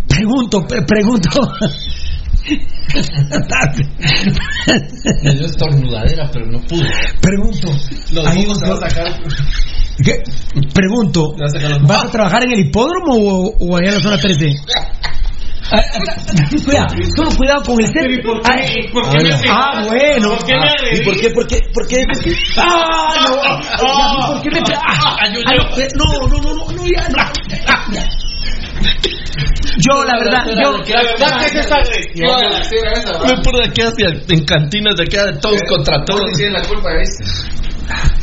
[0.08, 1.30] Pregunto, pre- pregunto.
[5.22, 6.88] Me dio estornudadera, pero no pude.
[7.20, 7.68] pregunto.
[8.12, 9.06] Los Ahí mocos se no- va a sacar.
[10.04, 10.22] ¿Qué?
[10.74, 11.34] Pregunto,
[11.86, 14.50] ¿vas a trabajar en el hipódromo o, o allá en la zona 13?
[15.72, 18.22] Ah, ah, Cuidado, solo cuidado con el set.
[18.22, 18.90] ¿Por qué?
[18.92, 19.88] ¿Por qué Ah, me ah, pegaste?
[19.88, 20.28] bueno.
[20.30, 20.74] ¿Por qué me Ah?
[20.92, 21.30] ¿Y por qué?
[21.30, 21.60] ¿Por qué?
[21.72, 22.04] ¿Por qué?
[22.58, 23.26] ¡Ah!
[23.28, 27.16] No, ah, ¿Por qué me ah, ah, no, no, no, no, no, ya, no.
[29.78, 30.72] Yo, la verdad, yo.
[30.72, 31.40] La verdad
[33.72, 36.30] que hacia en cantinas de aquí de todos contra todos.
[36.36, 37.24] tiene la culpa de este.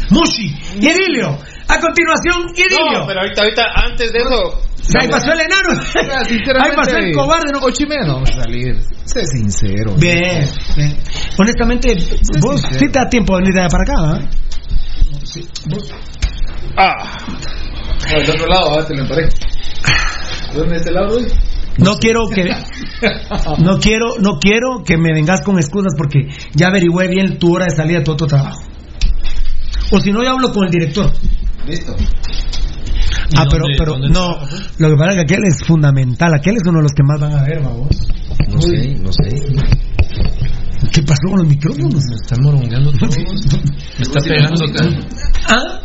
[0.09, 1.37] Mushi, y Idilio.
[1.71, 2.99] A continuación, Idilio.
[2.99, 4.61] No, pero ahorita, ahorita, antes de eso.
[4.99, 5.69] Ahí pasó el enano.
[6.61, 7.51] Ahí pasó el cobarde.
[7.53, 7.59] ¿no?
[7.61, 8.75] Ocho y media no vamos a salir.
[9.05, 9.95] Sé sincero.
[9.97, 10.97] Bien, bien.
[11.37, 11.95] Honestamente,
[12.41, 14.19] vos sí te da tiempo de venir de allá para acá, ¿ah?
[16.77, 17.17] Ah.
[18.09, 19.29] Del otro lado, ahora te lo emparejo.
[20.53, 21.33] ¿Dónde este lado, Luis?
[21.77, 22.43] No quiero que
[23.59, 27.65] no quiero no quiero que me vengas con excusas porque ya averigüé bien tu hora
[27.65, 28.61] de salida de tu otro trabajo.
[29.91, 31.11] O si no, yo hablo con el director.
[31.65, 31.95] Listo.
[33.37, 34.39] Ah, pero, pero no.
[34.77, 36.33] Lo que pasa es que aquel es fundamental.
[36.33, 37.89] Aquel es uno de los que más van a ver, vamos.
[38.49, 39.29] No sé, no sé.
[40.91, 42.03] ¿Qué pasó con los micrófonos?
[42.09, 43.15] Me están morongueando todos.
[43.97, 44.85] Me está pegando acá.
[45.47, 45.79] ¿Ah?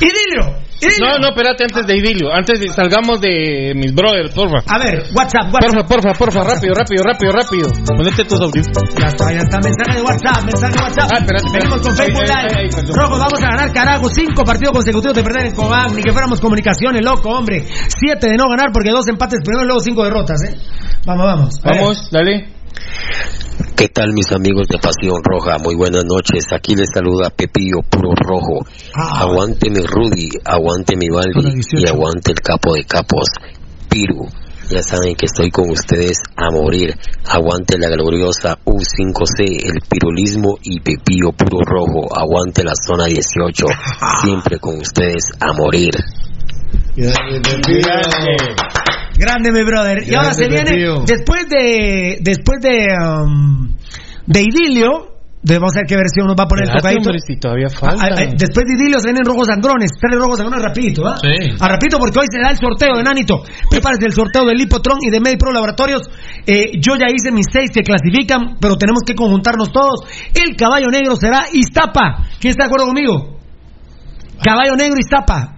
[0.00, 0.68] ¡Idilio!
[1.00, 2.32] No, no, espérate antes de Idilio.
[2.32, 4.62] Antes de salgamos de mis brothers, porfa.
[4.66, 5.88] A ver, WhatsApp, WhatsApp.
[5.88, 7.66] Porfa, porfa, porfa, rápido, rápido, rápido, rápido.
[7.96, 8.94] Ponete tus audífonos.
[8.94, 9.58] Ya está, ya está.
[9.58, 11.10] Mensaje de WhatsApp, mensaje de WhatsApp.
[11.10, 11.48] Ah, espérate.
[11.50, 12.70] Venimos con Facebook Live.
[12.70, 12.94] perdón.
[12.94, 14.08] Rojo, vamos a ganar, carajo.
[14.10, 15.96] Cinco partidos consecutivos de perder en Cobán.
[15.96, 17.66] Ni que fuéramos comunicaciones, loco, hombre.
[17.88, 20.54] Siete de no ganar porque dos empates primero y luego cinco derrotas, ¿eh?
[21.04, 21.60] Vamos, vamos.
[21.64, 22.57] Vamos, dale.
[23.76, 25.58] ¿Qué tal mis amigos de Pasión Roja?
[25.58, 26.46] Muy buenas noches.
[26.52, 28.66] Aquí les saluda Pepillo Puro Rojo.
[28.94, 33.28] Aguante mi Rudy, aguante mi Baldi y aguante el capo de capos,
[33.88, 34.26] Piru.
[34.70, 36.94] Ya saben que estoy con ustedes a morir.
[37.24, 42.08] Aguante la gloriosa U5C, el pirulismo y Pepillo Puro Rojo.
[42.14, 43.64] Aguante la zona 18.
[44.22, 45.92] Siempre con ustedes a morir.
[49.18, 50.02] Grande, mi brother.
[50.08, 50.72] Y ahora se viene,
[51.06, 53.68] después de, después de, um,
[54.26, 57.10] de Idilio, de- vamos a ver qué versión nos va a poner el Espérate, tocadito.
[57.10, 58.06] hombre, si todavía Ah, falta.
[58.06, 61.16] ah, después de Idilio se vienen rojos sangrones, tres rojos sangrones rapidito, ¿ah?
[61.20, 61.50] Sí.
[61.60, 63.42] A rapidito porque hoy se da el sorteo de Nanito.
[63.70, 66.02] Prepárese el sorteo del Lipotron y de MediPro Laboratorios.
[66.46, 70.00] Eh, yo ya hice mis seis que clasifican, pero tenemos que conjuntarnos todos.
[70.34, 72.24] El caballo negro será Iztapa.
[72.40, 73.38] ¿Quién está de acuerdo conmigo?
[74.42, 75.57] Caballo negro Iztapa.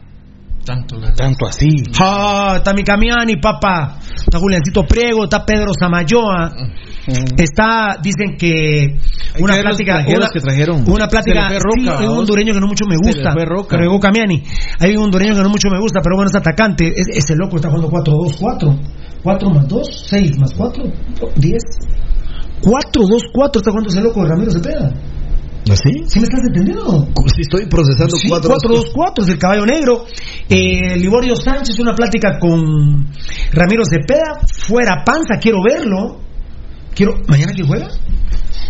[0.65, 1.69] Tanto, Tanto así.
[2.01, 3.99] Ah, está mi Camiani, papá.
[4.15, 6.53] Está Juliancito Priego, está Pedro Samayoa.
[7.39, 8.99] Está, dicen que
[9.41, 10.85] una que plática, una, que trajeron.
[10.89, 13.31] una plática, sí, hay un hondureño que no mucho me gusta,
[13.79, 14.43] pero Camiani.
[14.79, 16.89] Hay un hondureño que no mucho me gusta, pero bueno, es atacante.
[16.89, 18.79] Es- ese loco está jugando 4-2-4.
[19.23, 20.85] 4 más 2, 6 más 4,
[21.37, 21.63] 10.
[22.63, 24.93] 4-2-4 está jugando ese loco de Ramiro Cepeda.
[25.71, 25.91] ¿Así?
[26.07, 27.09] ¿Sí me estás entendiendo?
[27.35, 28.55] Si estoy procesando Sí, cuatro.
[28.55, 30.05] 4-2-4 es el caballo negro.
[30.49, 33.07] Eh, Liborio Sánchez, una plática con
[33.53, 34.41] Ramiro Cepeda.
[34.67, 36.19] Fuera panza, quiero verlo.
[36.95, 37.15] Quiero.
[37.29, 37.89] ¿Mañana quién juega?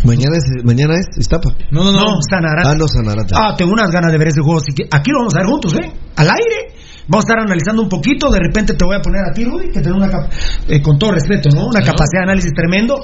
[0.05, 1.51] Mañana es, mañana es Iztapa.
[1.71, 2.23] No, no, no.
[2.29, 2.69] Sanarate.
[2.69, 3.35] Ah, no, Sanarate.
[3.35, 4.59] Ah, tengo unas ganas de ver ese juego.
[4.59, 5.93] Así que aquí lo vamos a ver juntos, ¿eh?
[6.17, 6.75] Al aire.
[7.11, 8.31] Vamos a estar analizando un poquito.
[8.31, 10.09] De repente te voy a poner a ti, Rudy, que tiene una.
[10.69, 11.67] eh, con todo respeto, ¿no?
[11.67, 12.95] Una capacidad de análisis tremendo.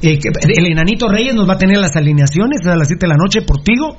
[0.00, 3.08] Eh, que- el enanito Reyes nos va a tener las alineaciones a las 7 de
[3.08, 3.96] la noche por Tigo.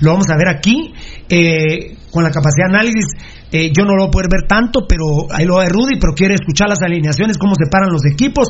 [0.00, 0.94] Lo vamos a ver aquí.
[1.28, 3.06] eh, con la capacidad de análisis.
[3.52, 5.72] eh, yo no lo voy a poder ver tanto, pero ahí lo va a ver
[5.72, 8.48] Rudy, pero quiere escuchar las alineaciones, cómo se paran los equipos.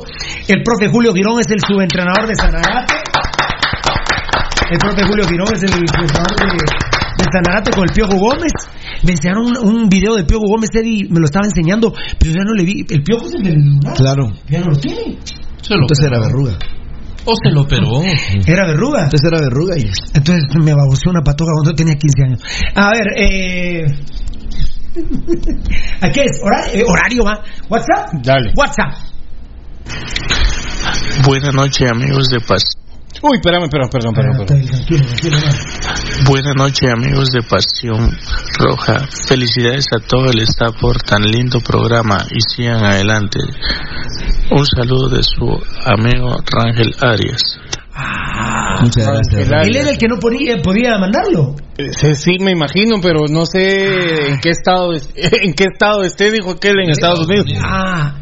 [0.49, 2.95] El profe Julio Girón es el subentrenador de Sanarate.
[4.71, 6.82] El profe Julio Girón es el entrenador de,
[7.31, 8.53] Sanarate con el Piojo Gómez.
[9.03, 12.39] Me enseñaron un, un video del Piojo Gómez, Eddie me lo estaba enseñando, pero yo
[12.39, 12.85] ya no le vi.
[12.89, 13.97] El Piojo es el del lugar.
[13.97, 14.33] Claro.
[14.49, 15.19] Ya no lo tiene.
[15.61, 16.59] Se lo Entonces era verruga.
[17.25, 18.03] O se lo operó.
[18.47, 19.05] Era verruga.
[19.05, 19.85] Entonces era verruga y.
[20.15, 22.43] Entonces me baboseó una patoja cuando yo tenía 15 años.
[22.75, 23.87] A ver, eh.
[26.01, 26.41] ¿A qué es?
[26.43, 27.43] Horario, eh, horario va.
[27.69, 28.11] WhatsApp.
[28.23, 28.53] Dale.
[28.57, 29.13] WhatsApp.
[31.25, 32.63] Buenas noches, amigos de Paz.
[33.25, 34.67] Uy, espérame, espérame, perdón, perdón, perdón.
[35.33, 36.29] Va.
[36.29, 38.11] Buenas noches, amigos de Pasión
[38.59, 39.07] Roja.
[39.29, 43.39] Felicidades a todo el staff por tan lindo programa y sigan adelante.
[44.51, 45.47] Un saludo de su
[45.87, 47.43] amigo Rangel Arias.
[48.83, 49.49] Muchas gracias.
[49.69, 51.55] Él era el que no podía, podía mandarlo.
[51.79, 56.03] Eh, Sí, sí, me imagino, pero no sé en qué estado es- en qué estado
[56.03, 57.47] esté, dijo aquel en Estados Unidos.
[57.63, 58.17] Ah,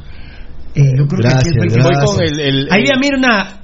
[0.75, 2.99] eh, yo creo Gracias, que es el que- Voy con el, el- Ahí vi a
[3.01, 3.57] Mirna.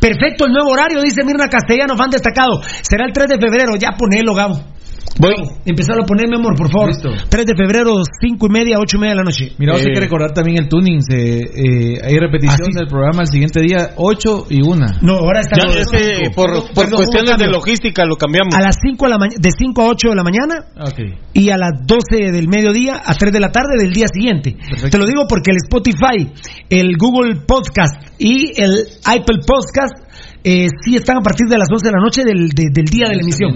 [0.00, 2.60] Perfecto el nuevo horario, dice Mirna Castellano, fan destacado.
[2.82, 4.77] Será el 3 de febrero, ya ponelo, Gabo.
[5.20, 5.34] Voy.
[5.64, 6.88] Empezar a poner, mi amor, por favor.
[6.88, 7.10] Listo.
[7.28, 9.52] 3 de febrero, 5 y media, 8 y media de la noche.
[9.58, 11.00] Mira, vos Eh, hay que recordar también el tuning.
[11.02, 12.78] Se, eh, hay repetición Ah, sí.
[12.78, 14.86] del programa el siguiente día, 8 y 1.
[15.02, 15.56] No, ahora está.
[15.58, 18.54] Ya, es que por, por Perdón, cuestiones ¿cómo de logística lo cambiamos.
[18.54, 21.00] A las 5 de la mañana, de 5 a 8 de la mañana Ok.
[21.32, 24.56] y a las 12 del mediodía a 3 de la tarde del día siguiente.
[24.90, 26.32] Te lo digo porque el Spotify,
[26.70, 30.07] el Google Podcast y el Apple Podcast
[30.44, 33.08] eh, sí están a partir de las 11 de la noche del, de- del día
[33.08, 33.52] de la emisión.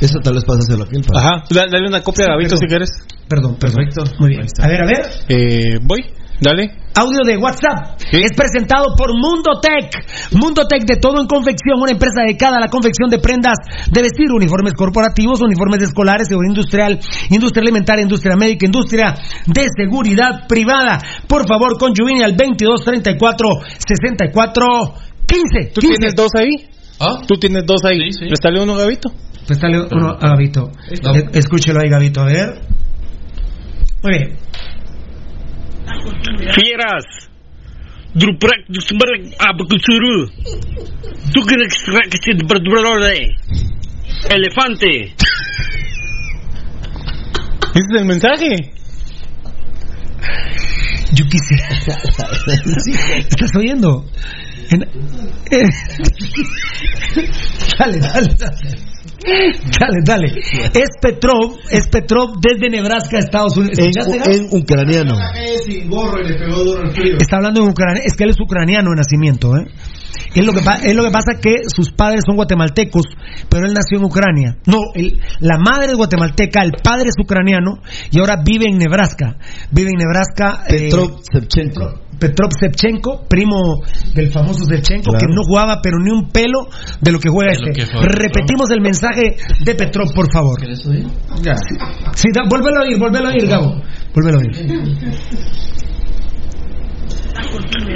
[0.00, 1.02] Eso tal vez pasa a la piel.
[1.14, 2.90] Ajá, da- dale una copia a Gabito si quieres.
[3.28, 4.04] Perdón, perfecto.
[4.18, 4.46] Muy bien.
[4.60, 5.06] A ver, a ver.
[5.28, 6.04] Eh, voy,
[6.40, 6.70] dale.
[6.98, 9.90] Audio de WhatsApp es presentado por Mundo Tech.
[10.32, 13.56] Mundo Tech de todo en confección, una empresa dedicada a la confección de prendas
[13.90, 16.98] de vestir, uniformes corporativos, uniformes escolares, seguridad industrial,
[17.30, 19.14] industria alimentaria, industria médica, industria
[19.46, 20.98] de seguridad privada.
[21.26, 23.48] Por favor, con Juvini al 22 34
[23.86, 24.94] 64
[25.26, 25.72] 15.
[25.74, 26.68] ¿Tú tienes dos ahí?
[27.00, 27.22] ¿Ah?
[27.26, 28.12] ¿Tú tienes dos ahí?
[28.12, 28.26] Sí, sí.
[28.28, 29.10] Préstale uno, Gabito.
[29.46, 30.70] Préstale uno a Gabito.
[31.02, 31.14] No.
[31.14, 32.60] Eh, Escúchelo ahí, Gabito, a ver.
[34.02, 34.36] Muy bien.
[36.54, 37.04] Fieras.
[38.14, 40.30] Druprek dusbrek abkusuru.
[41.34, 43.36] Tugrek straksit brdbrode.
[44.30, 45.12] Elefante.
[47.74, 48.72] ¿Ese es el mensaje?
[51.12, 51.68] Yo quisiera.
[53.18, 54.06] ¿Estás oyendo?
[54.70, 54.82] En-
[55.50, 55.68] eh,
[57.78, 58.86] dale, dale, dale.
[59.80, 60.26] Dale, dale.
[60.74, 63.78] Es Petrov, es Petrov desde Nebraska, Estados Unidos.
[64.30, 65.14] En, ucraniano.
[67.18, 69.66] Está hablando en ucraniano, es que él es ucraniano de nacimiento, ¿eh?
[70.34, 73.04] Es lo, que, pa- es lo que pasa que sus padres son guatemaltecos,
[73.48, 74.58] pero él nació en Ucrania.
[74.66, 77.78] No, él- la madre es guatemalteca, el padre es ucraniano
[78.10, 79.38] y ahora vive en Nebraska.
[79.70, 80.64] Vive en Nebraska.
[80.68, 80.90] eh,
[81.70, 82.00] Petrov.
[82.18, 83.82] Petrov Shevchenko, primo
[84.14, 85.26] del famoso Shevchenko, Claro.
[85.26, 86.66] que no jugaba pero ni un pelo
[87.00, 87.72] de lo que juega este.
[87.72, 88.22] que juega Petrov.
[88.22, 90.58] Repetimos el mensaje de Petrov, por favor.
[92.14, 93.82] Sí, da- vuélvelo a oír, vuélvelo a oír, Gabo.
[94.14, 94.52] Vuélvelo a oír.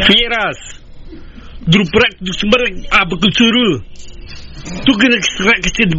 [0.06, 0.56] Fieras.
[1.66, 3.82] Druprak dusumber abakusuru.
[4.84, 5.96] Tú que que de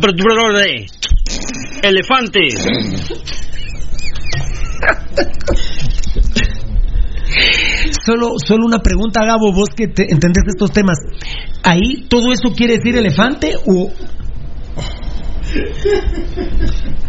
[1.83, 2.41] Elefante.
[8.05, 10.97] Solo, solo una pregunta, Gabo, vos que te entendés estos temas.
[11.63, 13.89] ¿Ahí todo eso quiere decir elefante o...?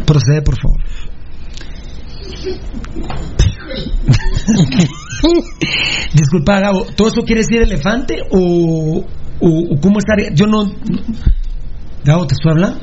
[0.07, 0.81] Procede, por favor.
[6.15, 9.05] Disculpa, Gabo, ¿todo eso quiere decir elefante o,
[9.41, 10.31] o, o cómo estaría?
[10.34, 10.73] Yo no...
[12.05, 12.81] Gabo, ¿te estoy hablando?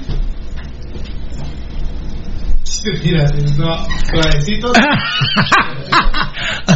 [3.04, 3.24] Mira,
[3.58, 4.72] no, suavecito.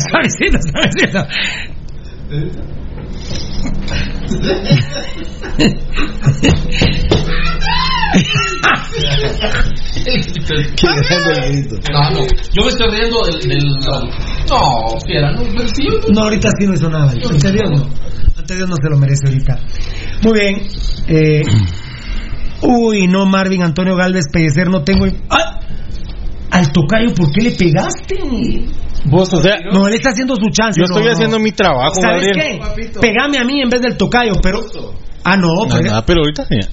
[0.09, 1.27] Suavecito, suavecito.
[10.75, 11.75] Qué grande el grito.
[11.91, 12.19] No, no.
[12.53, 13.39] Yo me estoy riendo del.
[13.41, 13.80] del-
[14.49, 15.43] no, fiera, no.
[15.43, 17.11] pero sí, yo- No, ahorita sí no hizo nada.
[17.11, 17.89] Ante Dios no.
[18.38, 19.59] Ante Dios no se lo merece ahorita.
[20.23, 20.61] Muy bien.
[21.07, 21.41] Eh,
[22.61, 25.05] uy, no, Marvin Antonio Galvez Pellecer, no tengo.
[25.30, 25.59] ¡Ah!
[26.53, 28.15] Al tocayo, ¿por qué le pegaste?
[29.06, 30.80] Vos, o sea, No, él está haciendo su chance.
[30.80, 31.11] yo no, estoy no.
[31.11, 32.59] haciendo mi trabajo, ¿Sabes Gabriel.
[32.75, 32.99] qué?
[33.01, 34.61] Pegame a mí en vez del tocayo, pero.
[35.23, 36.67] Ah, no, No, nada, pero ahorita ya.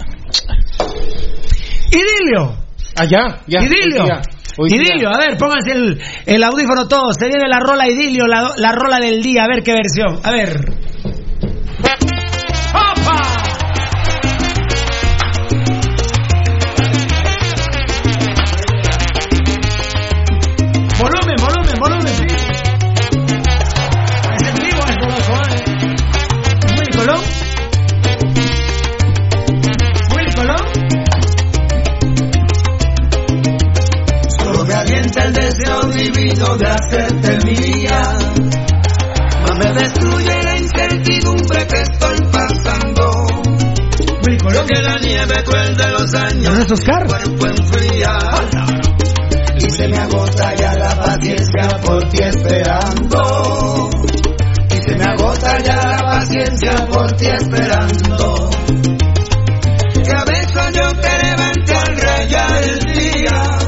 [1.90, 2.54] Idilio.
[2.96, 3.60] Allá, ya.
[3.62, 4.02] Idilio.
[4.04, 4.22] hoy día,
[4.58, 4.82] hoy día.
[4.82, 7.16] Idilio, a ver, pónganse el, el audífono todos.
[7.18, 9.44] Se viene la rola Idilio, la, la rola del día.
[9.44, 10.20] A ver qué versión.
[10.22, 10.56] A ver.
[46.68, 47.60] Los años, ¿No es Oscar?
[49.56, 53.90] Y se me agota ya la paciencia por ti esperando.
[54.68, 58.50] Y se me agota ya la paciencia por ti esperando.
[60.04, 63.58] Que a veces yo te levante al rayar el día.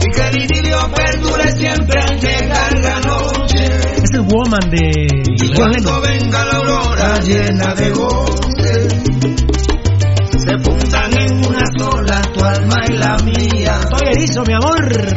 [0.00, 3.64] Y que el idilio perdure siempre al llegar la noche.
[4.02, 6.02] Es el Woman de John cuando Lennon.
[6.02, 8.33] venga la aurora llena de goce,
[12.44, 13.80] tu alma y la mía.
[13.80, 15.13] Estoy erizo, mi amor.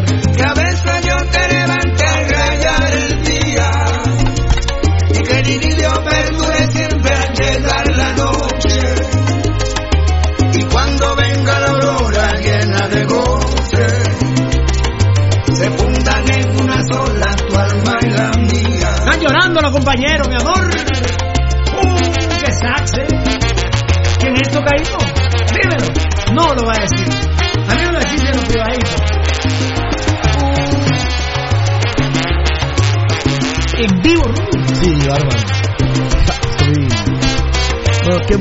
[38.28, 38.36] Qué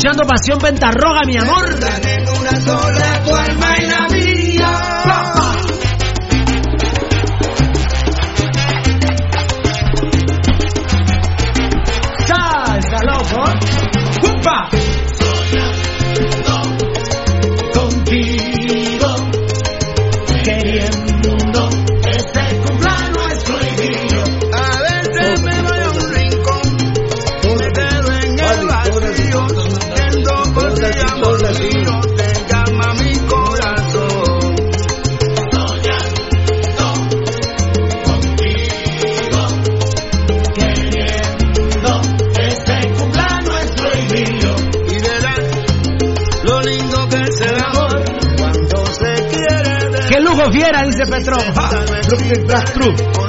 [0.00, 1.68] escuchando Pasión Pentarroga, mi amor.
[51.22, 51.36] Fiera,
[52.16, 52.86] dice Petro.
[52.92, 53.19] Ataca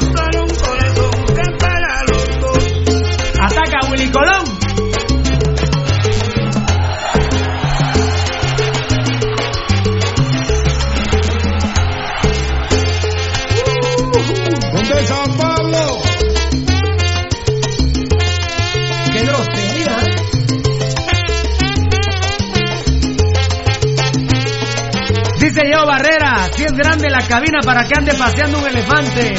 [27.32, 29.34] cabina para que ande paseando un elefante.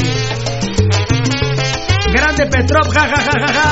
[2.11, 3.65] Grande Petrov, ja ja ja ja ja.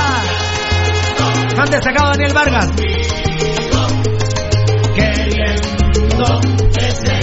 [1.56, 2.68] Han destacado Daniel Vargas.
[4.94, 6.40] Queriendo
[6.74, 7.18] que se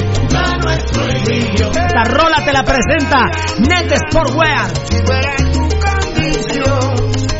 [0.63, 1.07] nuestro.
[1.69, 4.67] Esta rola te la presenta Net Sportwear.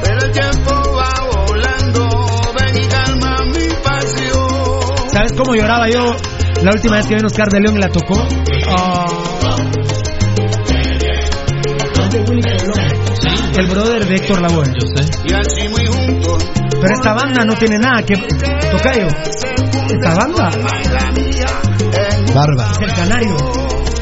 [0.03, 2.09] Pero el tiempo va volando,
[2.59, 5.09] ven y calma mi pasión.
[5.11, 6.15] ¿Sabes cómo lloraba yo
[6.61, 8.23] la última vez que vino Oscar de León y la tocó?
[13.57, 14.67] El brother de Héctor Lavoe.
[14.67, 15.09] Yo sé.
[15.25, 16.45] Y así muy juntos.
[16.79, 18.15] Pero esta banda no tiene nada que.
[18.15, 19.07] Tocayo.
[19.07, 20.51] Esta banda.
[22.35, 22.71] Barba.
[22.71, 23.35] Es el canario.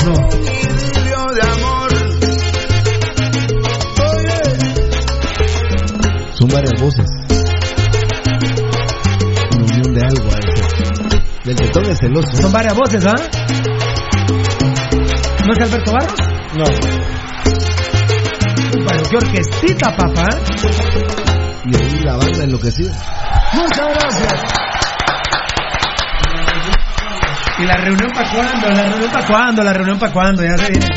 [0.05, 0.13] No.
[6.33, 7.05] Son varias voces.
[9.51, 10.63] Una unión de algo a ese.
[11.45, 12.35] Del que todo es celoso.
[12.41, 13.15] Son varias voces, ¿ah?
[15.45, 16.19] ¿No es Alberto Barros?
[16.57, 17.04] No.
[19.09, 20.27] Qué orquestita, papá.
[21.65, 22.91] Y ahí la banda enloquecida.
[23.53, 24.43] Muchas gracias.
[27.57, 28.69] ¿Y la reunión para cuándo?
[28.69, 29.63] ¿La reunión para cuándo?
[29.63, 30.43] ¿La reunión para cuándo?
[30.43, 30.87] Ya se viene.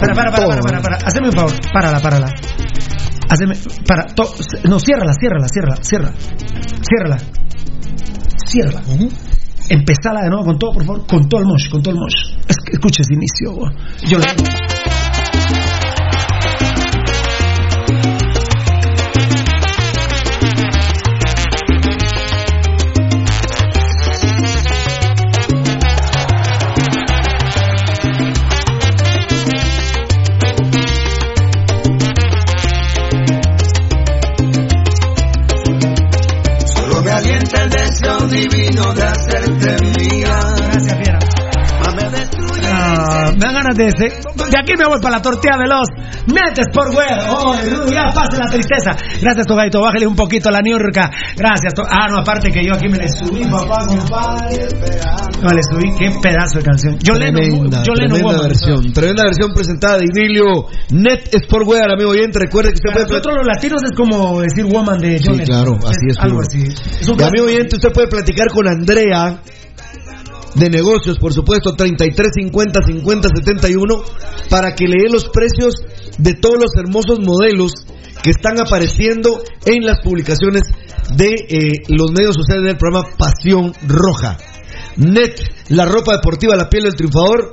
[0.00, 0.96] Para, para, para, para, para, para.
[1.06, 1.52] Haceme un favor.
[1.72, 2.26] Párala, párala.
[3.28, 3.54] Haceme.
[3.86, 4.06] Para.
[4.14, 4.34] to-
[4.64, 6.12] no, ciérrala, ciérrala, ciérrala, ciérrala.
[6.88, 7.18] Ciérrala.
[8.46, 8.82] Ciérrala.
[9.68, 11.06] Empezala de nuevo con todo, por favor.
[11.06, 12.36] Con todo el mosh, con todo el mosh.
[12.48, 13.52] Es que escucha ese inicio.
[14.06, 14.55] Yo le.
[43.76, 44.04] De ese.
[44.50, 45.86] De aquí me voy para la tortilla veloz.
[46.32, 47.20] Metes por wear.
[47.30, 47.54] Oh,
[47.90, 48.96] ya pase la tristeza.
[49.20, 49.80] Gracias, Togaito.
[49.80, 51.10] Bájale un poquito la niurca.
[51.36, 51.74] Gracias.
[51.74, 54.68] To- ah, no, aparte que yo aquí me le subí, papá, compadre.
[55.42, 55.94] No, le subí.
[55.98, 56.98] Qué pedazo de canción.
[57.00, 58.92] Yo Tremenda, yo leno tremenda versión.
[58.92, 62.38] Tremenda versión presentada de Idilio Net Sportwear, amigo oyente.
[62.38, 63.18] Recuerde que usted Para puede.
[63.18, 66.18] nosotros los latinos es como decir woman de John Sí, claro, así es.
[66.18, 66.64] Algo primo.
[66.72, 66.98] así.
[67.00, 69.40] Es un amigo oyente, usted puede platicar con Andrea
[70.56, 73.94] de negocios, por supuesto, 33 50 50 71
[74.48, 75.74] para que le los precios
[76.18, 77.72] de todos los hermosos modelos
[78.22, 80.62] que están apareciendo en las publicaciones
[81.14, 84.38] de eh, los medios sociales del programa Pasión Roja.
[84.96, 87.52] Net, la ropa deportiva, la piel del triunfador,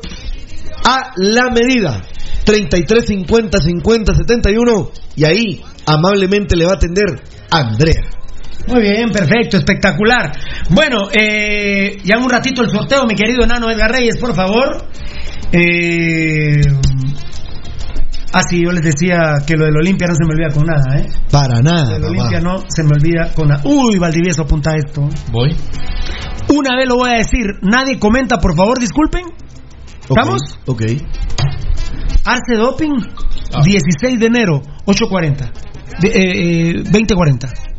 [0.85, 2.01] a la medida.
[2.45, 8.22] 33 50 50 71 y ahí amablemente le va a atender Andrea.
[8.67, 10.31] Muy bien, perfecto, espectacular.
[10.69, 14.85] Bueno, eh, ya un ratito el sorteo, mi querido enano Edgar Reyes, por favor.
[15.51, 16.61] Eh,
[18.31, 20.97] ah, sí, yo les decía que lo del Olimpia no se me olvida con nada,
[20.97, 21.07] ¿eh?
[21.29, 21.99] Para nada.
[21.99, 22.19] Lo del.
[22.19, 23.61] Olimpia no se me olvida con nada.
[23.65, 25.07] Uy, Valdivieso, apunta esto.
[25.31, 25.55] Voy.
[26.49, 29.25] Una vez lo voy a decir, nadie comenta, por favor, disculpen.
[30.01, 30.41] ¿Estamos?
[30.67, 30.83] Ok.
[32.25, 32.93] Arce Doping,
[33.63, 35.51] 16 de enero, 8.40.
[35.99, 37.72] De, eh, eh, 20.40.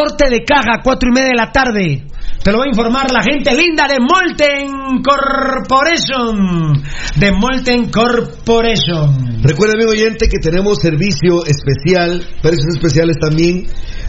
[0.00, 2.06] corte de caja, cuatro y media de la tarde.
[2.42, 6.82] Te lo va a informar la gente linda de Molten Corporation.
[7.16, 9.42] De Molten Corporation.
[9.42, 13.66] Recuerda, amigo oyente, que tenemos servicio especial, precios especiales también,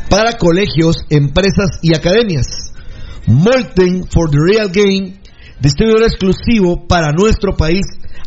[0.09, 2.71] para colegios, empresas y academias.
[3.27, 5.19] Molten for the Real Game,
[5.59, 7.83] distribuidor exclusivo para nuestro país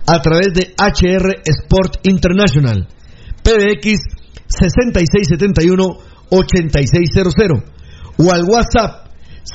[0.06, 2.86] a través de HR Sport International.
[3.42, 4.00] PDX
[4.48, 7.34] 6671 8600
[8.18, 9.04] o al WhatsApp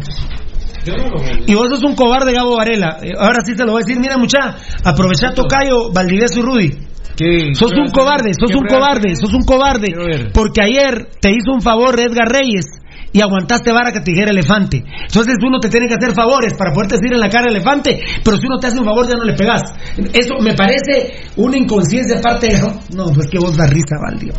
[1.47, 2.99] Y vos sos un cobarde, Gabo Varela.
[3.03, 4.01] Eh, ahora sí se lo voy a decir.
[4.01, 6.79] Mira, mucha, aprovechá Tocayo, Valdivieso y Rudy.
[7.55, 9.95] Sos un cobarde, sos un cobarde, sos un cobarde.
[10.33, 12.67] Porque ayer te hizo un favor Edgar Reyes
[13.13, 14.83] y aguantaste vara que te dijera elefante.
[15.07, 18.37] Entonces uno te tiene que hacer favores para poderte decir en la cara elefante, pero
[18.37, 19.63] si uno te hace un favor ya no le pegas.
[20.13, 22.61] Eso me parece una inconsciencia aparte de...
[22.97, 24.31] No, pues que vos da risa, Valdi.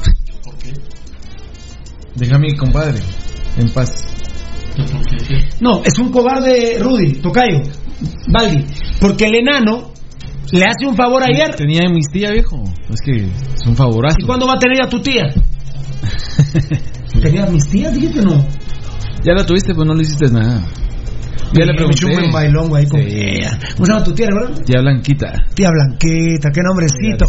[2.15, 2.99] Deja a mi compadre
[3.57, 4.05] en paz.
[5.61, 7.61] No, es un cobarde Rudy, Tocayo,
[8.27, 8.65] Valdi,
[8.99, 9.94] porque el enano
[10.51, 11.56] le hace un favor ayer.
[11.56, 12.64] Tenía amnistía, viejo.
[12.90, 14.17] Es que es un favorazo.
[14.19, 15.24] ¿Y cuándo va a tener a tu tía?
[17.22, 17.90] ¿Tenía amnistía?
[17.91, 18.45] Dije que no.
[19.24, 20.61] Ya la tuviste, pues no le hiciste nada.
[21.53, 22.32] Ya le Me echó un buen pregunté.
[22.33, 23.57] bailongo ahí con ella.
[23.75, 24.61] ¿Cómo se llama tu tía, verdad?
[24.67, 25.33] Ya Blanquita.
[25.53, 27.25] Tía Blanquita, qué nombrecito.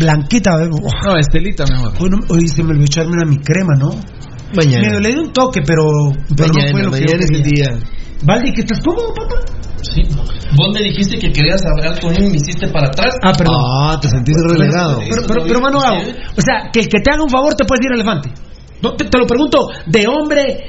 [0.00, 0.70] Blanquita, bebé.
[0.70, 1.92] No, Estelita mejor.
[2.30, 3.90] Hoy, se me olvidó echarme una mi crema, ¿no?
[4.56, 4.88] Mañana.
[4.90, 5.82] Me le di un toque, pero,
[6.36, 7.68] pero Mañana, no fue lo que yo mañana es el quería.
[7.68, 7.78] día.
[8.22, 9.36] Valdi, ¿que estás cómodo, papá?
[9.82, 10.02] Sí.
[10.56, 13.14] Vos me dijiste que querías hablar conmigo y me hiciste para atrás.
[13.22, 13.54] Ah, perdón.
[13.56, 14.98] Ah, te sentiste relegado.
[15.00, 17.80] Pero, pero, pero, mano, o sea, que el que te haga un favor te puede
[17.80, 18.30] decir elefante.
[18.82, 20.64] No, te, te lo pregunto de hombre.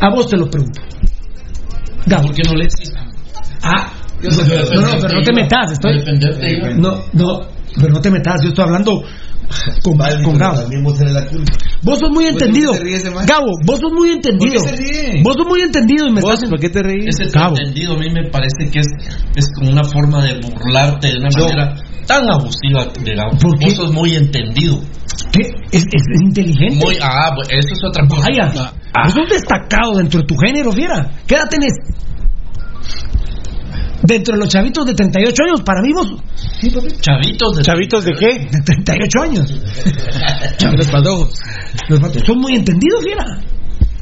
[0.00, 0.80] A vos te lo pregunto.
[2.06, 2.26] Gabo.
[2.26, 2.92] ¿Por qué no le decís?
[3.62, 5.72] Ah, Yo no, no, pero no te metas.
[5.72, 6.02] Estoy...
[6.78, 7.40] No, no,
[7.76, 8.42] pero no te metas.
[8.42, 9.02] Yo estoy hablando
[9.82, 10.60] con, con Gabo.
[10.60, 11.52] También vos tenés la culpa.
[11.82, 12.72] Vos sos muy entendido.
[12.74, 13.26] ese man?
[13.26, 14.60] Gabo, vos sos muy entendido.
[14.62, 15.22] ¿Por qué se ríe?
[15.22, 16.50] Vos sos muy entendido y me ¿Vos estás.
[16.50, 17.06] por qué te reís?
[17.08, 17.56] Ese Cabo.
[17.58, 18.86] entendido a mí me parece que es,
[19.36, 21.74] es como una forma de burlarte de una manera
[22.06, 23.38] tan abusiva de Gabo.
[23.38, 23.66] ¿Por qué?
[23.66, 24.78] Vos sos muy entendido.
[25.32, 25.42] ¿Qué?
[25.72, 26.84] ¿Es, es, es inteligente?
[26.84, 28.26] Muy, ah, bu- eso es otra cosa.
[28.28, 28.52] Vaya,
[29.04, 31.10] vos sos destacado dentro de tu género, fiera.
[31.26, 31.72] ¿Qué edad tenés?
[34.02, 36.08] Dentro de los chavitos de 38 años, para mí vos.
[36.60, 36.88] Sí, papi.
[37.00, 37.62] Chavitos de...
[37.62, 38.48] ¿Chavitos de qué?
[38.50, 39.50] De 38 años.
[40.76, 41.38] Los patojos.
[41.88, 43.24] Los son muy entendidos, fiera.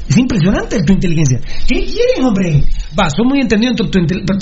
[0.07, 1.39] Es impresionante tu inteligencia.
[1.67, 2.63] ¿Qué quieren, hombre?
[2.99, 4.37] Va, son muy entendidos en tu, tu inteligencia.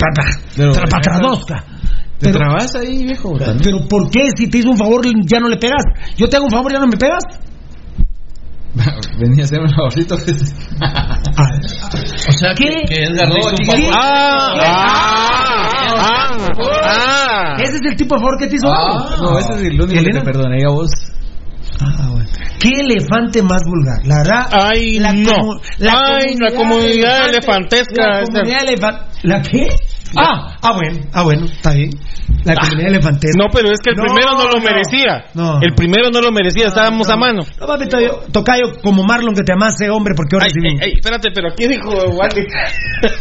[2.18, 3.36] ¿Te Pero, trabas ahí, viejo?
[3.62, 5.84] Pero ¿por qué si te hizo un favor ya no le pegas?
[6.16, 7.22] Yo te hago un favor ya no me pegas.
[9.18, 10.16] Venía a hacerme un favorcito.
[12.28, 12.68] O sea, ¿Qué?
[12.86, 13.92] que Edgar hizo un favor.
[13.94, 15.68] Ah, ah,
[16.00, 16.36] ah,
[16.84, 17.56] ah.
[17.62, 18.68] Ese es el tipo de favor que te hizo.
[18.68, 20.90] Ah, no, ese es el único que te perdonaría a vos.
[21.80, 22.28] Ah, bueno.
[22.60, 24.04] ¿Qué elefante más vulgar?
[24.06, 24.48] La verdad.
[24.52, 25.60] Ay, la no.
[25.80, 28.20] Ay, la comunidad elefante- elefantesca.
[28.20, 29.04] La comunidad elefante.
[29.22, 29.68] ¿La qué?
[30.16, 31.90] Ah, ah, bueno, ah, bueno, está bien.
[32.44, 33.38] La comunidad elefantesca.
[33.38, 35.24] No, pero es que el No, primero no lo merecía.
[35.34, 35.60] No.
[35.60, 37.14] El primero no lo merecía, estábamos no.
[37.14, 37.42] a mano.
[37.60, 37.86] No, papi,
[38.32, 40.60] tocayo, como Marlon que te amase, hombre, porque ahora Ay, sí.
[40.64, 42.46] ay, ay, espérate, pero aquí dijo Wally.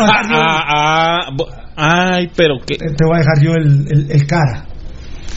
[0.00, 1.28] Ah, ah,
[1.76, 2.76] ah, ay, pero qué.
[2.76, 4.64] te te voy a dejar yo el, el, el cara.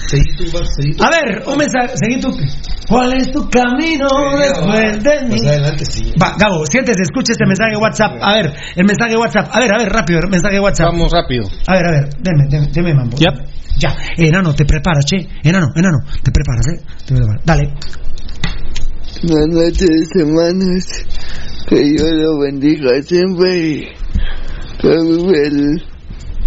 [0.08, 2.30] A ver, un mensaje, seguí tú.
[2.88, 5.36] ¿Cuál es tu camino después de mí?
[5.36, 6.14] Más adelante sí.
[6.22, 8.14] Va, Gabo, siéntese, escuche este mensaje de WhatsApp.
[8.22, 9.50] A ver, el mensaje de WhatsApp.
[9.52, 10.88] A ver, a ver, rápido, el mensaje de WhatsApp.
[10.92, 11.44] Vamos rápido.
[11.68, 13.18] A ver, a ver, deme, deme, deme mambo.
[13.18, 13.34] Ya.
[13.78, 15.28] Ya, enano, te preparas, che.
[15.44, 16.82] Enano, enano, te preparas, eh.
[17.06, 17.44] Te preparas.
[17.46, 17.74] Dale.
[19.24, 20.86] Buenas noches, hermanos.
[21.68, 23.88] Que Dios lo bendiga siempre y
[24.80, 25.84] que el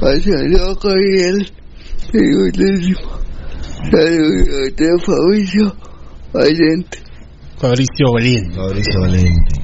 [0.00, 1.52] paso loco y el
[3.88, 5.76] de Fabricio
[6.32, 6.98] Valente.
[7.58, 8.52] Fabricio Belín.
[8.52, 9.60] Fabricio Valente.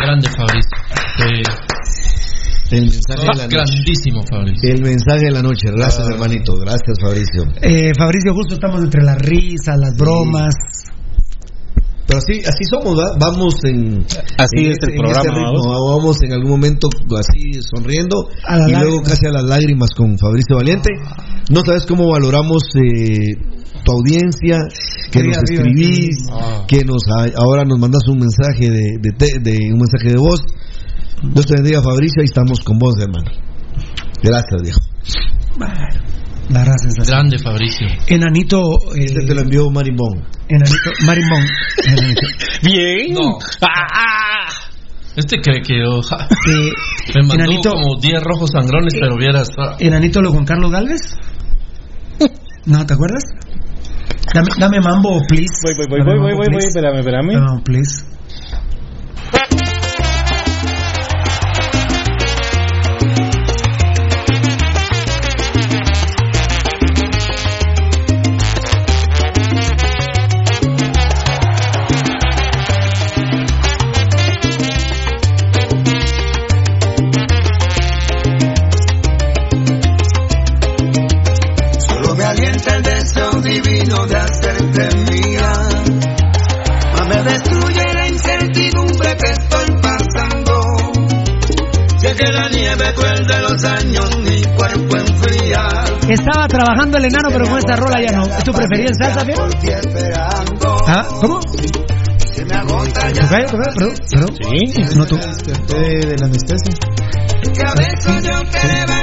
[0.00, 0.78] Grande Fabricio.
[1.20, 1.42] Eh,
[2.70, 3.56] El mensaje de la noche.
[3.56, 4.70] grandísimo Fabricio.
[4.74, 5.68] El mensaje de la noche.
[5.70, 6.52] Gracias, hermanito.
[6.56, 7.44] Gracias, Fabricio.
[7.62, 10.54] Eh, Fabricio, justo estamos entre las risas, las bromas.
[12.08, 13.12] Pero así, así somos, ¿va?
[13.20, 14.02] vamos en.
[14.38, 15.22] Así en es en el programa,
[15.52, 15.96] ritmo, ¿va?
[15.96, 16.88] vamos en algún momento
[17.20, 18.28] así sonriendo
[18.66, 20.88] y luego casi a las lágrimas con Fabricio Valiente.
[21.50, 23.34] No sabes cómo valoramos eh,
[23.84, 24.56] tu audiencia,
[25.12, 26.66] que nos escribís, arriba.
[26.66, 27.02] que nos
[27.36, 30.40] ahora nos mandas un mensaje de, de, te- de- un mensaje de voz.
[31.22, 33.30] Dios te bendiga, Fabricio, ahí estamos con vos, hermano.
[34.22, 34.80] Gracias, viejo.
[36.50, 37.10] La raza es así.
[37.10, 37.86] Grande Fabricio.
[38.06, 38.58] Enanito.
[38.96, 40.24] eh, Este te lo envió Marimbón.
[40.48, 40.90] Enanito.
[41.06, 41.44] Marimbón.
[41.84, 42.26] Enanito.
[42.62, 43.14] Bien.
[43.14, 43.38] No.
[43.62, 44.48] Ah,
[45.16, 46.70] Este cree que yo, ja, Eh,
[47.14, 47.70] me mandó Enanito.
[47.72, 49.48] como 10 rojos sangrones, pero vieras.
[49.58, 51.00] ah, Enanito lo Juan Carlos Galvez.
[52.66, 53.22] ¿No te acuerdas?
[54.34, 55.54] Dame, dame mambo, please.
[55.62, 57.32] Voy, voy, voy, Dame voy, voy, mambo, voy, voy, espérame, espérame.
[57.40, 58.04] Mambo, please.
[92.88, 95.62] Recuerde los años, mi cuerpo enfría.
[96.08, 98.24] Estaba trabajando el enano, pero con esta rola ya no.
[98.26, 99.48] ¿Es tu preferida en salsa, Fiero?
[100.86, 101.06] ¿Ah?
[101.20, 101.40] ¿Cómo?
[101.40, 103.46] ¿Tocayo, tocayo?
[103.76, 104.36] Perdón, perdón.
[104.40, 105.16] Sí, No, tú.
[105.16, 106.74] desperté de la anestesia.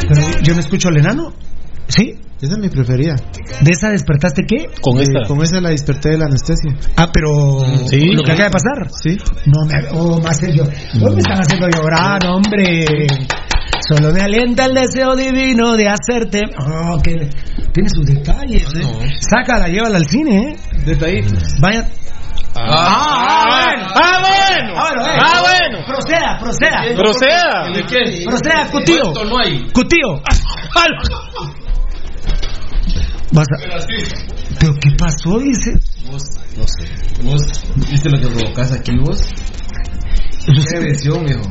[0.08, 1.34] Pero yo no escucho al enano.
[1.88, 2.14] ¿Sí?
[2.42, 3.16] Esa es mi preferida.
[3.62, 4.68] ¿De esa despertaste qué?
[4.82, 5.20] Con esta.
[5.28, 6.76] Con esa la desperté de la anestesia.
[6.98, 8.08] Ah, pero Sí.
[8.14, 8.90] lo que acaba de pasar.
[9.04, 9.18] Sí.
[9.46, 10.64] No me oh, más serio.
[11.02, 12.86] Hoy me están haciendo llorar, hombre.
[13.88, 16.42] Solo me alienta el deseo divino de hacerte.
[16.60, 17.30] Oh, que
[17.74, 18.64] tiene sus detalles.
[18.76, 19.10] ¿eh?
[19.30, 20.58] Sácala, llévala al cine, ¿eh?
[20.86, 21.44] Detallitos.
[21.62, 21.88] Vaya.
[22.56, 23.88] Ah, bueno.
[23.94, 24.74] Ah, bueno.
[24.78, 25.20] Ah, bueno, eh.
[25.26, 25.86] Ah, bueno.
[25.86, 26.96] Proceda, proceda.
[26.96, 27.70] Proceda.
[27.74, 28.24] ¿De qué?
[28.26, 29.26] Proceda, cutío.
[29.26, 29.68] No hay.
[29.72, 30.22] Cutío.
[33.32, 33.86] Vas a-
[34.60, 35.40] ¿Pero qué pasó?
[35.40, 35.74] Dice.
[36.10, 36.24] Vos,
[36.58, 36.88] no sé.
[37.24, 37.42] Vos,
[37.92, 39.22] ¿viste lo que provocas aquí vos?
[40.46, 40.96] Qué.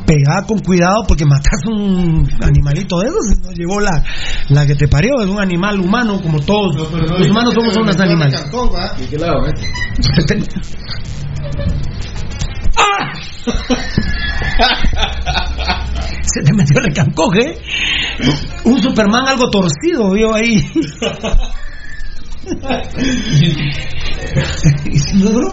[0.05, 3.39] Pegada con cuidado porque matas un animalito de esos.
[3.41, 4.03] No llegó la,
[4.49, 5.13] la que te parió.
[5.21, 6.75] Es un animal humano como todos.
[6.75, 8.41] Los humanos somos unos animales.
[8.97, 9.53] ¿De qué lado, eh?
[16.21, 17.57] Se te metió el cancoge.
[18.63, 20.55] Un Superman algo torcido vio ahí.
[24.85, 25.51] ¿Y si no duró?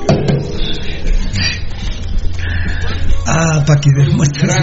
[3.26, 4.55] Ah, para que demuestres.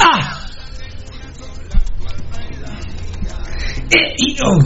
[0.00, 0.46] ¡Ah!
[3.90, 4.58] Eh, y, oh.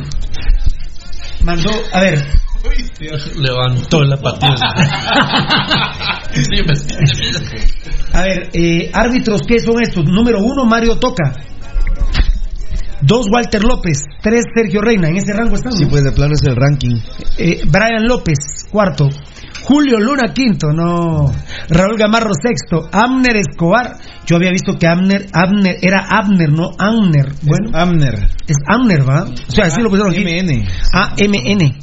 [1.45, 2.25] Mandó, a ver,
[3.37, 4.57] Levantó la patilla.
[6.35, 6.43] Sí.
[8.13, 10.05] A ver, eh, árbitros, ¿qué son estos?
[10.05, 11.33] Número uno, Mario Toca.
[13.03, 13.99] Dos, Walter López.
[14.23, 15.09] Tres, Sergio Reina.
[15.09, 15.73] En ese rango están.
[15.73, 16.97] Sí, pues de plano es el ranking.
[17.37, 19.09] Eh, Brian López, cuarto.
[19.65, 20.73] Julio Luna, quinto.
[20.73, 21.33] No.
[21.69, 22.89] Raúl Gamarro, sexto.
[22.93, 23.97] Amner Escobar.
[24.27, 27.33] Yo había visto que Amner, Abner era Abner, no Amner.
[27.43, 28.29] Bueno, Amner.
[28.47, 29.25] es Amner, ¿va?
[29.25, 30.23] O sea, así lo pusieron aquí.
[30.23, 30.67] MN.
[30.93, 31.79] A-M-N.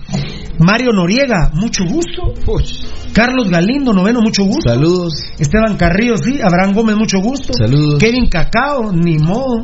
[0.60, 2.34] Mario Noriega, mucho gusto.
[3.14, 4.70] Carlos Galindo, noveno, mucho gusto.
[4.70, 5.14] Saludos.
[5.40, 6.40] Esteban Carrillo, sí.
[6.42, 7.54] Abraham Gómez, mucho gusto.
[7.54, 8.00] Saludos.
[8.00, 9.64] Kevin Cacao, ni modo.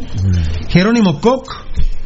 [0.70, 1.48] Jerónimo Koch,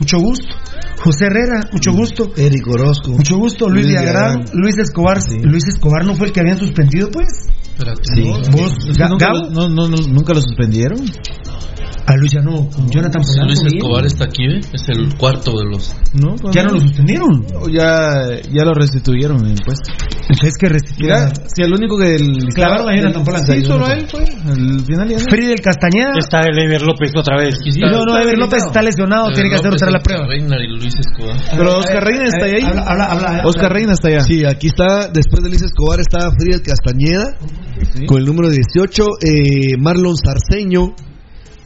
[0.01, 0.55] mucho gusto.
[1.03, 2.31] José Herrera, mucho gusto.
[2.35, 3.11] Eric Orozco.
[3.11, 3.69] Mucho gusto.
[3.69, 4.45] Luis, Luis Villagrán.
[4.53, 5.17] Luis Escobar.
[5.43, 7.27] Luis Escobar no fue el que habían suspendido, pues.
[7.71, 8.01] Espérate.
[8.15, 8.21] Sí.
[8.51, 8.73] Vos,
[9.09, 10.99] nunca, lo, no, no, no- nunca lo suspendieron.
[12.11, 12.69] A Luis ya no.
[12.69, 13.77] con Jonathan Polanco, Luis bien.
[13.77, 14.59] Escobar está aquí, ¿ve?
[14.73, 15.95] Es el cuarto de los.
[16.14, 17.45] No, pues Ya no lo suspendieron.
[17.72, 19.90] Ya, ya lo restituyeron en impuestos.
[20.30, 21.19] Entonces que restituyeron.
[21.25, 23.53] Mira, si el único que el, Clavaron a Jonathan Polanco.
[23.53, 24.22] Sí, solo él fue.
[24.23, 25.19] Al final ya.
[25.30, 26.11] Fridel Castañeda.
[26.17, 27.56] Está el Ever López otra vez.
[27.65, 27.90] Está.
[27.90, 30.27] No, no, Ever López está lesionado, tiene que hacer otra la el prueba.
[30.27, 31.38] Reina y Luis Escobar.
[31.57, 32.64] Pero Oscar Reina está Eh, ahí.
[32.64, 33.41] Habla, habla, habla.
[33.45, 34.22] Oscar Reina está allá.
[34.22, 37.35] Sí, aquí está, después de Luis Escobar está Frías Castañeda,
[38.07, 40.93] con el número 18, eh, Marlon Sarceño,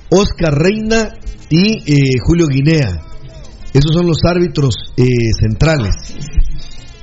[0.10, 1.10] Oscar Reina
[1.50, 3.02] y eh, Julio Guinea.
[3.74, 5.04] Esos son los árbitros eh,
[5.40, 5.94] centrales.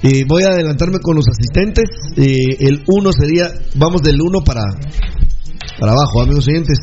[0.02, 1.84] Eh, voy a adelantarme con los asistentes.
[2.16, 4.62] Eh, el uno sería, vamos del uno para,
[5.78, 6.78] para abajo, amigos oyentes.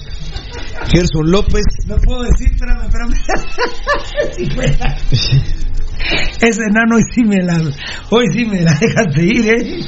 [0.92, 3.14] Gerson López, No puedo decir, espérame, espérame.
[4.38, 4.98] Si fuera.
[6.42, 7.62] Ese enano hoy sí me la,
[8.10, 9.86] hoy sí me la dejaste ir, ¿eh?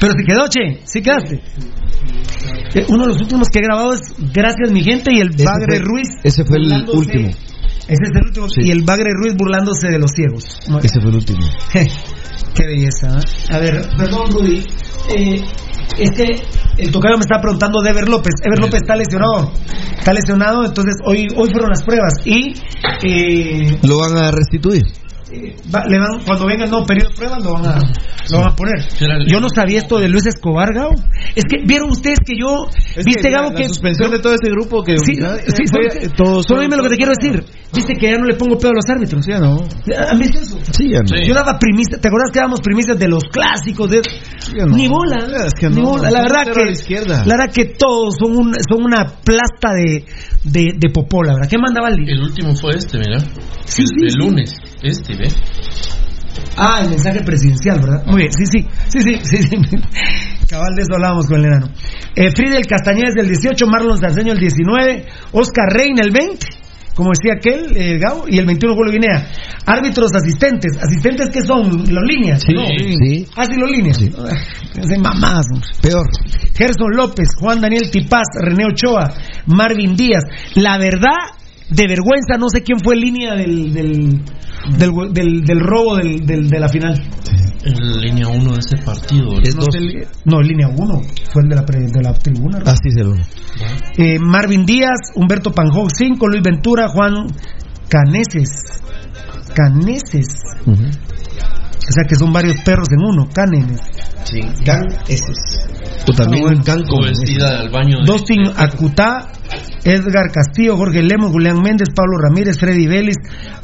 [0.00, 1.40] Pero se quedó, che, sí quedaste.
[2.74, 4.00] Eh, Uno de los últimos que he grabado es
[4.32, 6.08] Gracias mi gente y el Ese Bagre fue- Ruiz.
[6.24, 7.28] ese fue el último.
[7.28, 8.48] Ese es el último.
[8.48, 8.60] Sí.
[8.64, 10.44] Y el Bagre Ruiz burlándose de los ciegos.
[10.82, 11.40] Ese fue el último.
[11.72, 13.18] Qué belleza.
[13.18, 13.54] ¿eh?
[13.54, 14.64] A ver, perdón, Rudy.
[15.16, 15.40] Eh,
[15.98, 16.24] es que
[16.78, 18.32] el tocayo me está preguntando de Ever López.
[18.44, 19.52] Ever López está lesionado.
[19.98, 22.12] Está lesionado, entonces hoy hoy fueron las pruebas.
[22.24, 22.54] Y
[23.04, 24.82] eh, Lo van a restituir.
[25.74, 27.78] Va- le van, cuando venga el nuevo periodo de pruebas, lo van a,
[28.30, 28.74] lo van a poner.
[29.26, 30.94] Yo no sabía esto de Luis Escobar, Gabo.
[31.34, 32.66] Es que vieron ustedes que yo.
[32.94, 33.50] Es ¿Viste, que Gabo?
[33.50, 35.20] la, que la suspensión de todo ese grupo que Sí, sí,
[35.70, 37.44] fue- solo, todos solo dime lo que te quiero decir.
[37.74, 39.26] Viste que ya no le pongo pedo a los árbitros.
[39.26, 39.58] Ya no.
[40.08, 40.58] ¿Han visto eso?
[40.72, 41.22] Sí, ya no.
[41.26, 43.90] Yo daba primicias, ¿te acuerdas que dábamos primicias de los clásicos?
[43.90, 44.00] De...
[44.56, 44.76] Ya no.
[44.76, 46.10] Ni bola, Es que ni bola.
[46.10, 47.24] La verdad que la izquierda.
[47.26, 50.04] la verdad que todos son un, son una plasta de,
[50.44, 51.48] de, de popó, la verdad.
[51.50, 53.18] ¿Qué mandaba el El último fue este, mira.
[53.64, 54.18] Sí, el, sí, el sí.
[54.18, 54.54] lunes.
[54.82, 55.28] Este, ¿ve?
[56.56, 58.04] Ah, el mensaje presidencial, ¿verdad?
[58.06, 59.56] Muy bien, sí, sí, sí, sí, sí, sí.
[60.48, 61.68] Cabal de eso hablábamos con el enano.
[62.14, 66.46] Eh, Fridel Castañeda es el 18, Marlon Sarceño el 19, Oscar Reina el 20,
[66.94, 69.28] como decía aquel, eh, Gao, y el 21 Julio Guinea.
[69.66, 72.64] Árbitros asistentes, asistentes que son los líneas, Sí, ¿no?
[72.66, 73.26] sí.
[73.36, 73.98] Ah, sí, los líneas.
[73.98, 75.44] Hacen mamás.
[75.52, 75.68] hombre.
[75.82, 76.06] Peor.
[76.56, 79.12] Gerson López, Juan Daniel Tipaz, René Ochoa,
[79.46, 80.22] Marvin Díaz.
[80.54, 81.34] La verdad,
[81.68, 84.20] de vergüenza, no sé quién fue línea del, del,
[84.78, 87.02] del, del- del robo del, del- de la final.
[87.64, 89.24] En línea 1 de ese partido.
[89.56, 91.02] no, el- no, línea 1.
[91.32, 92.58] Fue el de la, pre- de la tribuna.
[92.60, 92.70] ¿no?
[92.70, 93.22] Así es el uno.
[93.98, 97.26] Eh, Marvin Díaz, Humberto Panjó 5, Luis Ventura, Juan
[97.88, 98.50] Caneses.
[99.54, 100.26] Caneses.
[100.66, 103.80] O sea que son varios perros en uno, Canenes.
[104.24, 105.68] Sí, Caneses.
[106.08, 106.64] O también Ah, bueno.
[107.02, 107.98] Vestida al baño.
[108.00, 108.06] de-
[108.56, 109.28] Acutá,
[109.84, 113.16] Edgar Castillo, Jorge Lemos, Julián Méndez, Pablo Ramírez, Freddy Vélez,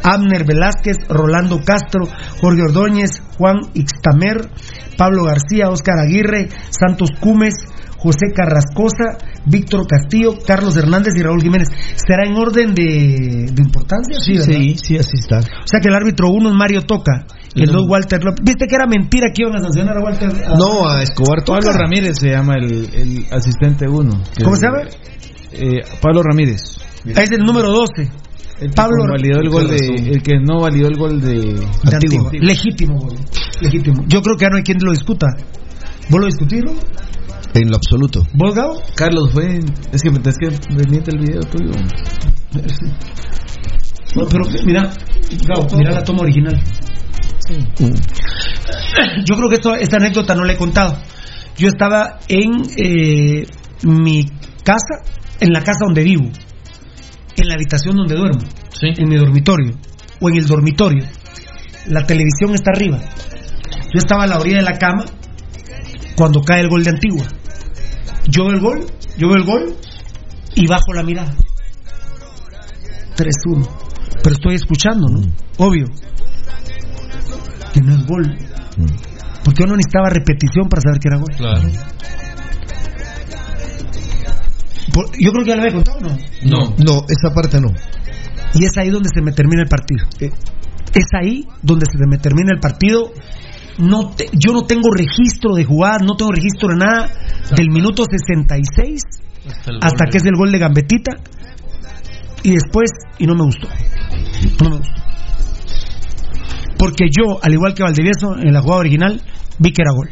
[0.03, 2.05] Abner Velázquez, Rolando Castro,
[2.41, 4.49] Jorge Ordóñez, Juan Ixtamer,
[4.97, 7.55] Pablo García, Óscar Aguirre, Santos Cumes,
[8.03, 9.17] José Carrascosa,
[9.47, 11.69] Víctor Castillo, Carlos Hernández y Raúl Jiménez.
[11.95, 14.17] ¿Será en orden de, de importancia?
[14.21, 14.39] Sí.
[14.39, 15.39] Sí, sí, así está.
[15.39, 17.25] O sea que el árbitro uno es Mario Toca,
[17.55, 18.45] el dos Walter López.
[18.45, 20.31] ¿Viste que era mentira que iban a sancionar a Walter?
[20.31, 21.61] a- No, a Escobar Toca.
[21.61, 24.11] Pablo Ramírez se llama el, el asistente 1.
[24.43, 24.79] ¿Cómo se llama?
[25.53, 26.61] Eh, Pablo Ramírez.
[27.05, 28.11] Es el número 12.
[28.61, 29.77] El que Pablo validó el gol de,
[30.13, 32.31] el que no validó el gol de, de Antigua.
[32.33, 33.15] Legítimo, gol.
[33.61, 34.05] Legítimo.
[34.09, 35.27] Yo creo que ya no hay quien lo discuta.
[36.09, 36.75] ¿Vos lo discutieron?
[37.55, 38.27] En lo absoluto.
[38.35, 38.83] ¿Vos, Gabo?
[38.95, 39.59] Carlos fue
[39.93, 41.71] es que es que me miente el video tuyo.
[44.15, 44.91] No, pero mira,
[45.47, 46.59] Gabo, mira la toma original.
[49.25, 50.97] Yo creo que esto, esta anécdota no la he contado.
[51.57, 53.47] Yo estaba en eh,
[53.83, 54.25] mi
[54.65, 55.03] casa,
[55.41, 56.25] en la casa donde vivo,
[57.37, 58.41] en la habitación donde duermo,
[58.81, 59.75] en mi dormitorio,
[60.21, 61.05] o en el dormitorio.
[61.89, 62.99] La televisión está arriba.
[62.99, 65.05] Yo estaba a la orilla de la cama
[66.17, 67.27] cuando cae el gol de Antigua.
[68.29, 68.87] Yo veo el gol,
[69.19, 69.77] yo veo el gol
[70.55, 71.35] y bajo la mirada.
[73.17, 73.69] 3-1.
[74.23, 75.21] Pero estoy escuchando, ¿no?
[75.59, 75.87] Obvio.
[77.73, 78.39] Que no es gol.
[79.45, 81.35] Porque uno necesitaba repetición para saber que era gol.
[81.37, 81.69] Claro.
[84.93, 86.17] Por- yo creo que ya lo había contado, ¿no?
[86.45, 86.75] No.
[86.79, 87.69] No, esa parte no.
[88.55, 90.07] Y es ahí donde se me termina el partido.
[90.21, 93.11] Es ahí donde se me termina el partido.
[93.79, 97.09] No te- yo no tengo registro de jugadas, no tengo registro de nada
[97.57, 99.03] del minuto 66
[99.67, 101.17] el hasta gol que es el gol de Gambetita
[102.43, 103.69] y después y no me gustó.
[104.63, 105.03] No me gustó.
[106.79, 109.23] Porque yo, al igual que Valdivieso, en la jugada original,
[109.59, 110.11] vi que era gol.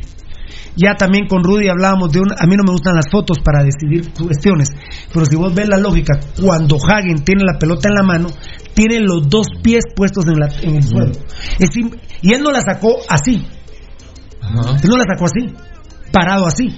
[0.76, 2.32] Ya también con Rudy hablábamos de un.
[2.32, 4.68] A mí no me gustan las fotos para decidir cuestiones,
[5.12, 8.28] pero si vos ves la lógica, cuando Hagen tiene la pelota en la mano,
[8.74, 11.12] tiene los dos pies puestos en, la, en el suelo.
[11.58, 11.70] Es
[12.23, 13.47] y él no la sacó así.
[14.42, 15.55] Él no la sacó así,
[16.12, 16.68] parado así.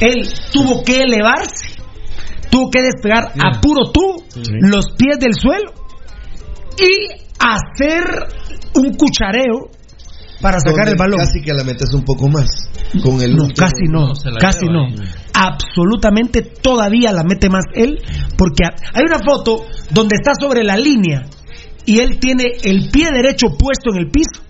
[0.00, 1.76] Él tuvo que elevarse,
[2.50, 4.24] tuvo que despegar a puro tú
[4.60, 5.72] los pies del suelo
[6.78, 8.04] y hacer
[8.74, 9.70] un cuchareo
[10.40, 11.18] para sacar el balón.
[11.18, 12.46] Casi que la metes un poco más.
[13.02, 14.86] Con el No, casi no, casi no.
[15.34, 18.00] Absolutamente todavía la mete más él,
[18.36, 21.22] porque ha- hay una foto donde está sobre la línea
[21.84, 24.42] y él tiene el pie derecho puesto en el piso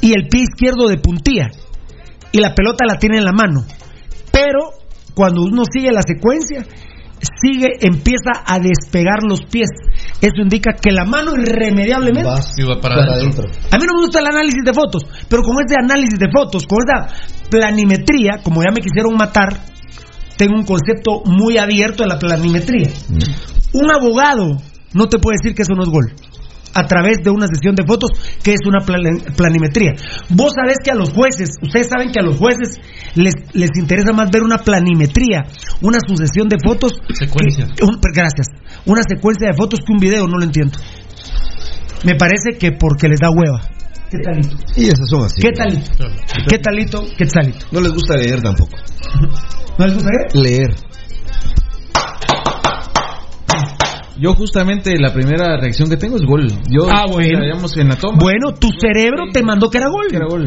[0.00, 1.50] y el pie izquierdo de puntilla
[2.32, 3.64] y la pelota la tiene en la mano.
[4.32, 4.70] Pero
[5.14, 6.66] cuando uno sigue la secuencia,
[7.40, 9.68] sigue, empieza a despegar los pies.
[10.20, 12.28] Eso indica que la mano irremediablemente
[12.58, 13.44] Iba para, Para adentro.
[13.70, 16.66] a mí no me gusta el análisis de fotos, pero con este análisis de fotos,
[16.66, 17.08] con esta
[17.50, 19.60] planimetría, como ya me quisieron matar,
[20.36, 22.90] tengo un concepto muy abierto de la planimetría.
[23.72, 24.56] Un abogado
[24.94, 26.12] no te puede decir que eso no es gol.
[26.74, 28.10] A través de una sesión de fotos,
[28.42, 29.92] que es una plan- planimetría.
[30.30, 32.78] Vos sabés que a los jueces, ustedes saben que a los jueces
[33.14, 35.44] les, les interesa más ver una planimetría,
[35.82, 36.94] una sucesión de fotos.
[37.12, 37.66] Secuencia.
[37.76, 38.46] que- un- gracias.
[38.86, 40.78] Una secuencia de fotos que un video, no lo entiendo.
[42.04, 43.60] Me parece que porque les da hueva.
[44.10, 44.56] ¿Qué talito?
[44.76, 45.40] Y esas son así.
[45.40, 46.04] ¿Qué talito?
[46.48, 47.04] ¿Qué talito?
[47.16, 47.66] ¿Qué talito?
[47.70, 48.76] No les gusta leer tampoco.
[49.78, 50.38] ¿No les gusta qué?
[50.38, 50.74] Leer.
[54.18, 56.46] Yo justamente la primera reacción que tengo es gol.
[56.68, 57.40] Yo, Ah, bueno.
[57.76, 58.18] en la toma.
[58.20, 60.06] Bueno, tu cerebro te mandó que era gol.
[60.10, 60.44] que era gol.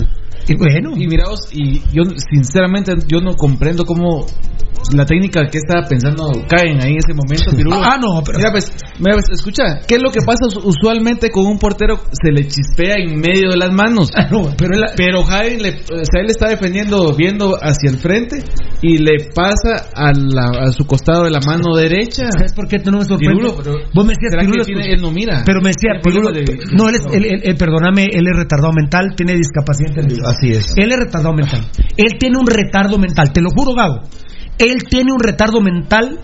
[0.48, 0.92] Y bueno.
[0.96, 4.26] Y miraos, y yo sinceramente yo no comprendo cómo
[4.94, 7.78] la técnica que estaba pensando caen ahí en ese momento, Pirulo.
[7.84, 11.30] Ah, no, pero- Mira, pues, mira, pues, escucha, ¿qué es lo que pasa us- usualmente
[11.30, 11.98] con un portero?
[12.12, 14.10] Se le chispea en medio de las manos.
[14.16, 15.24] Ah, no, pero él- Pero
[15.60, 18.44] le, o sea, él está defendiendo viendo hacia el frente
[18.82, 22.30] y le pasa a, la- a su costado de la mano derecha.
[22.32, 23.36] ¿Sabes por qué no me sorprende?
[23.36, 25.44] Pirulo, pero Vos me decías, ¿será que Pirulo, tiene- escucha- él no mira?
[25.46, 26.44] Pero me decía, Pirulo, de-
[26.76, 30.32] no, él es, él- él- él- perdóname, él es retardado mental, tiene discapacidad intelectual.
[30.32, 30.74] Así es.
[30.78, 31.62] Él es retardado mental.
[31.98, 34.02] Él tiene un retardo mental, te lo juro, Gabo.
[34.58, 36.20] Él tiene un retardo mental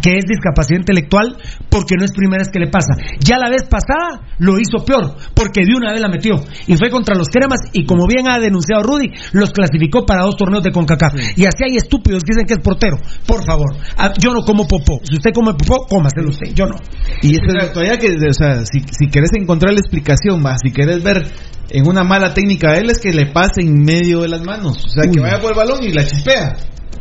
[0.00, 1.36] que es discapacidad intelectual
[1.68, 2.94] porque no es primera vez que le pasa.
[3.20, 6.90] Ya la vez pasada lo hizo peor porque de una vez la metió y fue
[6.90, 10.72] contra los cremas y como bien ha denunciado Rudy, los clasificó para dos torneos de
[10.72, 11.14] CONCACAF.
[11.36, 12.96] Y así hay estúpidos que dicen que es portero.
[13.26, 15.00] Por favor, ah, yo no como popó.
[15.04, 16.54] Si usted come popó, cómaselo usted.
[16.54, 16.76] Yo no.
[17.22, 20.72] Y eso es todavía que, o sea, si, si querés encontrar la explicación, va, si
[20.72, 21.22] querés ver
[21.70, 24.84] en una mala técnica a él es que le pase en medio de las manos,
[24.84, 26.54] o sea, que vaya por el balón y la chispea.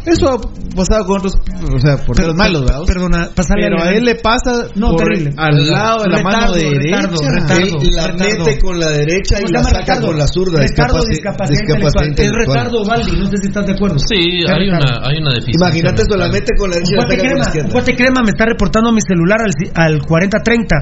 [0.05, 0.41] Eso ha
[0.75, 2.81] pasado con otros, o sea, porteros malos, ¿verdad?
[2.87, 5.33] Perdona, pasale Pero a él le pasa No, por- terrible.
[5.37, 7.31] al lado de la Retardo, mano de retardo, derecha.
[7.31, 8.45] retardo, Él la retardo.
[8.45, 10.07] mete con la derecha y ¿Cómo se la saca retardo?
[10.07, 10.57] con la zurda.
[10.59, 12.41] Retardo, discapaci- discapacidad, discapacidad intelectual.
[12.41, 13.97] Es retardo, Valdi, no sé si estás de acuerdo.
[13.99, 14.65] Sí, hay retardo.
[14.89, 15.67] una, hay una deficiencia.
[15.67, 17.69] Imagínate esto, la mete con la derecha y la Guate saca con la crema, izquierda.
[17.71, 20.75] Guate crema me está reportando a mi celular al, al 4030.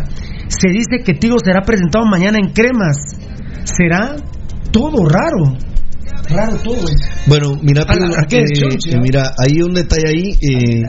[0.47, 2.95] Se dice que Tigo será presentado mañana en cremas.
[3.65, 4.15] ¿Será?
[4.71, 5.57] Todo raro.
[6.29, 6.85] Raro todo.
[7.27, 10.31] Bueno, mira, pero, ah, ¿qué es, eh, eh, mira, hay un detalle ahí.
[10.41, 10.83] eh,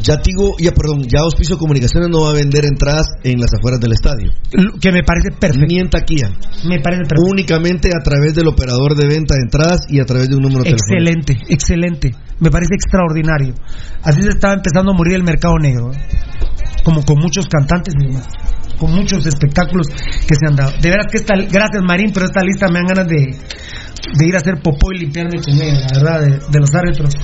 [0.00, 3.80] ya Tigo, ya perdón, ya Hospicio Comunicaciones no va a vender entradas en las afueras
[3.80, 4.30] del estadio.
[4.52, 5.66] Lo Que me parece perfecto.
[5.66, 6.28] Ni en taquilla.
[6.64, 7.26] Me parece perfecto.
[7.28, 10.62] Únicamente a través del operador de venta de entradas y a través de un número
[10.62, 10.86] telefónico.
[10.94, 12.14] Excelente, excelente.
[12.38, 13.54] Me parece extraordinario.
[14.02, 15.90] Así se estaba empezando a morir el mercado negro.
[15.92, 15.98] ¿eh?
[16.84, 18.26] Como con muchos cantantes y demás.
[18.78, 20.72] Con muchos espectáculos que se han dado.
[20.80, 24.38] De veras que esta, gracias Marín, pero esta lista me dan ganas de, ir a
[24.38, 27.14] hacer popó y limpiarme con ella, la verdad, de, los árbitros.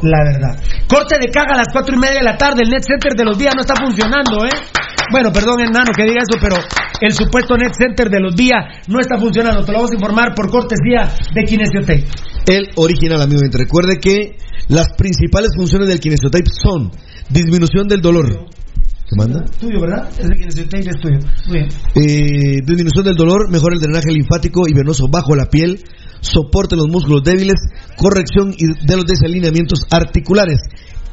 [0.00, 0.62] La verdad.
[0.88, 2.62] Corte de caga a las cuatro y media de la tarde.
[2.62, 4.54] El net center de los días no está funcionando, ¿eh?
[5.10, 6.56] Bueno, perdón, enano, que diga eso, pero
[7.00, 9.64] el supuesto net center de los días no está funcionando.
[9.64, 12.06] Te lo vamos a informar por cortesía de Kinesiotape.
[12.46, 13.40] El original, amigo.
[13.52, 14.36] Recuerde que
[14.68, 16.90] las principales funciones del kinesiotape son
[17.28, 18.46] disminución del dolor.
[19.08, 19.42] ¿Qué manda?
[19.58, 20.06] Tuyo, ¿verdad?
[20.18, 21.18] Es de Kinesiotape, es tuyo.
[21.46, 21.68] Muy bien.
[21.94, 25.82] Eh, disminución del dolor, mejora el drenaje linfático y venoso bajo la piel,
[26.20, 27.56] soporte los músculos débiles,
[27.96, 30.58] corrección de los desalineamientos articulares.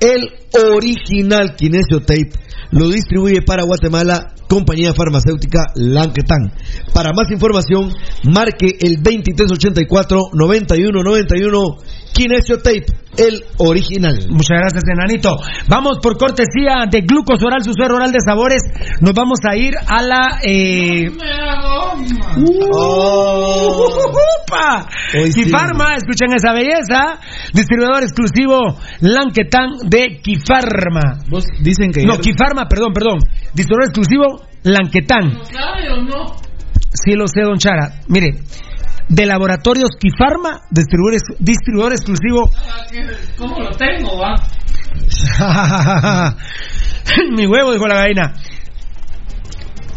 [0.01, 0.27] El
[0.75, 2.31] original Kinesiotape
[2.71, 6.51] lo distribuye para Guatemala compañía farmacéutica Lanquetán.
[6.93, 7.93] Para más información,
[8.23, 11.77] marque el 2384-9191
[12.15, 12.85] Kinesiotape,
[13.17, 14.17] el original.
[14.29, 15.35] Muchas gracias, enanito.
[15.67, 18.61] Vamos por cortesía de Glucos Oral, su suero oral de sabores.
[19.01, 20.39] Nos vamos a ir a la.
[20.41, 21.11] Eh...
[22.77, 24.11] Oh.
[24.47, 24.87] ¡Upa!
[25.31, 25.43] Sí.
[25.43, 27.19] Kifarma, escuchen esa belleza.
[27.53, 31.19] Distribuidor exclusivo Lanquetán de Kifarma.
[31.29, 33.17] Vos dicen que No, ayer- Kifarma, perdón, perdón.
[33.53, 35.39] Distribuidor exclusivo Lanquetán.
[36.93, 37.99] Sí lo sé, don Chara.
[38.07, 38.31] Mire,
[39.09, 42.49] de Laboratorios Kifarma, distribuidor, distribuidor exclusivo
[43.37, 44.35] ¿Cómo lo tengo, va?
[47.35, 48.33] Mi huevo, dijo la gallina.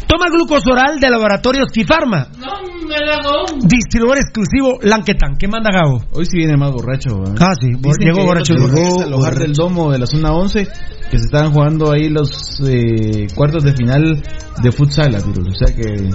[0.06, 2.28] Toma glucosoral de laboratorios Kifarma.
[2.38, 3.44] No me la hago.
[3.62, 5.36] Distribuidor exclusivo Lanquetán.
[5.38, 6.02] ¿Qué manda Gabo?
[6.12, 7.18] Hoy sí viene más borracho.
[7.18, 7.36] ¿verdad?
[7.40, 8.54] Ah, sí, Dicen llegó borracho.
[8.54, 10.66] Llegó al hogar del domo de la zona 11
[11.10, 14.22] que se estaban jugando ahí los eh, cuartos de final
[14.62, 15.14] de futsal.
[15.14, 15.20] O
[15.52, 16.08] sea que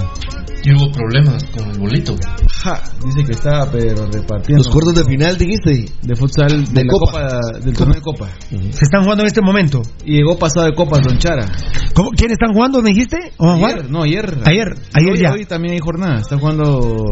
[0.65, 2.15] Y hubo problemas con el bolito.
[2.63, 5.85] ja, dice que estaba pero repartiendo Los cuartos de final, dijiste.
[6.01, 7.11] de futsal de, De la Copa.
[7.11, 8.29] copa, del torneo de copa.
[8.49, 9.81] Se están jugando en este momento.
[10.05, 11.45] Y llegó pasado de copas Don Chara.
[11.93, 12.11] ¿Cómo?
[12.11, 13.17] ¿Quiénes están jugando, me dijiste?
[13.37, 13.73] ¿O van a jugar?
[13.79, 14.37] Ayer, no, ayer.
[14.45, 15.31] Ayer, ayer hoy, ya.
[15.33, 16.15] Hoy también hay jornada.
[16.21, 17.05] Están jugando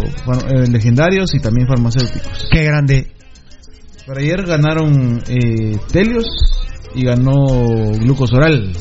[0.48, 2.48] eh, legendarios y también farmacéuticos.
[2.52, 3.12] Qué grande.
[4.08, 6.26] Pero ayer ganaron eh, Telios
[6.96, 7.34] y ganó
[8.00, 8.72] Glucosoral.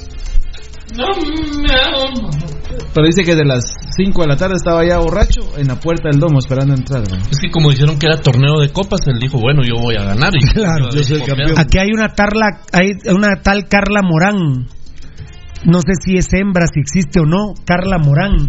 [0.97, 1.07] No
[1.63, 2.31] me hago.
[2.95, 3.63] Pero dice que de las
[3.97, 7.03] 5 de la tarde estaba ya borracho en la puerta del domo esperando entrar.
[7.09, 7.17] ¿no?
[7.17, 10.05] Es que como dijeron que era torneo de copas, él dijo, bueno, yo voy a
[10.05, 10.33] ganar.
[10.35, 11.59] Y Claro, yo soy el campeón.
[11.59, 14.67] Aquí hay una tarla, hay una tal Carla Morán.
[15.65, 17.55] No sé si es hembra, si existe o no.
[17.65, 18.49] Carla Morán.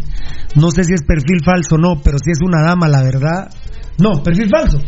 [0.56, 3.50] No sé si es perfil falso o no, pero si es una dama, la verdad.
[4.00, 4.80] No, perfil falso.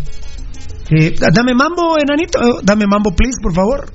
[0.90, 2.40] Eh, dame mambo, enanito.
[2.64, 3.86] Dame mambo, please, por favor.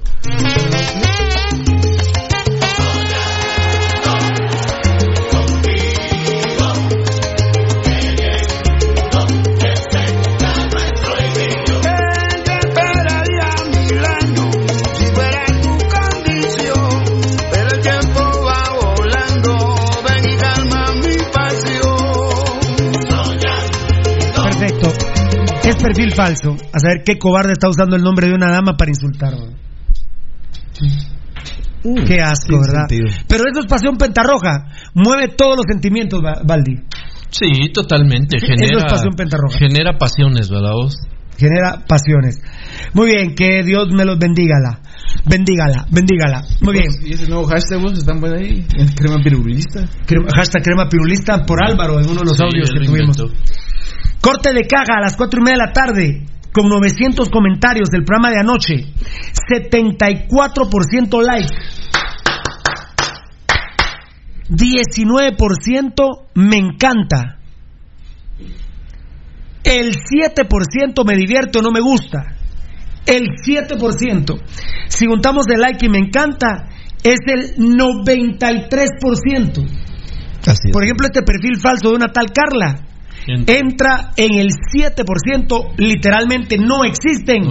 [25.79, 26.57] Es perfil falso.
[26.73, 29.33] A saber qué cobarde está usando el nombre de una dama para insultar.
[29.35, 29.47] ¿no?
[32.07, 32.87] Qué asco, ¿verdad?
[32.89, 33.09] sentido.
[33.29, 34.67] Pero eso es pasión pentarroja.
[34.95, 36.75] Mueve todos los sentimientos, Ba- Baldi.
[37.31, 38.39] Sí, totalmente.
[38.41, 39.59] Genera, eso es pasión pentarroja.
[39.59, 40.97] genera pasiones, ¿verdad vos?
[41.39, 42.41] Genera pasiones.
[42.95, 44.81] Muy bien, que Dios me los bendígala.
[45.25, 46.43] Bendígala, bendígala.
[46.63, 46.89] Muy bien.
[47.05, 48.67] ¿Y ese nuevo hashtag vos están por ahí?
[48.77, 49.85] ¿El crema pirulista?
[50.07, 53.17] Crema- hashtag crema pirulista por Álvaro en uno de los Sí, audios que tuvimos.
[53.17, 53.29] inventó.
[54.21, 56.27] Corte de caja a las cuatro y media de la tarde.
[56.53, 58.93] Con 900 comentarios del programa de anoche.
[59.51, 61.55] 74% like.
[64.51, 67.39] 19% me encanta.
[69.63, 72.35] El 7% me divierte o no me gusta.
[73.07, 74.41] El 7%.
[74.89, 76.71] Si juntamos el like y me encanta,
[77.03, 79.69] es el 93%.
[80.73, 82.87] Por ejemplo, este perfil falso de una tal Carla
[83.29, 87.45] entra en el 7%, literalmente no existen.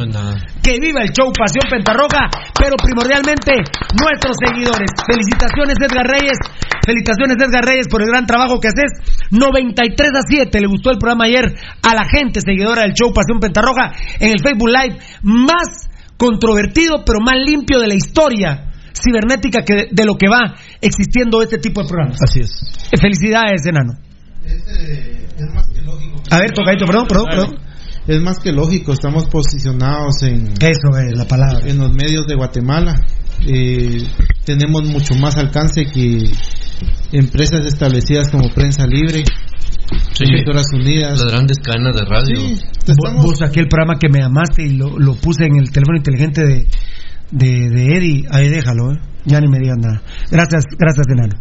[0.64, 2.28] que viva el show Pasión Pentarroja,
[2.60, 3.54] pero primordialmente
[3.96, 4.92] nuestros seguidores.
[5.06, 6.38] Felicitaciones Edgar Reyes,
[6.84, 8.92] felicitaciones Edgar Reyes por el gran trabajo que haces.
[9.32, 11.46] 93 a 7 le gustó el programa ayer
[11.84, 17.20] a la gente seguidora del show Pasión Pentarroja en el Facebook Live más controvertido pero
[17.22, 21.88] más limpio de la historia cibernética que de lo que va existiendo este tipo de
[21.88, 22.18] programas.
[22.22, 22.90] Así es.
[23.00, 24.07] Felicidades, enano.
[24.48, 26.22] Es más que lógico.
[26.32, 27.56] A ver, tocadito, perdón, perdón, perdón.
[28.08, 30.54] Es más que lógico, estamos posicionados en...
[30.62, 31.60] Eso es la palabra.
[31.68, 32.96] En los medios de Guatemala.
[33.46, 34.04] Eh,
[34.46, 36.32] tenemos mucho más alcance que
[37.12, 39.24] empresas establecidas como Prensa Libre,
[40.14, 40.26] Sí.
[40.74, 41.20] Unidas.
[41.20, 42.42] Las grandes cadenas de radio.
[42.88, 45.98] Vos, vos saqué el programa que me amaste y lo, lo puse en el teléfono
[45.98, 46.68] inteligente de,
[47.32, 48.26] de, de Eddie.
[48.32, 49.00] Ahí déjalo, ¿eh?
[49.26, 50.02] Ya ni me digan nada.
[50.32, 51.36] Gracias, gracias, enano.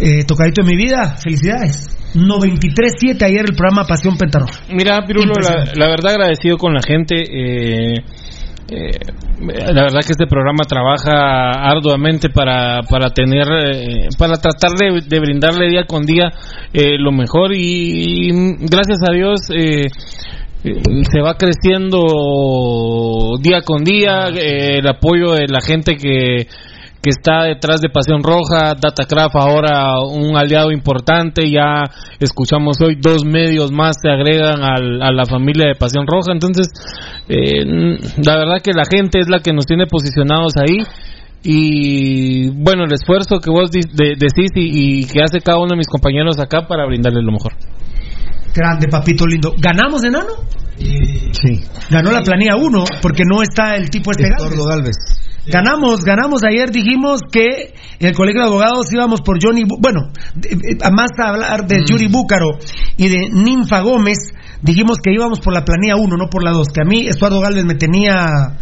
[0.00, 1.96] Eh, tocadito de mi vida, felicidades.
[2.14, 4.60] 93.7 ayer el programa Pasión Pentarroja.
[4.72, 7.16] Mira, Pirulo, la, verdad agradecido con la gente.
[7.16, 7.94] eh,
[8.66, 8.98] eh,
[9.38, 15.20] la verdad que este programa trabaja arduamente para, para tener, eh, para tratar de, de
[15.20, 16.32] brindarle día con día
[16.72, 24.78] eh, lo mejor y, y, gracias a Dios se va creciendo día con día eh,
[24.78, 26.46] el apoyo de la gente que
[27.04, 31.84] que está detrás de Pasión Roja, Datacraft ahora un aliado importante, ya
[32.18, 36.66] escuchamos hoy dos medios más se agregan al- a la familia de Pasión Roja, entonces
[37.28, 37.64] eh,
[38.24, 40.78] la verdad que la gente es la que nos tiene posicionados ahí
[41.42, 45.76] y bueno el esfuerzo que vos de- decís y, y que hace cada uno de
[45.76, 47.52] mis compañeros acá para brindarles lo mejor.
[48.54, 49.52] Grande, papito lindo.
[49.58, 50.32] ¿Ganamos, enano?
[51.32, 51.60] Sí.
[51.90, 54.66] Ganó la planilla 1 porque no está el tipo este Galvez.
[54.66, 54.96] Galvez.
[55.46, 56.42] Ganamos, ganamos.
[56.42, 60.10] Ayer dijimos que en el colegio de abogados íbamos por Johnny, Bu- bueno,
[60.82, 62.46] a más a hablar de Yuri Búcaro
[62.96, 64.16] y de Ninfa Gómez,
[64.62, 67.40] dijimos que íbamos por la planilla 1, no por la 2, que a mí Estuardo
[67.40, 68.56] Galvez me tenía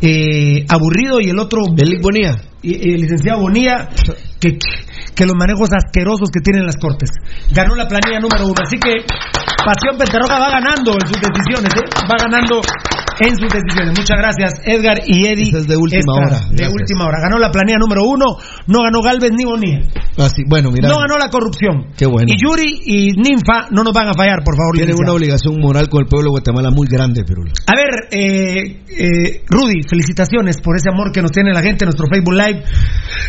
[0.00, 1.62] eh, aburrido y el otro...
[1.76, 2.36] Elic Bonilla.
[2.62, 3.88] Y, el licenciado Bonilla,
[4.40, 4.58] que, que
[5.24, 7.10] los manejos asquerosos que tienen las cortes.
[7.52, 9.06] Ganó la planilla número uno, así que
[9.64, 11.88] Pasión Pentarroja va ganando en sus decisiones, ¿eh?
[12.04, 12.60] va ganando
[13.18, 13.98] en sus decisiones.
[13.98, 15.50] Muchas gracias, Edgar y Eddie.
[15.56, 16.40] Es de última hora.
[16.50, 17.18] De última hora.
[17.22, 18.36] Ganó la planilla número uno,
[18.66, 19.80] no ganó Galvez ni Bonilla.
[20.18, 20.88] Así, bueno, mira.
[20.88, 21.92] No ganó la corrupción.
[21.96, 22.28] Qué bueno.
[22.28, 24.76] Y Yuri y Ninfa no nos van a fallar, por favor.
[24.76, 27.42] Tienen una obligación moral con el pueblo de Guatemala muy grande, Perú.
[27.66, 32.06] A ver, eh, eh, Rudy, felicitaciones por ese amor que nos tiene la gente, nuestro
[32.08, 32.62] Facebook Live,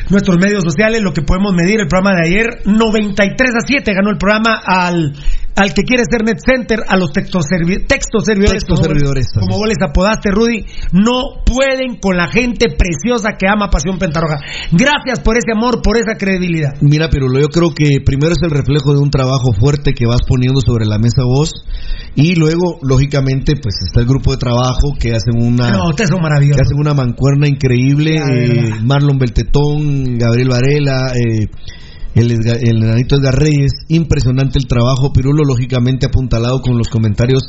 [0.09, 4.09] nuestros medios sociales, lo que podemos medir, el programa de ayer, 93 a 7 ganó
[4.11, 5.13] el programa al,
[5.57, 9.25] al que quiere ser Net Center, a los textos, servi- textos servidores, Textos como, servidores
[9.33, 13.97] vos- como vos les apodaste, Rudy, no pueden con la gente preciosa que ama Pasión
[13.99, 14.37] Pentarroja.
[14.71, 16.75] Gracias por ese amor, por esa credibilidad.
[16.81, 20.21] Mira, Pirulo, yo creo que primero es el reflejo de un trabajo fuerte que vas
[20.27, 21.51] poniendo sobre la mesa vos
[22.15, 26.19] y luego, lógicamente, pues está el grupo de trabajo que hacen una No, ustedes son
[26.19, 26.61] que maravillosos.
[26.61, 28.73] hacen una mancuerna increíble, Ya, eh.
[28.83, 31.47] Marlon Beltetón, Gabriel Varela, eh,
[32.19, 37.43] el, el enanito Edgar Reyes, impresionante el trabajo, Pirulo, lógicamente apuntalado con los comentarios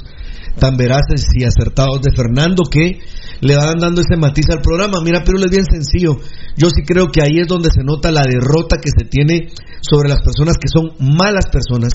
[0.58, 2.98] tan veraces y acertados de Fernando que
[3.40, 4.98] le van dando ese matiz al programa.
[5.04, 6.16] Mira, Pirulo es bien sencillo.
[6.56, 9.48] Yo sí creo que ahí es donde se nota la derrota que se tiene
[9.80, 11.92] sobre las personas que son malas personas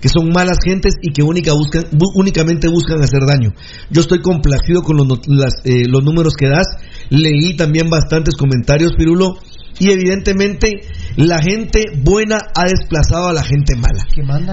[0.00, 3.50] que son malas gentes y que única buscan, bu- únicamente buscan hacer daño.
[3.90, 6.66] Yo estoy complacido con los, las, eh, los números que das,
[7.10, 9.38] leí también bastantes comentarios, Pirulo,
[9.78, 10.70] y evidentemente
[11.16, 14.04] la gente buena ha desplazado a la gente mala.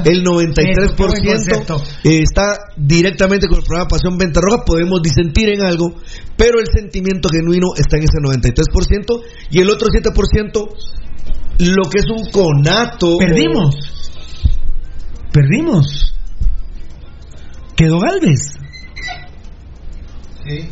[0.05, 1.83] El Eso, qué buen 93% concepto.
[2.03, 5.95] eh, está directamente con el programa Pasión Venta Roja, podemos disentir en algo,
[6.37, 10.75] pero el sentimiento genuino está en ese 93% y el otro 7%
[11.59, 13.17] lo que es un conato.
[13.17, 13.75] Perdimos.
[15.31, 16.15] Perdimos.
[17.75, 18.60] Quedó Galvez.
[20.45, 20.67] Sí.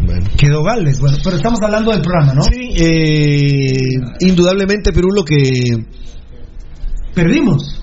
[0.00, 0.26] Bueno.
[0.36, 1.00] Quedó Galvez.
[1.00, 2.42] Bueno, pero estamos hablando del programa, ¿no?
[2.42, 3.76] Sí, eh,
[4.20, 5.38] indudablemente Perú lo que
[7.14, 7.82] Perdimos.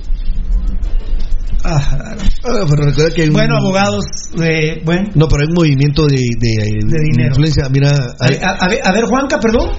[1.64, 4.06] Ah, Ah, pero recuerda que hay un- bueno, abogados,
[4.42, 5.10] eh, bueno.
[5.16, 7.30] No, pero hay un movimiento de, de, De dinero.
[7.30, 7.68] influencia.
[7.70, 9.70] Mira, A, hay- a- a ver, a ver, Juanca, perdón.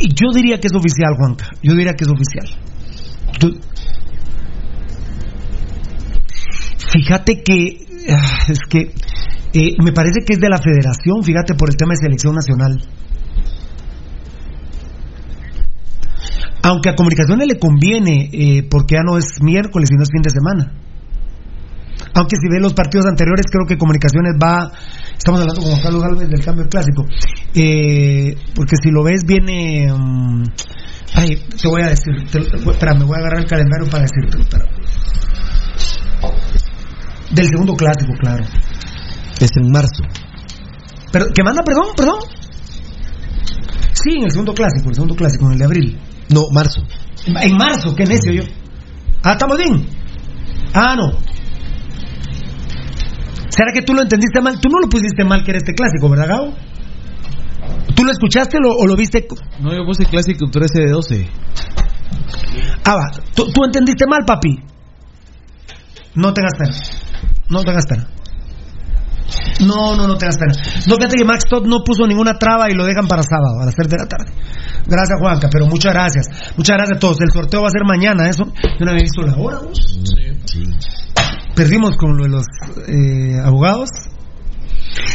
[0.00, 1.50] Y yo diría que es oficial, Juanca.
[1.62, 2.46] Yo diría que es oficial.
[6.92, 8.92] Fíjate que ah, es que
[9.52, 12.78] Eh, me parece que es de la federación, fíjate, por el tema de selección nacional.
[16.62, 20.22] Aunque a comunicaciones le conviene, eh, porque ya no es miércoles y no es fin
[20.22, 20.72] de semana.
[22.14, 24.70] Aunque si ve los partidos anteriores, creo que comunicaciones va.
[25.18, 27.04] Estamos hablando con Carlos Galvez del cambio clásico.
[27.54, 29.92] Eh, porque si lo ves, viene.
[29.92, 30.44] mm,
[31.14, 32.14] ay, te voy a decir.
[32.30, 34.40] Te, espera, me voy a agarrar el calendario para decirte.
[34.40, 34.64] espera.
[37.30, 38.44] Del segundo clásico, claro.
[39.40, 40.02] Es en marzo.
[41.12, 41.86] Pero, ¿Qué manda, perdón?
[41.96, 42.18] ¿Perdón?
[43.92, 45.98] Sí, en el segundo clásico, el segundo clásico, en el de abril.
[46.30, 46.82] No, marzo.
[47.26, 48.42] En marzo, qué necio yo.
[49.22, 49.86] Ah, estamos bien.
[50.72, 51.10] Ah, no.
[53.50, 54.58] ¿Será que tú lo entendiste mal?
[54.60, 56.54] Tú no lo pusiste mal que era este clásico, ¿verdad, Gabo?
[57.94, 59.26] ¿Tú lo escuchaste lo- o lo viste?
[59.60, 61.28] No, yo puse clásico 13 de 12.
[62.84, 63.10] Ah, va.
[63.34, 64.58] ¿Tú, tú entendiste mal, papi?
[66.14, 66.74] No tengas pena.
[67.50, 68.08] No tengas pena.
[69.60, 70.52] No, no, no tengas pena.
[70.88, 73.66] No, fíjate que Max Todd no puso ninguna traba y lo dejan para sábado, a
[73.66, 74.32] las 3 de la tarde.
[74.86, 76.26] Gracias, Juanca, pero muchas gracias.
[76.56, 77.20] Muchas gracias a todos.
[77.20, 78.44] El sorteo va a ser mañana, ¿eso?
[78.44, 79.78] Yo no había visto la hora, vos.
[81.54, 82.44] Perdimos con lo de los
[82.88, 83.90] eh, abogados.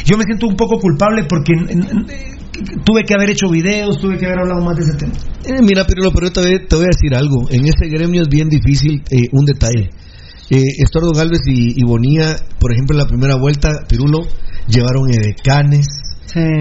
[0.05, 2.37] Yo me siento un poco culpable porque n- eh,
[2.85, 5.13] tuve que haber hecho videos, tuve que haber hablado más de ese tema.
[5.45, 7.49] Eh, mira, pero, pero te, voy, te voy a decir algo.
[7.49, 9.89] En ese gremio es bien difícil eh, un detalle.
[10.49, 14.19] Eh, Estuardo Galvez y, y Bonilla, por ejemplo, en la primera vuelta, Pirulo,
[14.67, 15.87] llevaron edecanes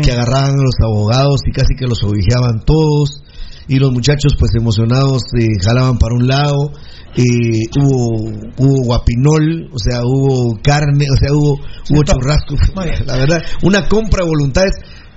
[0.02, 3.22] que agarraban a los abogados y casi que los obligaban todos.
[3.66, 6.70] Y los muchachos, pues emocionados, eh, jalaban para un lado.
[7.16, 12.56] eh, hubo, hubo guapinol, o sea, hubo carne, o sea, hubo, hubo churrasco.
[13.06, 14.72] La verdad, una compra de voluntades.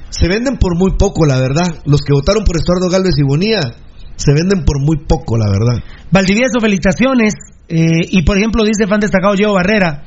[0.09, 1.81] Se venden por muy poco, la verdad.
[1.85, 3.59] Los que votaron por Estuardo Galvez y Bonilla
[4.17, 5.81] se venden por muy poco, la verdad.
[6.11, 7.33] Valdivieso, felicitaciones.
[7.69, 10.03] Eh, y por ejemplo, dice fan destacado Diego Barrera,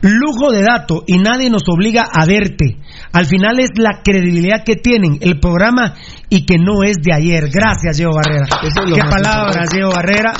[0.00, 2.76] lujo de dato y nadie nos obliga a verte.
[3.12, 5.94] Al final es la credibilidad que tienen el programa
[6.34, 7.48] y que no es de ayer.
[7.52, 8.46] Gracias, Diego Barrera.
[8.62, 9.68] Eso es lo Qué palabras.
[9.72, 10.32] Diego Barrera.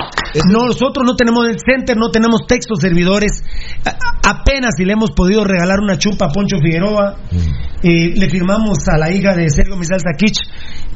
[0.50, 3.30] Nosotros no tenemos el center, no tenemos textos servidores.
[3.84, 7.16] A- apenas si le hemos podido regalar una chupa a Poncho Figueroa.
[7.82, 10.38] Eh, le firmamos a la hija de Sergio Misal Sakich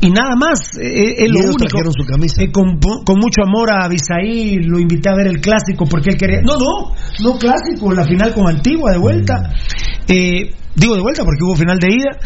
[0.01, 0.59] y nada más.
[0.81, 1.93] Eh, es lo único.
[1.93, 2.43] su camisa.
[2.43, 6.17] Eh, con, con mucho amor a Abisaí, lo invité a ver el clásico porque él
[6.17, 6.41] quería.
[6.43, 9.51] No, no, no clásico, la final con Antigua de vuelta.
[10.09, 12.19] Eh, digo de vuelta porque hubo final de ida.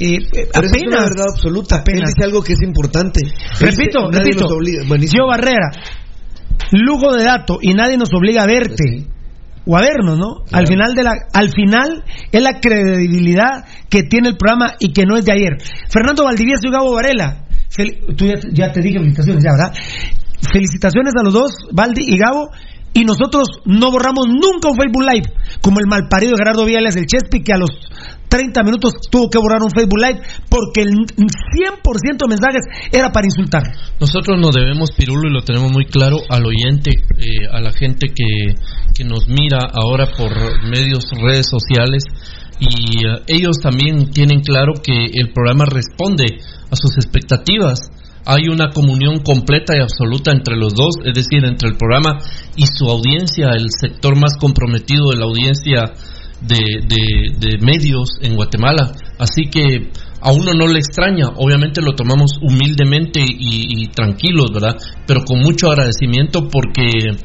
[0.00, 1.08] Eh, eso es una apenas.
[1.10, 1.74] verdad absoluta.
[1.76, 2.10] Él apenas.
[2.14, 3.20] dice algo que es importante.
[3.60, 4.48] Repito, nadie repito.
[5.08, 5.70] Gio Barrera,
[6.72, 9.06] lujo de dato y nadie nos obliga a verte.
[9.70, 10.44] O a vernos, ¿no?
[10.50, 12.02] Al final de la, al final
[12.32, 15.58] es la credibilidad que tiene el programa y que no es de ayer.
[15.90, 17.44] Fernando Valdivieso y Gabo Varela.
[17.70, 19.74] fel- tú ya, ya te dije felicitaciones, ya, ¿verdad?
[20.52, 22.48] Felicitaciones a los dos, Valdi y Gabo.
[22.94, 27.42] Y nosotros no borramos nunca un Facebook Live, como el malparido Gerardo Viales del Chespi,
[27.42, 27.70] que a los
[28.28, 33.26] 30 minutos tuvo que borrar un Facebook Live porque el 100% de mensajes era para
[33.26, 33.62] insultar.
[34.00, 38.08] Nosotros nos debemos, Pirulo, y lo tenemos muy claro, al oyente, eh, a la gente
[38.08, 38.54] que,
[38.94, 40.30] que nos mira ahora por
[40.64, 42.04] medios, redes sociales,
[42.60, 46.38] y eh, ellos también tienen claro que el programa responde
[46.70, 47.80] a sus expectativas.
[48.30, 52.18] Hay una comunión completa y absoluta entre los dos, es decir, entre el programa
[52.56, 55.94] y su audiencia, el sector más comprometido de la audiencia
[56.42, 58.92] de, medios en Guatemala.
[59.18, 59.88] Así que
[60.20, 64.76] a uno no le extraña, obviamente lo tomamos humildemente y tranquilos, ¿verdad?
[65.06, 67.16] Pero con mucho agradecimiento porque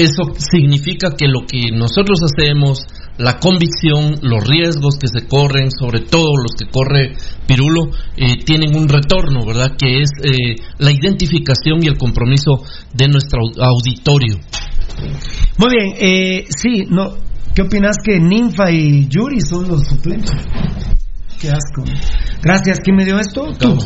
[0.00, 2.86] eso significa que lo que nosotros hacemos,
[3.20, 7.14] la convicción, los riesgos que se corren, sobre todo los que corre
[7.46, 9.76] Pirulo, eh, tienen un retorno, ¿verdad?
[9.78, 12.62] Que es eh, la identificación y el compromiso
[12.94, 14.36] de nuestro au- auditorio.
[15.58, 17.14] Muy bien, eh, sí, no.
[17.54, 20.30] ¿Qué opinas que Ninfa y Yuri son los suplentes?
[21.40, 21.82] Qué asco.
[22.42, 22.78] Gracias.
[22.82, 23.48] ¿Quién me dio esto?
[23.58, 23.76] Tú.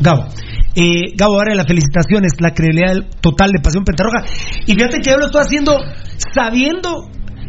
[0.00, 0.26] Gabo.
[0.74, 4.24] Eh, Gabo Varela, felicitaciones, la credibilidad total de Pasión Pentarroja.
[4.66, 5.76] Y fíjate que yo lo estoy haciendo
[6.34, 7.08] sabiendo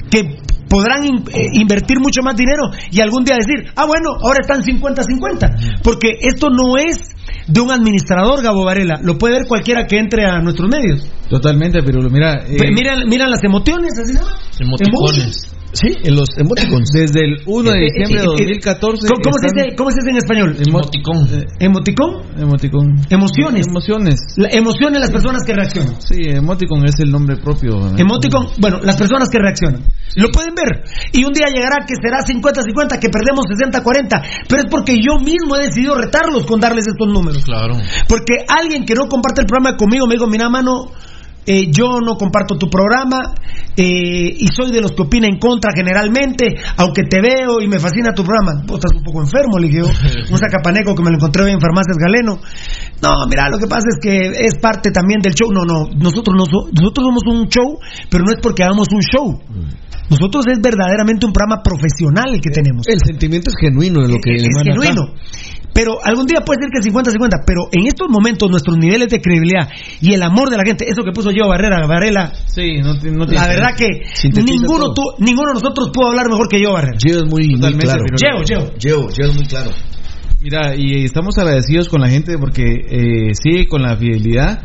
[0.09, 0.38] que
[0.72, 4.64] podrán in- eh, invertir mucho más dinero y algún día decir, ah, bueno, ahora están
[4.64, 5.82] 50-50.
[5.83, 7.09] Porque esto no es
[7.48, 9.00] de un administrador, Gabo Varela.
[9.03, 11.06] Lo puede ver cualquiera que entre a nuestros medios.
[11.30, 12.43] Totalmente, pero mira.
[12.48, 14.22] eh, miran, miran las emociones, así ¿no?
[14.59, 15.51] Emoticones.
[15.74, 16.90] Sí, en los emoticons.
[16.93, 19.08] Desde el 1 de Eh, diciembre de eh, eh, 2014.
[19.08, 20.50] ¿Cómo, cómo se están- dice, ¿Cómo se dice en español?
[20.59, 21.19] Emoticón.
[21.59, 22.11] ¿Emoticón?
[22.38, 22.85] Emoticón.
[23.09, 23.66] Emociones.
[23.67, 24.16] Emociones.
[24.38, 25.95] La emoción de las personas que reaccionan.
[26.01, 27.95] Sí, emoticon es el nombre propio.
[27.98, 29.83] Emoticon, bueno, las personas que reaccionan.
[30.16, 30.83] Lo pueden ver.
[31.14, 34.22] Y un día llegará que será 50-50, que perdemos 60-40.
[34.50, 37.43] Pero es porque yo mismo he decidido retarlos con darles estos números.
[37.45, 37.75] Claro.
[38.09, 40.91] Porque alguien que no comparte el programa conmigo me dijo, mira, mano,
[41.45, 43.34] eh, yo no comparto tu programa
[43.76, 47.80] eh, y soy de los que opina en contra generalmente, aunque te veo y me
[47.80, 48.61] fascina tu programa.
[48.68, 49.88] Vos estás un poco enfermo, le dije yo.
[50.32, 52.40] Un sacapaneco que me lo encontré hoy en Farmacias Galeno.
[53.02, 55.50] No, mira, lo que pasa es que es parte también del show.
[55.52, 57.80] No, no, nosotros, no so- nosotros somos un show,
[58.10, 59.40] pero no es porque hagamos un show.
[60.10, 62.86] Nosotros es verdaderamente un programa profesional el que tenemos.
[62.88, 65.14] El sentimiento es genuino de lo que es emana acá.
[65.74, 69.69] Pero algún día puede ser que 50-50, pero en estos momentos nuestros niveles de credibilidad
[70.01, 73.25] y el amor de la gente, eso que puso yo Barrera, Varela, Sí, no, no
[73.25, 73.88] la verdad que
[74.61, 76.98] ninguno, tu- ninguno de nosotros pudo hablar mejor que yo Barrera.
[77.19, 77.25] Es
[77.75, 78.03] muy, claro.
[78.17, 78.74] Gio, Gio.
[78.80, 79.72] Gio, Gio es muy claro.
[80.41, 84.59] Mira, y estamos agradecidos con la gente porque eh, sigue con la fidelidad.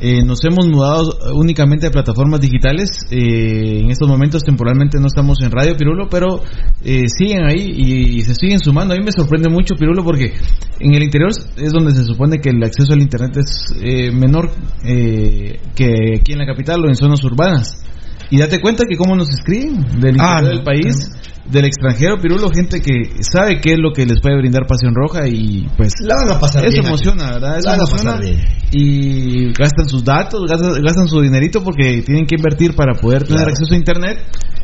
[0.00, 1.02] Eh, nos hemos mudado
[1.34, 3.06] únicamente a plataformas digitales.
[3.10, 6.40] Eh, en estos momentos temporalmente no estamos en Radio Pirulo, pero
[6.84, 8.94] eh, siguen ahí y, se siguen sumando.
[8.94, 10.34] A mí me sorprende mucho Pirulo porque
[10.78, 14.50] en el interior es donde se supone que el acceso al Internet es eh, menor
[14.84, 17.84] eh, que aquí en la capital o en zonas urbanas.
[18.30, 21.10] Y date cuenta que cómo nos escriben del interior Ah, no, del país,
[21.50, 25.26] del extranjero, Pirulo, gente que sabe qué es lo que les puede brindar Pasión Roja
[25.26, 26.88] y pues La van a pasar eso bien aquí.
[26.88, 27.58] emociona, ¿verdad?
[27.58, 28.40] Eso La van a pasar bien.
[28.70, 33.38] y gastan sus datos, gastan, gastan su dinerito porque tienen que invertir para poder tener
[33.38, 33.50] Claro.
[33.52, 34.18] acceso a internet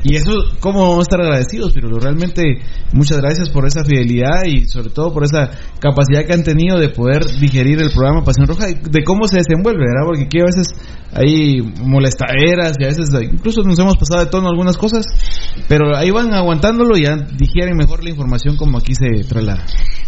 [0.06, 1.72] y eso, ¿cómo vamos a estar agradecidos?
[1.72, 2.42] Pero realmente
[2.92, 6.90] muchas gracias por esa fidelidad y sobre todo por esa capacidad que han tenido de
[6.90, 10.04] poder digerir el programa Pasión Roja y de cómo se desenvuelve, ¿verdad?
[10.04, 10.66] Porque aquí a veces
[11.14, 15.06] hay molestaderas y a veces incluso nos hemos pasado de tono algunas cosas,
[15.68, 19.64] pero ahí van aguantándolo ya digieren mejor la información como aquí se traslada.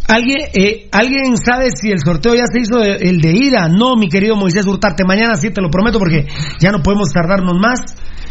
[0.09, 3.69] ¿Alguien, eh, ¿Alguien sabe si el sorteo ya se hizo de- el de ira?
[3.69, 6.27] No, mi querido Moisés Hurtarte, mañana sí te lo prometo porque
[6.61, 7.81] ya no podemos tardarnos más.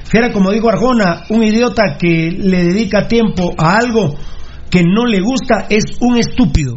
[0.06, 4.16] Fiera, como digo Arjona, un idiota que le dedica tiempo a algo
[4.70, 6.76] que no le gusta es un estúpido.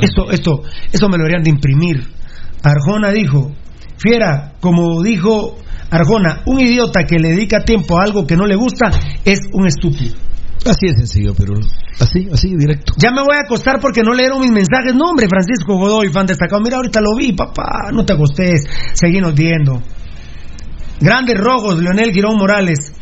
[0.00, 0.62] Esto, esto,
[0.92, 2.02] esto me lo deberían de imprimir.
[2.62, 3.52] Arjona dijo,
[3.96, 5.58] Fiera, como dijo
[5.90, 8.90] Arjona, un idiota que le dedica tiempo a algo que no le gusta
[9.24, 10.14] es un estúpido.
[10.64, 11.54] Así de sencillo, pero
[11.98, 12.94] así, así, directo.
[12.96, 14.94] Ya me voy a acostar porque no leyeron mis mensajes.
[14.94, 16.60] No, hombre, Francisco Godoy, fan destacado.
[16.62, 17.90] Mira, ahorita lo vi, papá.
[17.92, 18.64] No te acostes.
[18.94, 19.82] Seguimos viendo.
[21.00, 22.92] Grandes rojos, Leonel Girón Morales.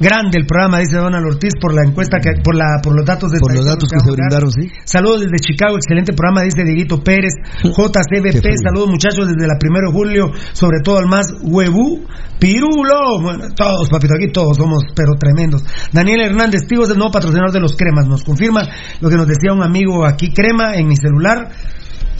[0.00, 3.30] Grande el programa, dice Donald Ortiz, por la encuesta, que, por, la, por los datos
[3.30, 4.62] de Por los datos que se brindaron, dar.
[4.62, 4.70] sí.
[4.84, 7.32] Saludos desde Chicago, excelente programa, dice Dieguito Pérez.
[7.62, 8.54] JCBP, frío.
[8.62, 12.04] saludos muchachos desde la 1 de julio, sobre todo al más huevú,
[12.38, 13.22] Pirulo.
[13.22, 15.64] Bueno, todos, papito, aquí todos somos, pero tremendos.
[15.92, 18.62] Daniel Hernández, es el nuevo patrocinador de los cremas, nos confirma
[19.00, 21.50] lo que nos decía un amigo aquí, crema, en mi celular.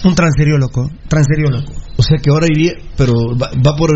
[0.05, 1.65] Un transeriólogo, transeriólogo.
[1.97, 3.91] O sea que ahora iría, pero va, va por...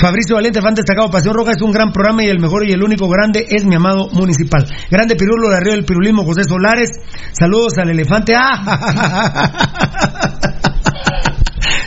[0.00, 2.82] Fabricio Valente, fan destacado, Pasión Roja es un gran programa y el mejor y el
[2.82, 4.66] único grande es mi amado municipal.
[4.90, 6.90] Grande Pirulo de Arriba del Pirulismo, José Solares.
[7.32, 8.34] Saludos al elefante.
[8.36, 9.52] ¡Ah!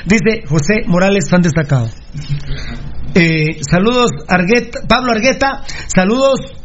[0.05, 1.89] Dice José Morales, fan destacado.
[3.15, 5.63] Eh, saludos Argueta, Pablo Argueta.
[5.87, 6.62] Saludos.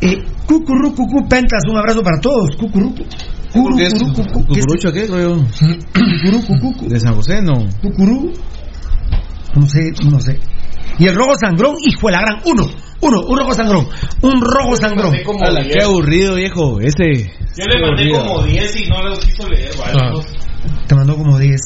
[0.00, 2.56] Eh, cucurru, cucú, Pentas, un abrazo para todos.
[2.56, 2.94] Cucurru,
[3.52, 5.36] ¿Por qué es cucurucho qué, creo?
[6.88, 7.54] De San José, no.
[7.82, 8.32] Cucurú.
[9.54, 10.38] No sé, no sé.
[10.98, 12.40] Y el rojo sangrón, hijo de la gran.
[12.44, 12.66] Uno,
[13.00, 13.88] uno, un rojo sangrón.
[14.22, 15.14] Un rojo sangrón.
[15.72, 16.80] Qué aburrido, viejo.
[16.80, 17.30] Ese.
[17.56, 20.22] Yo le mandé como 10 y no los quiso leer, ¿vale?
[20.86, 21.60] Te mandó como 10.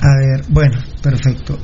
[0.00, 1.58] A ver, bueno, perfecto.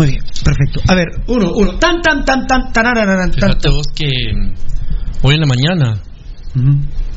[0.00, 0.80] Muy bien, perfecto.
[0.88, 1.78] A ver, uno, uno.
[1.78, 3.32] Tan, tan, tan, tan, tan, tan, tan, tan.
[3.34, 6.00] Fíjate vos que mm, hoy en la mañana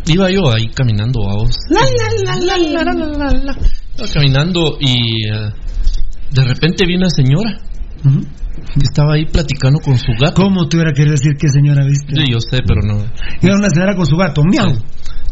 [0.06, 1.56] iba yo ahí caminando a vos.
[1.70, 3.58] La, la, la, la, la, la, la, la.
[3.98, 5.54] Iba caminando y eh,
[6.32, 7.58] de repente vi una señora
[8.04, 10.44] que estaba ahí platicando con su gato.
[10.44, 12.14] ¿Cómo te hubiera querido decir qué señora viste?
[12.14, 13.02] Sí, yo sé, pero no.
[13.42, 14.74] Era una señora con su gato, miau.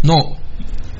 [0.03, 0.37] No,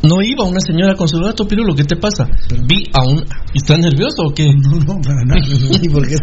[0.03, 2.27] no iba una señora con su gato, Pirulo, ¿qué te pasa?
[2.67, 3.23] Vi a un...
[3.53, 4.47] ¿Estás nervioso o qué?
[4.53, 5.41] No, no, para nada.
[5.81, 6.15] ¿Y por qué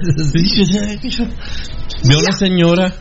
[2.04, 2.92] Vi a una señora...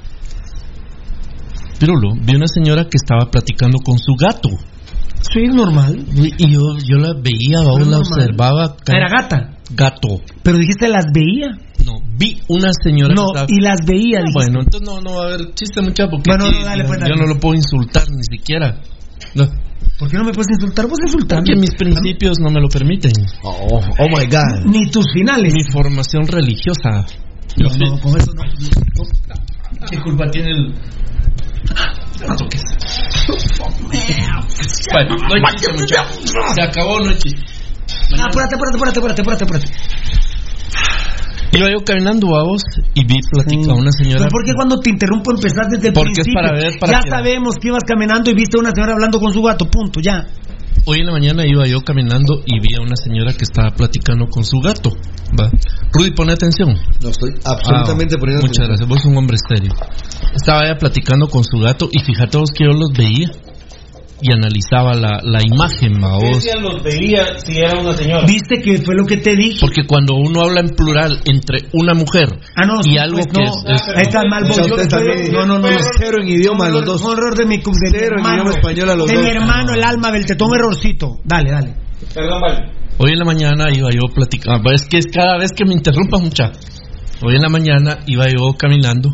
[1.80, 4.50] Pirulo, vi a una señora que estaba platicando con su gato.
[5.22, 6.06] Sí, es normal.
[6.16, 8.76] Y yo, yo la veía, No aún es la observaba.
[8.88, 9.58] Era gata.
[9.72, 10.22] Gato.
[10.44, 11.58] Pero dijiste las veía.
[11.86, 13.48] No, vi una señora No, que estaba...
[13.50, 14.20] y las veía.
[14.20, 14.34] dijiste.
[14.34, 16.88] Bueno, entonces no, no va a haber chiste mucha porque Bueno, aquí no, dale, yo,
[16.88, 18.82] pues, yo no lo puedo insultar ni siquiera.
[19.36, 19.46] No,
[19.98, 20.88] ¿Por qué no me puedes insultar?
[20.88, 21.44] Vos insultando.
[21.46, 23.12] porque mis principios no me lo permiten.
[23.44, 24.66] Oh, oh my God.
[24.66, 25.54] Ni tus finales.
[25.54, 27.06] Mi formación religiosa.
[27.58, 28.44] No, no, con eso no.
[29.90, 30.74] ¿Qué culpa tiene el.?
[32.28, 32.64] No toques.
[34.92, 35.96] Bueno, no hay chiste.
[36.56, 37.42] Se acabó, no hay chiste.
[38.18, 39.68] Ah, apúrate, apúrate, apúrate, apúrate, apúrate, apúrate.
[41.54, 42.62] Iba yo caminando a vos
[42.94, 44.18] y vi platica a una señora.
[44.20, 46.42] Pero ¿por qué cuando te interrumpo empezás desde el Porque es principio?
[46.42, 49.20] para ver, para ya que- sabemos que ibas caminando y viste a una señora hablando
[49.20, 50.28] con su gato, punto, ya.
[50.86, 54.28] Hoy en la mañana iba yo caminando y vi a una señora que estaba platicando
[54.28, 54.92] con su gato.
[55.40, 55.50] ¿va?
[55.92, 56.70] Rudy, pone atención.
[57.04, 58.68] No estoy absolutamente Ah, poniendo Muchas atención.
[58.68, 59.72] gracias, vos sos un hombre serio.
[60.34, 63.32] Estaba ella platicando con su gato y fíjate vos que yo los veía
[64.22, 66.44] y analizaba la, la imagen, ¿va vos?
[66.62, 68.26] los veía si era una señora.
[68.26, 69.60] ¿Viste que fue lo que te dije?
[69.62, 73.44] Porque cuando uno habla en plural entre una mujer Ah, no, y algo pues que
[73.44, 73.76] no.
[73.76, 74.58] es, es- está mal vos.
[74.58, 75.32] Yo también.
[75.32, 75.70] no, no, no.
[75.70, 75.78] no.
[76.00, 77.02] Cero en idioma los dos.
[77.02, 78.36] error de mi, Cero en hermano.
[78.36, 79.24] idioma español a los de dos.
[79.24, 81.20] mi hermano, el alma del tetón, errorcito.
[81.24, 81.76] Dale, dale.
[82.14, 82.72] Perdón, vale.
[83.00, 86.20] Hoy en la mañana iba yo platicando, es que es cada vez que me interrumpas
[86.22, 86.52] mucha.
[87.22, 89.10] Hoy en la mañana iba yo caminando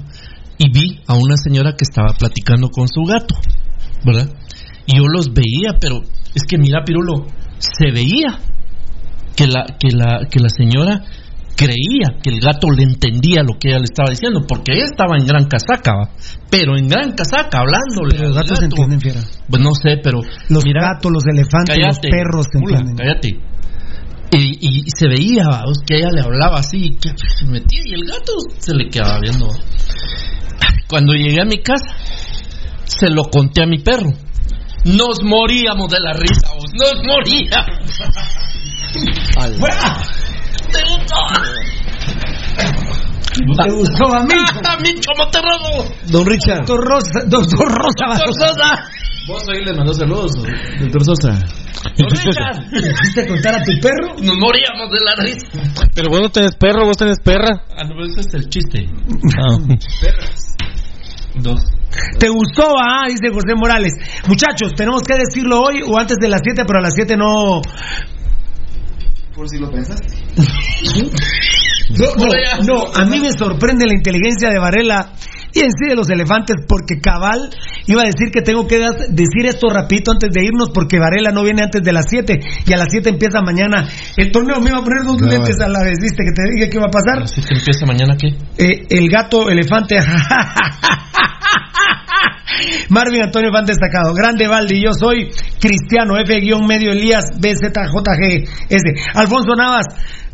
[0.58, 3.36] y vi a una señora que estaba platicando con su gato,
[4.06, 4.30] ¿verdad?
[4.86, 6.02] Y yo los veía, pero
[6.36, 7.26] es que mira, Pirulo,
[7.60, 8.40] se veía
[9.36, 11.02] que la, que la, que la señora
[11.56, 15.18] creía que el gato le entendía lo que ella le estaba diciendo, porque ella estaba
[15.18, 16.10] en gran casaca, ¿va?
[16.50, 18.16] pero en gran casaca, hablándole.
[18.18, 18.66] Pero los gatos gato.
[18.66, 19.22] entienden, fiera.
[19.50, 23.08] Pues no sé, pero Los mira, gatos, los elefantes, los perros te mula, entienden.
[23.08, 23.40] cállate.
[24.36, 28.04] Y, y se veía vamos, que ella le hablaba así, que se metía y el
[28.06, 29.48] gato se le quedaba viendo.
[30.90, 31.86] Cuando llegué a mi casa,
[32.86, 34.10] se lo conté a mi perro.
[34.86, 38.00] Nos moríamos de la risa, vos, nos moríamos.
[40.72, 41.16] ¿Te gustó?
[43.64, 44.34] ¿Te gustó a mí?
[44.68, 45.86] ¡A mí, como te robo!
[46.08, 46.66] Don Richard.
[46.66, 48.06] Doctor Rosa, doctor Rosa.
[48.08, 48.90] Doctor Sosa.
[49.26, 50.32] Vos ahí le mandó saludos,
[50.82, 51.40] doctor Sosa.
[51.98, 52.72] Don Richard.
[52.72, 54.16] ¿Le hiciste contar a tu perro?
[54.22, 55.48] Nos moríamos de la risa.
[55.96, 57.64] Pero vos no tenés perro, vos tenés perra.
[57.78, 58.86] Ah, no, pero ese es el chiste.
[59.40, 59.58] Ah.
[61.36, 61.64] Dos.
[62.20, 62.76] ¿Te gustó?
[62.80, 63.94] Ah, dice José Morales.
[64.28, 67.62] Muchachos, tenemos que decirlo hoy o antes de las 7, pero a las 7 no.
[69.36, 70.08] Por si lo pensaste.
[71.90, 72.26] No, no,
[72.66, 75.12] no, a mí me sorprende la inteligencia de Varela
[75.54, 77.50] y en sí de los elefantes, porque Cabal
[77.88, 81.44] iba a decir que tengo que decir esto rapidito antes de irnos, porque Varela no
[81.44, 84.60] viene antes de las 7 y a las 7 empieza mañana el torneo.
[84.60, 85.36] Me iba a poner dos Cabal.
[85.36, 86.24] lentes a la vez, ¿viste?
[86.24, 87.24] Que te dije que iba a pasar.
[87.24, 88.28] Así que empieza mañana qué?
[88.58, 89.98] Eh, el gato elefante.
[92.90, 94.14] Marvin Antonio Fan destacado.
[94.14, 99.16] Grande Valdi, yo soy Cristiano F-medio Elías BZJGS.
[99.16, 99.86] Alfonso Navas.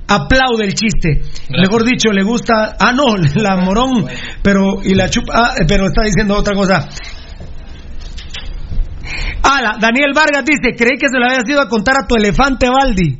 [0.10, 1.22] Aplaude el chiste.
[1.50, 2.76] Mejor dicho, le gusta.
[2.80, 4.06] Ah, no, la morón.
[4.42, 5.34] Pero, y la chupa.
[5.36, 6.90] ah, pero está diciendo otra cosa.
[9.44, 12.68] Ala, Daniel Vargas dice: Creí que se lo habías ido a contar a tu elefante,
[12.70, 13.20] Valdi.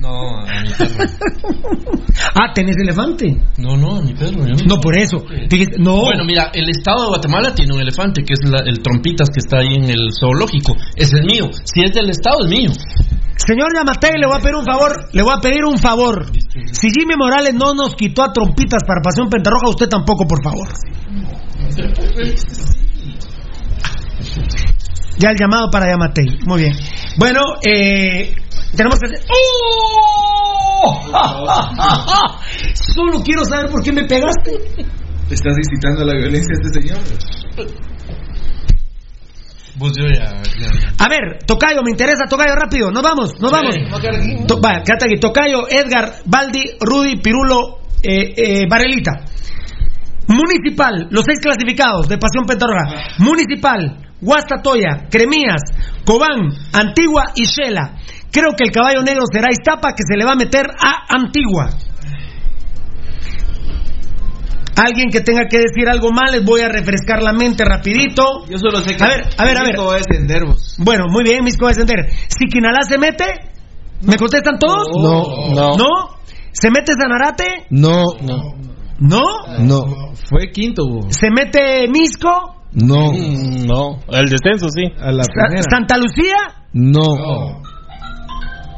[0.00, 1.04] No, a mi perro.
[2.34, 3.36] Ah, ¿tenés elefante?
[3.58, 4.44] No, no, a mi perro.
[4.46, 5.18] yo No, por eso.
[5.78, 6.00] No.
[6.02, 9.38] Bueno, mira, el estado de Guatemala tiene un elefante, que es la- el trompitas que
[9.38, 10.74] está ahí en el zoológico.
[10.96, 11.48] Ese es mío.
[11.64, 12.70] Si es del estado, es mío.
[13.36, 16.26] Señor Yamatei, le voy a pedir un favor, le voy a pedir un favor.
[16.72, 20.68] Si Jimmy Morales no nos quitó a trompitas para Pasión Pentarroja, usted tampoco, por favor.
[25.18, 26.26] Ya el llamado para Yamatei.
[26.46, 26.72] Muy bien.
[27.16, 28.34] Bueno, eh,
[28.76, 29.26] tenemos que hacer...
[30.80, 31.04] ¡Oh!
[32.94, 34.52] Solo quiero saber por qué me pegaste.
[35.30, 36.98] Estás incitando a la violencia a este señor.
[39.78, 40.42] Pues yo ya.
[40.42, 43.74] ya- A ver, Tocayo, me interesa, Tocayo, rápido, nos vamos, nos vamos.
[44.46, 45.20] To- vaya, quédate aquí.
[45.20, 49.12] Tocayo, Edgar, Baldi, Rudy, Pirulo, eh, eh, Varelita.
[50.28, 53.14] Municipal, los seis clasificados de Pasión Pentarroja.
[53.18, 55.62] Municipal, Guastatoya, Cremías,
[56.04, 57.96] Cobán, Antigua y Shela.
[58.30, 61.70] Creo que el caballo negro será Iztapa que se le va a meter a Antigua.
[64.76, 68.44] Alguien que tenga que decir algo más, les voy a refrescar la mente rapidito.
[68.48, 69.78] Yo solo sé que A ver, a ver, a ver.
[69.80, 70.76] Va a descender, vos.
[70.78, 72.10] Bueno, muy bien, Misco va a descender.
[72.28, 73.24] Si Quinalá se mete,
[74.02, 74.86] ¿me contestan todos?
[74.94, 75.52] No.
[75.52, 75.76] No.
[75.76, 76.18] ¿No?
[76.52, 77.66] ¿Se mete Zanarate?
[77.70, 78.02] No.
[79.00, 79.22] ¿No?
[79.58, 79.82] No.
[80.28, 81.06] Fue quinto, vos.
[81.10, 82.30] ¿Se mete Misco?
[82.72, 83.10] No.
[83.10, 84.84] Mm, No, el descenso sí.
[85.00, 85.24] A la.
[85.68, 86.36] ¿Santa Lucía?
[86.72, 87.62] No.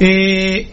[0.00, 0.72] Eh,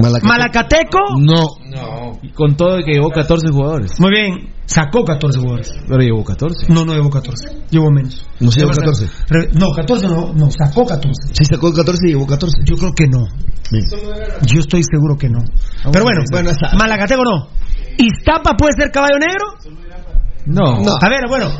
[0.00, 0.98] Malacate- ¿Malacateco?
[1.18, 1.48] No.
[1.66, 2.18] No.
[2.22, 3.98] Y con todo que llevó 14 jugadores.
[3.98, 5.72] Muy bien, sacó 14 jugadores.
[5.88, 6.66] Pero llevó 14.
[6.72, 8.24] No, no llevó 14, llevó menos.
[8.38, 9.06] No se llevó Lleva- 14.
[9.28, 11.34] Re- No, 14 no, no, sacó 14.
[11.34, 12.58] Sí sacó 14 y llevó 14.
[12.64, 13.26] Yo creo que no.
[14.46, 15.40] Yo estoy seguro que no.
[15.92, 17.48] Pero bueno, Bueno, esa- Malacateco no.
[17.98, 19.46] ¿Iztapa puede ser caballo negro?
[20.46, 20.80] No.
[20.82, 20.92] No.
[21.02, 21.50] A ver, bueno,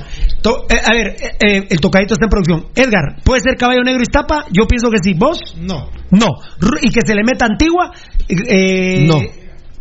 [0.40, 2.66] to- eh, a ver, eh, eh, el tocadito está en producción.
[2.76, 4.44] Edgar, ¿puede ser caballo negro Iztapa?
[4.52, 5.14] Yo pienso que sí.
[5.14, 5.40] ¿Vos?
[5.60, 5.90] No.
[6.10, 6.26] No.
[6.60, 7.92] Ru- ¿Y que se le meta antigua?
[8.28, 9.20] Eh, No.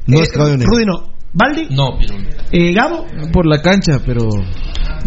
[0.07, 0.71] No eh, es caballo negro.
[0.73, 1.13] Rudy no.
[1.33, 1.67] ¿Baldi?
[1.69, 2.23] No, Pirulo.
[2.51, 3.05] Eh, ¿Gabo?
[3.31, 4.21] Por la cancha, pero.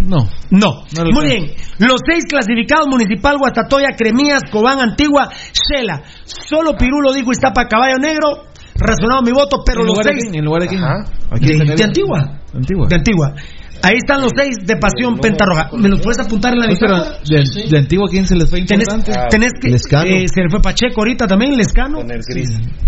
[0.07, 0.29] No.
[0.51, 0.85] No.
[0.97, 1.47] No lo Muy bien.
[1.79, 6.03] Los seis clasificados: Municipal, Guastatoya, Cremías, Cobán, Antigua, Shela.
[6.25, 8.45] Solo Pirulo dijo Iztapa, caballo negro.
[8.77, 10.23] Razonado mi voto, pero ¿En los lugar de seis.
[10.31, 10.39] quién?
[10.39, 10.83] ¿En lugar de quién?
[10.85, 11.05] Ajá.
[11.31, 12.41] ¿A quién De, de Antigua.
[12.55, 12.87] Antigua.
[12.89, 13.35] De Antigua.
[13.83, 15.71] Ahí están los seis de Pasión Pentarroja.
[15.77, 17.19] ¿Me los puedes apuntar en la bitácora?
[17.27, 19.29] de, de antiguo, ¿quién se les fue Tenés, importante?
[19.31, 19.69] tenés que.
[19.71, 20.05] Lescano.
[20.07, 22.01] eh, se le fue Pacheco ahorita también, Lescano.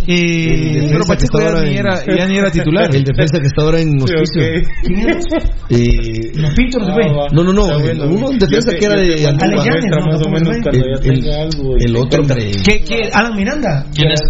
[0.06, 2.94] Eh, Pero Pacheco ya ni era, ya ni era titular.
[2.94, 4.42] El defensa que está ahora en hospicio.
[5.70, 7.04] Eh, No, Pinto no se fue.
[7.32, 7.64] no, no, no.
[7.64, 10.52] Uno un defensa que era de ¿no?
[10.52, 12.50] El- el- el- El otro, hombre.
[12.64, 13.08] ¿Qué, qué?
[13.12, 13.86] Alan Miranda.
[13.94, 14.20] ¿Quién es?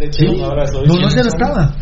[0.87, 1.75] No, no se no estaba.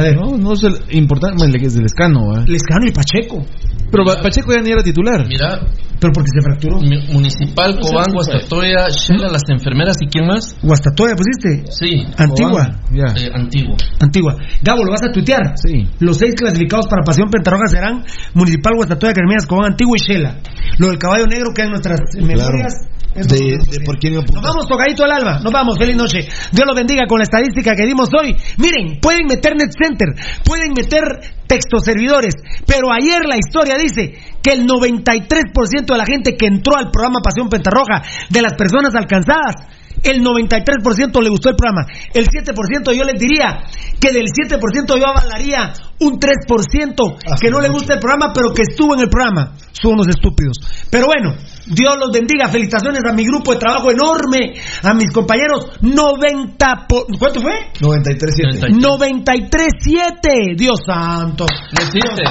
[0.00, 2.44] A ver, No, no es el importante, el que es del escano, ¿va?
[2.46, 3.44] Lescano y Pacheco.
[3.90, 5.26] Pero Pa- Pacheco ya ni era titular.
[5.26, 5.60] Mira,
[6.00, 6.80] Pero porque se fracturó.
[6.80, 10.56] mi- Municipal, Cobán, Guastatoya, Shela, las enfermeras y quién más?
[10.62, 11.70] Guastatoya pusiste.
[11.72, 12.06] Sí.
[12.16, 12.80] Antigua.
[12.92, 13.12] Ya.
[13.20, 13.76] Eh, antiguo.
[14.00, 14.36] Antigua.
[14.62, 15.54] Gabo, ¿lo vas a tuitear?
[15.56, 15.86] Sí.
[15.98, 18.04] Los seis clasificados para Pasión Pentarroja serán
[18.34, 20.36] Municipal, Guastatoya, Cremías, Cobán, Antigua y Shela.
[20.78, 22.74] Lo del caballo negro queda en nuestras memorias.
[23.14, 26.20] De, de por quién Nos vamos tocadito al alba, nos vamos, feliz noche.
[26.52, 28.36] Dios los bendiga con la estadística que dimos hoy.
[28.58, 30.08] Miren, pueden meter Net Center,
[30.44, 31.02] pueden meter
[31.46, 32.34] textos servidores,
[32.66, 37.20] pero ayer la historia dice que el 93% de la gente que entró al programa
[37.20, 39.56] Pasión Pentarroja, de las personas alcanzadas,
[40.02, 41.86] el 93% le gustó el programa.
[42.14, 43.64] El 7% yo les diría
[44.00, 48.62] que del 7% yo avalaría un 3% que no le gusta el programa, pero que
[48.62, 49.52] estuvo en el programa.
[49.72, 50.56] Son unos estúpidos.
[50.90, 51.34] Pero bueno,
[51.66, 52.48] Dios los bendiga.
[52.48, 55.78] Felicitaciones a mi grupo de trabajo enorme, a mis compañeros.
[55.80, 57.06] 90 por...
[57.18, 57.52] ¿Cuánto fue?
[57.80, 58.68] 93-7.
[58.80, 60.56] 93.7.
[60.56, 61.46] Dios santo.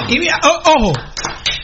[0.08, 0.92] Y mira, o- ojo,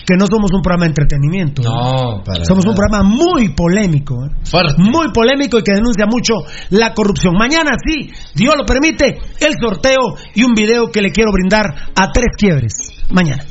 [0.06, 1.62] que no somos un programa de entretenimiento.
[1.62, 1.64] ¿eh?
[1.64, 2.22] No.
[2.44, 4.30] Somos un programa muy polémico, ¿eh?
[4.78, 6.34] Muy polémico y que denuncia mucho
[6.70, 7.34] la corrupción.
[7.36, 12.12] Mañana sí, Dios lo permite, el sorteo y un video que le quiero brindar a
[12.12, 12.95] tres quiebres.
[13.10, 13.44] Mañana.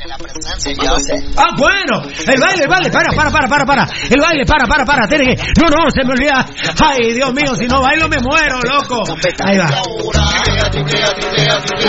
[1.38, 3.88] Ah, bueno, el baile, el baile, para, para, para, para, para.
[4.09, 5.08] El baile, para, para, para.
[5.08, 5.35] Tiene que...
[5.61, 6.45] No, no, se me olvida.
[6.84, 9.03] Ay, Dios mío, si no bailo me muero, loco.
[9.45, 9.69] Ahí va.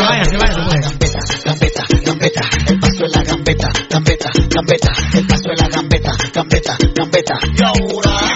[0.08, 1.44] Váyase, váyase, pues.
[1.44, 6.76] Gambeta, gambeta, el paso de la gambeta, gambeta, gambeta, el paso de la gambeta, gambeta,
[6.94, 7.34] gambeta.
[7.56, 8.32] Y ahora,